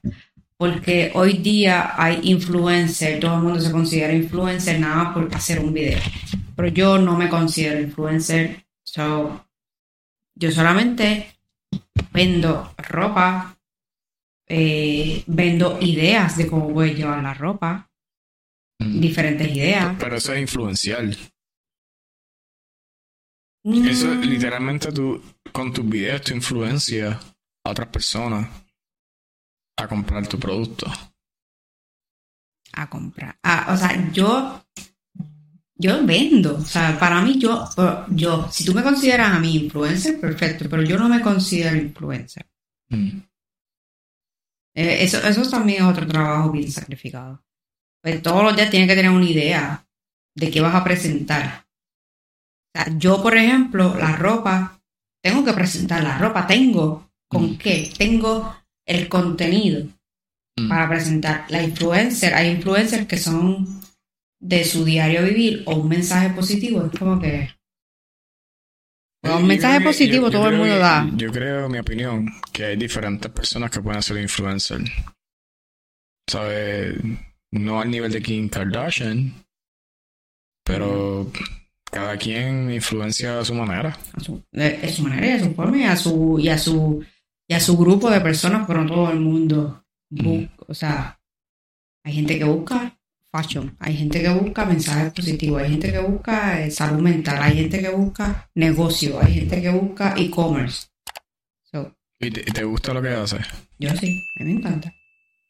porque 0.56 1.12
hoy 1.16 1.40
día 1.40 1.94
hay 1.98 2.20
influencer, 2.24 3.20
todo 3.20 3.38
el 3.38 3.42
mundo 3.42 3.60
se 3.60 3.72
considera 3.72 4.14
influencer 4.14 4.80
nada 4.80 4.96
más 4.96 5.14
por 5.16 5.36
hacer 5.36 5.60
un 5.60 5.74
video, 5.74 6.00
pero 6.56 6.68
yo 6.68 7.00
no 7.00 7.18
me 7.18 7.28
considero 7.28 7.82
influencer, 7.82 8.66
yo 8.94 10.52
solamente 10.52 11.28
vendo 12.14 12.72
ropa, 12.78 13.58
eh, 14.48 15.24
vendo 15.28 15.80
ideas 15.82 16.38
de 16.38 16.48
cómo 16.48 16.70
voy 16.70 16.92
a 16.92 16.94
llevar 16.94 17.24
la 17.24 17.34
ropa, 17.34 17.90
mm. 18.80 19.00
diferentes 19.00 19.56
ideas. 19.56 19.96
Pero 20.00 20.16
eso 20.16 20.34
es 20.34 20.42
influencial. 20.42 21.18
Eso 23.64 24.08
mm. 24.08 24.22
literalmente 24.22 24.92
tú, 24.92 25.22
con 25.52 25.74
tus 25.74 25.88
videos, 25.88 26.22
tu 26.22 26.34
influencia 26.34 27.20
a 27.64 27.70
otras 27.70 27.88
personas 27.88 28.48
a 29.78 29.88
comprar 29.88 30.28
tu 30.28 30.40
producto. 30.40 30.86
A 32.74 32.90
comprar. 32.90 33.38
Ah, 33.42 33.68
o 33.74 33.78
sea, 33.78 34.12
yo 34.12 34.62
yo 35.78 36.06
vendo. 36.06 36.56
O 36.56 36.66
sea, 36.66 36.98
para 36.98 37.22
mí, 37.22 37.38
yo, 37.38 37.68
yo, 38.10 38.48
si 38.52 38.66
tú 38.66 38.74
me 38.74 38.84
consideras 38.84 39.34
a 39.34 39.40
mí 39.40 39.56
influencer, 39.56 40.20
perfecto, 40.20 40.66
pero 40.70 40.84
yo 40.84 40.98
no 40.98 41.10
me 41.10 41.22
considero 41.22 41.76
influencer. 41.76 42.46
Mm. 42.90 43.20
Eh, 44.76 45.04
eso, 45.04 45.26
eso 45.26 45.50
también 45.50 45.84
es 45.84 45.90
otro 45.90 46.06
trabajo 46.06 46.52
bien 46.52 46.70
sacrificado. 46.72 47.44
Pues 48.04 48.22
todos 48.22 48.44
los 48.44 48.56
días 48.56 48.70
tienes 48.70 48.90
que 48.90 48.96
tener 48.96 49.12
una 49.12 49.30
idea 49.30 49.88
de 50.36 50.52
qué 50.52 50.62
vas 50.62 50.76
a 50.76 50.84
presentar. 50.84 51.66
O 52.76 52.80
sea, 52.80 52.98
yo, 52.98 53.24
por 53.24 53.38
ejemplo, 53.38 53.96
la 53.96 54.16
ropa, 54.16 54.82
tengo 55.24 55.44
que 55.46 55.54
presentar 55.54 56.04
la 56.04 56.18
ropa, 56.18 56.46
tengo 56.46 57.10
con 57.30 57.52
mm. 57.52 57.58
qué, 57.58 57.92
tengo 57.98 58.56
el 58.86 59.08
contenido 59.08 59.88
mm. 60.58 60.68
para 60.68 60.90
presentar. 60.90 61.46
La 61.50 61.64
influencer, 61.64 62.34
hay 62.34 62.50
influencers 62.50 63.08
que 63.08 63.18
son 63.18 63.82
de 64.42 64.66
su 64.66 64.84
diario 64.84 65.24
vivir 65.24 65.64
o 65.66 65.76
un 65.76 65.88
mensaje 65.88 66.30
positivo, 66.30 66.86
es 66.92 67.00
como 67.00 67.20
que 67.20 67.55
un 69.34 69.48
mensaje 69.48 69.82
positivo 69.82 70.30
todo 70.30 70.50
el 70.50 70.58
mundo 70.58 70.78
da. 70.78 71.10
Yo 71.16 71.32
creo, 71.32 71.70
mi 71.70 71.80
opinión, 71.80 72.32
que 72.52 72.66
hay 72.66 72.76
diferentes 72.76 73.32
personas 73.32 73.72
que 73.72 73.82
pueden 73.82 74.02
ser 74.02 74.18
influencer. 74.18 74.82
¿Sabes? 76.28 76.96
No 77.52 77.82
al 77.82 77.90
nivel 77.90 78.12
de 78.12 78.22
Kim 78.22 78.50
Kardashian, 78.50 79.34
pero 80.64 81.32
cada 81.92 82.18
quien 82.18 82.72
influencia 82.72 83.40
a 83.40 83.46
su 83.46 83.54
manera. 83.54 83.98
A 84.14 84.20
su, 84.20 84.44
manera 85.04 85.28
y 85.28 85.32
a 85.32 85.40
su 85.40 85.54
forma 85.54 85.78
y 85.78 85.84
a 85.84 85.96
su, 85.96 86.40
y 86.40 86.50
a 86.50 86.58
su, 86.58 87.06
y 87.48 87.54
a 87.54 87.60
su 87.60 87.78
grupo 87.78 88.10
de 88.10 88.22
personas, 88.22 88.66
pero 88.68 88.84
no 88.84 88.94
todo 88.94 89.12
el 89.12 89.20
mundo. 89.20 89.86
O 90.68 90.74
sea, 90.74 91.20
hay 92.04 92.14
gente 92.14 92.38
que 92.38 92.44
busca 92.44 92.98
hay 93.80 93.98
gente 93.98 94.22
que 94.22 94.30
busca 94.30 94.66
mensajes 94.66 95.12
positivos, 95.12 95.62
hay 95.62 95.72
gente 95.72 95.92
que 95.92 96.00
busca 96.00 96.62
eh, 96.62 96.72
salud 96.72 97.02
mental, 97.02 97.42
hay 97.42 97.56
gente 97.56 97.82
que 97.82 97.90
busca 97.90 98.50
negocio, 98.56 99.20
hay 99.22 99.34
gente 99.34 99.62
que 99.62 99.70
busca 99.70 100.14
e-commerce. 100.18 100.88
¿Y 102.18 102.32
te, 102.32 102.64
gusta 102.64 102.94
lo 102.94 103.02
que 103.02 103.10
haces? 103.10 103.46
Yo 103.78 103.90
sí, 103.98 104.24
a 104.40 104.44
mí 104.44 104.54
me 104.54 104.60
encanta. 104.60 104.94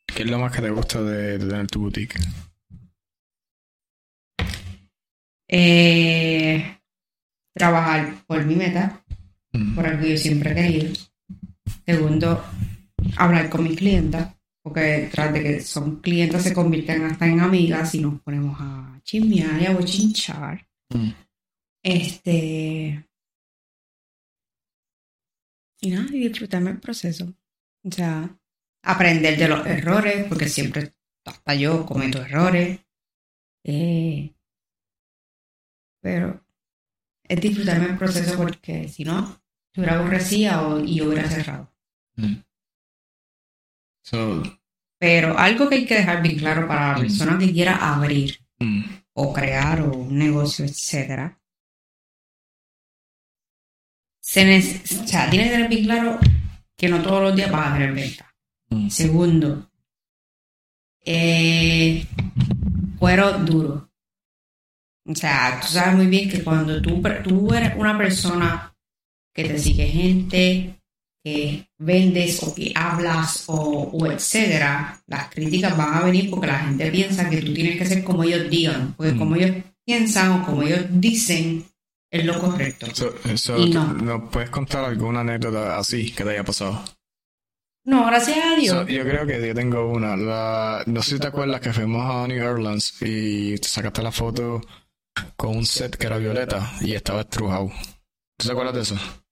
¿Qué 0.07 0.23
es 0.23 0.29
lo 0.29 0.39
más 0.39 0.51
que 0.51 0.63
te 0.63 0.71
gusta 0.71 1.01
de, 1.03 1.37
tener 1.37 1.67
tu 1.67 1.81
boutique? 1.81 2.19
Eh, 5.47 6.79
trabajar 7.53 8.15
por 8.25 8.43
mi 8.45 8.55
meta, 8.55 9.03
mm. 9.53 9.75
por 9.75 9.85
algo 9.85 10.01
que 10.01 10.09
yo 10.09 10.17
siempre 10.17 10.51
he 10.51 10.55
querido. 10.55 10.93
Segundo, 11.85 12.43
hablar 13.15 13.47
con 13.49 13.63
mi 13.63 13.75
clienta 13.75 14.34
porque 14.65 15.09
tras 15.11 15.31
de 15.31 15.43
que 15.43 15.61
son 15.61 16.01
clientes 16.01 16.41
se 16.41 16.51
convierten 16.51 17.03
hasta 17.03 17.27
en 17.27 17.39
amigas 17.39 17.93
y 17.93 17.99
nos 17.99 18.19
ponemos 18.21 18.57
a 18.59 18.99
chismear 19.03 19.61
y 19.61 19.65
a 19.67 19.73
bochinchar. 19.73 20.67
Mm. 20.89 21.09
Este. 21.83 23.07
Y 25.81 25.91
nada, 25.91 26.07
y 26.11 26.27
disfrutarme 26.27 26.71
el 26.71 26.79
proceso. 26.79 27.31
O 27.83 27.91
sea, 27.91 28.27
aprender 28.81 29.37
de 29.37 29.47
los 29.49 29.67
errores, 29.67 30.25
porque 30.27 30.49
siempre, 30.49 30.95
hasta 31.25 31.53
yo 31.53 31.85
cometo 31.85 32.23
errores. 32.23 32.79
Eh, 33.63 34.33
pero 36.01 36.43
es 37.21 37.39
disfrutarme 37.39 37.85
el 37.85 37.97
proceso 37.99 38.35
porque 38.35 38.89
si 38.89 39.03
no, 39.03 39.39
hubiera 39.77 39.99
aborrecía 39.99 40.67
o, 40.67 40.83
y 40.83 41.01
hubiera 41.01 41.29
cerrado. 41.29 41.71
Mm. 42.15 42.37
Pero 44.99 45.37
algo 45.37 45.67
que 45.69 45.75
hay 45.75 45.85
que 45.85 45.95
dejar 45.95 46.21
bien 46.21 46.37
claro 46.37 46.67
para 46.67 46.93
la 46.93 46.99
persona 46.99 47.37
que 47.37 47.51
quiera 47.51 47.93
abrir 47.93 48.39
mm. 48.59 48.83
o 49.13 49.33
crear 49.33 49.81
un 49.81 50.17
negocio, 50.17 50.65
etcétera. 50.65 51.39
Se 54.21 54.57
o 54.57 55.07
sea, 55.07 55.29
tiene 55.29 55.45
que 55.45 55.51
tener 55.51 55.69
bien 55.69 55.85
claro 55.85 56.19
que 56.75 56.89
no 56.89 57.01
todos 57.01 57.21
los 57.21 57.35
días 57.35 57.51
vas 57.51 57.67
a 57.67 57.73
tener 57.73 57.93
venta. 57.93 58.35
Mm. 58.69 58.89
Segundo, 58.89 59.69
eh, 61.05 62.05
cuero 62.97 63.37
duro. 63.39 63.91
O 65.07 65.13
sea, 65.15 65.59
tú 65.61 65.67
sabes 65.67 65.95
muy 65.95 66.07
bien 66.07 66.29
que 66.29 66.43
cuando 66.43 66.81
tú, 66.81 67.01
tú 67.23 67.53
eres 67.53 67.73
una 67.75 67.95
persona 67.97 68.75
que 69.31 69.43
te 69.43 69.59
sigue 69.59 69.87
gente, 69.87 70.74
que 71.25 71.67
vendes 71.79 72.43
o 72.43 72.53
que 72.53 72.71
hablas 72.75 73.45
o, 73.47 74.05
etcétera, 74.05 75.01
las 75.07 75.27
críticas 75.29 75.75
van 75.75 75.95
a 75.95 76.01
venir 76.01 76.29
porque 76.29 76.45
la 76.45 76.59
gente 76.59 76.91
piensa 76.91 77.27
que 77.27 77.41
tú 77.41 77.51
tienes 77.51 77.79
que 77.79 77.85
ser 77.87 78.03
como 78.03 78.23
ellos 78.23 78.47
digan, 78.47 78.93
porque 78.95 79.13
mm. 79.13 79.17
como 79.17 79.35
ellos 79.35 79.63
piensan 79.83 80.31
o 80.33 80.45
como 80.45 80.61
ellos 80.61 80.85
dicen 80.91 81.65
es 82.11 82.25
lo 82.25 82.39
correcto. 82.39 82.85
y 83.57 83.69
no. 83.71 84.29
puedes 84.29 84.51
contar 84.51 84.85
alguna 84.85 85.21
anécdota 85.21 85.79
así 85.79 86.11
que 86.11 86.23
te 86.23 86.29
haya 86.29 86.43
pasado? 86.43 86.85
No, 87.85 88.05
gracias 88.05 88.37
a 88.37 88.55
Dios. 88.55 88.87
yo 88.87 89.03
creo 89.03 89.25
que 89.25 89.47
yo 89.47 89.55
tengo 89.55 89.91
una. 89.91 90.15
no 90.85 91.01
sé 91.01 91.15
si 91.15 91.19
te 91.19 91.27
acuerdas 91.27 91.59
que 91.59 91.73
fuimos 91.73 92.05
a 92.05 92.27
New 92.27 92.47
Orleans 92.47 93.01
y 93.01 93.57
te 93.57 93.67
sacaste 93.67 94.03
la 94.03 94.11
foto 94.11 94.61
con 95.35 95.57
un 95.57 95.65
set 95.65 95.97
que 95.97 96.05
era 96.05 96.19
violeta 96.19 96.71
y 96.81 96.93
estaba 96.93 97.21
estrujado. 97.21 97.71
¿Tú 98.37 98.45
te 98.45 98.51
acuerdas 98.51 98.75
de 98.75 98.81
eso? 98.81 99.24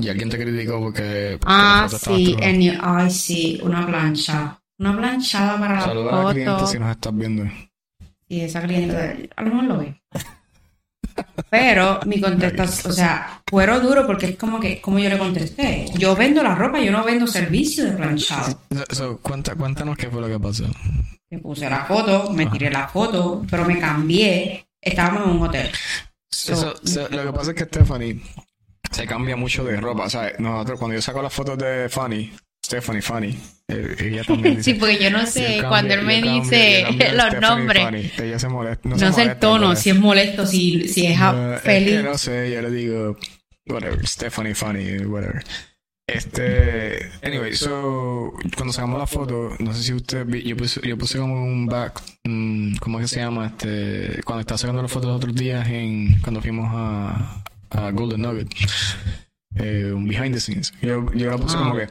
Y 0.00 0.08
alguien 0.08 0.30
te 0.30 0.38
criticó 0.38 0.80
porque. 0.80 1.38
ah, 1.46 1.88
sí, 1.88 2.36
ay, 2.80 3.10
sí, 3.10 3.60
una 3.62 3.86
plancha. 3.86 4.60
Una 4.78 4.96
planchada 4.96 5.58
para 5.58 5.74
la 5.74 5.80
foto. 5.82 6.10
a 6.10 6.24
la 6.24 6.32
cliente 6.32 6.66
si 6.66 6.78
nos 6.78 6.90
estás 6.90 7.14
viendo. 7.14 7.44
Sí, 8.28 8.40
esa 8.40 8.62
cliente, 8.62 9.28
a 9.36 9.42
lo 9.42 9.50
mejor 9.50 9.64
lo 9.64 9.78
ve. 9.78 10.00
Pero 11.50 12.00
mi 12.06 12.20
contestación, 12.20 12.92
o 12.92 12.94
sea, 12.94 13.42
fueron 13.46 13.82
duro 13.82 14.06
porque 14.06 14.26
es 14.26 14.36
como 14.36 14.58
que, 14.58 14.80
como 14.80 14.98
yo 14.98 15.08
le 15.08 15.18
contesté, 15.18 15.86
yo 15.98 16.16
vendo 16.16 16.42
la 16.42 16.54
ropa, 16.54 16.80
yo 16.80 16.92
no 16.92 17.04
vendo 17.04 17.26
servicio 17.26 17.84
de 17.84 17.92
planchado. 17.92 18.58
cuéntanos 19.20 19.96
qué 19.96 20.08
fue 20.08 20.20
lo 20.20 20.28
que 20.28 20.38
pasó. 20.38 20.64
Me 21.30 21.38
puse 21.38 21.68
la 21.68 21.84
foto, 21.84 22.30
me 22.32 22.46
tiré 22.46 22.70
la 22.70 22.88
foto, 22.88 23.44
pero 23.50 23.64
me 23.64 23.78
cambié, 23.78 24.66
estábamos 24.80 25.24
en 25.24 25.30
un 25.30 25.42
hotel. 25.42 25.70
lo 27.10 27.22
que 27.24 27.32
pasa 27.32 27.50
es 27.50 27.56
que 27.56 27.64
Stephanie 27.64 28.20
se 28.90 29.06
cambia 29.06 29.36
mucho 29.36 29.64
de 29.64 29.80
ropa. 29.80 30.04
O 30.04 30.10
sea, 30.10 30.32
nosotros 30.38 30.78
cuando 30.78 30.94
yo 30.94 31.02
saco 31.02 31.22
las 31.22 31.32
fotos 31.32 31.58
de 31.58 31.88
Fanny, 31.88 32.32
Stephanie 32.64 33.02
Fanny, 33.02 33.38
eh, 33.68 33.96
ella 33.98 34.24
también 34.24 34.56
dice, 34.58 34.72
Sí, 34.72 34.78
porque 34.78 35.02
yo 35.02 35.10
no 35.10 35.26
sé, 35.26 35.62
cuando 35.68 35.94
él 35.94 36.02
me 36.02 36.20
dice 36.20 36.84
los 37.14 37.40
nombres, 37.40 38.18
ella 38.18 38.38
se 38.38 38.48
molesta, 38.48 38.88
no, 38.88 39.12
sé 39.12 39.22
el 39.22 39.38
tono, 39.38 39.74
si 39.76 39.90
es 39.90 39.96
molesto, 39.96 40.46
si, 40.46 40.88
si 40.88 41.06
es 41.06 41.18
feliz. 41.62 42.02
no 42.02 42.18
sé, 42.18 42.50
yo 42.52 42.62
le 42.62 42.70
digo, 42.70 43.16
whatever, 43.66 44.06
Stephanie 44.06 44.54
Fanny, 44.54 44.98
whatever. 45.04 45.42
Este, 46.06 47.08
anyway, 47.22 47.54
so, 47.54 48.32
cuando 48.56 48.72
sacamos 48.72 48.98
la 48.98 49.06
foto, 49.06 49.54
no 49.60 49.72
sé 49.72 49.82
si 49.84 49.92
usted, 49.92 50.26
yo 50.26 50.56
puse, 50.56 50.80
yo 50.82 50.98
puse 50.98 51.18
como 51.18 51.44
un 51.44 51.66
back, 51.66 52.02
um, 52.24 52.74
¿cómo 52.78 52.98
es 52.98 53.04
que 53.04 53.14
se 53.14 53.20
llama? 53.20 53.46
Este, 53.46 54.20
cuando 54.24 54.40
estaba 54.40 54.58
sacando 54.58 54.82
las 54.82 54.90
fotos 54.90 55.08
los 55.08 55.16
otros 55.18 55.36
días 55.36 55.68
en, 55.68 56.20
cuando 56.20 56.40
fuimos 56.40 56.68
a, 56.72 57.44
a 57.70 57.90
Golden 57.90 58.22
Nugget. 58.22 58.48
Eh, 59.56 59.92
un 59.92 60.06
behind 60.06 60.34
the 60.34 60.40
scenes. 60.40 60.72
Yo, 60.80 61.12
yo 61.12 61.30
la 61.30 61.36
puse 61.36 61.56
como 61.56 61.74
ah. 61.74 61.86
que 61.86 61.88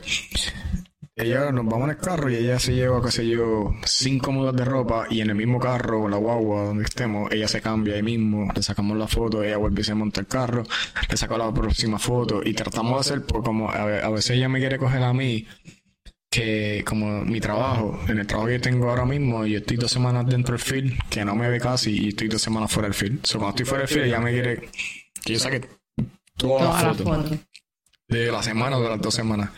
ella 1.19 1.51
nos 1.51 1.65
vamos 1.65 1.83
en 1.83 1.89
el 1.91 1.97
carro 1.97 2.29
y 2.29 2.35
ella 2.35 2.59
se 2.59 2.73
lleva, 2.73 3.03
qué 3.03 3.11
sé 3.11 3.27
yo, 3.27 3.75
cinco 3.83 4.31
mudas 4.31 4.55
de 4.55 4.63
ropa 4.63 5.05
y 5.09 5.19
en 5.19 5.29
el 5.29 5.35
mismo 5.35 5.59
carro, 5.59 6.07
la 6.07 6.15
guagua, 6.15 6.63
donde 6.63 6.85
estemos, 6.85 7.29
ella 7.31 7.47
se 7.49 7.59
cambia 7.59 7.95
ahí 7.95 8.03
mismo, 8.03 8.49
le 8.55 8.63
sacamos 8.63 8.97
la 8.97 9.07
foto, 9.07 9.43
ella 9.43 9.57
vuelve 9.57 9.81
y 9.81 9.83
se 9.83 9.93
monta 9.93 10.21
el 10.21 10.27
carro, 10.27 10.63
le 11.09 11.17
saco 11.17 11.37
la 11.37 11.53
próxima 11.53 11.99
foto 11.99 12.41
y 12.43 12.53
tratamos 12.53 12.93
de 12.93 12.99
hacer, 12.99 13.25
pues, 13.25 13.43
como 13.43 13.69
a, 13.69 14.09
veces 14.09 14.37
ella 14.37 14.47
me 14.47 14.59
quiere 14.59 14.77
coger 14.77 15.03
a 15.03 15.13
mí, 15.13 15.45
que 16.31 16.85
como 16.87 17.25
mi 17.25 17.41
trabajo, 17.41 17.99
en 18.07 18.19
el 18.19 18.27
trabajo 18.27 18.47
que 18.47 18.59
tengo 18.59 18.89
ahora 18.89 19.03
mismo, 19.03 19.45
yo 19.45 19.57
estoy 19.57 19.75
dos 19.75 19.91
semanas 19.91 20.25
dentro 20.25 20.53
del 20.53 20.63
field, 20.63 20.97
que 21.09 21.25
no 21.25 21.35
me 21.35 21.49
ve 21.49 21.59
casi, 21.59 22.05
y 22.05 22.07
estoy 22.09 22.29
dos 22.29 22.41
semanas 22.41 22.71
fuera 22.71 22.87
del 22.87 22.93
field. 22.93 23.19
O 23.23 23.27
sea, 23.27 23.39
cuando 23.39 23.49
estoy 23.49 23.65
fuera 23.65 23.81
del 23.81 23.89
field, 23.89 24.05
ella 24.05 24.19
me 24.21 24.31
quiere 24.31 24.69
que 25.23 25.33
yo 25.33 25.39
saque 25.39 25.61
todas 26.35 26.83
las 26.83 26.97
fotos 26.97 27.39
de 28.07 28.31
la 28.31 28.41
semana 28.43 28.77
o 28.77 28.81
de 28.81 28.89
las 28.89 29.01
dos 29.01 29.13
semanas. 29.13 29.49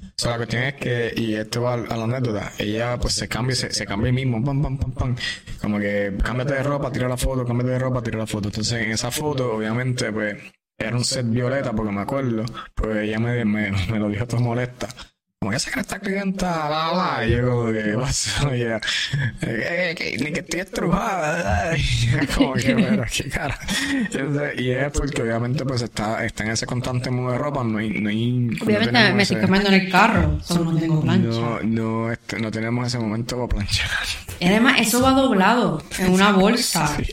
O 0.00 0.22
sea, 0.22 0.32
la 0.32 0.36
cuestión 0.38 0.64
es 0.64 0.74
que, 0.74 1.14
y 1.16 1.34
esto 1.34 1.62
va 1.62 1.74
a 1.74 1.96
la 1.96 2.04
anécdota, 2.04 2.52
ella 2.58 2.98
pues 2.98 3.14
se 3.14 3.28
cambia, 3.28 3.54
se, 3.54 3.72
se 3.72 3.86
cambia 3.86 4.12
mismo, 4.12 4.42
pam, 4.44 4.60
pam, 4.60 4.78
pam, 4.78 4.92
pam. 4.92 5.16
Como 5.60 5.78
que 5.78 6.16
cámbiate 6.22 6.54
de 6.54 6.62
ropa, 6.62 6.90
tira 6.92 7.08
la 7.08 7.16
foto, 7.16 7.44
cámbiate 7.44 7.72
de 7.72 7.78
ropa, 7.78 8.02
tira 8.02 8.18
la 8.18 8.26
foto. 8.26 8.48
Entonces 8.48 8.82
en 8.82 8.90
esa 8.90 9.10
foto, 9.10 9.54
obviamente, 9.54 10.12
pues 10.12 10.36
era 10.76 10.96
un 10.96 11.04
set 11.04 11.28
violeta, 11.28 11.72
porque 11.72 11.92
me 11.92 12.00
acuerdo, 12.00 12.44
pues 12.74 12.96
ella 12.98 13.18
me, 13.18 13.44
me, 13.44 13.70
me 13.70 13.98
lo 13.98 14.08
dijo 14.08 14.26
todo 14.26 14.40
molesta 14.40 14.88
como 15.42 15.50
que 15.50 15.56
esa 15.56 15.80
está 15.80 15.98
clienta, 15.98 16.70
la, 16.70 16.92
la, 16.94 17.26
y 17.26 17.32
yo 17.32 17.50
como 17.50 17.72
que, 17.72 17.96
pasó? 17.98 18.54
Ya, 18.54 18.80
eh, 19.40 19.92
que, 19.98 20.16
ni 20.18 20.32
que 20.32 20.38
estoy 20.38 20.60
estrujada, 20.60 21.76
como 22.36 22.54
que, 22.54 22.76
pero 22.76 23.04
qué 23.12 23.28
cara. 23.28 23.58
Y 24.56 24.70
es 24.70 24.92
porque 24.92 25.20
obviamente 25.20 25.64
pues 25.64 25.82
está, 25.82 26.24
está 26.24 26.44
en 26.44 26.52
ese 26.52 26.64
constante 26.64 27.10
modo 27.10 27.32
de 27.32 27.38
ropa, 27.38 27.64
no 27.64 27.78
hay, 27.78 27.90
no 27.90 28.08
hay 28.08 28.50
Obviamente 28.62 29.12
me 29.14 29.22
estoy 29.24 29.40
cambiando 29.40 29.70
en 29.70 29.74
el 29.74 29.90
carro, 29.90 30.40
solo 30.44 30.70
no 30.70 30.78
tengo 30.78 31.00
plancha. 31.00 31.28
No, 31.28 31.60
no, 31.64 32.12
este, 32.12 32.38
no 32.38 32.52
tenemos 32.52 32.86
ese 32.86 33.00
momento 33.00 33.34
para 33.34 33.48
planchar. 33.48 33.90
Y 34.38 34.46
además 34.46 34.76
eso 34.78 35.02
va 35.02 35.10
doblado 35.10 35.82
en 35.98 36.12
una 36.12 36.30
bolsa. 36.30 36.96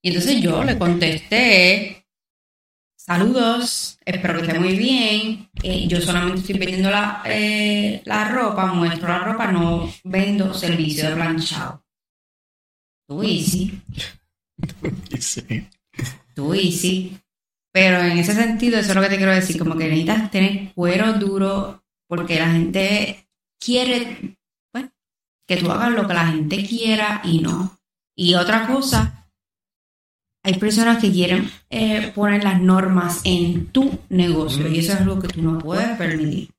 Y 0.00 0.08
entonces 0.08 0.42
yo 0.42 0.62
le 0.62 0.76
contesté 0.76 2.03
Saludos, 3.06 3.98
espero 4.02 4.40
que 4.40 4.46
esté 4.46 4.58
muy 4.58 4.78
bien. 4.78 5.50
Eh, 5.62 5.86
yo 5.86 6.00
solamente 6.00 6.40
estoy 6.40 6.56
vendiendo 6.56 6.90
la, 6.90 7.22
eh, 7.26 8.00
la 8.06 8.30
ropa, 8.30 8.72
muestro 8.72 9.08
la 9.08 9.18
ropa, 9.18 9.52
no 9.52 9.92
vendo 10.04 10.54
servicio 10.54 11.10
de 11.10 11.14
planchado. 11.14 11.84
Tú 13.06 13.22
easy. 13.22 13.78
sí. 15.20 15.68
Tú 16.34 16.54
easy. 16.54 17.18
Pero 17.70 17.98
en 17.98 18.16
ese 18.16 18.32
sentido, 18.32 18.78
eso 18.78 18.88
es 18.88 18.94
lo 18.94 19.02
que 19.02 19.10
te 19.10 19.18
quiero 19.18 19.32
decir, 19.32 19.58
como 19.58 19.76
que 19.76 19.84
necesitas 19.84 20.30
tener 20.30 20.72
cuero 20.72 21.12
duro 21.12 21.84
porque 22.08 22.38
la 22.38 22.52
gente 22.52 23.28
quiere 23.60 24.38
que 25.46 25.56
tú 25.58 25.70
hagas 25.70 25.90
lo 25.92 26.08
que 26.08 26.14
la 26.14 26.28
gente 26.28 26.64
quiera 26.66 27.20
y 27.22 27.40
no. 27.40 27.78
Y 28.16 28.32
otra 28.32 28.66
cosa 28.66 29.23
hay 30.44 30.58
personas 30.58 30.98
que 30.98 31.10
quieren 31.10 31.50
eh, 31.70 32.12
poner 32.14 32.44
las 32.44 32.60
normas 32.60 33.22
en 33.24 33.68
tu 33.68 33.98
negocio 34.10 34.68
y 34.68 34.78
eso 34.78 34.92
es 34.92 35.00
algo 35.00 35.18
que 35.18 35.28
tú 35.28 35.40
no 35.40 35.58
puedes 35.58 35.96
permitir. 35.96 36.50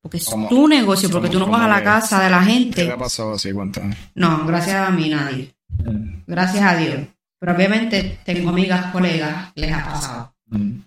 Porque 0.00 0.16
es 0.16 0.24
tu 0.24 0.66
negocio, 0.66 1.10
porque 1.10 1.28
tú 1.28 1.38
no 1.38 1.46
vas 1.46 1.62
a 1.62 1.68
la 1.68 1.84
casa 1.84 2.24
de 2.24 2.30
la 2.30 2.42
gente. 2.42 2.82
¿Qué 2.82 2.86
te 2.86 2.92
ha 2.92 2.98
pasado 2.98 3.34
así? 3.34 3.52
Cuéntame. 3.52 3.94
No, 4.14 4.46
gracias 4.46 4.88
a 4.88 4.90
mí 4.90 5.10
nadie. 5.10 5.54
Mm. 5.68 6.22
Gracias 6.26 6.62
a 6.62 6.76
Dios. 6.76 7.00
Pero 7.38 7.54
obviamente 7.54 8.18
tengo 8.24 8.48
amigas, 8.48 8.90
colegas, 8.90 9.52
les 9.54 9.72
ha 9.72 9.84
pasado. 9.84 10.34
Mm. 10.46 10.78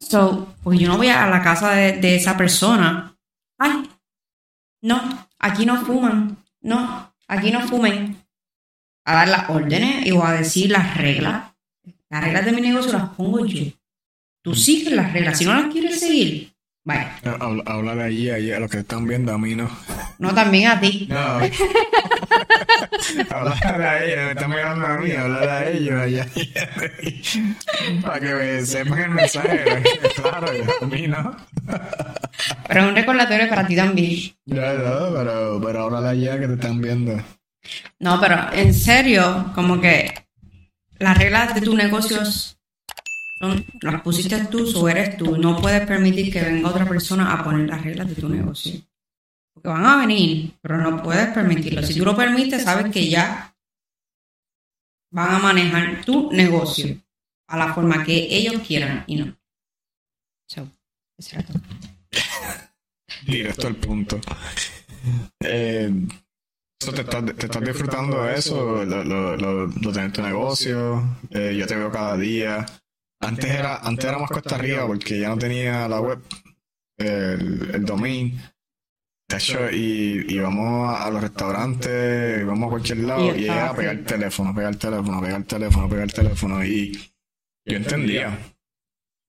So, 0.00 0.54
pues 0.62 0.80
yo 0.80 0.88
no 0.88 0.96
voy 0.96 1.08
a 1.08 1.26
la 1.26 1.42
casa 1.42 1.72
de, 1.72 1.92
de 2.00 2.16
esa 2.16 2.38
persona. 2.38 3.14
Ay, 3.58 3.88
no, 4.80 5.28
aquí 5.38 5.66
no 5.66 5.84
fuman. 5.84 6.38
No, 6.62 7.12
aquí 7.28 7.50
no 7.50 7.60
fumen 7.68 8.25
a 9.06 9.14
dar 9.14 9.28
las 9.28 9.48
órdenes 9.48 10.04
y 10.04 10.10
voy 10.10 10.26
a 10.26 10.32
decir 10.32 10.70
las 10.70 10.96
reglas. 10.96 11.52
Las 12.10 12.24
reglas 12.24 12.44
de 12.44 12.52
mi 12.52 12.60
negocio 12.60 12.92
las 12.92 13.10
pongo 13.10 13.46
yo. 13.46 13.64
Tú 14.42 14.54
sigues 14.54 14.92
las 14.92 15.12
reglas. 15.12 15.38
Si 15.38 15.44
no 15.44 15.54
las 15.54 15.72
quieres 15.72 16.00
seguir, 16.00 16.52
vaya. 16.84 17.16
Habla 17.40 17.94
de 17.94 18.02
allí, 18.02 18.30
allí, 18.30 18.52
a 18.52 18.58
los 18.58 18.68
que 18.68 18.78
están 18.78 19.06
viendo, 19.06 19.32
a 19.32 19.38
mí 19.38 19.54
no. 19.54 19.70
No, 20.18 20.34
también 20.34 20.70
a 20.70 20.80
ti. 20.80 21.06
No. 21.08 21.16
hablar 23.30 23.82
a 23.82 24.04
ellos, 24.04 24.24
me 24.24 24.30
están 24.30 24.50
mirando 24.50 24.86
a 24.86 24.98
mí, 24.98 25.12
hablar 25.12 25.48
a 25.48 25.70
ellos 25.70 26.00
allá. 26.00 26.26
Para 28.02 28.20
que 28.20 28.66
sepan 28.66 28.98
el 28.98 29.10
mensaje. 29.10 29.64
claro, 30.16 30.48
a 30.80 30.86
mí 30.86 31.06
no. 31.06 31.36
pero 32.66 32.80
es 32.80 32.86
un 32.88 32.96
recordatorio 32.96 33.48
para 33.48 33.66
ti 33.66 33.76
también. 33.76 34.34
Ya, 34.46 34.72
no, 34.74 35.14
pero, 35.14 35.60
pero 35.64 35.84
habla 35.84 36.00
de 36.00 36.08
allá 36.08 36.40
que 36.40 36.48
te 36.48 36.54
están 36.54 36.80
viendo. 36.80 37.22
No, 37.98 38.20
pero 38.20 38.52
en 38.52 38.74
serio, 38.74 39.52
como 39.54 39.80
que 39.80 40.26
las 40.98 41.18
reglas 41.18 41.54
de 41.54 41.60
tus 41.60 41.74
negocios 41.74 42.58
son, 43.38 43.66
las 43.80 44.00
pusiste 44.02 44.44
tú 44.46 44.66
o 44.76 44.88
eres 44.88 45.16
tú. 45.16 45.36
No 45.36 45.60
puedes 45.60 45.86
permitir 45.86 46.32
que 46.32 46.42
venga 46.42 46.68
otra 46.68 46.86
persona 46.86 47.32
a 47.32 47.44
poner 47.44 47.68
las 47.68 47.82
reglas 47.82 48.08
de 48.08 48.14
tu 48.14 48.28
negocio. 48.28 48.80
Porque 49.52 49.68
van 49.68 49.86
a 49.86 49.96
venir, 49.98 50.52
pero 50.60 50.78
no 50.78 51.02
puedes 51.02 51.28
permitirlo. 51.28 51.82
Si 51.82 51.98
tú 51.98 52.04
lo 52.04 52.16
permites, 52.16 52.62
sabes 52.62 52.92
que 52.92 53.08
ya 53.08 53.54
van 55.10 55.34
a 55.34 55.38
manejar 55.38 56.04
tu 56.04 56.30
negocio 56.32 56.98
a 57.48 57.56
la 57.56 57.72
forma 57.72 58.04
que 58.04 58.14
ellos 58.30 58.62
quieran 58.66 59.04
y 59.06 59.16
no. 59.16 59.36
So, 60.46 60.68
Directo 63.26 63.66
al 63.66 63.76
punto. 63.76 64.20
Eh, 65.40 65.90
te 66.78 67.00
estás, 67.00 67.24
te 67.24 67.46
estás 67.46 67.62
disfrutando 67.62 68.22
de 68.24 68.34
eso, 68.34 68.84
lo, 68.84 69.04
lo, 69.04 69.36
lo, 69.36 69.66
lo 69.66 70.12
tu 70.12 70.22
negocio, 70.22 71.18
eh, 71.30 71.56
yo 71.58 71.66
te 71.66 71.76
veo 71.76 71.90
cada 71.90 72.16
día. 72.16 72.66
Antes 73.20 73.50
era, 73.50 73.78
antes 73.78 74.04
era 74.04 74.18
más 74.18 74.30
cuesta 74.30 74.56
arriba 74.56 74.86
porque 74.86 75.18
ya 75.18 75.30
no 75.30 75.38
tenía 75.38 75.88
la 75.88 76.00
web, 76.00 76.20
el, 76.98 77.70
el 77.74 77.84
domain. 77.84 78.38
De 79.28 79.36
hecho, 79.38 79.70
y 79.70 80.24
íbamos 80.28 80.94
a, 80.96 81.10
los 81.10 81.20
restaurantes, 81.20 82.42
íbamos 82.42 82.68
a 82.68 82.70
cualquier 82.70 82.98
lado 82.98 83.36
y, 83.36 83.44
era 83.46 83.74
pegar 83.74 83.96
el 83.96 84.04
teléfono, 84.04 84.54
pegar 84.54 84.72
el 84.72 84.78
teléfono, 84.78 85.20
pegar 85.20 85.40
el 85.40 85.46
teléfono, 85.46 85.88
pegar 85.88 86.04
el 86.04 86.12
teléfono. 86.12 86.64
Y 86.64 86.92
yo 87.64 87.76
entendía. 87.76 88.38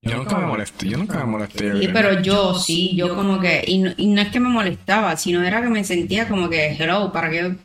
Yo 0.01 0.17
nunca 0.17 0.37
me 0.37 0.45
molesté, 0.45 0.89
yo 0.89 0.97
nunca 0.97 1.19
me 1.19 1.25
molesté. 1.25 1.79
Sí, 1.79 1.89
pero 1.91 2.21
yo 2.21 2.53
sí, 2.53 2.95
yo 2.95 3.15
como 3.15 3.39
que, 3.39 3.63
y 3.65 3.79
no, 3.79 3.91
y 3.97 4.07
no, 4.07 4.21
es 4.21 4.29
que 4.29 4.39
me 4.39 4.49
molestaba, 4.49 5.17
sino 5.17 5.43
era 5.43 5.61
que 5.61 5.69
me 5.69 5.83
sentía 5.83 6.27
como 6.27 6.49
que, 6.49 6.73
hello, 6.73 7.11
¿para 7.11 7.29
qué? 7.29 7.55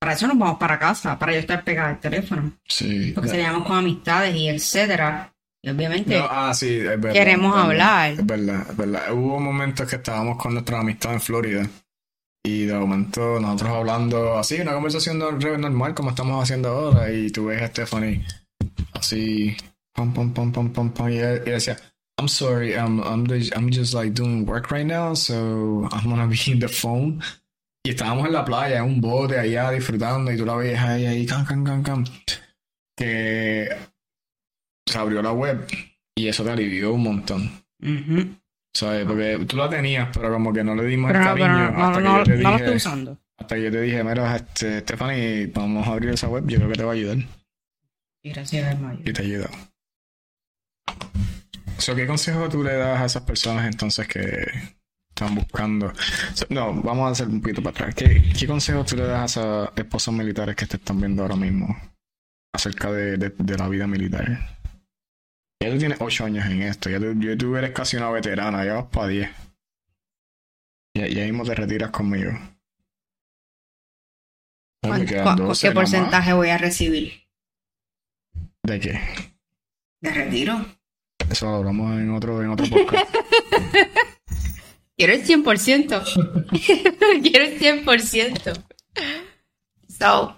Para 0.00 0.14
eso 0.14 0.26
nos 0.26 0.38
vamos 0.38 0.58
para 0.58 0.78
casa, 0.78 1.18
para 1.18 1.32
yo 1.32 1.38
estar 1.38 1.62
pegada 1.62 1.90
al 1.90 2.00
teléfono. 2.00 2.52
Sí. 2.66 3.12
Porque 3.14 3.30
seríamos 3.30 3.66
con 3.66 3.76
amistades 3.76 4.34
y 4.34 4.48
etcétera. 4.48 5.32
Y 5.62 5.68
obviamente 5.68 6.18
ah, 6.18 6.52
sí, 6.54 6.78
es 6.78 6.84
verdad, 6.84 7.12
queremos 7.12 7.54
hablar. 7.54 8.12
Es 8.12 8.26
verdad, 8.26 8.66
es 8.70 8.76
verdad. 8.76 9.12
Hubo 9.12 9.38
momentos 9.38 9.86
que 9.88 9.96
estábamos 9.96 10.38
con 10.38 10.54
nuestra 10.54 10.80
amistad 10.80 11.12
en 11.12 11.20
Florida. 11.20 11.68
Y 12.42 12.64
de 12.64 12.74
momento 12.74 13.38
nosotros 13.38 13.70
hablando 13.70 14.38
así, 14.38 14.58
una 14.58 14.72
conversación 14.72 15.18
normal 15.18 15.94
como 15.94 16.10
estamos 16.10 16.42
haciendo 16.42 16.70
ahora. 16.70 17.12
Y 17.12 17.30
tú 17.30 17.46
ves 17.46 17.60
a 17.60 17.66
Stephanie 17.66 18.24
así 18.94 19.54
y, 21.08 21.18
él, 21.18 21.44
decía, 21.44 21.76
I'm 22.18 22.28
sorry, 22.28 22.74
I'm, 22.74 23.00
I'm, 23.00 23.26
I'm 23.56 23.70
just 23.70 23.94
like 23.94 24.12
doing 24.12 24.44
work 24.44 24.70
right 24.70 24.86
now, 24.86 25.14
so 25.14 25.88
I'm 25.92 26.08
gonna 26.08 26.26
be 26.26 26.38
in 26.46 26.58
the 26.58 26.68
phone. 26.68 27.22
Y 27.82 27.90
estábamos 27.90 28.26
en 28.26 28.32
la 28.32 28.44
playa, 28.44 28.78
en 28.78 28.84
un 28.84 29.00
bote 29.00 29.38
allá 29.38 29.70
disfrutando, 29.70 30.30
y 30.30 30.36
tú 30.36 30.44
la 30.44 30.54
veías 30.54 30.84
ahí, 30.84 31.06
ahí, 31.06 31.26
cam, 31.26 31.46
cam, 31.46 31.64
cam, 31.64 31.82
cam. 31.82 32.04
Que 32.94 33.68
se 34.86 34.98
abrió 34.98 35.22
la 35.22 35.32
web 35.32 35.66
y 36.14 36.28
eso 36.28 36.44
te 36.44 36.50
alivió 36.50 36.92
un 36.92 37.02
montón. 37.02 37.50
¿Sabes? 38.74 39.06
Porque 39.06 39.44
tú 39.48 39.56
la 39.56 39.68
tenías, 39.68 40.08
pero 40.12 40.32
como 40.32 40.52
que 40.52 40.62
no 40.62 40.74
le 40.74 40.84
dimos 40.84 41.10
el 41.12 41.16
cariño. 41.16 41.72
hasta 41.76 41.98
que 41.98 42.04
yo 42.04 42.22
te 42.24 42.36
dije, 42.36 42.54
estoy 42.56 42.76
usando. 42.76 43.18
Hasta 43.38 43.54
que 43.54 43.62
yo 43.62 43.70
te 43.70 43.80
dije, 43.80 44.04
mira, 44.04 44.36
este, 44.36 44.80
Stephanie, 44.80 45.46
vamos 45.46 45.88
a 45.88 45.92
abrir 45.92 46.10
esa 46.10 46.28
web, 46.28 46.46
yo 46.46 46.58
creo 46.58 46.68
que 46.68 46.76
te 46.76 46.84
va 46.84 46.90
a 46.90 46.94
ayudar. 46.94 47.16
Y 48.22 48.30
gracias, 48.30 48.74
hermano. 48.74 49.00
Y 49.04 49.12
te 49.12 49.22
¿Qué 51.96 52.06
consejo 52.06 52.48
tú 52.48 52.62
le 52.62 52.74
das 52.74 53.00
a 53.00 53.06
esas 53.06 53.22
personas 53.22 53.66
entonces 53.66 54.06
que 54.06 54.46
están 55.08 55.34
buscando? 55.34 55.92
no, 56.50 56.74
vamos 56.82 57.08
a 57.08 57.12
hacer 57.12 57.28
un 57.28 57.40
poquito 57.40 57.62
para 57.62 57.88
atrás. 57.88 57.94
¿Qué, 57.94 58.32
¿Qué 58.38 58.46
consejo 58.46 58.84
tú 58.84 58.96
le 58.96 59.04
das 59.04 59.20
a 59.20 59.24
esas 59.24 59.70
esposas 59.76 60.14
militares 60.14 60.54
que 60.54 60.66
te 60.66 60.76
están 60.76 61.00
viendo 61.00 61.22
ahora 61.22 61.36
mismo 61.36 61.76
acerca 62.52 62.92
de, 62.92 63.16
de, 63.16 63.56
la 63.56 63.68
vida 63.68 63.86
militar? 63.86 64.58
Ya 65.62 65.70
tú 65.70 65.78
tienes 65.78 65.98
8 66.00 66.24
años 66.24 66.46
en 66.46 66.62
esto, 66.62 66.90
ya 66.90 67.00
tú, 67.00 67.36
tú 67.36 67.56
eres 67.56 67.72
casi 67.72 67.96
una 67.96 68.10
veterana, 68.10 68.64
ya 68.64 68.74
vas 68.74 68.86
para 68.86 69.08
10. 69.08 69.30
Ya, 70.96 71.06
ya 71.06 71.24
mismo 71.24 71.44
te 71.44 71.54
retiras 71.54 71.90
conmigo. 71.90 72.32
¿Qué 75.60 75.72
porcentaje 75.72 76.32
voy 76.32 76.48
a 76.48 76.58
recibir? 76.58 77.12
¿De 78.62 78.80
qué? 78.80 79.00
De 80.00 80.10
retiro. 80.10 80.79
Eso 81.30 81.46
lo 81.46 81.56
hablamos 81.56 81.98
en 81.98 82.10
otro, 82.10 82.42
en 82.42 82.50
otro 82.50 82.66
podcast. 82.68 83.06
Quiero 84.96 85.12
el 85.14 85.24
100%. 85.24 87.22
Quiero 87.22 87.44
el 87.44 87.58
100%. 87.58 88.64
So. 89.88 90.36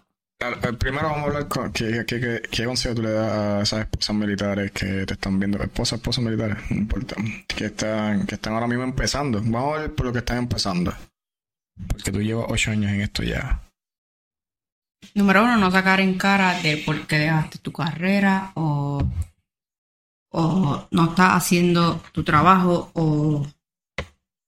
Primero 0.78 1.08
vamos 1.08 1.24
a 1.24 1.26
hablar 1.28 1.48
con 1.48 1.72
qué, 1.72 2.04
qué, 2.06 2.42
qué, 2.50 2.64
consejo 2.64 2.96
tú 2.96 3.02
le 3.02 3.12
das 3.12 3.32
a 3.32 3.62
esas 3.62 3.80
esposas 3.80 4.16
militares 4.16 4.72
que 4.72 5.06
te 5.06 5.14
están 5.14 5.38
viendo, 5.38 5.62
esposas, 5.62 6.00
esposas 6.00 6.24
militares, 6.24 6.58
no 6.68 6.76
importa, 6.78 7.14
que 7.46 7.66
están, 7.66 8.26
que 8.26 8.34
están 8.34 8.54
ahora 8.54 8.66
mismo 8.66 8.82
empezando. 8.82 9.40
Vamos 9.40 9.78
a 9.78 9.80
ver 9.82 9.94
por 9.94 10.06
lo 10.06 10.12
que 10.12 10.18
están 10.18 10.38
empezando. 10.38 10.92
Porque 11.88 12.10
tú 12.10 12.20
llevas 12.20 12.46
ocho 12.48 12.72
años 12.72 12.90
en 12.90 13.00
esto 13.02 13.22
ya. 13.22 13.62
Número 15.14 15.44
uno, 15.44 15.56
no 15.56 15.70
sacar 15.70 16.00
en 16.00 16.18
cara 16.18 16.60
de 16.60 16.76
por 16.78 17.06
qué 17.06 17.18
dejaste 17.18 17.58
tu 17.58 17.72
carrera 17.72 18.52
o 18.54 19.02
o 20.32 20.88
no 20.90 21.04
estás 21.10 21.32
haciendo 21.34 22.02
tu 22.12 22.24
trabajo 22.24 22.90
o 22.94 23.46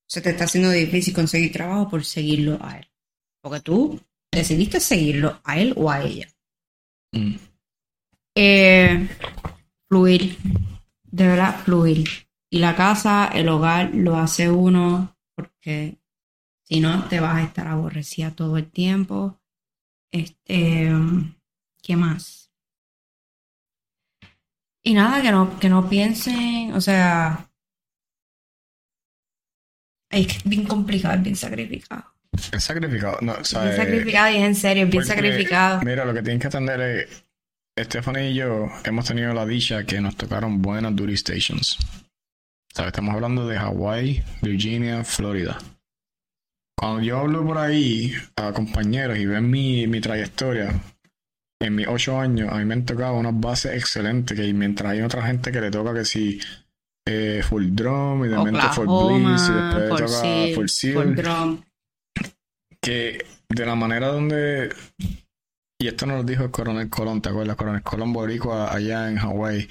se 0.06 0.20
te 0.20 0.31
está 0.31 0.44
haciendo 0.44 0.70
difícil 0.70 1.15
conseguir 1.15 1.52
trabajo 1.52 1.89
por 1.89 2.05
seguirlo 2.05 2.59
a 2.61 2.78
él. 2.78 2.90
Porque 3.43 3.61
tú 3.61 4.01
decidiste 4.32 4.81
seguirlo 4.81 5.40
a 5.44 5.59
él 5.59 5.74
o 5.77 5.90
a 5.90 6.02
ella. 6.02 6.28
Mm. 7.12 7.36
Eh, 8.36 9.09
fluir, 9.89 10.39
de 11.05 11.27
verdad, 11.27 11.61
fluir. 11.65 12.09
Y 12.51 12.59
la 12.59 12.74
casa, 12.74 13.31
el 13.32 13.48
hogar, 13.48 13.94
lo 13.94 14.16
hace 14.16 14.51
uno 14.51 15.16
porque 15.35 15.98
si 16.62 16.81
no 16.81 17.09
te 17.09 17.20
vas 17.20 17.36
a 17.36 17.43
estar 17.43 17.66
aborrecida 17.66 18.31
todo 18.31 18.56
el 18.56 18.70
tiempo. 18.70 19.39
Este, 20.11 20.90
¿qué 21.82 21.97
más? 21.97 22.51
Y 24.86 24.93
nada, 24.93 25.23
que 25.23 25.32
no, 25.32 25.59
que 25.59 25.70
no 25.70 25.89
piensen, 25.89 26.74
o 26.74 26.81
sea, 26.81 27.48
es 30.11 30.44
bien 30.44 30.65
complicado, 30.65 31.15
es 31.15 31.23
bien 31.23 31.36
sacrificado. 31.36 32.05
Es 32.52 32.65
sacrificado, 32.65 33.19
no, 33.23 33.32
o 33.32 33.44
sea, 33.44 33.65
bien 33.65 33.77
sacrificado 33.77 34.31
y 34.31 34.36
es 34.36 34.43
en 34.43 34.55
serio, 34.55 34.85
es 34.85 34.90
bien 34.90 35.05
sacrificado. 35.05 35.81
Mira, 35.82 36.05
lo 36.05 36.12
que 36.12 36.23
tienes 36.23 36.40
que 36.40 36.48
entender 36.48 36.81
es, 36.81 37.24
Stephanie 37.86 38.31
y 38.31 38.35
yo 38.35 38.69
hemos 38.85 39.06
tenido 39.06 39.32
la 39.32 39.47
dicha 39.47 39.85
que 39.85 40.01
nos 40.01 40.16
tocaron 40.16 40.61
buenas 40.61 40.94
duty 40.94 41.16
stations. 41.16 41.78
¿Sabes? 42.74 42.89
Estamos 42.89 43.15
hablando 43.15 43.47
de 43.47 43.56
Hawaii, 43.56 44.23
Virginia, 44.43 45.02
Florida. 45.02 45.59
Cuando 46.77 47.01
yo 47.01 47.20
hablo 47.20 47.47
por 47.47 47.56
ahí 47.56 48.12
a 48.36 48.52
compañeros 48.52 49.16
y 49.16 49.27
ven 49.27 49.48
mi, 49.48 49.86
mi 49.86 50.01
trayectoria, 50.01 50.78
en 51.66 51.74
mis 51.74 51.88
ocho 51.88 52.20
años, 52.20 52.52
a 52.52 52.58
mí 52.58 52.64
me 52.64 52.74
han 52.74 52.84
tocado 52.84 53.14
unas 53.14 53.38
bases 53.38 53.76
excelentes, 53.76 54.38
que 54.38 54.52
mientras 54.52 54.92
hay 54.92 55.02
otra 55.02 55.22
gente 55.22 55.50
que 55.50 55.60
le 55.60 55.70
toca 55.70 55.94
que 55.94 56.04
si 56.04 56.40
eh, 57.06 57.42
full 57.46 57.68
drum 57.70 58.24
y 58.24 58.28
de 58.28 58.38
mente 58.38 58.66
full 58.72 58.86
bliss 58.86 59.48
y 59.48 59.52
después 59.52 59.88
toca 59.88 60.54
full 60.54 60.68
seal. 60.68 61.14
drum. 61.14 61.62
Que 62.80 63.24
de 63.48 63.66
la 63.66 63.74
manera 63.74 64.08
donde 64.08 64.70
y 65.80 65.88
esto 65.88 66.06
nos 66.06 66.16
lo 66.18 66.22
dijo 66.22 66.44
el 66.44 66.50
coronel 66.50 66.88
Colón, 66.88 67.20
¿te 67.20 67.28
acuerdas? 67.28 67.56
Coronel 67.56 67.82
Colón 67.82 68.12
Boricua 68.12 68.72
allá 68.72 69.08
en 69.10 69.16
Hawái. 69.16 69.68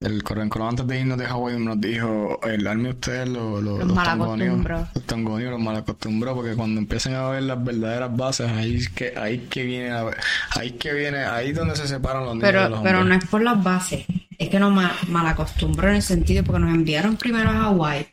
El 0.00 0.22
coronel 0.22 0.48
Colón 0.48 0.68
antes 0.68 0.86
de 0.86 1.00
irnos 1.00 1.18
de 1.18 1.26
Hawái 1.26 1.58
nos 1.58 1.80
dijo, 1.80 2.38
el 2.44 2.64
army 2.68 2.90
ustedes 2.90 3.28
lo, 3.28 3.60
lo, 3.60 3.78
los, 3.78 3.88
los 3.88 4.04
tangonios, 4.04 4.64
los 4.94 5.04
tangonios 5.06 5.50
los 5.50 5.60
malacostumbró 5.60 6.36
porque 6.36 6.54
cuando 6.54 6.80
empiecen 6.80 7.14
a 7.14 7.28
ver 7.30 7.42
las 7.42 7.64
verdaderas 7.64 8.16
bases, 8.16 8.48
ahí 8.48 8.76
es 8.76 8.88
que, 8.90 9.14
ahí 9.16 9.48
que 9.50 9.64
viene, 9.64 9.90
ahí 10.54 10.70
que 10.72 10.92
viene, 10.92 11.18
ahí 11.24 11.50
donde 11.50 11.74
se 11.74 11.88
separan 11.88 12.26
los 12.26 12.36
niños 12.36 12.48
pero, 12.48 12.80
Pero 12.80 13.02
no 13.02 13.12
es 13.12 13.24
por 13.24 13.42
las 13.42 13.60
bases, 13.60 14.04
es 14.38 14.48
que 14.48 14.60
nos 14.60 14.72
mal, 14.72 14.92
malacostumbró 15.08 15.88
en 15.88 15.96
el 15.96 16.02
sentido 16.02 16.44
porque 16.44 16.60
nos 16.60 16.72
enviaron 16.72 17.16
primero 17.16 17.50
a 17.50 17.54
Hawái, 17.54 18.06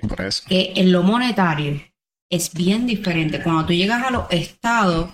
que 0.48 0.74
en 0.76 0.92
lo 0.92 1.04
monetario 1.04 1.80
es 2.32 2.52
bien 2.52 2.88
diferente. 2.88 3.44
Cuando 3.44 3.64
tú 3.68 3.74
llegas 3.74 4.04
a 4.04 4.10
los 4.10 4.26
estados, 4.32 5.10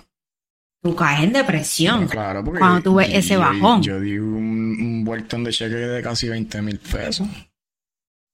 tú 0.82 0.96
caes 0.96 1.22
en 1.22 1.34
depresión. 1.34 2.08
claro, 2.08 2.42
porque 2.42 2.60
cuando 2.60 2.82
tú 2.82 2.94
ves 2.94 3.10
ese 3.12 3.36
bajón. 3.36 3.82
Yo 3.82 4.00
di 4.00 4.18
un, 4.18 4.34
un 4.80 4.91
de 5.16 5.52
cheque 5.52 5.74
de 5.74 6.02
casi 6.02 6.28
20 6.28 6.62
mil 6.62 6.78
pesos. 6.78 7.28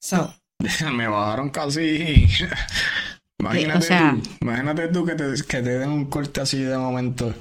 So. 0.00 0.34
Me 0.92 1.08
bajaron 1.08 1.50
casi. 1.50 2.26
imagínate, 3.38 3.86
tú, 3.88 4.22
imagínate 4.40 4.88
tú 4.88 5.04
que 5.04 5.14
te, 5.14 5.24
que 5.46 5.62
te 5.62 5.78
den 5.78 5.90
un 5.90 6.06
corte 6.06 6.40
así 6.40 6.62
de 6.62 6.76
momento. 6.76 7.34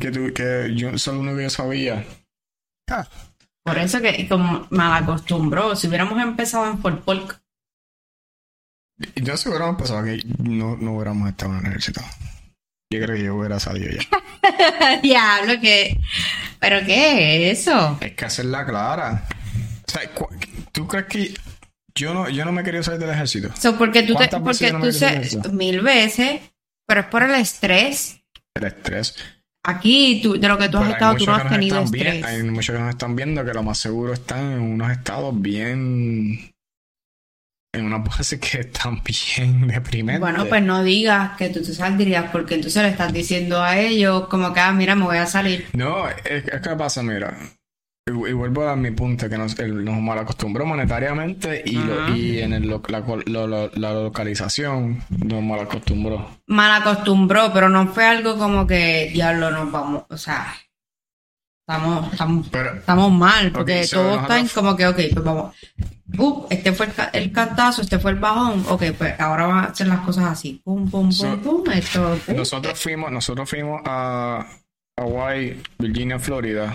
Que, 0.00 0.10
tú, 0.10 0.32
que 0.32 0.72
yo 0.74 0.96
soy 0.98 1.14
lo 1.14 1.20
único 1.20 1.36
que 1.36 1.42
yo 1.44 1.50
sabía. 1.50 2.06
Ah. 2.90 3.08
Por 3.62 3.78
eso 3.78 4.00
que 4.00 4.26
como 4.28 4.66
mal 4.70 5.02
acostumbró, 5.02 5.76
si 5.76 5.88
hubiéramos 5.88 6.20
empezado 6.22 6.66
en 6.66 6.78
Fort 6.78 7.04
Polk. 7.04 7.40
Yo 9.16 9.36
si 9.36 9.48
hubiéramos 9.48 9.74
empezado 9.74 10.00
aquí, 10.00 10.22
no, 10.38 10.76
no 10.76 10.94
hubiéramos 10.94 11.28
estado 11.28 11.52
en 11.52 11.60
el 11.60 11.66
ejército. 11.66 12.00
Yo 12.92 13.00
creo 13.00 13.16
que 13.16 13.22
yo 13.22 13.36
hubiera 13.36 13.60
salido 13.60 13.88
ya. 13.92 15.00
Diablo, 15.02 15.60
que. 15.60 15.96
¿Pero 16.58 16.84
qué 16.84 17.50
es 17.50 17.60
eso? 17.60 17.96
Es 18.00 18.14
que 18.14 18.24
hacerla 18.24 18.66
clara. 18.66 19.28
O 19.86 19.90
sea, 19.90 20.02
¿tú 20.72 20.88
crees 20.88 21.06
que 21.06 21.34
yo 21.94 22.12
no, 22.12 22.28
yo 22.28 22.44
no 22.44 22.50
me 22.50 22.64
quería 22.64 22.82
salir 22.82 23.00
del 23.00 23.10
ejército? 23.10 23.50
So, 23.56 23.78
porque 23.78 24.02
tú, 24.02 24.16
te, 24.16 24.28
porque 24.28 24.72
tú 24.72 24.92
se, 24.92 25.38
mil 25.52 25.82
veces, 25.82 26.40
pero 26.84 27.02
es 27.02 27.06
por 27.06 27.22
el 27.22 27.34
estrés. 27.36 28.20
El 28.54 28.64
estrés. 28.64 29.14
Aquí, 29.62 30.20
tú, 30.20 30.40
de 30.40 30.48
lo 30.48 30.58
que 30.58 30.68
tú 30.68 30.78
has 30.78 30.90
estado, 30.90 31.14
tú 31.14 31.26
no 31.26 31.34
has 31.36 31.48
tenido 31.48 31.80
estrés. 31.80 32.24
hay 32.24 32.42
muchos 32.42 32.74
que 32.74 32.82
nos 32.82 32.90
están 32.90 33.14
viendo 33.14 33.44
que 33.44 33.54
lo 33.54 33.62
más 33.62 33.78
seguro 33.78 34.14
están 34.14 34.52
en 34.52 34.60
unos 34.60 34.90
estados 34.90 35.40
bien 35.40 36.52
en 37.72 37.84
una 37.84 38.02
pose 38.02 38.40
que 38.40 38.60
están 38.60 39.00
bien 39.04 39.66
deprimente. 39.68 40.20
Bueno, 40.20 40.46
pues 40.46 40.62
no 40.62 40.82
digas 40.82 41.36
que 41.36 41.48
tú 41.50 41.62
te 41.62 41.72
saldrías 41.72 42.30
porque 42.30 42.54
entonces 42.56 42.82
le 42.82 42.88
estás 42.88 43.12
diciendo 43.12 43.62
a 43.62 43.78
ellos 43.78 44.26
como 44.28 44.52
que, 44.52 44.60
ah, 44.60 44.72
mira, 44.72 44.94
me 44.94 45.04
voy 45.04 45.18
a 45.18 45.26
salir. 45.26 45.66
No, 45.72 46.08
es, 46.08 46.44
que 46.44 46.76
pasa, 46.76 47.02
mira, 47.02 47.36
y, 48.06 48.32
vuelvo 48.32 48.68
a 48.68 48.74
mi 48.74 48.90
punto, 48.90 49.28
que 49.28 49.38
nos, 49.38 49.58
nos 49.58 50.00
malacostumbró 50.00 50.66
monetariamente 50.66 51.62
y, 51.64 51.78
y 52.16 52.38
en 52.40 52.52
el, 52.54 52.68
la, 52.68 53.70
la, 53.74 53.92
localización 53.92 55.02
nos 55.10 55.42
malacostumbró. 55.42 56.38
Malacostumbró, 56.46 57.52
pero 57.52 57.68
no 57.68 57.86
fue 57.88 58.04
algo 58.06 58.36
como 58.36 58.66
que, 58.66 59.10
diablo, 59.12 59.50
nos 59.50 59.70
vamos, 59.70 60.04
o 60.08 60.16
sea... 60.16 60.54
Estamos, 61.70 62.12
estamos, 62.12 62.46
estamos 62.78 63.12
mal, 63.12 63.52
porque 63.52 63.86
todos 63.88 64.22
están 64.22 64.48
como 64.48 64.74
que, 64.74 64.88
ok, 64.88 64.96
pues 65.12 65.24
vamos, 65.24 65.54
uh, 66.18 66.46
este 66.50 66.72
fue 66.72 66.88
el, 67.12 67.30
cantazo, 67.30 67.82
este 67.82 68.00
fue 68.00 68.10
el 68.10 68.16
bajón, 68.16 68.64
ok, 68.68 68.82
pues 68.98 69.20
ahora 69.20 69.46
van 69.46 69.58
a 69.58 69.68
hacer 69.68 69.86
las 69.86 70.00
cosas 70.00 70.24
así, 70.24 70.60
pum, 70.64 70.90
pum, 70.90 71.10
pum, 71.16 71.38
pum, 71.40 71.70
esto, 71.70 72.18
Nosotros 72.34 72.76
fuimos, 72.76 73.12
nosotros 73.12 73.48
fuimos 73.48 73.82
a 73.84 74.44
Hawaii, 74.96 75.62
Virginia, 75.78 76.18
Florida, 76.18 76.74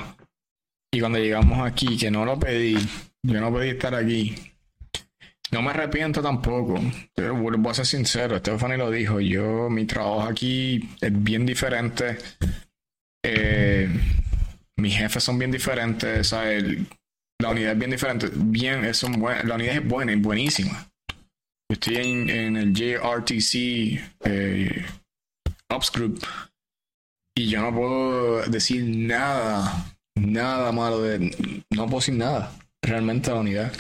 y 0.90 1.02
cuando 1.02 1.20
llegamos 1.20 1.68
aquí, 1.68 1.98
que 1.98 2.10
no 2.10 2.24
lo 2.24 2.40
pedí, 2.40 2.78
yo 3.22 3.42
no 3.42 3.54
pedí 3.54 3.72
estar 3.72 3.94
aquí, 3.96 4.34
no 5.52 5.62
me 5.62 5.72
arrepiento 5.72 6.22
tampoco, 6.22 6.80
pero 7.14 7.36
vuelvo 7.36 7.70
a 7.70 7.74
ser 7.74 7.86
sincero, 7.86 8.38
Stephanie 8.38 8.78
lo 8.78 8.90
dijo, 8.90 9.20
yo, 9.20 9.70
mi 9.70 9.84
trabajo 9.84 10.22
aquí 10.22 10.90
es 11.02 11.12
bien 11.22 11.46
diferente, 11.46 12.18
eh, 13.24 13.90
mis 14.78 14.96
jefes 14.96 15.24
son 15.24 15.38
bien 15.38 15.52
diferentes, 15.52 16.28
¿sabes? 16.28 16.64
la 17.42 17.50
unidad 17.50 17.74
es 17.74 17.78
bien 17.78 17.92
diferente. 17.92 18.30
Bien, 18.34 18.86
es 18.86 19.04
un 19.04 19.14
buen, 19.14 19.48
la 19.48 19.56
unidad 19.56 19.76
es 19.76 19.88
buena 19.88 20.14
y 20.14 20.16
buenísima. 20.16 20.90
Estoy 21.70 21.98
en, 21.98 22.30
en 22.30 22.58
el 22.58 22.74
JRTC 22.74 23.56
eh, 24.24 24.86
Ops 25.70 25.92
Group 25.92 26.26
y 27.38 27.50
yo 27.50 27.62
no 27.62 27.76
puedo 27.76 28.44
decir 28.44 28.84
nada, 28.86 29.98
nada 30.16 30.72
malo 30.72 31.02
de. 31.02 31.20
No 31.72 31.86
puedo 31.86 32.00
decir 32.00 32.16
nada 32.16 32.52
realmente 32.82 33.32
la 33.32 33.38
unidad. 33.38 33.74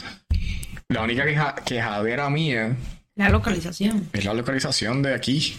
La 0.89 1.03
única 1.03 1.25
queja, 1.25 1.55
quejadera 1.55 2.29
mía. 2.29 2.75
La 3.15 3.29
localización. 3.29 4.09
Es 4.11 4.25
la 4.25 4.33
localización 4.33 5.01
de 5.01 5.13
aquí. 5.13 5.55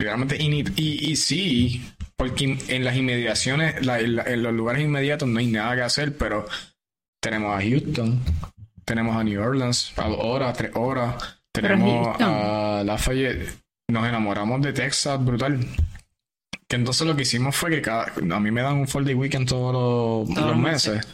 Realmente, 0.00 0.36
y, 0.40 1.10
y, 1.10 1.16
sí, 1.16 1.82
porque 2.22 2.56
en 2.68 2.84
las 2.84 2.96
inmediaciones, 2.96 3.74
en, 3.78 4.42
los 4.44 4.52
lugares 4.52 4.84
inmediatos 4.84 5.28
no 5.28 5.40
hay 5.40 5.48
nada 5.48 5.74
que 5.74 5.82
hacer, 5.82 6.16
pero 6.16 6.46
tenemos 7.20 7.52
a 7.52 7.60
Houston, 7.60 8.22
tenemos 8.84 9.16
a 9.16 9.24
New 9.24 9.42
Orleans, 9.42 9.92
a 9.96 10.08
dos 10.08 10.18
horas, 10.20 10.56
tres 10.56 10.70
horas, 10.74 11.16
tenemos 11.50 12.16
a 12.20 12.84
Lafayette. 12.86 13.58
Nos 13.88 14.08
enamoramos 14.08 14.62
de 14.62 14.72
Texas, 14.72 15.24
brutal. 15.24 15.66
Que 16.68 16.76
entonces 16.76 17.04
lo 17.08 17.16
que 17.16 17.22
hicimos 17.22 17.56
fue 17.56 17.70
que 17.70 17.82
cada, 17.82 18.04
a 18.04 18.40
mí 18.40 18.52
me 18.52 18.62
dan 18.62 18.76
un 18.76 18.86
full 18.86 19.02
day 19.04 19.14
weekend 19.14 19.48
todos 19.48 20.28
los, 20.28 20.56
meses. 20.56 21.04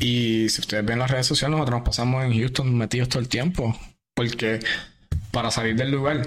Y 0.00 0.48
si 0.48 0.60
ustedes 0.60 0.84
ven 0.84 0.98
las 0.98 1.10
redes 1.12 1.28
sociales, 1.28 1.56
nosotros 1.56 1.78
nos 1.78 1.86
pasamos 1.86 2.24
en 2.24 2.36
Houston 2.36 2.76
metidos 2.76 3.10
todo 3.10 3.20
el 3.20 3.28
tiempo. 3.28 3.78
Porque 4.12 4.58
para 5.30 5.52
salir 5.52 5.76
del 5.76 5.92
lugar. 5.92 6.26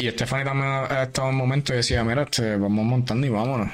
Y 0.00 0.08
Stephanie 0.10 0.44
también 0.44 0.68
ha 0.68 1.02
estado 1.02 1.28
en 1.28 1.34
un 1.34 1.40
momento 1.40 1.72
y 1.72 1.76
decía, 1.76 2.04
mira, 2.04 2.22
este, 2.22 2.56
vamos 2.56 2.84
montando 2.84 3.26
y 3.26 3.30
vámonos. 3.30 3.68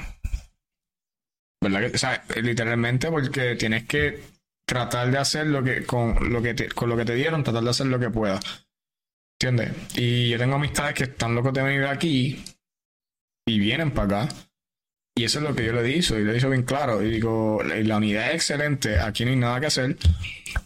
¿Verdad 1.61 1.81
que? 1.81 1.95
O 1.95 1.97
sea, 1.97 2.23
literalmente 2.41 3.11
porque 3.11 3.55
tienes 3.55 3.85
que 3.85 4.21
tratar 4.67 5.11
de 5.11 5.19
hacer 5.19 5.45
lo 5.47 5.63
que 5.63 5.85
con 5.85 6.31
lo 6.31 6.41
que 6.41 6.55
te, 6.55 6.69
con 6.69 6.89
lo 6.89 6.97
que 6.97 7.05
te 7.05 7.13
dieron, 7.13 7.43
tratar 7.43 7.63
de 7.63 7.69
hacer 7.69 7.87
lo 7.87 7.99
que 7.99 8.09
puedas. 8.09 8.43
¿Entiendes? 9.39 9.75
Y 9.95 10.29
yo 10.29 10.37
tengo 10.39 10.55
amistades 10.55 10.95
que 10.95 11.03
están 11.03 11.35
locos 11.35 11.53
de 11.53 11.61
venir 11.61 11.85
aquí 11.85 12.43
y 13.45 13.59
vienen 13.59 13.91
para 13.91 14.23
acá. 14.23 14.35
Y 15.17 15.23
eso 15.23 15.39
es 15.39 15.45
lo 15.45 15.55
que 15.55 15.63
yo 15.63 15.71
le 15.71 15.81
dicho, 15.83 16.19
y 16.19 16.25
le 16.25 16.33
dicho 16.33 16.49
bien 16.49 16.63
claro. 16.63 17.01
Y 17.01 17.09
digo, 17.09 17.61
la 17.63 17.97
unidad 17.97 18.29
es 18.29 18.35
excelente, 18.35 18.99
aquí 18.99 19.23
no 19.23 19.31
hay 19.31 19.37
nada 19.37 19.59
que 19.61 19.67
hacer, 19.67 19.95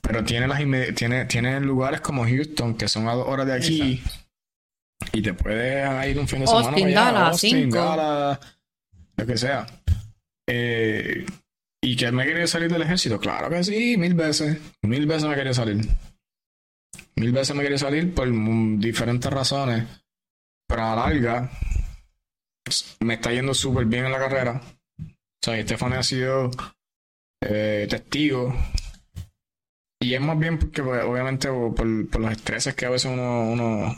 pero 0.02 0.23
tiene, 0.23 0.48
las 0.48 0.60
tiene, 0.95 1.26
tiene 1.26 1.60
lugares 1.60 2.02
como 2.02 2.26
Houston, 2.26 2.76
que 2.76 2.88
son 2.88 3.07
a 3.07 3.14
dos 3.14 3.27
horas 3.27 3.45
de 3.45 3.53
aquí, 3.53 4.02
y 5.12 5.22
te 5.22 5.34
puedes 5.34 6.08
ir 6.08 6.20
un 6.20 6.28
fin 6.28 6.42
de 6.42 6.48
semana 6.48 6.68
Austin, 6.68 6.94
Dallas, 6.94 7.30
Austin, 7.30 7.70
Dallas, 7.70 8.40
lo 9.18 9.26
que 9.26 9.38
sea. 9.38 9.66
Eh, 10.48 11.26
¿Y 11.82 11.96
que 11.96 12.12
me 12.12 12.26
quería 12.26 12.48
salir 12.48 12.72
del 12.72 12.82
ejército? 12.82 13.20
Claro 13.20 13.50
que 13.50 13.64
sí, 13.64 13.96
mil 13.98 14.14
veces. 14.14 14.58
Mil 14.82 15.06
veces 15.06 15.30
me 15.30 15.36
quería 15.36 15.54
salir. 15.54 15.88
Mil 17.16 17.32
veces 17.32 17.56
me 17.56 17.64
quería 17.64 17.78
salir 17.78 18.14
por 18.14 18.28
diferentes 18.80 19.32
razones. 19.32 19.86
Pero 20.68 20.84
a 20.84 20.96
la 20.96 21.08
larga, 21.08 21.52
me 23.00 23.16
está 23.16 23.32
yendo 23.32 23.54
súper 23.54 23.86
bien 23.86 24.06
en 24.06 24.12
la 24.12 24.20
carrera. 24.20 24.62
O 25.00 25.42
sea, 25.42 25.58
Estefan 25.58 25.94
ha 25.94 26.04
sido 26.04 26.52
eh, 27.42 27.88
testigo. 27.90 28.54
Y 30.02 30.14
es 30.14 30.22
más 30.22 30.38
bien 30.38 30.60
porque, 30.60 30.84
pues, 30.84 31.04
obviamente, 31.04 31.50
por, 31.50 31.86
los 31.86 32.32
estreses 32.32 32.76
que 32.76 32.86
a 32.86 32.90
veces 32.90 33.12
uno, 33.12 33.50
uno, 33.50 33.96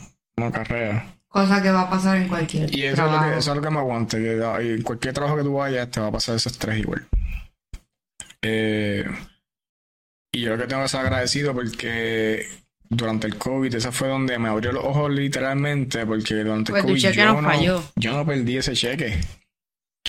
carrera. 0.50 1.16
Cosa 1.28 1.62
que 1.62 1.70
va 1.70 1.82
a 1.82 1.90
pasar 1.90 2.18
en 2.18 2.28
cualquier 2.28 2.74
Y 2.74 2.84
eso, 2.84 3.06
Es, 3.06 3.12
lo 3.12 3.20
que, 3.20 3.38
eso 3.38 3.50
es 3.50 3.56
lo 3.56 3.62
que 3.62 3.70
me 3.70 3.78
aguanta. 3.78 4.18
Que, 4.18 4.74
en 4.74 4.82
cualquier 4.82 5.14
trabajo 5.14 5.36
que 5.36 5.42
tú 5.44 5.54
vayas, 5.54 5.90
te 5.90 6.00
va 6.00 6.08
a 6.08 6.12
pasar 6.12 6.36
ese 6.36 6.48
estrés 6.48 6.78
igual. 6.78 7.06
Eh, 8.42 9.04
y 10.32 10.40
yo 10.40 10.50
lo 10.50 10.58
que 10.58 10.66
tengo 10.66 10.82
que 10.82 10.88
ser 10.88 11.00
agradecido 11.00 11.54
porque 11.54 12.46
durante 12.88 13.26
el 13.26 13.36
COVID, 13.36 13.74
esa 13.74 13.92
fue 13.92 14.08
donde 14.08 14.38
me 14.38 14.48
abrió 14.48 14.72
los 14.72 14.84
ojos 14.84 15.10
literalmente, 15.10 16.04
porque 16.04 16.34
durante 16.36 16.72
el 16.72 16.82
pues 16.82 17.02
COVID 17.02 17.12
yo, 17.12 17.40
no, 17.40 17.82
yo 17.96 18.12
no 18.12 18.26
perdí 18.26 18.58
ese 18.58 18.74
cheque. 18.74 19.18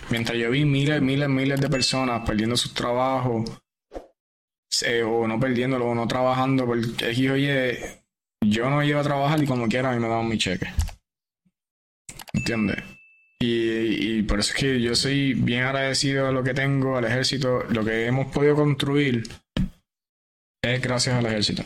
Mientras 0.10 0.38
yo 0.38 0.50
vi 0.50 0.66
miles, 0.66 1.02
miles, 1.02 1.30
miles 1.30 1.62
de 1.62 1.70
personas 1.70 2.24
perdiendo 2.26 2.58
sus 2.58 2.74
trabajos, 2.74 3.50
eh, 4.86 5.04
o 5.04 5.28
no 5.28 5.40
perdiéndolo, 5.40 5.88
o 5.88 5.96
no 5.96 6.08
trabajando, 6.08 6.66
porque 6.66 7.12
es 7.12 7.20
oye, 7.30 8.03
yo 8.50 8.70
no 8.70 8.84
iba 8.84 9.00
a 9.00 9.04
trabajar 9.04 9.42
y 9.42 9.48
como 9.48 9.68
quiera 9.68 9.92
a 9.92 9.94
mí 9.94 10.00
me 10.00 10.08
daban 10.08 10.28
mi 10.28 10.38
cheque. 10.38 10.68
¿Entiendes? 12.34 12.78
Y, 13.40 14.18
y, 14.18 14.24
por 14.24 14.40
eso 14.40 14.54
es 14.54 14.60
que 14.60 14.82
yo 14.82 14.96
soy 14.96 15.34
bien 15.34 15.64
agradecido 15.64 16.28
a 16.28 16.32
lo 16.32 16.44
que 16.44 16.54
tengo, 16.54 16.98
al 16.98 17.06
ejército. 17.06 17.64
Lo 17.70 17.84
que 17.84 18.06
hemos 18.06 18.28
podido 18.32 18.56
construir 18.56 19.24
es 20.64 20.82
gracias 20.82 21.16
al 21.16 21.26
ejército 21.26 21.64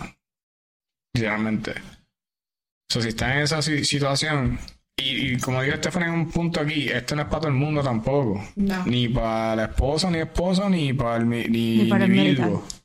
realmente. 1.19 1.71
O 1.71 2.93
sea, 2.93 3.01
si 3.01 3.09
estás 3.09 3.35
en 3.35 3.41
esa 3.41 3.61
situación, 3.61 4.59
y, 4.97 5.37
como 5.37 5.61
dijo 5.61 5.75
Estefan 5.75 6.03
en 6.03 6.11
un 6.11 6.31
punto 6.31 6.59
aquí, 6.59 6.89
esto 6.89 7.15
no 7.15 7.23
es 7.23 7.27
para 7.27 7.41
todo 7.41 7.49
el 7.49 7.57
mundo 7.57 7.83
tampoco. 7.83 8.43
Ni 8.85 9.09
para 9.09 9.55
la 9.55 9.65
esposa, 9.65 10.09
ni 10.09 10.19
esposo, 10.19 10.69
ni 10.69 10.93
para 10.93 11.17
el, 11.17 11.29
ni, 11.29 11.85
para 11.85 12.05
el 12.05 12.11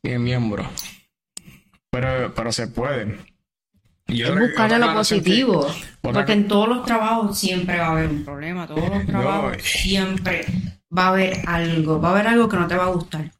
ni 0.02 0.10
el 0.10 0.18
miembro. 0.18 0.68
Pero, 1.90 2.34
pero 2.34 2.52
se 2.52 2.68
puede. 2.68 3.31
Y 4.12 4.22
es 4.22 4.38
buscarle 4.38 4.78
lo 4.78 4.94
positivo. 4.94 5.66
porque 6.00 6.32
en 6.32 6.48
todos 6.48 6.68
los 6.68 6.84
trabajos 6.84 7.38
siempre 7.38 7.78
va 7.78 7.86
a 7.86 7.90
haber 7.92 8.08
un 8.08 8.24
problema. 8.24 8.66
Todos 8.66 8.88
los 8.88 9.06
trabajos 9.06 9.56
siempre 9.62 10.46
va 10.96 11.06
a 11.06 11.08
haber 11.08 11.42
algo. 11.46 12.00
Va 12.00 12.08
a 12.08 12.12
haber 12.12 12.26
algo 12.28 12.48
que 12.48 12.56
no 12.56 12.66
te 12.66 12.76
va 12.76 12.84
a 12.84 12.90
gustar. 12.90 13.30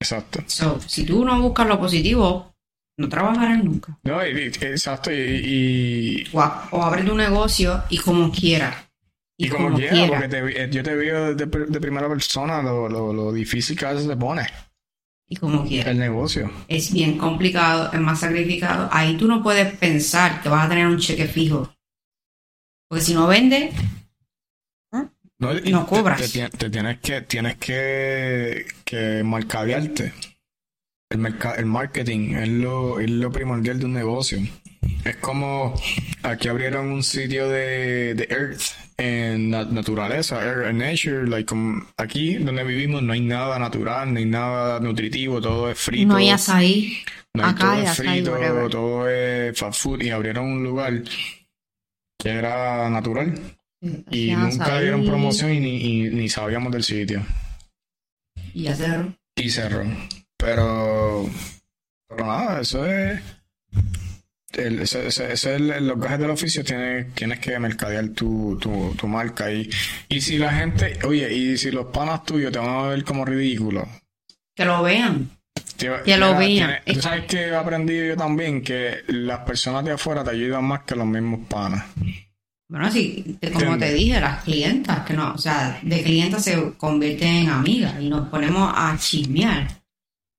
Exacto. 0.00 0.42
si 0.86 1.04
tú 1.04 1.24
no 1.24 1.40
buscas 1.42 1.66
lo 1.68 1.78
positivo, 1.78 2.54
no 2.96 3.08
trabajarán 3.08 3.64
nunca. 3.64 3.98
No, 4.02 4.22
exacto, 4.22 5.10
y... 5.12 6.26
O, 6.32 6.40
o 6.70 6.82
abre 6.82 7.02
tu 7.02 7.14
negocio 7.14 7.82
y 7.90 7.98
como 7.98 8.30
quiera. 8.32 8.90
Y, 9.36 9.48
como, 9.48 9.74
quiera, 9.74 10.06
porque 10.06 10.68
yo 10.70 10.82
te 10.82 10.94
veo 10.94 11.34
de, 11.34 11.46
primera 11.46 12.06
persona 12.10 12.60
lo, 12.60 12.88
lo, 12.90 13.32
difícil 13.32 13.74
que 13.74 13.86
a 13.86 13.92
veces 13.92 14.06
se 14.06 14.16
pone. 14.16 14.46
Y 15.30 15.36
como 15.36 15.64
quiera. 15.64 15.92
El 15.92 15.98
negocio. 15.98 16.50
Es 16.66 16.92
bien 16.92 17.16
complicado, 17.16 17.90
es 17.92 18.00
más 18.00 18.20
sacrificado. 18.20 18.88
Ahí 18.90 19.16
tú 19.16 19.28
no 19.28 19.42
puedes 19.42 19.72
pensar 19.76 20.42
que 20.42 20.48
vas 20.48 20.66
a 20.66 20.68
tener 20.68 20.88
un 20.88 20.98
cheque 20.98 21.26
fijo. 21.26 21.72
Porque 22.88 23.04
si 23.04 23.14
no 23.14 23.28
vende, 23.28 23.72
no, 25.40 25.86
cobras. 25.86 26.20
Te, 26.58 26.68
tienes 26.68 26.98
que, 26.98 27.22
tienes 27.22 27.56
que, 27.56 28.66
que 28.84 29.22
marcadearte. 29.24 30.12
El, 31.08 31.34
el 31.56 31.66
marketing 31.66 32.34
es 32.34 32.48
lo, 32.48 33.00
es 33.00 33.10
lo 33.10 33.32
primordial 33.32 33.78
de 33.78 33.84
un 33.86 33.94
negocio. 33.94 34.38
Es 35.04 35.16
como 35.16 35.74
aquí 36.22 36.48
abrieron 36.48 36.90
un 36.90 37.02
sitio 37.02 37.48
de, 37.48 38.14
de 38.14 38.28
Earth 38.30 38.62
en 38.96 39.50
la 39.50 39.64
naturaleza, 39.64 40.44
Earth 40.44 40.74
Nature, 40.74 41.26
like, 41.26 41.54
aquí 41.96 42.34
donde 42.34 42.64
vivimos 42.64 43.02
no 43.02 43.12
hay 43.12 43.20
nada 43.20 43.58
natural, 43.58 44.12
no 44.12 44.18
hay 44.18 44.26
nada 44.26 44.78
nutritivo, 44.80 45.40
todo 45.40 45.70
es 45.70 45.78
frito. 45.78 46.08
No 46.08 46.16
hay 46.16 46.30
azaí. 46.30 46.98
No 47.32 47.46
hay 47.46 47.54
todo 47.54 47.72
es 47.74 47.96
frito, 47.96 48.68
todo 48.70 49.08
es 49.08 49.58
fast 49.58 49.80
food 49.80 50.02
y 50.02 50.10
abrieron 50.10 50.44
un 50.46 50.64
lugar 50.64 51.02
que 52.18 52.28
era 52.28 52.90
natural. 52.90 53.34
y 54.10 54.34
nunca 54.36 54.80
dieron 54.80 55.06
promoción 55.06 55.54
y 55.54 55.60
ni, 55.60 56.10
ni, 56.10 56.28
sabíamos 56.28 56.72
del 56.72 56.82
sitio. 56.82 57.22
Y 58.52 58.64
ya 58.64 58.74
cerró. 58.74 59.14
Y 59.36 59.48
cerró. 59.48 59.84
Pero, 60.36 61.26
pero 62.08 62.26
nada, 62.26 62.60
eso 62.60 62.84
es. 62.84 63.20
El, 64.52 64.80
ese, 64.80 65.06
es 65.06 65.44
el, 65.44 65.86
los 65.86 65.98
gajes 65.98 66.18
del 66.18 66.30
oficio, 66.30 66.64
tienes, 66.64 67.14
tienes 67.14 67.38
que 67.38 67.58
mercadear 67.58 68.08
tu, 68.10 68.58
tu, 68.60 68.94
tu 68.98 69.06
marca. 69.06 69.52
Y, 69.52 69.70
y 70.08 70.20
si 70.20 70.38
la 70.38 70.52
gente, 70.52 70.98
oye, 71.04 71.32
y 71.32 71.56
si 71.56 71.70
los 71.70 71.86
panas 71.86 72.24
tuyos 72.24 72.50
te 72.52 72.58
van 72.58 72.68
a 72.68 72.88
ver 72.88 73.04
como 73.04 73.24
ridículo. 73.24 73.86
Que 74.54 74.64
lo 74.64 74.82
vean. 74.82 75.30
que 75.76 76.16
lo 76.16 76.36
vean. 76.36 76.80
Tú 76.84 77.00
sabes 77.00 77.26
que 77.26 77.46
he 77.46 77.54
aprendido 77.54 78.04
yo 78.06 78.16
también 78.16 78.62
que 78.62 79.02
las 79.06 79.40
personas 79.40 79.84
de 79.84 79.92
afuera 79.92 80.24
te 80.24 80.30
ayudan 80.30 80.64
más 80.64 80.82
que 80.82 80.96
los 80.96 81.06
mismos 81.06 81.46
panas. 81.48 81.84
Bueno, 82.68 82.86
así 82.86 83.36
como 83.52 83.78
te 83.78 83.92
dije, 83.92 84.20
las 84.20 84.44
clientas, 84.44 85.04
que 85.04 85.14
no, 85.14 85.32
o 85.32 85.38
sea, 85.38 85.80
de 85.82 86.02
clientas 86.04 86.44
se 86.44 86.72
convierten 86.76 87.28
en 87.28 87.48
amigas 87.48 87.94
y 88.00 88.08
nos 88.08 88.28
ponemos 88.28 88.72
a 88.74 88.96
chismear 88.96 89.66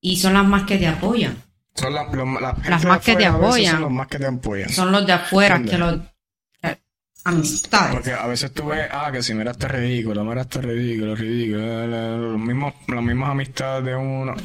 y 0.01 0.15
son 0.15 0.33
las 0.33 0.45
más 0.45 0.63
que 0.63 0.77
te 0.77 0.88
apoyan. 0.88 1.35
Son 1.73 1.93
las 1.93 2.85
más 2.85 3.02
que 3.02 3.15
te 3.15 3.26
apoyan. 3.26 3.73
Son 3.73 3.81
los 3.81 3.91
más 3.91 4.07
que 4.07 4.19
te 4.19 4.26
apoyan. 4.26 4.69
Son 4.69 4.91
los 4.91 5.06
de 5.06 5.14
afuera 5.14 5.61
que 5.61 5.77
los 5.77 5.99
eh, 6.64 6.77
amistades. 7.23 7.93
Porque 7.93 8.11
a 8.11 8.27
veces 8.27 8.53
tú 8.53 8.68
ves, 8.68 8.88
ah, 8.91 9.10
que 9.11 9.23
si 9.23 9.34
mira 9.34 9.52
este 9.52 9.68
ridículo, 9.68 10.23
mira 10.26 10.41
este 10.41 10.61
ridículo, 10.61 11.15
ridículo. 11.15 11.88
Los 12.18 12.39
mismos, 12.39 12.73
las 12.88 13.03
mismas 13.03 13.30
amistades 13.30 13.85
de 13.85 13.95
uno. 13.95 14.35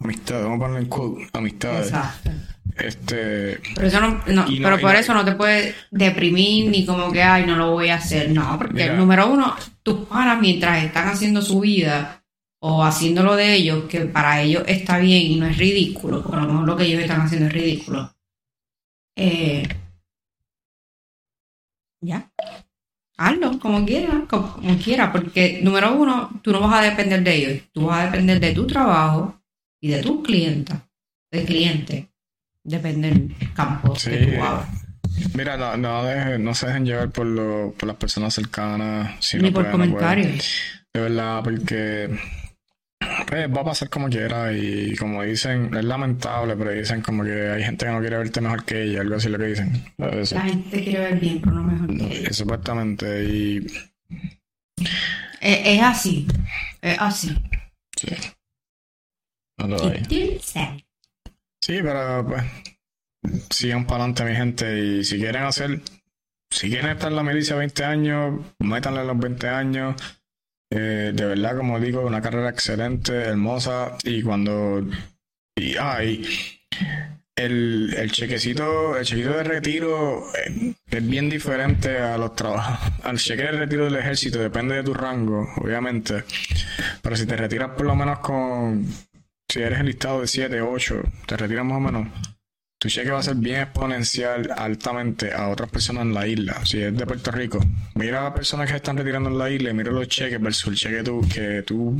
Amistades, 0.00 0.44
vamos 0.44 0.56
a 0.56 0.60
ponerle 0.60 0.80
en 0.80 0.88
quote, 0.88 1.28
amistades. 1.32 1.86
Exacto. 1.88 2.30
Este. 2.76 3.58
Pero, 3.74 3.86
eso 3.86 4.00
no, 4.00 4.22
no 4.26 4.44
pero 4.46 4.78
por 4.78 4.94
eso 4.94 5.14
no 5.14 5.24
te 5.24 5.32
puedes 5.32 5.74
deprimir 5.90 6.70
ni 6.70 6.84
como 6.84 7.10
que, 7.10 7.22
ay, 7.22 7.46
no 7.46 7.56
lo 7.56 7.72
voy 7.72 7.88
a 7.88 7.96
hacer. 7.96 8.30
No, 8.30 8.56
porque 8.58 8.90
número 8.90 9.28
uno, 9.28 9.54
tus 9.82 10.06
panas 10.06 10.40
mientras 10.40 10.84
están 10.84 11.08
haciendo 11.08 11.42
su 11.42 11.60
vida 11.60 12.22
o 12.68 12.82
haciéndolo 12.82 13.36
de 13.36 13.54
ellos, 13.54 13.84
que 13.84 14.06
para 14.06 14.42
ellos 14.42 14.64
está 14.66 14.98
bien 14.98 15.22
y 15.22 15.36
no 15.36 15.46
es 15.46 15.56
ridículo, 15.56 16.20
porque 16.20 16.36
a 16.36 16.40
lo 16.40 16.48
mejor 16.48 16.66
lo 16.66 16.76
que 16.76 16.84
ellos 16.84 17.00
están 17.00 17.20
haciendo 17.20 17.46
es 17.46 17.52
ridículo. 17.52 18.12
Eh, 19.14 19.68
ya. 22.00 22.28
Hazlo 23.16 23.60
como 23.60 23.86
quiera, 23.86 24.24
como, 24.28 24.58
quiera, 24.82 25.12
porque 25.12 25.60
número 25.62 25.94
uno, 25.94 26.40
tú 26.42 26.50
no 26.50 26.58
vas 26.60 26.80
a 26.80 26.90
depender 26.90 27.22
de 27.22 27.34
ellos, 27.36 27.62
tú 27.72 27.86
vas 27.86 28.00
a 28.00 28.06
depender 28.06 28.40
de 28.40 28.52
tu 28.52 28.66
trabajo 28.66 29.40
y 29.80 29.88
de 29.88 30.02
tus 30.02 30.24
clientes, 30.24 30.76
de 31.30 31.44
cliente. 31.44 32.10
Depende 32.64 33.10
del 33.10 33.36
campo 33.54 33.94
que 33.94 34.26
tú 34.26 34.42
hagas. 34.42 34.68
Mira, 35.34 35.56
no, 35.56 35.76
no, 35.76 36.38
no 36.38 36.54
se 36.54 36.66
dejen 36.66 36.84
llevar 36.84 37.10
por, 37.12 37.26
lo, 37.26 37.72
por 37.78 37.86
las 37.86 37.96
personas 37.96 38.34
cercanas. 38.34 39.20
Ni 39.40 39.52
por 39.52 39.70
comentarios. 39.70 40.44
de 40.92 41.00
verdad, 41.00 41.44
porque 41.44 42.10
pues 43.26 43.48
va 43.48 43.60
a 43.60 43.64
pasar 43.64 43.88
como 43.90 44.08
quiera 44.08 44.52
y 44.52 44.94
como 44.96 45.22
dicen, 45.22 45.74
es 45.74 45.84
lamentable, 45.84 46.56
pero 46.56 46.70
dicen 46.70 47.02
como 47.02 47.24
que 47.24 47.50
hay 47.50 47.64
gente 47.64 47.86
que 47.86 47.92
no 47.92 48.00
quiere 48.00 48.18
verte 48.18 48.40
mejor 48.40 48.64
que 48.64 48.82
ella, 48.82 49.00
algo 49.00 49.16
así 49.16 49.28
lo 49.28 49.38
que 49.38 49.46
dicen. 49.46 49.84
La 49.98 50.42
gente 50.42 50.82
quiere 50.82 50.98
ver 50.98 51.20
bien, 51.20 51.40
pero 51.40 51.56
no 51.56 51.64
mejor 51.64 51.86
que 51.88 52.18
ella. 52.18 52.28
Exactamente, 52.28 53.24
y... 53.24 53.66
Es, 55.40 55.82
así, 55.82 56.26
es 56.82 56.96
así. 57.00 57.36
Sí. 57.96 58.08
No 59.58 59.68
lo 59.68 59.78
Sí, 61.60 61.80
pero 61.82 62.26
pues 62.26 62.44
sigan 63.50 63.86
para 63.86 64.04
adelante 64.04 64.24
mi 64.24 64.36
gente 64.36 64.78
y 64.78 65.04
si 65.04 65.18
quieren 65.18 65.42
hacer, 65.42 65.80
si 66.50 66.68
quieren 66.68 66.90
estar 66.90 67.10
en 67.10 67.16
la 67.16 67.22
milicia 67.22 67.56
20 67.56 67.84
años, 67.84 68.40
métanle 68.58 69.04
los 69.04 69.18
20 69.18 69.48
años 69.48 69.96
eh, 70.70 71.12
de 71.14 71.24
verdad, 71.24 71.56
como 71.56 71.78
digo, 71.78 72.00
una 72.02 72.20
carrera 72.20 72.50
excelente, 72.50 73.12
hermosa. 73.14 73.96
Y 74.04 74.22
cuando. 74.22 74.84
Y, 75.56 75.76
ah, 75.76 76.02
el, 76.02 77.94
el, 77.94 78.12
chequecito, 78.12 78.96
el 78.96 79.04
chequecito 79.04 79.36
de 79.36 79.44
retiro 79.44 80.24
eh, 80.34 80.74
es 80.90 81.06
bien 81.08 81.28
diferente 81.28 81.98
a 81.98 82.18
los 82.18 82.34
trabajos. 82.34 82.92
Al 83.04 83.18
cheque 83.18 83.42
de 83.42 83.52
retiro 83.52 83.84
del 83.84 83.96
ejército 83.96 84.38
depende 84.38 84.76
de 84.76 84.82
tu 84.82 84.94
rango, 84.94 85.48
obviamente. 85.56 86.24
Pero 87.02 87.16
si 87.16 87.26
te 87.26 87.36
retiras 87.36 87.70
por 87.70 87.86
lo 87.86 87.94
menos 87.94 88.18
con. 88.20 88.86
Si 89.48 89.62
eres 89.62 89.78
el 89.80 89.86
listado 89.86 90.20
de 90.22 90.26
7, 90.26 90.60
8, 90.60 91.02
te 91.26 91.36
retiras 91.36 91.64
más 91.64 91.76
o 91.76 91.80
menos 91.80 92.35
tu 92.78 92.88
cheque 92.88 93.10
va 93.10 93.20
a 93.20 93.22
ser 93.22 93.36
bien 93.36 93.62
exponencial 93.62 94.50
altamente 94.54 95.32
a 95.32 95.48
otras 95.48 95.70
personas 95.70 96.02
en 96.02 96.14
la 96.14 96.26
isla. 96.26 96.64
Si 96.64 96.80
es 96.80 96.96
de 96.96 97.06
Puerto 97.06 97.30
Rico, 97.30 97.58
mira 97.94 98.20
a 98.20 98.24
las 98.24 98.32
personas 98.34 98.70
que 98.70 98.76
están 98.76 98.96
retirando 98.98 99.30
en 99.30 99.38
la 99.38 99.50
isla 99.50 99.70
y 99.70 99.74
mira 99.74 99.92
los 99.92 100.08
cheques 100.08 100.40
versus 100.40 100.68
el 100.68 100.76
cheque 100.76 101.02
tú, 101.02 101.26
que 101.32 101.62
tú 101.62 101.96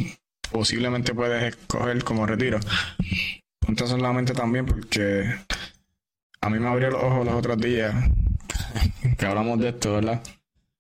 posiblemente 0.51 1.15
puedes 1.15 1.43
escoger 1.43 2.05
como 2.05 2.27
retiro. 2.27 2.61
Ponte 3.59 3.85
eso 3.85 3.97
en 3.97 4.03
la 4.03 4.13
mente 4.13 4.35
también 4.35 4.67
porque 4.67 5.35
a 6.41 6.51
mí 6.51 6.59
me 6.59 6.69
abrió 6.69 6.91
los 6.91 7.03
ojos 7.03 7.25
los 7.25 7.35
otros 7.35 7.59
días 7.59 7.95
que 9.19 9.27
hablamos 9.27 9.59
de 9.59 9.71
esto, 9.71 9.95
¿verdad? 9.95 10.23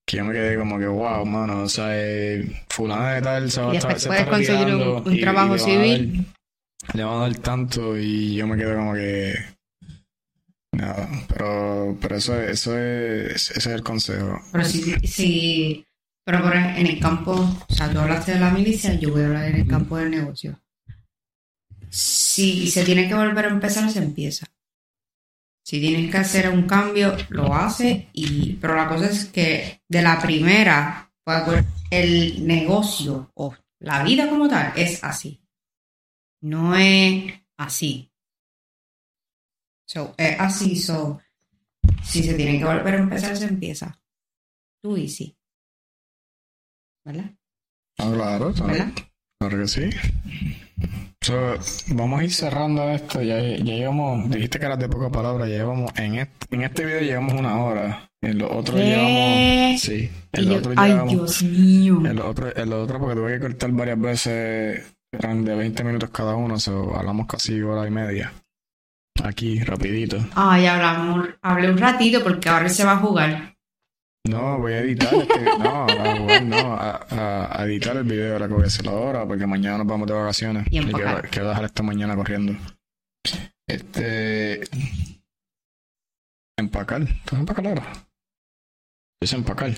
Que 0.05 0.18
yo 0.18 0.24
me 0.24 0.35
quedé 0.35 0.56
como 0.56 0.78
que, 0.78 0.86
wow, 0.86 1.24
mano, 1.24 1.62
o 1.62 1.68
sea, 1.68 1.89
eh, 1.90 2.64
fulana 2.68 3.14
de 3.14 3.23
tal 3.23 3.51
se 3.51 3.60
va 3.60 3.73
a 3.73 3.74
estar 3.74 3.98
se 3.98 4.09
puedes 4.09 4.27
conseguir 4.27 4.74
un, 4.74 5.20
trabajo 5.20 5.59
civil. 5.59 6.27
le 6.93 7.02
van 7.02 7.14
a 7.14 7.20
dar 7.23 7.35
tanto 7.39 7.98
y 7.98 8.36
yo 8.36 8.47
me 8.47 8.56
quedé 8.56 8.77
como 8.77 8.94
que 8.94 9.56
Pero, 11.28 11.96
pero 12.00 12.16
eso, 12.16 12.40
eso 12.40 12.78
es, 12.78 13.50
ese 13.50 13.58
es 13.58 13.66
el 13.66 13.82
consejo. 13.82 14.40
Pero 14.52 14.64
si, 14.64 15.84
pero 16.24 16.42
por 16.42 16.56
en 16.56 16.86
el 16.86 17.00
campo, 17.00 17.32
o 17.32 17.72
sea, 17.72 17.90
tú 17.90 17.98
hablaste 17.98 18.32
de 18.32 18.40
la 18.40 18.50
milicia, 18.50 18.94
yo 18.94 19.12
voy 19.12 19.22
a 19.22 19.26
hablar 19.26 19.44
en 19.46 19.56
el 19.56 19.66
campo 19.66 19.96
del 19.96 20.10
negocio. 20.10 20.60
Si 21.88 22.68
se 22.68 22.84
tiene 22.84 23.08
que 23.08 23.14
volver 23.14 23.46
a 23.46 23.50
empezar, 23.50 23.90
se 23.90 24.00
empieza. 24.00 24.46
Si 25.64 25.80
tienes 25.80 26.10
que 26.10 26.18
hacer 26.18 26.48
un 26.48 26.62
cambio, 26.66 27.16
lo 27.28 27.54
hace, 27.54 28.08
y, 28.12 28.54
pero 28.54 28.76
la 28.76 28.88
cosa 28.88 29.06
es 29.06 29.26
que 29.26 29.82
de 29.88 30.02
la 30.02 30.20
primera, 30.20 31.10
pues, 31.24 31.64
el 31.90 32.46
negocio 32.46 33.30
o 33.34 33.54
la 33.80 34.02
vida 34.02 34.28
como 34.28 34.48
tal 34.48 34.72
es 34.76 35.02
así. 35.02 35.40
No 36.40 36.76
es 36.76 37.32
así. 37.56 38.10
So, 39.86 40.14
es 40.16 40.38
así, 40.40 40.74
so, 40.74 41.20
si 42.02 42.22
se 42.22 42.34
tiene 42.34 42.58
que 42.58 42.64
volver 42.64 42.94
a 42.94 42.98
empezar, 42.98 43.36
se 43.36 43.46
empieza. 43.46 44.00
Tú 44.82 44.96
y 44.96 45.08
sí. 45.08 45.36
¿Verdad? 47.04 47.30
Ah, 47.98 48.10
claro, 48.12 48.52
¿verdad? 48.52 48.92
Claro 49.38 49.58
que 49.58 49.68
sí. 49.68 49.90
So, 51.20 51.54
vamos 51.94 52.20
a 52.20 52.24
ir 52.24 52.32
cerrando 52.32 52.90
esto. 52.90 53.22
Ya, 53.22 53.40
ya 53.40 53.74
llevamos, 53.74 54.28
dijiste 54.28 54.58
que 54.58 54.66
eras 54.66 54.78
de 54.78 54.88
pocas 54.88 55.10
palabras, 55.10 55.48
ya 55.48 55.58
llevamos, 55.58 55.92
en 55.96 56.16
este, 56.16 56.54
en 56.54 56.62
este 56.64 56.84
video 56.84 57.00
llevamos 57.00 57.34
una 57.34 57.62
hora. 57.62 58.10
En 58.20 58.38
los 58.38 58.50
otros 58.50 58.80
llevamos. 58.80 59.80
Sí. 59.80 60.10
En 60.32 60.48
los 60.48 60.58
otros 60.58 60.74
Ay, 60.76 60.98
Dios 61.08 61.42
mío. 61.44 62.02
En 62.04 62.16
los 62.16 62.26
otros, 62.26 62.52
en 62.56 62.68
porque 62.68 63.14
tuve 63.14 63.34
que 63.34 63.40
cortar 63.40 63.70
varias 63.70 64.00
veces. 64.00 64.96
Eran 65.12 65.44
de 65.44 65.54
20 65.54 65.84
minutos 65.84 66.10
cada 66.10 66.34
uno, 66.34 66.58
so, 66.58 66.94
hablamos 66.96 67.28
casi 67.28 67.60
hora 67.62 67.86
y 67.86 67.90
media. 67.92 68.32
Aquí, 69.24 69.60
rapidito. 69.60 70.18
Ay, 70.34 70.66
hablamos, 70.66 71.28
hablé 71.43 71.70
un 71.70 71.78
ratito 71.78 72.22
porque 72.22 72.48
ahora 72.48 72.68
se 72.68 72.84
va 72.84 72.93
a 72.93 72.98
jugar. 72.98 73.56
No, 74.28 74.59
voy 74.59 74.72
a 74.72 74.80
editar 74.80 75.14
este, 75.14 75.44
no, 75.59 75.84
a 75.84 76.16
jugar, 76.18 76.43
no, 76.43 76.76
a, 76.78 77.56
editar 77.64 77.97
el 77.97 78.05
video 78.05 78.32
ahora 78.32 78.48
que 78.48 78.55
voy 78.55 78.64
a 78.64 78.66
hacerlo 78.66 78.90
ahora, 78.93 79.26
porque 79.26 79.47
mañana 79.47 79.78
nos 79.78 79.86
vamos 79.86 80.09
de 80.09 80.14
vacaciones. 80.14 80.66
Y, 80.70 80.80
quiero, 80.80 81.48
dejar 81.48 81.64
esta 81.64 81.82
mañana 81.82 82.16
corriendo. 82.16 82.55
Este. 83.66 84.62
Empacar. 86.59 87.06
¿Tú 87.24 87.36
empacar 87.36 87.66
ahora? 87.66 87.84
Es 89.20 89.32
empacar. 89.32 89.72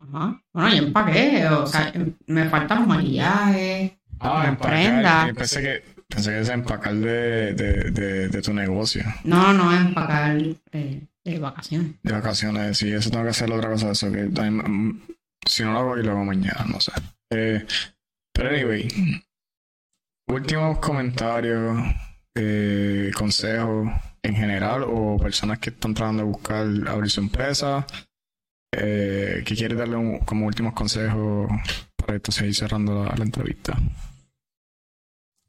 Ajá. 0.00 0.42
Bueno, 0.52 0.74
yo 0.74 0.82
empaqué, 0.84 1.46
o 1.46 1.66
sea, 1.66 1.92
me 2.26 2.48
faltan 2.48 2.86
maquillaje. 2.86 3.98
Ah, 4.18 4.44
empacar. 4.48 5.34
Pensé 5.34 5.62
que 5.62 5.99
Pensé 6.10 6.32
que 6.32 6.40
es 6.40 6.48
empacar 6.48 6.94
de, 6.94 7.54
de, 7.54 8.28
de, 8.28 8.42
tu 8.42 8.52
negocio. 8.52 9.04
No, 9.22 9.52
no, 9.52 9.72
empacar 9.72 10.36
de, 10.72 11.06
de 11.24 11.38
vacaciones. 11.38 11.92
De 12.02 12.12
vacaciones, 12.12 12.78
sí, 12.78 12.92
eso 12.92 13.10
tengo 13.10 13.24
que 13.24 13.30
hacer 13.30 13.50
otra 13.52 13.70
cosa. 13.70 13.92
Eso 13.92 14.10
que 14.10 14.24
mm, 14.24 15.02
si 15.46 15.62
no 15.62 15.72
lo 15.72 15.78
hago 15.78 15.98
y 15.98 16.02
lo 16.02 16.10
hago 16.10 16.24
mañana, 16.24 16.66
no 16.68 16.80
sé. 16.80 16.90
Eh, 17.30 17.64
pero 18.34 18.48
anyway, 18.50 18.88
últimos 20.26 20.78
comentarios, 20.78 21.80
eh, 22.34 23.12
consejos 23.14 23.88
en 24.22 24.34
general 24.34 24.84
o 24.88 25.16
personas 25.16 25.60
que 25.60 25.70
están 25.70 25.94
tratando 25.94 26.24
de 26.24 26.28
buscar 26.28 26.66
abrir 26.88 27.10
su 27.10 27.20
empresa. 27.20 27.86
Eh, 28.72 29.42
que 29.44 29.56
quiere 29.56 29.74
darle 29.74 30.20
como 30.24 30.46
últimos 30.46 30.74
consejos 30.74 31.50
para 31.96 32.16
esto 32.16 32.30
seguir 32.30 32.54
cerrando 32.54 33.04
la 33.04 33.24
entrevista 33.24 33.76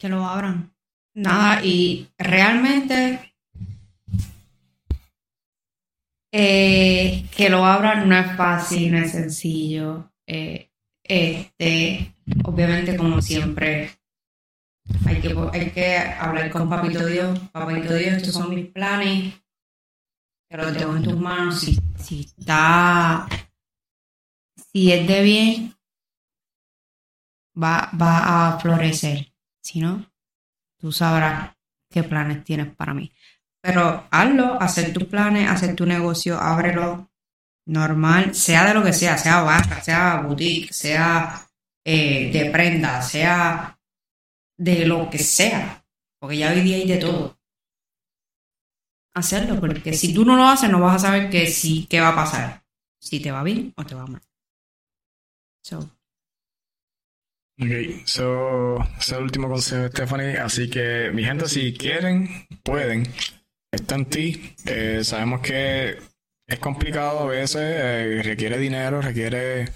que 0.02 0.10
lo 0.10 0.26
abran. 0.26 0.74
Nada, 1.14 1.64
y 1.64 2.10
realmente 2.18 3.36
eh, 6.32 7.28
que 7.36 7.50
lo 7.50 7.64
abran 7.64 8.10
no 8.10 8.18
es 8.18 8.36
fácil, 8.36 8.94
no 8.94 8.98
es 8.98 9.12
sencillo. 9.12 10.12
Eh, 10.26 10.72
este, 11.04 12.16
obviamente, 12.46 12.98
como 12.98 13.22
siempre, 13.22 13.92
hay 15.06 15.22
que, 15.22 15.36
hay 15.54 15.70
que 15.70 15.98
hablar 15.98 16.50
con 16.50 16.68
Papito 16.68 17.06
Dios. 17.06 17.38
Papito 17.52 17.94
Dios, 17.94 18.14
estos 18.14 18.34
son 18.34 18.56
mis 18.56 18.68
planes. 18.68 19.36
Que 20.50 20.58
los 20.58 20.76
tengo 20.76 20.96
en 20.96 21.04
tus 21.04 21.18
manos. 21.18 21.60
Si, 21.60 21.78
si 21.98 22.22
está, 22.22 23.28
si 24.74 24.92
es 24.92 25.08
de 25.08 25.22
bien, 25.22 25.76
va, 27.56 27.92
va 27.94 28.48
a 28.48 28.60
florecer. 28.60 29.31
Si 29.62 29.80
no, 29.80 30.12
tú 30.78 30.92
sabrás 30.92 31.56
qué 31.90 32.04
planes 32.04 32.44
tienes 32.44 32.74
para 32.76 32.94
mí. 32.94 33.12
Pero 33.62 34.08
hazlo, 34.10 34.60
hacer 34.62 34.92
tus 34.92 35.06
planes, 35.06 35.50
hacer 35.50 35.76
tu 35.76 35.86
negocio, 35.86 36.40
ábrelo 36.40 37.12
normal, 37.68 38.34
sea 38.34 38.66
de 38.68 38.74
lo 38.74 38.84
que 38.84 38.94
sea, 38.94 39.18
sea 39.18 39.42
barra, 39.42 39.82
sea 39.82 40.22
boutique, 40.22 40.74
sea 40.74 41.48
eh, 41.86 42.32
de 42.32 42.50
prenda, 42.50 43.02
sea 43.02 43.80
de 44.58 44.86
lo 44.86 45.10
que 45.10 45.20
sea, 45.20 45.86
porque 46.20 46.38
ya 46.38 46.52
hoy 46.52 46.62
día 46.62 46.78
hay 46.78 46.88
de 46.88 46.98
todo. 46.98 47.40
Hacerlo, 49.14 49.60
porque 49.60 49.94
si 49.94 50.14
tú 50.14 50.24
no 50.24 50.36
lo 50.38 50.48
haces, 50.48 50.70
no 50.70 50.80
vas 50.80 50.96
a 50.96 51.08
saber 51.08 51.30
que 51.30 51.48
sí, 51.48 51.86
qué 51.90 52.00
va 52.00 52.10
a 52.10 52.16
pasar. 52.16 52.64
Si 53.00 53.20
te 53.20 53.32
va 53.32 53.44
bien 53.44 53.74
o 53.76 53.86
te 53.86 53.96
va 53.96 54.06
mal. 54.06 54.22
So, 55.64 55.90
Ok, 57.62 58.06
so, 58.06 58.80
es 59.00 59.12
el 59.12 59.22
último 59.22 59.48
consejo 59.48 59.84
de 59.84 59.90
Stephanie. 59.90 60.38
Así 60.38 60.68
que, 60.68 61.12
mi 61.14 61.24
gente, 61.24 61.48
si 61.48 61.74
quieren, 61.74 62.28
pueden. 62.64 63.08
Está 63.72 63.96
en 63.96 64.06
ti. 64.06 64.56
Eh, 64.66 65.02
sabemos 65.04 65.42
que 65.42 65.98
es 66.48 66.60
complicado 66.60 67.20
a 67.20 67.26
veces, 67.28 67.62
eh, 67.62 68.22
requiere 68.24 68.58
dinero, 68.58 69.00
requiere 69.02 69.70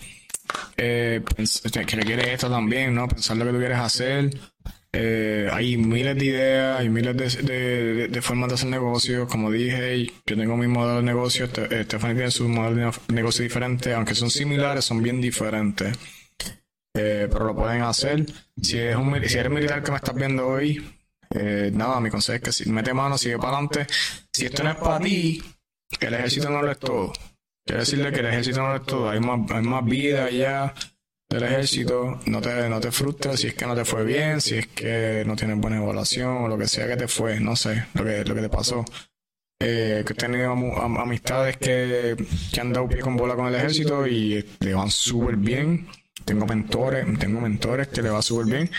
eh, 0.77 1.21
requiere 1.73 2.33
esto 2.33 2.49
también, 2.49 2.95
¿no? 2.95 3.07
Pensar 3.07 3.37
lo 3.37 3.45
que 3.45 3.51
tú 3.51 3.59
quieres 3.59 3.77
hacer. 3.77 4.31
Eh, 4.91 5.49
hay 5.51 5.77
miles 5.77 6.17
de 6.17 6.25
ideas, 6.25 6.79
hay 6.79 6.89
miles 6.89 7.15
de, 7.15 8.07
de, 8.07 8.21
formas 8.21 8.49
de 8.49 8.55
hacer 8.55 8.69
negocios. 8.69 9.29
Como 9.29 9.51
dije, 9.51 10.07
yo 10.25 10.35
tengo 10.35 10.57
mi 10.57 10.67
modelo 10.67 10.97
de 10.97 11.03
negocio, 11.03 11.47
Stephanie 11.47 12.15
tiene 12.15 12.31
su 12.31 12.49
modelo 12.49 12.91
de 13.07 13.13
negocio 13.13 13.43
diferente, 13.43 13.93
aunque 13.93 14.15
son 14.15 14.31
similares, 14.31 14.85
son 14.85 15.03
bien 15.03 15.21
diferentes. 15.21 15.95
Eh, 16.95 17.27
pero 17.29 17.45
lo 17.45 17.55
pueden 17.55 17.81
hacer. 17.81 18.25
Si, 18.61 18.79
es 18.79 18.95
un, 18.95 19.21
si 19.27 19.37
eres 19.37 19.51
militar 19.51 19.83
que 19.83 19.91
me 19.91 19.97
estás 19.97 20.15
viendo 20.15 20.47
hoy, 20.47 20.81
eh, 21.29 21.69
nada, 21.73 21.99
mi 21.99 22.09
consejo 22.09 22.37
es 22.37 22.41
que 22.41 22.51
si 22.53 22.69
mete 22.69 22.93
mano, 22.93 23.17
sigue 23.17 23.37
para 23.37 23.57
adelante. 23.57 23.85
Si 24.31 24.45
esto 24.45 24.63
no 24.63 24.71
es 24.71 24.77
para 24.77 24.99
ti, 24.99 25.43
el 25.99 26.13
ejército 26.13 26.49
no 26.49 26.61
lo 26.61 26.71
es 26.71 26.79
todo. 26.79 27.11
Quiero 27.65 27.81
decirle 27.81 28.11
que 28.11 28.19
el 28.19 28.27
ejército 28.27 28.61
no 28.61 28.69
lo 28.69 28.75
es 28.77 28.83
todo. 28.83 29.09
Hay 29.09 29.19
más, 29.19 29.51
hay 29.51 29.63
más 29.63 29.83
vida 29.83 30.25
allá 30.25 30.73
del 31.29 31.43
ejército. 31.43 32.19
No 32.27 32.41
te, 32.41 32.69
no 32.69 32.79
te 32.79 32.91
frustres 32.91 33.41
si 33.41 33.47
es 33.47 33.55
que 33.55 33.65
no 33.65 33.75
te 33.75 33.83
fue 33.83 34.05
bien, 34.05 34.39
si 34.39 34.55
es 34.55 34.67
que 34.67 35.23
no 35.25 35.35
tienes 35.35 35.57
buena 35.57 35.77
evaluación 35.77 36.43
o 36.43 36.47
lo 36.47 36.57
que 36.57 36.67
sea 36.67 36.87
que 36.87 36.95
te 36.95 37.07
fue, 37.07 37.39
no 37.39 37.55
sé, 37.55 37.87
lo 37.93 38.05
que, 38.05 38.23
lo 38.23 38.35
que 38.35 38.41
te 38.41 38.49
pasó. 38.49 38.85
Eh, 39.59 40.03
que 40.05 40.13
he 40.13 40.15
tenido 40.15 40.51
amistades 40.51 41.57
que, 41.57 42.15
que 42.53 42.61
han 42.61 42.73
dado 42.73 42.87
pie 42.89 42.99
con 42.99 43.15
bola 43.15 43.35
con 43.35 43.47
el 43.47 43.55
ejército 43.55 44.05
y 44.05 44.45
le 44.59 44.73
van 44.73 44.91
súper 44.91 45.37
bien. 45.37 45.87
Tengo 46.25 46.45
mentores, 46.45 47.05
tengo 47.19 47.39
mentores 47.39 47.87
que 47.89 48.01
le 48.01 48.09
va 48.09 48.21
súper 48.21 48.45
bien. 48.47 48.71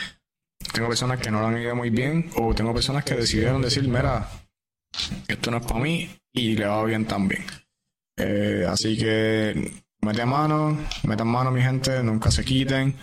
Tengo 0.72 0.88
personas 0.88 1.20
que 1.20 1.30
no 1.30 1.40
lo 1.40 1.46
han 1.46 1.58
ido 1.58 1.76
muy 1.76 1.90
bien 1.90 2.30
o 2.36 2.54
tengo 2.54 2.74
personas 2.74 3.04
que 3.04 3.14
decidieron 3.14 3.62
decir, 3.62 3.86
mira, 3.88 4.28
esto 5.28 5.50
no 5.50 5.58
es 5.58 5.66
para 5.66 5.80
mí 5.80 6.10
y 6.32 6.56
le 6.56 6.66
va 6.66 6.84
bien 6.84 7.06
también. 7.06 7.44
Eh, 8.16 8.66
así 8.68 8.96
que 8.96 9.84
mete 10.00 10.24
mano, 10.24 10.76
metan 11.04 11.28
mano 11.28 11.50
mi 11.50 11.62
gente, 11.62 12.02
nunca 12.02 12.30
se 12.30 12.44
quiten. 12.44 12.96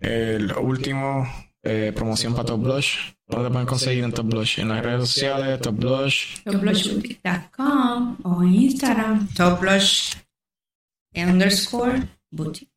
El 0.00 0.52
último, 0.52 1.26
eh, 1.62 1.92
promoción 1.94 2.34
para 2.34 2.46
Top 2.46 2.62
Blush. 2.62 3.12
¿Dónde 3.26 3.50
pueden 3.50 3.66
conseguir 3.66 4.04
en 4.04 4.12
Top 4.12 4.26
Blush? 4.26 4.58
En 4.60 4.68
las 4.68 4.84
redes 4.84 5.08
sociales, 5.08 5.60
Top 5.60 5.76
Blush. 5.76 6.42
TopBlushBoutique.com 6.44 8.16
o 8.24 8.42
Instagram, 8.42 9.28
Top 9.34 9.60
Blush 9.60 10.14
underscore 11.14 12.02
boutique. 12.30 12.73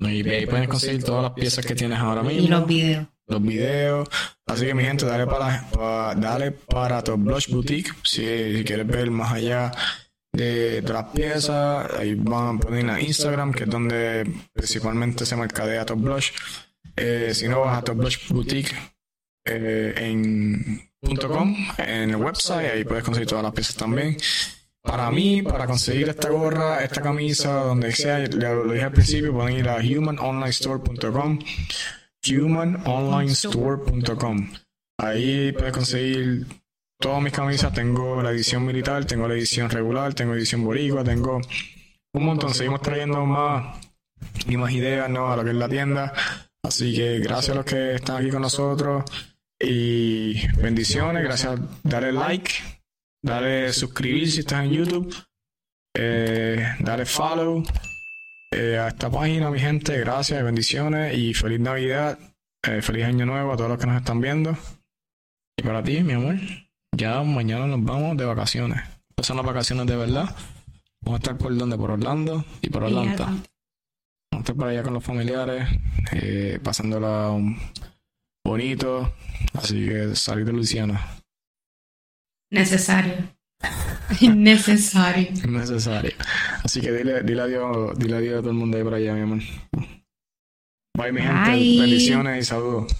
Y 0.00 0.28
ahí 0.28 0.46
pueden 0.46 0.68
conseguir 0.68 1.02
todas 1.02 1.24
las 1.24 1.32
piezas 1.32 1.66
que 1.66 1.74
tienes 1.74 1.98
ahora 1.98 2.22
mismo. 2.22 2.44
Y 2.44 2.48
los 2.48 2.66
videos. 2.66 3.06
Los 3.26 3.42
videos. 3.42 4.08
Así 4.46 4.66
que 4.66 4.74
mi 4.74 4.84
gente, 4.84 5.04
dale 5.04 5.26
para, 5.26 5.68
dale 6.16 6.52
para 6.52 7.02
Top 7.02 7.20
Blush 7.20 7.50
Boutique 7.50 7.90
si, 8.04 8.62
quieres 8.64 8.86
ver 8.86 9.10
más 9.10 9.32
allá 9.32 9.72
de, 10.32 10.82
las 10.82 11.04
piezas. 11.10 11.92
Ahí 11.98 12.14
van 12.14 12.56
a 12.56 12.60
poner 12.60 12.88
a 12.88 13.00
Instagram, 13.00 13.52
que 13.52 13.64
es 13.64 13.70
donde 13.70 14.30
principalmente 14.52 15.26
se 15.26 15.36
mercadea 15.36 15.84
Top 15.84 15.98
Blush. 15.98 16.30
Eh, 16.96 17.32
si 17.34 17.48
no, 17.48 17.60
vas 17.60 17.78
a 17.78 17.82
Top 17.82 17.96
Blush 17.96 18.28
Boutique 18.28 18.74
eh, 19.44 19.94
en 19.96 20.88
.com, 21.00 21.54
en 21.78 22.10
el 22.10 22.16
website, 22.16 22.72
ahí 22.72 22.84
puedes 22.84 23.04
conseguir 23.04 23.28
todas 23.28 23.44
las 23.44 23.52
piezas 23.52 23.76
también. 23.76 24.16
Para 24.88 25.10
mí, 25.10 25.42
para 25.42 25.66
conseguir 25.66 26.08
esta 26.08 26.30
gorra, 26.30 26.82
esta 26.82 27.02
camisa, 27.02 27.64
donde 27.64 27.92
sea, 27.92 28.20
lo 28.20 28.72
dije 28.72 28.86
al 28.86 28.92
principio, 28.92 29.34
pueden 29.34 29.58
ir 29.58 29.68
a 29.68 29.76
humanonlinestore.com, 29.76 31.38
humanonlinestore.com. 32.26 34.50
Ahí 34.98 35.52
puedes 35.52 35.74
conseguir 35.74 36.46
todas 36.98 37.22
mis 37.22 37.34
camisas. 37.34 37.70
Tengo 37.74 38.22
la 38.22 38.30
edición 38.30 38.64
militar, 38.64 39.04
tengo 39.04 39.28
la 39.28 39.34
edición 39.34 39.68
regular, 39.68 40.14
tengo 40.14 40.32
edición 40.32 40.64
boricua, 40.64 41.04
tengo 41.04 41.38
un 42.14 42.24
montón. 42.24 42.54
Seguimos 42.54 42.80
trayendo 42.80 43.26
más 43.26 43.76
y 44.46 44.56
más 44.56 44.72
ideas 44.72 45.10
¿no? 45.10 45.30
a 45.30 45.36
lo 45.36 45.44
que 45.44 45.50
es 45.50 45.56
la 45.56 45.68
tienda. 45.68 46.14
Así 46.62 46.96
que 46.96 47.18
gracias 47.18 47.50
a 47.50 47.56
los 47.56 47.66
que 47.66 47.96
están 47.96 48.16
aquí 48.16 48.30
con 48.30 48.40
nosotros 48.40 49.04
y 49.60 50.46
bendiciones. 50.56 51.22
Gracias, 51.22 51.60
dale 51.82 52.10
like 52.10 52.77
Dale 53.22 53.72
suscribir 53.72 54.30
si 54.30 54.40
estás 54.40 54.64
en 54.64 54.70
YouTube. 54.70 55.14
Eh, 55.96 56.64
dale 56.78 57.04
follow 57.04 57.64
eh, 58.52 58.78
a 58.78 58.88
esta 58.88 59.10
página, 59.10 59.50
mi 59.50 59.58
gente. 59.58 59.98
Gracias, 59.98 60.42
bendiciones 60.42 61.16
y 61.16 61.34
feliz 61.34 61.58
Navidad. 61.58 62.18
Eh, 62.62 62.80
feliz 62.80 63.04
Año 63.04 63.26
Nuevo 63.26 63.52
a 63.52 63.56
todos 63.56 63.70
los 63.70 63.78
que 63.78 63.86
nos 63.86 63.96
están 63.96 64.20
viendo. 64.20 64.56
Y 65.56 65.62
para 65.62 65.82
ti, 65.82 66.02
mi 66.04 66.12
amor, 66.12 66.36
ya 66.96 67.20
mañana 67.22 67.66
nos 67.66 67.82
vamos 67.82 68.16
de 68.16 68.24
vacaciones. 68.24 68.80
Estas 69.10 69.26
son 69.26 69.36
las 69.36 69.46
vacaciones 69.46 69.86
de 69.86 69.96
verdad. 69.96 70.34
Vamos 71.00 71.20
a 71.20 71.22
estar 71.22 71.36
por 71.36 71.56
donde? 71.56 71.76
Por 71.76 71.90
Orlando 71.90 72.44
y 72.62 72.70
por 72.70 72.84
Atlanta. 72.84 73.24
Vamos 73.24 73.44
a 74.32 74.38
estar 74.38 74.54
por 74.54 74.68
allá 74.68 74.82
con 74.84 74.94
los 74.94 75.04
familiares, 75.04 75.68
eh, 76.12 76.60
pasándola 76.62 77.36
bonito. 78.44 79.12
Así 79.54 79.86
que 79.86 80.14
salir 80.14 80.44
de 80.44 80.52
Luisiana. 80.52 81.17
Necesario. 82.50 83.14
Necesario. 84.34 85.28
Necesario. 85.46 86.12
Así 86.64 86.80
que 86.80 86.92
dile, 86.92 87.22
dile 87.22 87.42
adiós, 87.42 87.98
dile 87.98 88.16
adiós 88.16 88.38
a 88.38 88.40
todo 88.40 88.50
el 88.50 88.56
mundo 88.56 88.76
ahí 88.76 88.84
por 88.84 88.94
allá, 88.94 89.14
mi 89.14 89.20
amor. 89.20 89.40
Bye, 90.96 91.12
mi 91.12 91.20
gente. 91.20 91.80
Bendiciones 91.80 92.42
y 92.42 92.44
saludos. 92.46 92.92